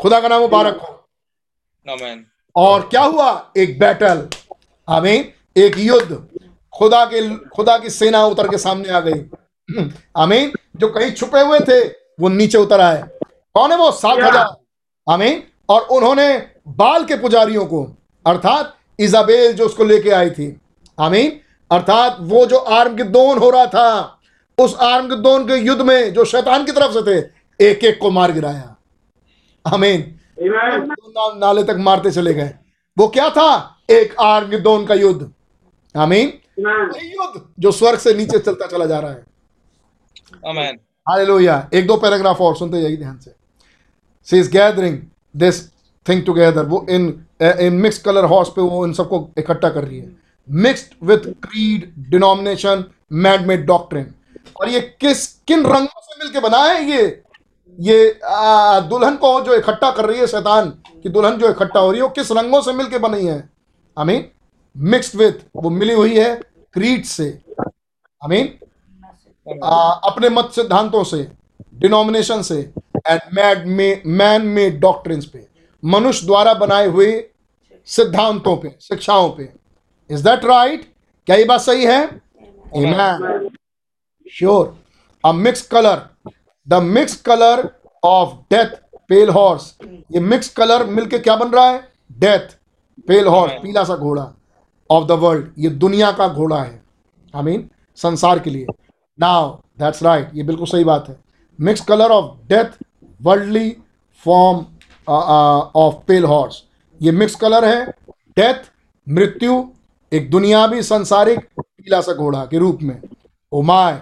[0.00, 0.94] खुदा का नाम मुबारक हो।
[1.86, 2.18] Amen.
[2.56, 3.52] और क्या हुआ?
[3.56, 4.28] एक बैटल
[4.88, 5.24] आमीन।
[5.56, 6.16] एक युद्ध।
[6.74, 11.60] खुदा के खुदा की सेना उतर के सामने आ गई। आमीन। जो कहीं छुपे हुए
[11.60, 11.80] थे
[12.20, 13.02] वो नीचे उतर आए।
[13.54, 13.90] कौन है वो?
[13.92, 14.56] सात हज़ार।
[15.06, 16.36] आमीन। और उन्होंने
[16.68, 17.84] बाल के पुजारियों को
[18.26, 20.60] अर्थात इजाबेल जो उसको लेके आई थी
[20.98, 24.20] आमीन। अर्थात वो जो आर्मगिद्दोन हो रहा था
[24.58, 27.18] उस आर्मगिद्दोन के युद्ध में जो शैतान की तरफ़ से थे
[27.60, 28.74] एक एक को मार गिराया।
[29.74, 32.54] आमीन ना, नाले तक मारते चले गए।
[32.96, 33.78] वो क्या था?
[33.90, 35.30] एक आर्मगिद्दोन का युद्ध।
[35.94, 39.24] आमीन युद्ध जो स्वर्ग से नीचे चलता चला जा रहा है।
[40.46, 40.78] Amen.
[41.08, 43.32] हालेलुया एक दो पैराग्राफ और सुनते जाइए ध्यान से।
[44.28, 44.98] She is gathering
[45.36, 45.68] this
[46.08, 49.98] thing together वो इन इन मिक्स कलर हॉर्स पे वो इन सबको इकट्ठा कर रही
[49.98, 50.16] है।
[50.48, 54.14] Mixed with creed denomination mad made doctrine
[54.60, 57.22] और ये किस किन रंगों से मिलके बना है ये?
[57.78, 60.70] ये आ, दुल्हन को जो इकट्ठा कर रही है शैतान
[61.02, 63.48] की दुल्हन जो इकट्ठा हो रही है वो किस रंगों से मिलके बनी है?
[63.96, 64.24] आमीन।
[64.76, 66.34] मिक्स्ड विथ वो मिली हुई है
[66.74, 67.28] क्रीड से।
[68.22, 68.46] आमीन।
[70.04, 71.22] अपने मत सिद्धांतों से
[71.74, 72.58] डिनोमिनेशन से
[73.06, 75.46] and mad men man made doctrines पे।
[75.82, 77.12] मनुष्य द्वारा बनाए हुए
[77.88, 79.48] सिद्धांतों पे शिक्षाओं पे।
[80.10, 80.92] इज़ दैट राइट
[81.26, 82.06] क्या ये बात सही है.
[84.26, 84.76] Sure
[85.24, 86.06] a mix colour
[86.68, 87.68] the mix colour
[88.02, 88.74] of death
[89.08, 89.74] pale horse.
[90.12, 91.80] ये मिक्स कलर मिलके क्या बन रहा है?
[92.12, 92.56] डेथ
[93.08, 94.32] पेल हॉर्स पीला सा घोड़ा
[94.90, 96.82] ऑफ़ द वर्ल्ड ये दुनिया का घोड़ा है।
[97.34, 98.66] आई मीन संसार के लिए।
[99.18, 101.16] नाउ दैट्स राइट ये बिल्कुल सही बात है।
[101.58, 102.78] Mix colour of death
[103.20, 103.70] worldly
[104.26, 104.64] form
[105.08, 106.62] of pale horse.
[107.00, 107.86] ये मिक्स कलर है।
[108.36, 108.70] डेथ
[109.06, 109.64] मृत्यु
[110.12, 113.00] एक दुनियावी संसारिक पीला सा घोड़ा के रूप में।
[113.52, 114.00] ओ my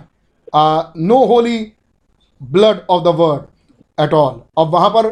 [0.98, 1.58] no holy
[2.40, 3.42] blood of the word
[3.98, 5.08] at all अब वहाँ पर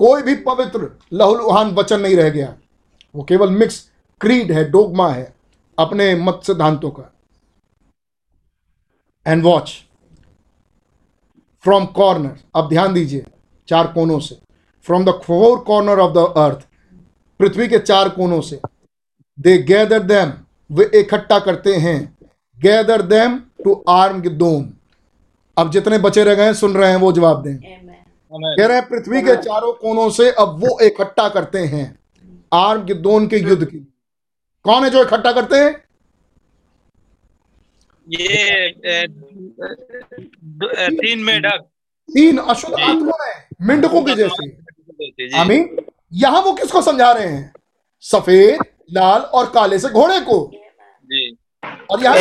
[0.00, 2.54] कोई भी पवित्र लहूलुहान वचन नहीं रह गया।
[3.14, 3.88] वो केवल मिक्स
[4.20, 5.34] क्रीड है डोगमा है,
[5.78, 7.10] अपने मत सिद्धांतों का।
[9.26, 9.70] एंड वॉच
[11.64, 13.24] फ्रॉम कॉर्नर अब ध्यान दीजिए,
[13.68, 14.38] चार कोनों से।
[14.86, 16.66] From the four corner of the earth
[17.40, 18.60] पृथ्वी के चार कोनों से।
[19.38, 20.32] दे गैदर दैम
[20.70, 21.98] वे इकट्ठा करते हैं।
[22.58, 24.62] Gather them to Armageddon
[25.56, 27.56] अब जितने बचे रह गए सुन रहे हैं वो जवाब दें.
[27.56, 31.86] कह रहे हैं पृथ्वी के चारों कोनों से अब वो इकट्ठा करते हैं।
[32.52, 33.78] आर्म गिदोन के युद्ध की
[34.64, 35.70] कौन है जो इकट्ठा करते हैं?
[38.06, 39.06] ये
[40.92, 41.64] तीन मेढक।
[42.08, 45.76] तीन अशुद्ध आत्माएँ मेंढकों के जैसे। जी। आमीन।
[46.12, 47.52] यहाँ वो किसको समझा रहे हैं?
[48.04, 51.36] सफ़ेद लाल और काले से घोड़े को। जी।
[51.90, 52.16] और यहाँ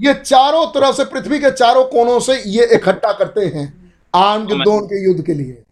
[0.00, 3.66] ये चारों तरफ़ से पृथ्वी के चारों कोनों से ये इकट्ठा करते हैं
[4.14, 5.62] आर्म गिदोन के युद्ध के लिए।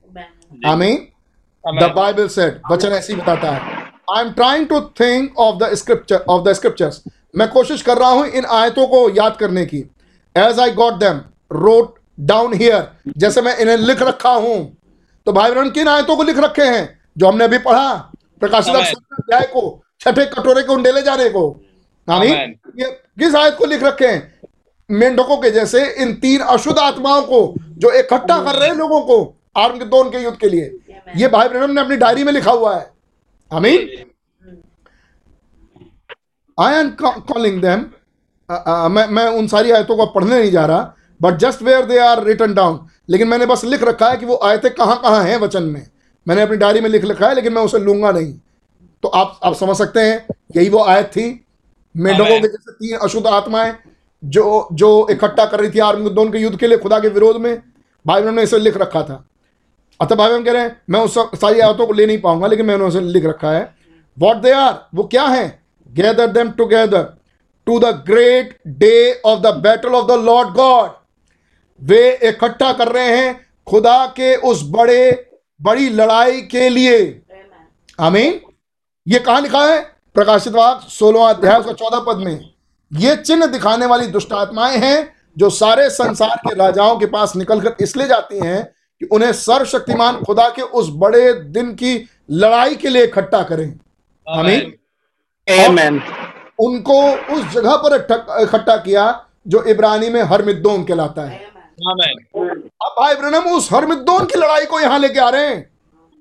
[0.67, 1.07] आमीन
[1.65, 3.77] द बाइबल सेड वचन ऐसी बताता है।
[4.09, 7.03] I am trying to think of the scripture of the scriptures
[7.37, 9.79] मैं कोशिश कर रहा हूँ इन आयतों को याद करने की।
[10.37, 11.21] As I got them
[11.55, 11.95] wrote
[12.29, 14.57] down here जैसे मैं इन्हें लिख रखा हूँ।
[15.27, 16.99] तो भाई बहन किन आयतों को लिख रखे हैं?
[17.19, 17.95] जो हमने अभी पढ़ा
[18.41, 19.63] प्रकाशित अध्याय को
[20.01, 21.49] छठे कटोरे को उंडेले जाने को।
[22.09, 24.41] आमीन ये किस आयत को लिख रखे हैं?
[24.91, 29.17] मेंढकों के जैसे इन तीन अशुद्ध आत्माओं को जो इकट्ठा कर रहे हैं लोगों को
[29.57, 30.79] आर्म के दोन के युद्ध के लिए.
[31.17, 32.91] ये भाई ब्रम ने अपनी डायरी में लिखा हुआ है।
[33.51, 33.89] आमीन
[36.59, 37.85] आई एम कॉलिंग देम
[38.91, 42.23] मैं मैं उन सारी आयतों को पढ़ने नहीं जा रहा but just where they are
[42.25, 45.63] written down लेकिन मैंने बस लिख रखा है कि वो आयतें कहाँ कहाँ हैं वचन
[45.65, 45.87] में।
[46.27, 48.33] मैंने अपनी डायरी में लिख रखा है लेकिन मैं उसे लूँगा नहीं।
[49.03, 51.29] तो आप आप समझ सकते हैं यही वो आयत थी।
[51.99, 53.75] मेढकों के जैसे तीन अशुद्ध आत्माएँ
[54.23, 57.63] जो जो इकट्ठा कर रही थी आर्मगुद्दोन के युद्ध के लिए खुदा के विरोध में
[58.07, 59.25] भाई बहनों ने इसे लिख रखा था।
[60.01, 62.67] अतः भाई बहन कह रहे हैं मैं उस सारी आयतों को ले नहीं पाऊँगा लेकिन
[62.67, 63.75] मैंने उसे लिख रखा है।
[64.17, 65.63] वॉट दे आर वो क्या है?
[65.89, 67.03] Gather them together
[67.67, 70.91] to the great day of the battle of the Lord God
[71.81, 77.23] वे इकट्ठा कर रहे हैं खुदा के उस बड़े बड़ी लड़ाई के लिए।
[77.99, 78.41] आमीन।
[79.07, 79.98] ये कहा लिखा है?
[80.19, 82.51] प्रकाशित वाक सोलह अध्याय उसका चौदह पद में।
[82.93, 87.77] ये चिन्ह दिखाने वाली दुष्ट आत्माएँ हैं जो सारे संसार के राजाओं के पास निकलकर
[87.81, 93.05] इसलिए जाती हैं कि उन्हें सर्वशक्तिमान खुदा के उस बड़े दिन की लड़ाई के लिए
[93.05, 93.79] इकट्ठा करें।
[94.29, 94.77] आमीन।
[95.67, 96.01] Amen.
[96.59, 97.95] उनको उस जगह पर
[98.43, 101.39] इकट्ठा- किया जो इब्रानी में हरमिद्दोन कहलाता है.
[102.83, 105.71] अब भाई ब्रनम उस हरमिद्दोन की लड़ाई को यहाँ लेके आ रहे हैं।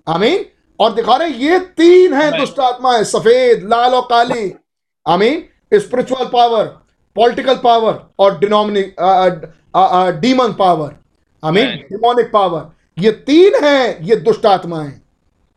[0.08, 0.46] आमीन।
[0.80, 2.32] और दिखा रहे ये तीन हैं.
[2.40, 4.54] दुष्ट आत्माएँ सफ़ेद लाल और काली।
[5.06, 6.66] आमीन। स्पिरिचुअल पावर
[7.16, 8.96] पॉलिटिकल पावर और डिनोमिनिक
[10.22, 10.96] डीमन पावर
[11.44, 11.68] आमीन.
[11.90, 14.92] डिमोनिक पावर ये तीन हैं ये दुष्ट आत्माएँ।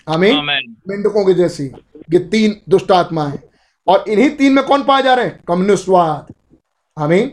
[0.07, 0.69] आमीन। Amen.
[0.89, 1.65] मेंढकों के जैसी।
[2.13, 3.39] ये तीन दुष्ट आत्माएँ।
[3.87, 5.41] और इन्हीं तीन में कौन पाए जा रहे हैं?
[5.49, 6.33] कम्युनिस्टवाद।
[6.97, 7.31] आमीन।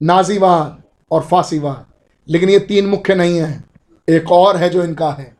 [0.00, 1.86] नाजीवाद और फांसीवाद।
[2.28, 3.64] लेकिन ये तीन मुख्य नहीं है।
[4.08, 5.34] एक और है जो इनका है।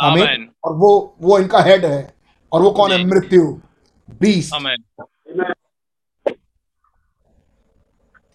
[0.00, 2.14] आमीन। और वो वो इनका हेड है।
[2.52, 2.98] और वो कौन है?
[3.06, 3.60] मृत्यु।
[4.20, 4.50] बीस.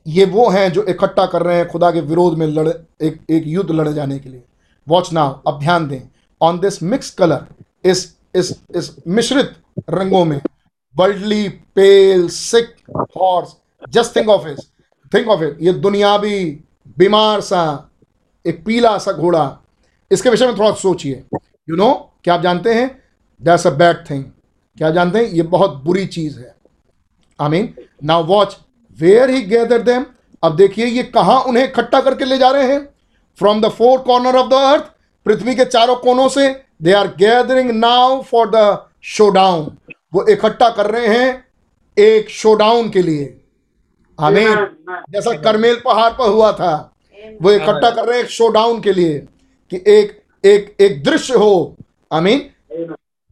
[0.07, 2.69] ये वो हैं जो इकट्ठा कर रहे हैं खुदा के विरोध में लड़
[3.01, 4.43] एक एक युद्ध लड़े जाने के लिए।
[4.87, 6.01] वॉच नाउ अब ध्यान दें।
[6.41, 7.45] ऑन दिस मिक्स कलर
[7.85, 9.53] इस इस इस मिश्रित
[9.89, 10.41] रंगों में
[10.95, 12.75] worldly pale sick
[13.17, 13.55] horse
[13.89, 14.59] just think of it
[15.13, 16.45] think of it ये दुनियावी
[16.99, 17.89] बीमार सा
[18.45, 19.59] एक पीला सा घोड़ा।
[20.11, 21.23] इसके विषय में थोड़ा सोचिए।
[21.67, 21.91] यू नो
[22.23, 22.87] क्या आप जानते हैं?
[23.41, 24.23] दैट्स अ बैड थिंग
[24.77, 25.25] क्या आप जानते हैं?
[25.25, 26.55] ये बहुत बुरी चीज़ है।
[27.39, 28.57] आमीन now watch
[28.97, 30.05] where he gather them
[30.43, 32.81] अब देखिए ये कहाँ उन्हें इकट्ठा करके ले जा रहे हैं।
[33.39, 34.91] From the four corner of the earth
[35.25, 36.47] पृथ्वी के चारों कोनों से
[36.81, 38.77] they are gathering now for the
[39.07, 39.77] showdown
[40.13, 41.45] वो इकट्ठा कर रहे हैं
[41.97, 43.25] एक शोडाउन के लिए।
[44.19, 44.55] आमीन
[45.09, 46.73] जैसा करमेल पहाड़ पर हुआ था
[47.41, 49.17] वो इकट्ठा कर रहे हैं एक शोडाउन के लिए
[49.71, 51.75] कि एक एक एक दृश्य हो।
[52.11, 52.49] आमीन।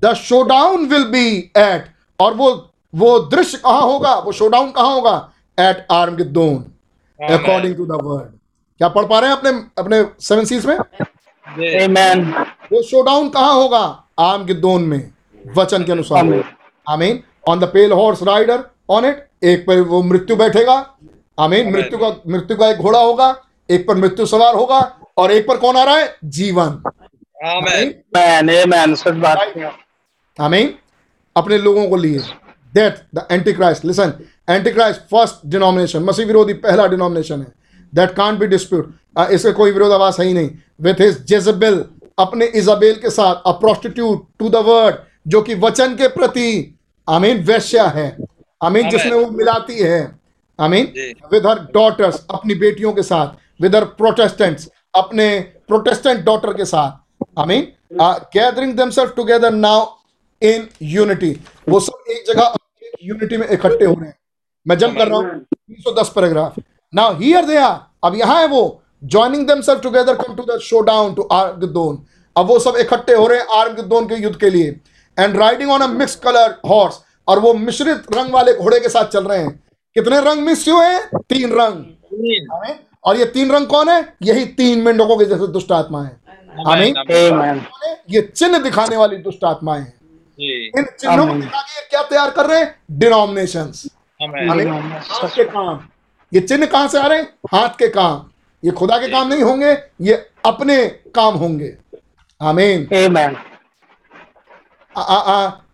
[0.02, 1.86] The showdown will be at
[2.20, 2.52] और वो
[2.94, 4.14] वो दृश्य कहाँ होगा?
[4.16, 5.32] वो शोडाउन कहाँ होगा?
[5.60, 6.56] At Armageddon
[7.20, 8.40] according to the word
[8.80, 10.78] क्या पढ़ पा रहे हैं अपने अपने सेवन सीज में?
[11.82, 12.26] Amen.
[12.74, 13.84] वो शोडाउन कहाँ होगा?
[14.20, 15.12] आर्म गिद्दोन में
[15.58, 16.44] वचन के अनुसार। Amen.
[16.88, 20.76] आमीन। On the pale horse rider on it एक पर वो मृत्यु बैठेगा।
[21.38, 21.72] आमीन.
[21.72, 23.36] मृत्यु का मृत्यु का एक घोड़ा होगा
[23.70, 24.80] एक पर मृत्यु सवार होगा
[25.18, 26.16] और एक पर कौन आ रहा है?
[26.26, 26.82] जीवन।
[27.44, 27.86] है
[30.38, 30.74] आमीन।
[31.36, 32.20] अपने लोगों को लिए
[32.74, 34.14] that the antichrist listen
[34.72, 37.54] antichrist first denomination मसीह विरोधी पहला डिनोमिनेशन है।
[37.94, 38.94] दैट कांट बी डिस्प्यूट
[39.32, 40.50] इसके कोई विरोधाभास है ही नहीं।
[40.82, 41.86] विथ हिज जेजबेल
[42.20, 44.96] अपने इजाबेल के साथ a prostitute to the word
[45.28, 48.18] जो कि वचन के प्रति आमीन वैश्या है।
[48.64, 48.90] आमीन.
[48.90, 50.20] जिसमें वो मिलाती है।
[50.60, 50.86] आमीन।
[51.32, 57.01] विद हर डॉटर्स अपनी बेटियों के साथ। विद हर प्रोटेस्टेंट्स अपने प्रोटेस्टेंट डॉटर के साथ।
[57.38, 57.68] आमीन
[58.34, 59.86] gathering themselves together now
[60.42, 61.32] in unity
[61.70, 62.54] वो सब एक जगह
[63.04, 64.18] यूनिटी में इकट्ठे हो रहे हैं।
[64.66, 66.56] मैं जंप कर रहा हूँ। 310 paragraph
[66.94, 71.14] now here they are अब यहाँ है वो। Joining themselves together come to the showdown
[71.14, 72.04] to Armageddon
[72.36, 74.80] अब वो सब इकट्ठे हो रहे हैं आर्गदोन के युद्ध के लिए।
[75.18, 79.06] And riding on a mix colour horse और वो मिश्रित रंग वाले घोड़े के साथ
[79.08, 79.60] चल रहे हैं।
[79.96, 81.02] कितने रंग मिक्स हुए हैं?
[81.20, 84.14] तीन रंग। और ये तीन रंग कौन है?
[84.24, 86.20] यही तीन मेंढकों के जैसे दुष्ट आत्मा है।
[86.52, 87.60] Amen.
[88.10, 89.94] ये चिन्ह दिखाने वाली दुष्ट आत्माएँ हैं।
[90.78, 92.76] इन चिन्हों को। दिखा के क्या तैयार कर रहे हैं?
[92.92, 93.84] Denominations
[94.20, 94.52] Amen.
[94.52, 95.80] आमीन। हाथ के काम।
[96.34, 97.34] ये चिन्ह कहाँ से आ रहे हैं?
[97.52, 98.30] हाथ के काम।
[98.64, 100.14] ये खुदा के काम नहीं होंगे ये
[100.46, 101.74] अपने काम होंगे।
[102.42, 102.88] आमीन.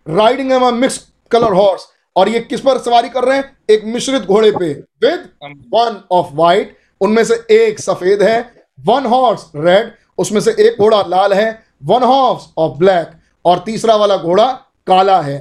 [0.08, 3.56] Riding a mix colour horse और ये किस पर सवारी कर रहे हैं?
[3.70, 4.72] एक मिश्रित घोड़े पे।
[5.04, 5.28] विद
[5.74, 8.38] वन ऑफ़ वाइट उनमें से एक सफ़ेद है।
[8.86, 11.50] वन हॉर्स रेड उसमें से एक घोड़ा लाल है
[11.84, 13.10] वन हॉर्स ऑफ़ ब्लैक
[13.44, 14.46] और तीसरा वाला घोड़ा
[14.86, 15.38] काला है।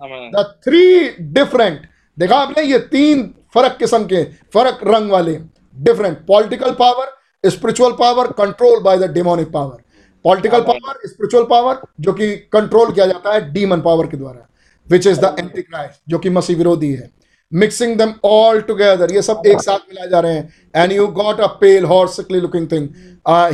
[0.00, 1.86] द थ्री डिफरेंट
[2.18, 3.22] देखा आपने ये तीन
[3.54, 4.22] फ़र्क किस्म के
[4.54, 5.38] फ़र्क रंग वाले
[5.76, 9.82] different political power spiritual power control by the demonic power
[10.24, 14.46] political power spiritual power जो कि कंट्रोल किया जाता है डीमन पावर के द्वारा
[14.88, 17.10] which is the antichrist जो कि मसीह विरोधी है।
[17.52, 21.40] मिक्सिंग दम ऑल टुगेदर ये सब एक साथ मिलाए जा रहे हैं। And you got
[21.40, 22.88] a pale horse looking thing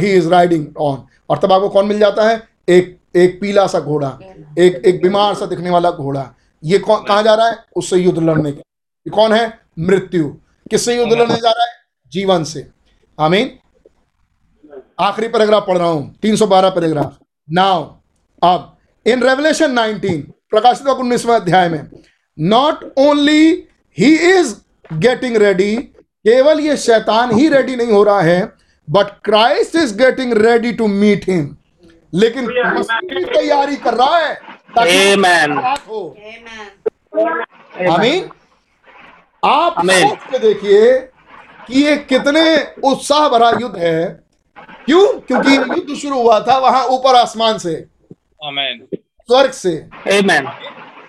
[0.01, 2.43] he is riding on और तब आपको कौन मिल जाता है?
[2.69, 4.19] एक एक पीला सा घोड़ा।
[4.59, 7.59] एक एक बीमार सा दिखने वाला घोड़ा। ये कौन, कहाँ जा रहा है?
[7.77, 9.59] उससे युद्ध लड़ने के ये कौन है?
[9.79, 10.29] मृत्यु।
[10.71, 11.73] किससे युद्ध लड़ने जा रहा है?
[12.13, 12.67] जीवन से।
[13.19, 13.51] आमीन।
[15.01, 17.83] आखिरी पैराग्राफ पढ़ रहा हूँ। 312 पैराग्राफ। नाउ
[18.43, 21.87] अब इन रेवलेशन 19 प्रकाशित 19वें अध्याय में
[22.39, 23.53] not only
[23.99, 24.55] he is
[24.93, 28.53] getting ready केवल ये शैतान ही रेडी नहीं हो रहा है
[28.91, 31.57] but Christ is getting ready to meet him
[32.15, 32.47] लेकिन
[33.25, 34.35] तैयारी कर रहा है
[34.79, 35.79] ताकि Amen.
[35.89, 37.91] हो। Amen.
[37.91, 38.29] आमीन।
[39.45, 40.99] आप आमीन। सोच के देखिए
[41.67, 44.25] कि ये कितने उत्साह भरा युद्ध है।
[44.87, 45.21] क्यों?
[45.21, 47.87] क्योंकि युद्ध शुरू हुआ था वहाँ ऊपर आसमान से
[48.45, 50.47] स्वर्ग से। Amen.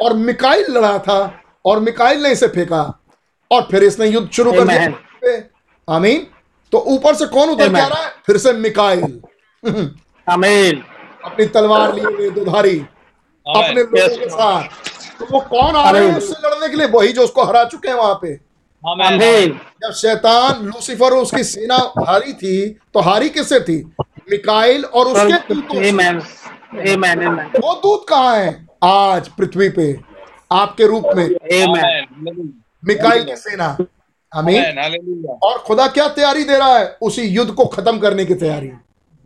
[0.01, 2.81] और मिकाइल लड़ा था। और मिकाइल ने इसे फेंका
[3.51, 6.27] और फिर इसने युद्ध शुरू कर दिया। आमीन।
[6.73, 8.11] तो ऊपर से कौन उतर के आ रहा है?
[8.27, 9.01] फिर से मिकाइल।
[10.27, 10.81] Amen.
[11.25, 12.77] अपनी तलवार लिए हुए दुधारी
[13.45, 14.63] अपने लोगों के साथ।
[15.19, 16.87] तो वो कौन आ रहे हैं उससे लड़ने के लिए?
[16.87, 18.35] वही जो उसको हरा चुके हैं वहाँ पे।
[18.83, 19.11] Amen.
[19.11, 19.49] Amen.
[19.83, 21.77] जब शैतान लूसीफर और उसकी सेना
[22.07, 23.77] हारी थी तो हारी किससे थी?
[24.31, 26.19] मिकाइल और उसके दूतों.
[27.59, 28.67] वो दूत कहाँ है?
[28.83, 29.93] आज पृथ्वी पे।
[30.53, 31.29] आपके रूप में.
[32.83, 33.77] मिकाइल की सेना.
[34.31, 35.35] Hallelujah.
[35.43, 36.97] और खुदा क्या तैयारी दे रहा है?
[37.01, 38.71] उसी युद्ध को खत्म करने की तैयारी।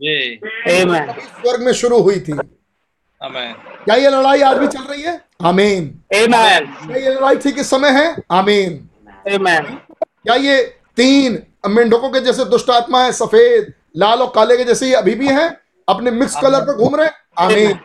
[0.02, 3.54] स्वर्ग में शुरू हुई थी। Amen.
[3.84, 5.20] क्या ये लड़ाई आज भी चल रही है?
[5.44, 8.16] आमीन। क्या ये लड़ाई थी किस समय है?
[8.30, 8.88] आमीन।
[9.28, 10.62] क्या ये
[10.96, 13.12] तीन मेंढकों के जैसे दुष्ट आत्मा है?
[13.12, 15.48] सफ़ेद लाल और काले के जैसे ये अभी भी हैं?
[15.88, 17.14] अपने मिक्स कलर पर घूम रहे हैं?
[17.38, 17.78] आमीन।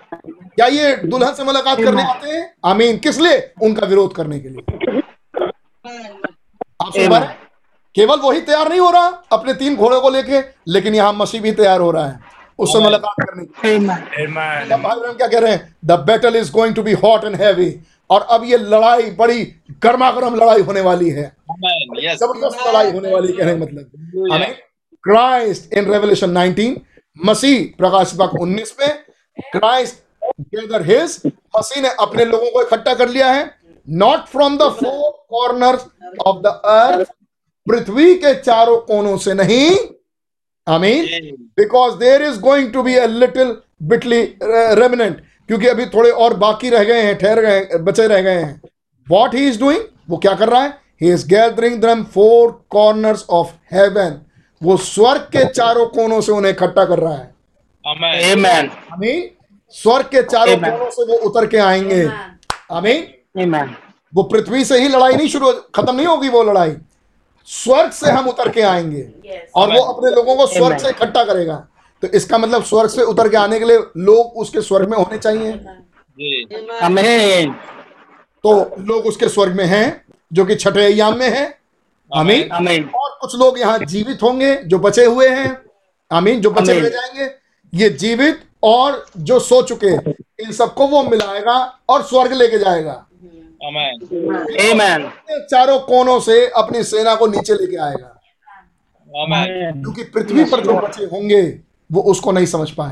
[0.58, 2.54] क्या ये दुल्हन से मुलाकात करने आते हैं?
[2.66, 3.38] आमीन। किस लिए?
[3.64, 4.62] उनका विरोध करने के लिए।
[6.82, 7.42] आप सुन रहे
[7.96, 11.52] केवल वही तैयार नहीं हो रहा अपने तीन घोड़ों को लेके लेकिन यहाँ मसीह भी
[11.54, 12.20] तैयार हो रहा है।
[12.60, 15.76] उससे मुलाकात करने के लिए। भाई बहन क्या कह रहे हैं?
[15.86, 17.74] The battle is going to be hot and heavy
[18.10, 19.44] और अब ये लड़ाई बड़ी
[19.84, 21.26] गर्मा गर्म लड़ाई होने वाली है।
[21.56, 24.54] ज़बरदस्त लड़ाई होने वाली कहने मतलब। हमें
[25.04, 26.76] क्राइस्ट इन रेवल्यूशन 19
[27.18, 28.90] मसीह प्रकाश वाक्य 19 में
[29.52, 30.02] क्राइस्ट
[30.42, 31.22] गैदर हिज
[31.58, 33.50] मसीह ने अपने लोगों को इकट्ठा कर लिया है
[33.88, 35.78] not from the four corner
[36.26, 37.12] of the earth
[37.68, 39.70] पृथ्वी के चारों कोनों से नहीं
[40.68, 41.06] आमीन।
[41.60, 44.22] Because there is going to be a little bitty
[44.80, 48.62] remnant क्योंकि अभी थोड़े और बाकी रह गए हैं ठहर गए बचे रह गए हैं
[49.08, 53.26] वॉट ही इज़ डूइंग वो क्या कर रहा है he is gathering them four corners
[53.30, 54.20] of heaven
[54.62, 57.32] वो स्वर्ग के चारों कोनों से उन्हें इकट्ठा कर रहा है
[57.86, 58.20] Amen.
[58.26, 58.70] Amen.
[58.94, 59.30] आमीन
[59.74, 60.72] स्वर्ग के चारों Amen.
[60.72, 62.06] कोनों से वो उतर के आएँगे।
[62.72, 63.76] आमीन।
[64.14, 66.76] वो पृथ्वी से ही लड़ाई नहीं शुरू खत्म नहीं होगी वो लड़ाई।
[67.48, 69.52] स्वर्ग से हम उतर के आएँगे। Yes.
[69.56, 71.56] और वो अपने लोगों को स्वर्ग से इकट्ठा करेगा।
[72.04, 75.18] तो इसका मतलब स्वर्ग से उतर के आने के लिए लोग उसके स्वर्ग में होने
[75.18, 75.52] चाहिए।
[76.84, 77.54] Amen.
[78.44, 81.46] तो लोग उसके स्वर्ग में हैं जो कि छठे अयाम में है।
[82.12, 85.62] आमीन। और कुछ लोग यहाँ जीवित होंगे जो बचे हुए हैं।
[86.12, 87.43] आमीन जो बचे। रह जाएँगे।
[87.74, 90.12] ये जीवित और जो सो चुके
[90.44, 93.06] इन सबको वो मिलाएगा और स्वर्ग लेके जाएगा।
[93.64, 94.04] Amen.
[94.72, 95.10] Amen.
[95.52, 98.20] चारों कोनों से अपनी सेना को नीचे लेके आएगा।
[99.72, 101.60] क्योंकि पृथ्वी पर जो बचे होंगे
[101.92, 102.92] वो उसको नहीं समझ पाए।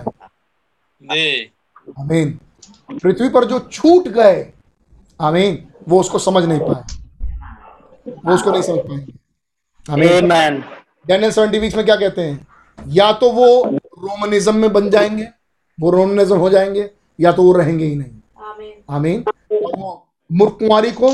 [1.99, 2.39] आमीन
[3.03, 4.53] पृथ्वी पर जो छूट गए
[5.21, 6.97] आमीन वो उसको समझ नहीं पाए।
[8.25, 9.13] वो उसको नहीं समझ पाएँगे।
[9.91, 10.63] आमीन Amen.
[11.07, 12.47] डैनियल सेवेंटी वीक्स में क्या कहते हैं?
[12.87, 15.27] या तो वो रोमनिज्म में बन जाएँगे
[15.77, 16.89] वो रोमनिज्म हो जाएँगे
[17.19, 18.11] या तो वो रहेंगे ही नहीं।
[18.43, 18.71] Amen.
[18.89, 19.23] आमीन।
[19.53, 21.07] वो को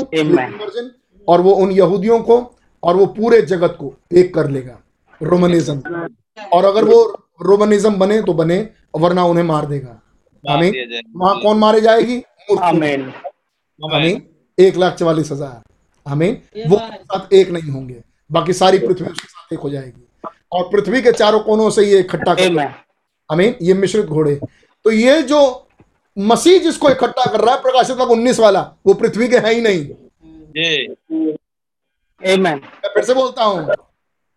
[1.28, 2.38] और वो उन यहूदियों को
[2.82, 4.78] और वो पूरे जगत को एक कर लेगा
[5.20, 6.06] रोमनिज्म।
[6.52, 7.02] और अगर वो
[7.42, 8.58] रोमनिज्म बने तो बने
[8.96, 10.00] वरना उन्हें मार देगा।
[10.44, 12.18] आमीन। वहाँ कौन मारे जाएगी.
[12.52, 13.00] Amen.
[13.94, 14.22] आमीन।
[14.58, 15.62] एक लाख चवालीस हज़ार।
[16.06, 20.07] आमीन। वो साथ एक नहीं होंगे। बाकी सारी पृथ्वी उसके साथ एक हो जाएगी।
[20.52, 22.68] और पृथ्वी के चारों कोनों से ये इकट्ठा कर Amen.
[23.30, 24.34] आमीन ये मिश्रित घोड़े।
[24.84, 25.40] तो ये जो
[26.16, 29.84] मसीह जिसको इकट्ठा कर रहा है प्रकाशित उन्नीस वाला वो पृथ्वी के है ही नहीं।
[32.22, 32.56] Amen.
[32.56, 33.74] मैं फिर से बोलता हूँ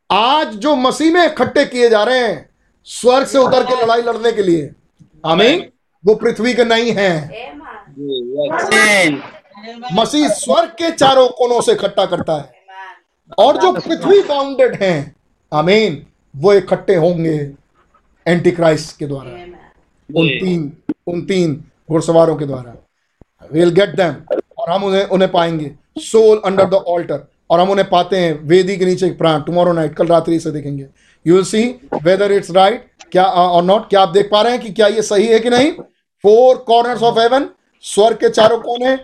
[0.10, 2.50] आज जो मसीह में इकट्ठे किए जा रहे हैं
[2.88, 4.70] स्वर्ग से उतर के लड़ाई लड़ने के लिए
[5.24, 5.64] आमीन
[6.04, 7.14] वो पृथ्वी के नहीं है.
[9.94, 12.60] मसीह स्वर्ग के चारों कोनों से इकट्ठा करता है।
[13.38, 15.16] और जो पृथ्वी बाउंडेड हैं
[15.52, 16.06] आमीन।
[16.36, 17.38] वो इकट्ठे होंगे
[18.26, 19.58] एंटी क्राइस्ट के द्वारा। Amen.
[20.10, 20.72] उन तीन
[21.08, 22.76] उन तीन घुड़सवारों के द्वारा।
[23.54, 24.16] विल गेट देम
[24.58, 28.78] और हम उन्हें उन्हें पाएँगे। सोल अंडर द ऑल्टर और हम उन्हें पाते हैं वेदी
[28.78, 30.86] के नीचे प्राण। टुमारो नाइट कल रात्रि से देखेंगे।
[31.26, 31.64] You will see
[32.04, 35.02] whether it's right क्या और नॉट क्या आप देख पा रहे हैं कि क्या ये
[35.02, 35.72] सही है कि नहीं?
[35.72, 37.50] फोर कॉर्नर्स ऑफ़ हेवन
[37.84, 38.98] स्वर्ग के चारों कोने।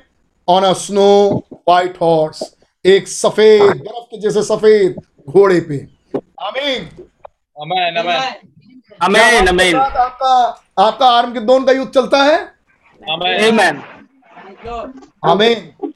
[0.48, 2.44] On a snow white horse
[2.86, 4.96] एक सफ़ेद बर्फ़ के जैसे सफ़ेद
[5.30, 5.78] घोड़े पे।
[6.16, 6.90] आमीन
[7.56, 7.96] Amen.
[7.98, 8.34] Amen.
[9.00, 9.48] Amen.
[9.50, 9.76] Amen.
[9.76, 10.34] आपका
[10.84, 12.38] आपका आर्म के दोन का युद्ध चलता है
[13.02, 13.40] Amen.
[13.48, 13.80] Amen.
[15.26, 15.92] आमीन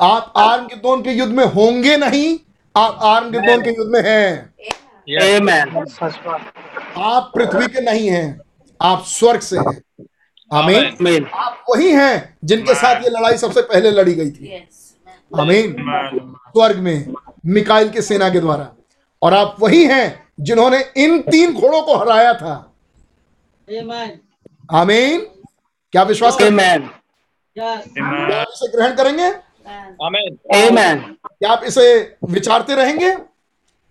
[0.00, 2.38] आप आर्म के दोन के युद्ध में होंगे नहीं
[2.74, 4.50] आप आर्म के दोन के युद्ध में हैं
[5.08, 5.98] Yes.
[6.98, 8.26] आप पृथ्वी के नहीं हैं
[8.80, 9.80] आप स्वर्ग से हैं
[10.50, 11.00] आमीन Amen.
[11.00, 11.26] Amen.
[11.34, 15.40] आप वही हैं जिनके साथ ये लड़ाई सबसे पहले लड़ी गई थी Yes.
[15.40, 15.74] आमीन
[16.56, 17.12] स्वर्ग में
[17.58, 18.70] मिकाइल के सेना के द्वारा
[19.22, 22.74] और आप वही हैं जिन्होंने इन तीन घोड़ों को हराया था।
[23.68, 24.08] Amen.
[24.72, 25.20] आमीन।
[25.92, 26.88] क्या विश्वास करें Amen.
[27.56, 27.74] क्या
[28.42, 29.30] इसे ग्रहण करेंगे?
[29.30, 30.28] Amen.
[30.54, 30.70] Amen.
[30.70, 31.00] Amen.
[31.24, 33.14] क्या आप इसे विचारते रहेंगे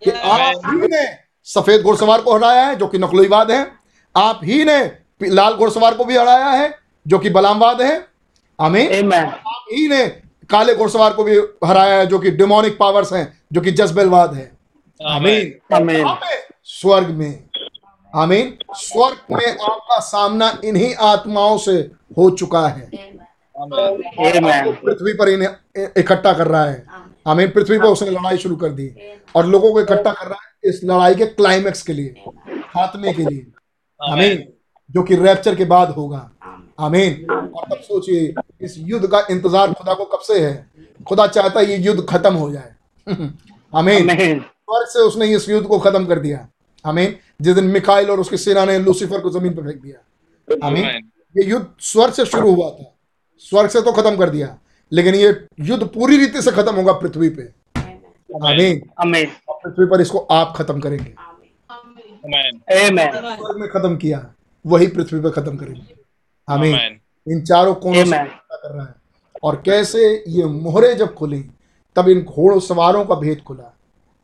[0.02, 3.72] कि आप ही ने सफ़ेद घोड़सवार को हराया है जो कि नकलुईवाद है।
[4.16, 8.06] आप ही ने लाल घोड़सवार को भी हराया है जो कि बलामवाद है।
[8.60, 10.06] आमीन। आप ही ने
[10.50, 14.61] काले घोड़सवार को भी हराया है जो कि डिमोनिक पावर्स हैं जो कि जज्बेलवाद है।
[15.06, 16.54] आमीन। पे?
[16.64, 17.44] स्वर्ग में।
[18.16, 21.72] आमीन। स्वर्ग में आपका सामना इन्हीं आत्माओं से
[22.18, 22.90] हो चुका है.
[24.72, 25.48] पृथ्वी पर इन्हें
[25.98, 26.86] इकट्ठा कर रहा है.
[27.26, 28.94] आमीन। पृथ्वी पर उसने लड़ाई शुरू कर दी।
[29.36, 32.14] और लोगों को इकट्ठा कर रहा है इस लड़ाई के क्लाइमेक्स के लिए
[32.48, 33.46] खात्मे के लिए।
[34.12, 34.52] आमीन।
[34.90, 36.80] जो कि रैप्चर के बाद होगा। Amen.
[36.80, 40.70] आमीन। और तब सोचिए इस युद्ध का इंतज़ार खुदा को कब से है?
[41.08, 42.74] खुदा चाहता है ये युद्ध खत्म हो जाए।
[43.74, 44.51] आमीन। Amen.
[44.72, 46.48] स्वर्ग से उसने इस युद्ध को खत्म कर दिया।
[46.86, 50.98] हमें जिस दिन मिखाइल और उसकी सेना ने लूसीफर को ज़मीन पर फेंक दिया। हमें
[51.36, 52.94] ये युद्ध स्वर्ग से शुरू हुआ था।
[53.38, 54.58] स्वर्ग से तो खत्म कर दिया।
[54.92, 57.42] लेकिन ये युद्ध पूरी रीति से खत्म होगा पृथ्वी पे.
[58.46, 58.82] आमीन।
[59.50, 61.14] पृथ्वी पर इसको आप खत्म करेंगे.
[63.36, 64.34] स्वर्ग में खत्म किया
[64.66, 65.94] वही पृथ्वी पर खत्म करेंगे।
[66.48, 67.32] आमीन। Amen.
[67.32, 68.10] इन चारों कोनों से.
[68.52, 68.94] कर रहा है?
[69.42, 71.50] और कैसे ये मोहरे जब खुली
[71.96, 73.71] तब इन घोड़सवारों का भेद खुला।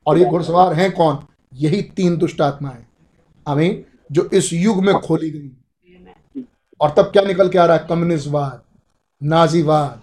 [0.09, 1.19] और ये घुड़सवार हैं कौन?
[1.55, 2.87] यही तीन दुष्ट आत्माएँ
[3.49, 5.51] आमीन। जो इस युग में खोली गई।
[6.81, 7.87] और तब क्या निकल के आ रहा है?
[7.89, 8.63] कम्युनिस्टवाद
[9.23, 10.01] नाजीवाद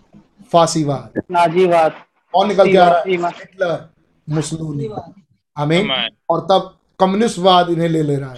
[0.51, 1.93] फांसीवाद। नाजीवाद।
[2.35, 3.05] और निकल के आ रहा है?
[3.13, 3.89] हिटलर
[4.29, 4.89] मुसलूनी
[5.57, 8.37] आमीन। और तब कम्युनिस्टवाद इन्हें ले ले रहा है।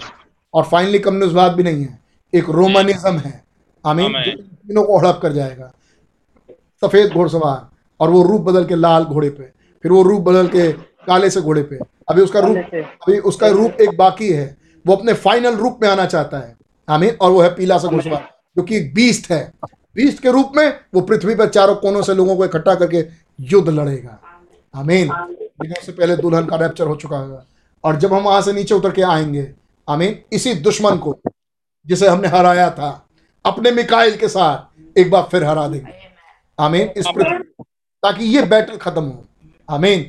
[0.54, 2.00] और फाइनली कम्युनिस्टवाद भी नहीं है।
[2.34, 3.44] एक रोमनिज्म है।
[3.86, 4.42] आमीन। Amen.
[4.42, 5.72] तीनों को हड़प कर जाएगा।
[6.80, 7.68] सफ़ेद घोड़सवार।
[8.00, 11.40] और वो रूप बदल के लाल घोड़े पे। फिर वो रूप बदल के काले से
[11.40, 11.78] घोड़े पे
[12.08, 14.56] अभी उसका रूप अभी उसका रूप एक बाकी है।
[14.86, 16.56] वो अपने फाइनल रूप में आना चाहता है।
[16.88, 19.52] आमीन। और वो है पीला सा घुड़सवार जो कि बीस्ट है।
[19.94, 23.04] बीस्ट के रूप में वो पृथ्वी पर चारों कोनों से लोगों को इकट्ठा करके
[23.40, 24.20] युद्ध लड़ेगा।
[24.74, 25.08] आमीन।
[25.62, 27.44] लेकिन उससे पहले दुल्हन का रैप्चर हो चुका होगा
[27.84, 29.52] और जब हम वहाँ से नीचे उतर के आएँगे
[29.88, 31.18] आमीन इसी दुश्मन को
[31.86, 33.06] जिसे हमने हराया था
[33.44, 35.92] अपने मिकाइल के साथ एक बार फिर हरा देंगे।
[36.60, 37.64] आमीन। इस पृथ्वी
[38.02, 39.24] ताकि ये बैटल खत्म हो।
[39.68, 40.08] आमीन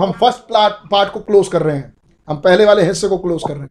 [0.00, 0.52] हम फ़र्स्ट
[0.90, 1.94] पार्ट को क्लोज कर रहे हैं।
[2.28, 3.70] हम पहले वाले हिस्से को क्लोज कर रहे हैं।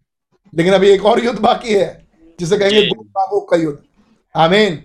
[0.53, 2.07] लेकिन अभी एक और युद्ध बाकी है
[2.39, 3.77] जिसे कहेंगे। गोग का युद्ध।
[4.35, 4.83] आमीन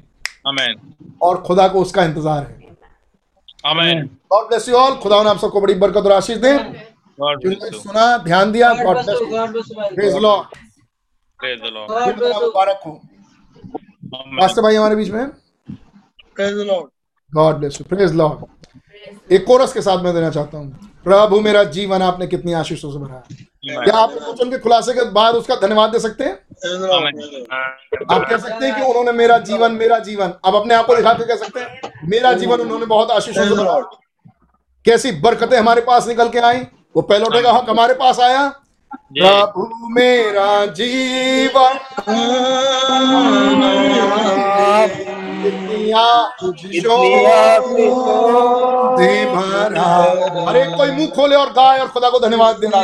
[0.49, 2.77] आमीन और खुदा को उसका इंतज़ार है।
[3.67, 6.57] आमीन गॉड ब्लेस यू ऑल खुदा ने आप सबको बड़ी बरकत और आशीष दे।
[7.79, 9.19] सुना ध्यान दिया God bless.
[9.95, 10.57] Praise Lord
[11.41, 12.43] praise the Lord God bless you.
[12.43, 13.01] मुबारक हो।
[14.35, 15.27] मास्टर भाई हमारे बीच में?
[17.33, 18.45] God bless you praise Lord
[19.33, 22.99] एक कोरस के साथ मैं देना चाहता हूँ। प्रभु मेरा जीवन आपने कितनी आशीषों से
[22.99, 26.33] भरा है। क्या आप वचन के खुलासे के बाद उसका धन्यवाद दे सकते हैं?
[28.11, 31.13] आप कह सकते हैं कि उन्होंने मेरा जीवन मेरा जीवन अब अपने आप को दिखा
[31.13, 33.79] के कह सकते हैं मेरा जीवन उन्होंने बहुत आशीषों से भरा।
[34.87, 36.61] कैसी बरकतें हमारे पास निकल के आई?
[36.97, 38.49] वो पहलौठे का हक हमारे पास आया।
[38.93, 41.79] प्रभु मेरा जीवन।
[50.49, 52.81] अरे कोई मुँह खोले और गाय और खुदा को धन्यवाद देना।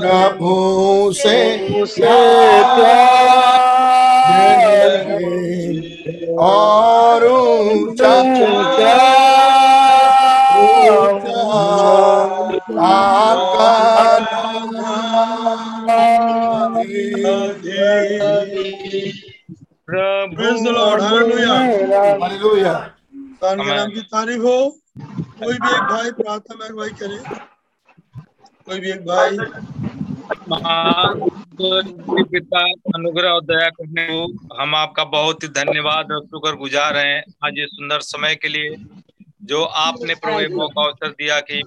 [0.00, 1.36] प्रभु से
[6.42, 8.14] और ऊँचा
[19.88, 21.00] Praise the Lord.
[21.02, 21.54] Hallelujah.
[22.20, 22.72] हालेलुया
[23.44, 27.18] के नाम की तारीफ़ हो। कोई भी एक भाई प्रार्थना में अगुवाई करे।
[28.66, 29.36] कोई भी एक भाई।
[30.48, 31.28] महान
[32.30, 32.60] पिता
[32.94, 34.20] अनुग्रह और दया करने। को
[34.60, 38.70] हम आपका बहुत ही धन्यवाद और शुक्र गुजार हैं। आज ये सुंदर समय के लिए
[39.44, 41.60] जो आपने प्रभु मौका अवसर दिया कि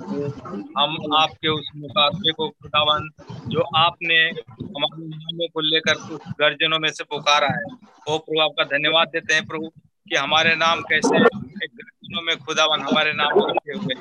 [0.77, 3.09] हम आपके उस मुकाबले को खुदावन
[3.47, 7.63] जो आपने हमारे नामों को लेकर उस गर्जनों में से पुकारा है
[8.09, 9.69] वो प्रभु आपका धन्यवाद देते हैं प्रभु
[10.09, 13.95] कि हमारे नाम कैसे गर्जनों में खुदावन हमारे नाम लिखे हुए।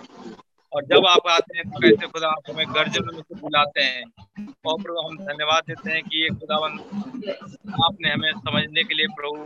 [0.75, 4.05] और जब आप आते हैं तो कैसे खुदा आप हमें गर्जनों में से बुलाते हैं?
[4.67, 6.79] और प्रभु, हम धन्यवाद देते हैं कि ये खुदावन
[7.85, 9.43] आपने हमें समझने के लिए प्रभु,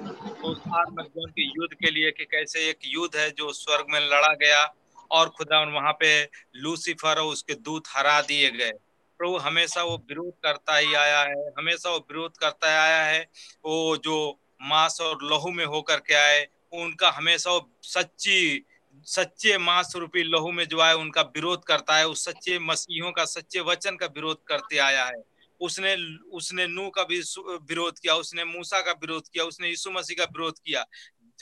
[0.48, 4.34] उस आत्मज्ञान के युद्ध के लिए कि कैसे एक युद्ध है जो स्वर्ग में लड़ा
[4.34, 4.74] गया
[5.10, 8.72] और खुदावन वहाँ पे लूसीफर और उसके दूत हरा दिए गए।
[9.18, 13.20] प्रभु, हमेशा वो विरोध करता ही आया है, हमेशा वो विरोध करता आया है,
[13.64, 18.64] वो जो मांस और लहू में होकर के आए, उनका हमेशा वो सच्ची
[19.08, 23.24] सच्चे मांस रूपी लहू में जो है उनका विरोध करता है, उस सच्चे मसीहों का,
[23.24, 25.22] सच्चे वचन का विरोध करते आया है।
[25.60, 25.94] उसने
[26.30, 30.24] उसने नू का भी विरोध किया, उसने मूसा का विरोध किया, उसने यीशु मसीह का
[30.24, 30.84] विरोध किया।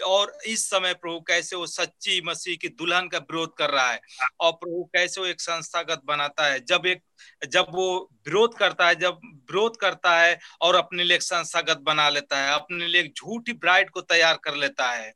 [0.07, 4.01] और इस समय प्रभु कैसे वो सच्ची मसीह की दुल्हन का विरोध कर रहा है
[4.41, 7.03] और प्रभु कैसे वो एक संस्थागत बनाता है। जब एक,
[7.49, 12.09] जब वो विरोध करता है, जब विरोध करता है और अपने लिए एक संस्थागत बना
[12.09, 15.12] लेता है, अपने लिए एक झूठी ब्राइड को तैयार कर लेता है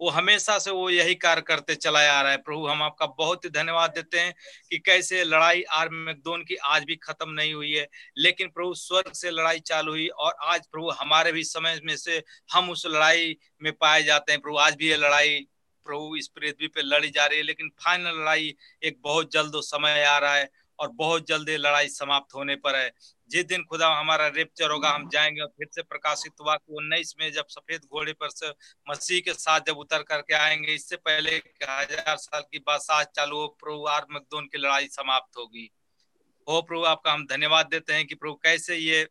[0.00, 3.44] वो हमेशा से वो यही कार्य करते चला आ रहा है। प्रभु, हम आपका बहुत
[3.44, 4.34] ही धन्यवाद देते हैं
[4.70, 7.86] कि कैसे लड़ाई आर्मगदोन की आज भी खत्म नहीं हुई है,
[8.18, 12.22] लेकिन प्रभु स्वर्ग से लड़ाई चालू हुई और आज प्रभु हमारे भी समय में से
[12.52, 15.46] हम उस लड़ाई में पाए जाते हैं। प्रभु, आज भी ये लड़ाई
[15.86, 20.04] प्रभु इस पृथ्वी पे लड़ी जा रही है, लेकिन फाइनल लड़ाई एक बहुत जल्द समय
[20.04, 22.90] आ रहा है और बहुत जल्द ये लड़ाई समाप्त होने पर है।
[23.30, 27.14] जिस दिन खुदा हमारा रेप्चर होगा हम जाएँगे और फिर से प्रकाशित हुआ कि उन्नीस
[27.20, 28.50] में जब सफ़ेद घोड़े पर से
[28.86, 33.46] मसीह के साथ जब उतर करके आएँगे इससे पहले हज़ार साल की बरसात चालू हो
[33.60, 35.70] प्रभु आर्मगदोन की लड़ाई समाप्त होगी।
[36.46, 39.04] हो प्रभु आपका हम धन्यवाद देते हैं कि प्रभु कैसे ये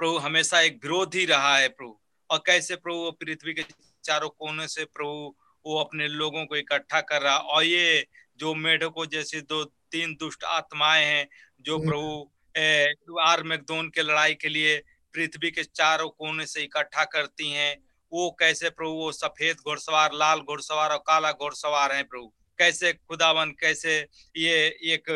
[0.00, 1.98] प्रभु हमेशा एक विरोध ही रहा है प्रभु
[2.30, 3.62] और कैसे प्रभु पृथ्वी के
[4.04, 5.34] चारों कोने से प्रभु
[5.64, 8.06] वो अपने लोगों को इकट्ठा कर रहा और ये
[8.38, 11.28] जो मेढकों जैसे दो तीन दुष्ट आत्माएँ हैं
[11.60, 14.76] जो प्रभु आर्मगदोन के लड़ाई के लिए
[15.14, 17.76] पृथ्वी के चारों कोने से इकट्ठा करती हैं।
[18.12, 23.50] वो कैसे प्रभु वो सफ़ेद घोड़सवार लाल घोड़सवार और काला घोड़सवार हैं प्रभु। कैसे खुदावन
[23.60, 23.98] कैसे
[24.36, 24.54] ये
[24.86, 25.10] एक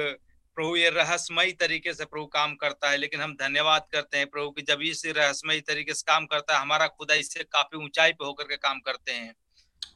[0.57, 4.51] प्रभु ये रहस्यमयी तरीके से प्रभु काम करता है। लेकिन हम धन्यवाद करते हैं प्रभु
[4.51, 8.25] कि जब इस रहस्यमयी तरीके से काम करता है हमारा खुदा इससे काफ़ी ऊंचाई पे
[8.25, 9.35] होकर के काम करते हैं।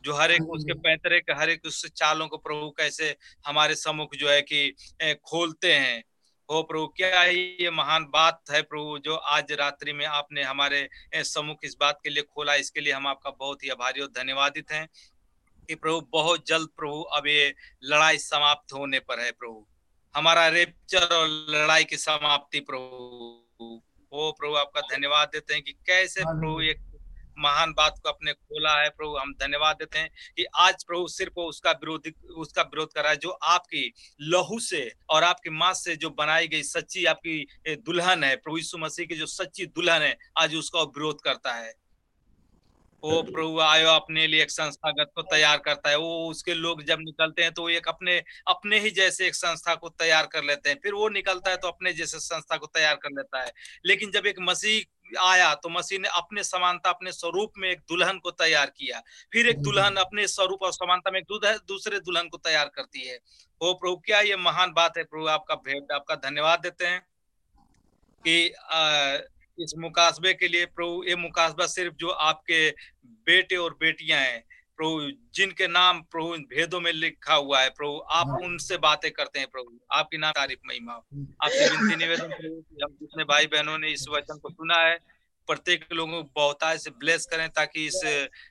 [0.05, 3.14] जो हर एक उसके पैतरे के हर एक उस चालों को प्रभु कैसे
[3.47, 6.02] हमारे सम्मुख जो है कि खोलते हैं।
[6.50, 11.64] हो प्रभु क्या ये महान बात है प्रभु जो आज रात्रि में आपने हमारे सम्मुख
[11.64, 14.89] इस बात के लिए खोला इसके लिए हम आपका बहुत ही आभारी और धन्यवादित हैं
[15.68, 19.66] कि प्रभु बहुत जल्द प्रभु अब ये लड़ाई समाप्त होने पर है प्रभु।
[20.14, 23.81] हमारा रेपचर और लड़ाई की समाप्ति प्रभु।
[24.12, 26.93] ओ प्रभु आपका धन्यवाद देते हैं कि कैसे प्रभु एक
[27.38, 31.40] महान बात को अपने खोला है प्रभु हम धन्यवाद देते हैं कि आज प्रभु सिर्फ़
[31.40, 35.96] उसका विरोधी उसका विरोध कर रहा है जो आपकी लहू से और आपकी माँ से
[35.96, 40.16] जो बनाई गई सच्ची आपकी दुल्हन है प्रभु यीशु मसीह की जो सच्ची दुल्हन है
[40.38, 41.72] आज उसका विरोध करता है।
[43.02, 46.98] वो प्रभु आयो अपने लिए एक संस्थागत को तैयार करता है। वो उसके लोग जब
[47.00, 48.16] निकलते हैं तो वो एक अपने
[48.48, 51.68] अपने ही जैसे एक संस्था को तैयार कर लेते हैं। फिर वो निकलता है तो
[51.68, 53.52] अपने जैसे संस्था को तैयार कर लेता है।
[53.86, 58.18] लेकिन जब एक मसीह आया तो मसीह ने अपने समानता अपने स्वरूप में एक दुल्हन
[58.18, 59.02] को तैयार किया।
[59.32, 61.26] फिर एक दुल्हन अपने स्वरूप और समानता में एक
[61.68, 63.18] दूसरे दुल्हन को तैयार करती है।
[63.60, 65.26] ओ प्रभु क्या ये महान बात है प्रभु?
[65.28, 67.00] आपका भेद आपका धन्यवाद देते हैं
[68.24, 69.18] कि आ,
[69.58, 72.68] इस मुकासबे के लिए प्रभु ये मुकासबा सिर्फ़ जो आपके
[73.26, 74.42] बेटे और बेटियाँ हैं
[74.78, 79.48] प्रभु जिनके नाम प्रभु भेदों में लिखा हुआ है प्रभु आप उनसे बातें करते हैं
[79.48, 82.32] प्रभु आपकी नाम तारीफ़ महिमा आपसे विनती निवेदन
[82.82, 84.98] हम जितने भाई बहनों ने इस वचन को सुना है
[85.48, 88.00] प्रत्येक लोगों को बहुताय से ब्लेस करें ताकि इस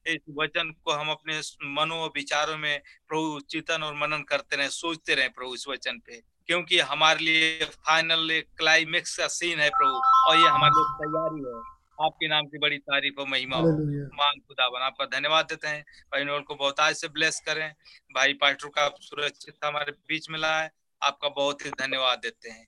[0.08, 1.40] इस वचन को हम अपने
[1.76, 6.00] मनो और विचारों में प्रभु चिंतन और मनन करते रहे सोचते रहे प्रभु इस वचन
[6.00, 11.44] पे। क्योंकि हमारे लिए फाइनल क्लाइमेक्स का सीन है प्रभु और ये हमारे लिए तैयारी
[11.48, 11.62] है।
[12.02, 13.72] आपके नाम की बड़ी तारीफ़ और महिमा हो।
[14.16, 17.70] मान खुदावन आपका धन्यवाद देते हैं। भाई नोल को बहुत आज से ब्लेस करें।
[18.16, 20.70] भाई पास्टर का सुरक्षित हमारे बीच में लाए।
[21.02, 22.68] आपका बहुत ही धन्यवाद देते हैं।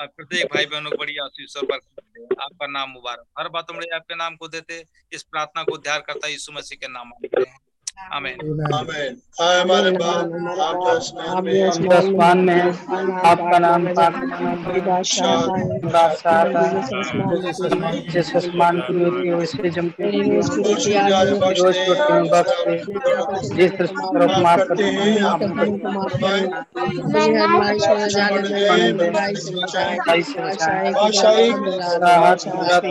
[0.00, 4.14] प्रत्येक भाई बहनों को बड़ी आशीष और बरकत आपका नाम मुबारक। हर बात हम आपके
[4.14, 7.58] नाम को देते इस प्रार्थना को ध्यान करता यीशु मसीह के नाम आते हैं
[8.12, 9.90] आमेन आमेन हमारे
[11.92, 12.60] आसमान में
[13.24, 13.86] आपका नाम
[18.12, 20.10] जिस आसमान की रोटी है उसके जमते
[21.58, 22.76] रोज रोटी में बख्शे
[23.54, 23.92] जिस तरफ़
[24.58, 25.22] करते हैं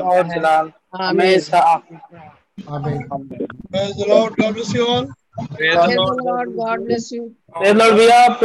[0.04, 1.84] और जलाल हमेशा आप
[2.68, 3.10] Amen.
[3.72, 4.36] Praise the Lord.
[4.38, 5.12] God bless you all.
[5.56, 6.24] Praise the Lord.
[6.24, 7.36] God bless you.
[7.58, 8.42] Praise the Lord.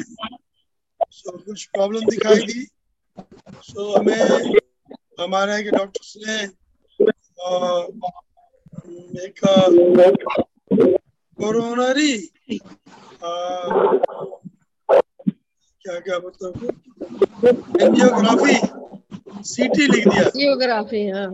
[1.11, 2.65] सो कुछ प्रॉब्लम दिखाई दी।
[3.67, 4.21] सो हमें
[5.19, 6.37] हमारे के डॉक्टर्स ने
[9.23, 9.39] एक
[11.39, 12.13] कोरोनरी
[15.83, 16.51] क्या क्या मतलब
[17.81, 18.55] एंजियोग्राफी
[19.49, 21.03] सीटी लिख दिया। Geography.
[21.15, 21.29] हाँ.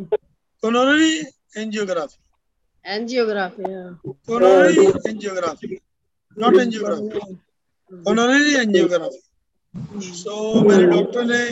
[0.64, 1.14] Coronary
[1.58, 2.20] angiography
[2.86, 3.72] Angiography.
[3.74, 4.00] हाँ.
[6.38, 7.20] Not angiography
[7.92, 9.20] coronary angiography
[10.18, 11.44] so मेरे डॉक्टर ने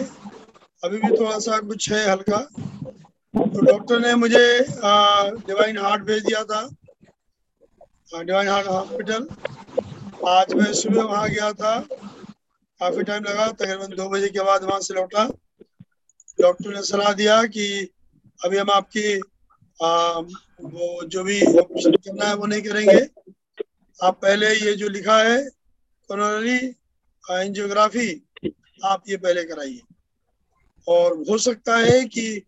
[0.83, 4.45] अभी भी थोड़ा सा कुछ है हल्का। तो डॉक्टर ने मुझे
[5.47, 6.61] डिवाइन हार्ट भेज दिया था।
[8.23, 9.27] डिवाइन हार्ट हॉस्पिटल
[10.29, 11.79] आज मैं सुबह वहाँ गया था।
[12.81, 15.27] काफ़ी टाइम लगा तकरीबन दो बजे के बाद वहाँ से लौटा।
[16.41, 17.67] डॉक्टर ने सलाह दिया कि
[18.39, 19.17] अभी हम आपकी
[19.83, 22.99] आ, वो जो भी ऑपरेशन करना है वो नहीं करेंगे।
[23.99, 25.37] आप पहले ये जो लिखा है
[26.09, 26.57] कोरोनरी
[27.23, 28.09] एंजियोग्राफी
[28.85, 29.81] आप ये पहले कराइए।
[30.87, 32.43] और हो सकता है कि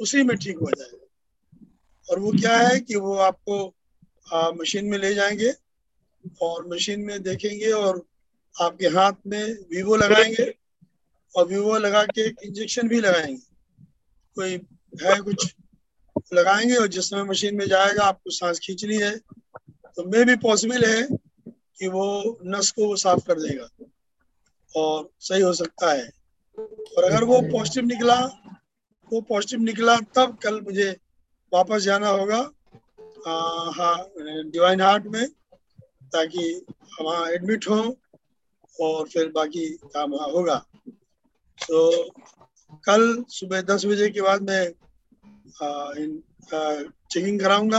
[0.00, 0.98] उसी में ठीक हो जाए।
[2.10, 3.74] और वो क्या है कि वो आपको
[4.32, 5.52] आ, मशीन में ले जाएँगे
[6.42, 8.02] और मशीन में देखेंगे और
[8.54, 10.54] आपके हाथ में वीवो लगाएँगे
[11.34, 13.42] और वीवो लगा के इंजेक्शन भी लगाएँगे।
[14.36, 14.52] कोई
[15.02, 15.54] है कुछ
[16.34, 19.18] लगाएँगे और जिस समय मशीन में जाएगा, आपको सांस खींचनी है।
[19.96, 21.02] तो मे भी पॉसिबल है
[21.48, 23.68] कि वो नस को वो साफ़ कर देगा
[24.76, 26.10] और सही हो सकता है।
[26.58, 28.20] और अगर वो पॉजिटिव निकला,
[29.12, 30.96] वो पॉजिटिव निकला, तब कल मुझे
[31.52, 32.50] वापस जाना होगा
[33.72, 35.28] हाँ डिवाइन हार्ट में,
[36.12, 36.66] ताकि
[37.02, 37.96] वहाँ एडमिट हो
[38.80, 40.66] और फिर बाकी काम होगा।
[41.58, 42.10] तो
[42.86, 44.72] कल सुबह दस बजे के बाद मैं
[45.62, 47.78] इन चेकिंग कराऊँगा।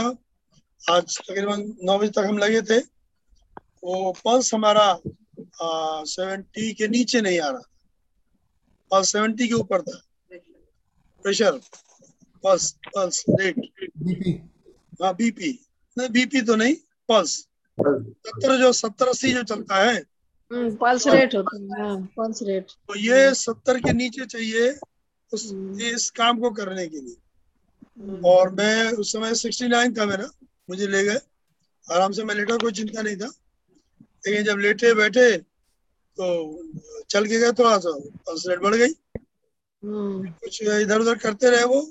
[0.82, 2.78] आज तकरीबन नौ बजे तक हम लगे थे।
[3.84, 4.86] वो पल्स हमारा
[5.62, 7.62] सेवेंटी के नीचे नहीं आ रहा
[8.90, 10.00] पल्स सेवेंटी के ऊपर था।
[11.24, 11.60] Pressure
[12.44, 13.56] pulse pulse rate
[13.98, 14.32] BP
[15.02, 15.50] हाँ बीपी
[15.96, 16.74] नहीं बीपी तो नहीं
[17.08, 17.30] पल्स
[17.78, 22.70] सत्तर जो सत्तर अस्सी जो चलता है हम्म, पल्स रेट होता है हाँ, पल्स रेट
[22.88, 24.70] तो ये सत्तर के नीचे चाहिए
[25.32, 27.25] उस हम्म। इस काम को करने के लिए। हम्म,
[28.24, 30.30] और मैं उस समय सिक्सटी नाइन था मेरा
[30.70, 31.18] मुझे ले गए।
[31.90, 33.32] आराम से मैं लेटा कोई चिंता नहीं था।
[34.02, 35.38] लेकिन जब लेटे बैठे
[36.18, 36.62] तो
[37.10, 39.20] चल के गए थोड़ा सा पल्स रेट बढ़ गई।
[39.84, 41.90] हम्म, कुछ इधर उधर करते रहे वो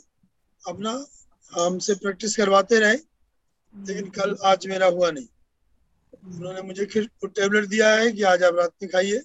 [0.68, 1.06] अपना
[1.62, 2.96] हमसे प्रैक्टिस करवाते रहे।
[3.88, 5.28] लेकिन कल आज मेरा हुआ नहीं।
[6.36, 9.22] उन्होंने मुझे फिर टेबलेट दिया है कि आज आप रात में खाइए।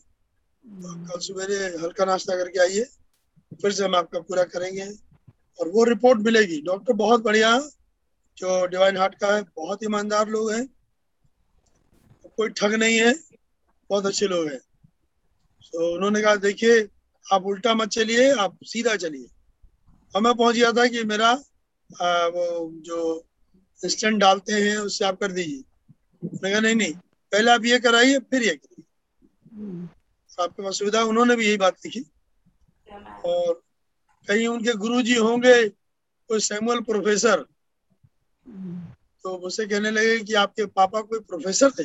[0.66, 2.84] कल सवेरे हल्का नाश्ता करके आइए।
[3.62, 5.09] फिर से हम आपका पूरा करेंगे।
[5.60, 7.58] और वो रिपोर्ट मिलेगी। डॉक्टर बहुत बढ़िया
[8.38, 10.66] जो डिवाइन हार्ट का है बहुत ईमानदार लोग हैं।
[12.36, 13.12] कोई ठग नहीं है
[13.90, 14.58] बहुत अच्छे लोग हैं।
[15.72, 16.88] तो उन्होंने कहा देखिए
[17.32, 19.26] आप उल्टा मत चलिए आप सीधा चलिए।
[20.16, 21.30] और मैं पहुँच गया था कि मेरा
[22.02, 23.26] आ, वो जो
[23.84, 25.62] इंस्टेंट डालते हैं उससे आप कर दीजिए।
[26.24, 26.92] मैं कहा नहीं नहीं
[27.32, 28.84] पहले आप ये कराइए फिर ये करिए।
[29.52, 29.88] हम्म,
[30.40, 32.00] आपके पास सुविधा उन्होंने भी यही बात लिखी।
[33.24, 33.62] और
[34.30, 35.68] कहीं उनके गुरुजी होंगे,
[36.30, 37.44] कोई सैमुअल प्रोफेसर।
[39.22, 41.84] तो मुझसे कहने लगे कि आपके पापा कोई प्रोफेसर थे?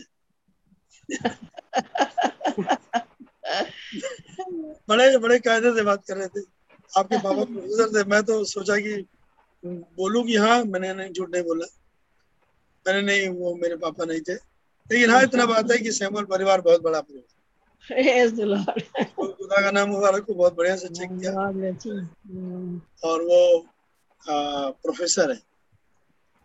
[4.89, 6.41] बड़े बड़े कायदे से बात कर रहे थे।
[6.97, 9.05] आपके पापा प्रोफेसर थे। मैं तो सोचा कि
[9.65, 11.65] बोलूँ कि हाँ मैंने नहीं, झूठ नहीं बोला।
[12.87, 16.61] मैंने नहीं, वो मेरे पापा नहीं थे। लेकिन हाँ इतना बात है कि सैमुअल परिवार
[16.61, 17.34] बहुत बड़ा परिवार
[19.15, 21.31] खुदा का नाम मुबारक को बहुत बढ़िया से चेक किया.
[22.27, 23.65] हम्म, और वो
[24.29, 25.39] आ, प्रोफेसर है।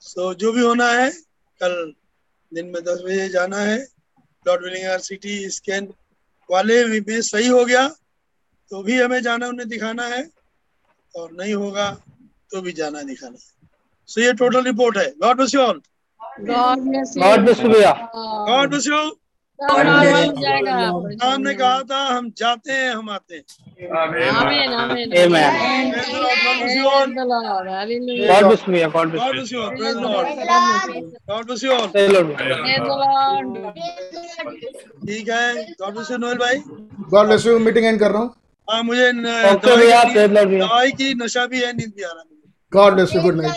[0.00, 1.10] सो so, जो भी होना है
[1.60, 1.94] कल
[2.54, 3.86] दिन में दस बजे जाना है।
[4.46, 5.94] लॉर्ड विलिंगर सिटी स्कैन
[6.50, 7.88] वाले भी में सही हो गया
[8.70, 10.30] तो भी हमें जाना उन्हें दिखाना है।
[11.16, 11.90] और नहीं होगा
[12.50, 13.68] तो भी जाना दिखाना है।
[14.06, 15.82] सो so, ये टोटल रिपोर्ट है। God bless you all
[16.40, 17.68] God bless God bless you
[18.46, 19.19] God bless you
[21.39, 23.42] ने कहा था हम जाते हैं हम आते हैं।
[35.06, 36.62] ठीक है गॉड नोएल भाई।
[37.10, 38.34] गॉड यू मीटिंग एंड कर रहा हूँ।
[38.70, 39.12] हाँ, मुझे
[40.58, 42.24] दवाई की नशा भी है नींद भी आ रहा है।
[42.72, 43.55] God you good night.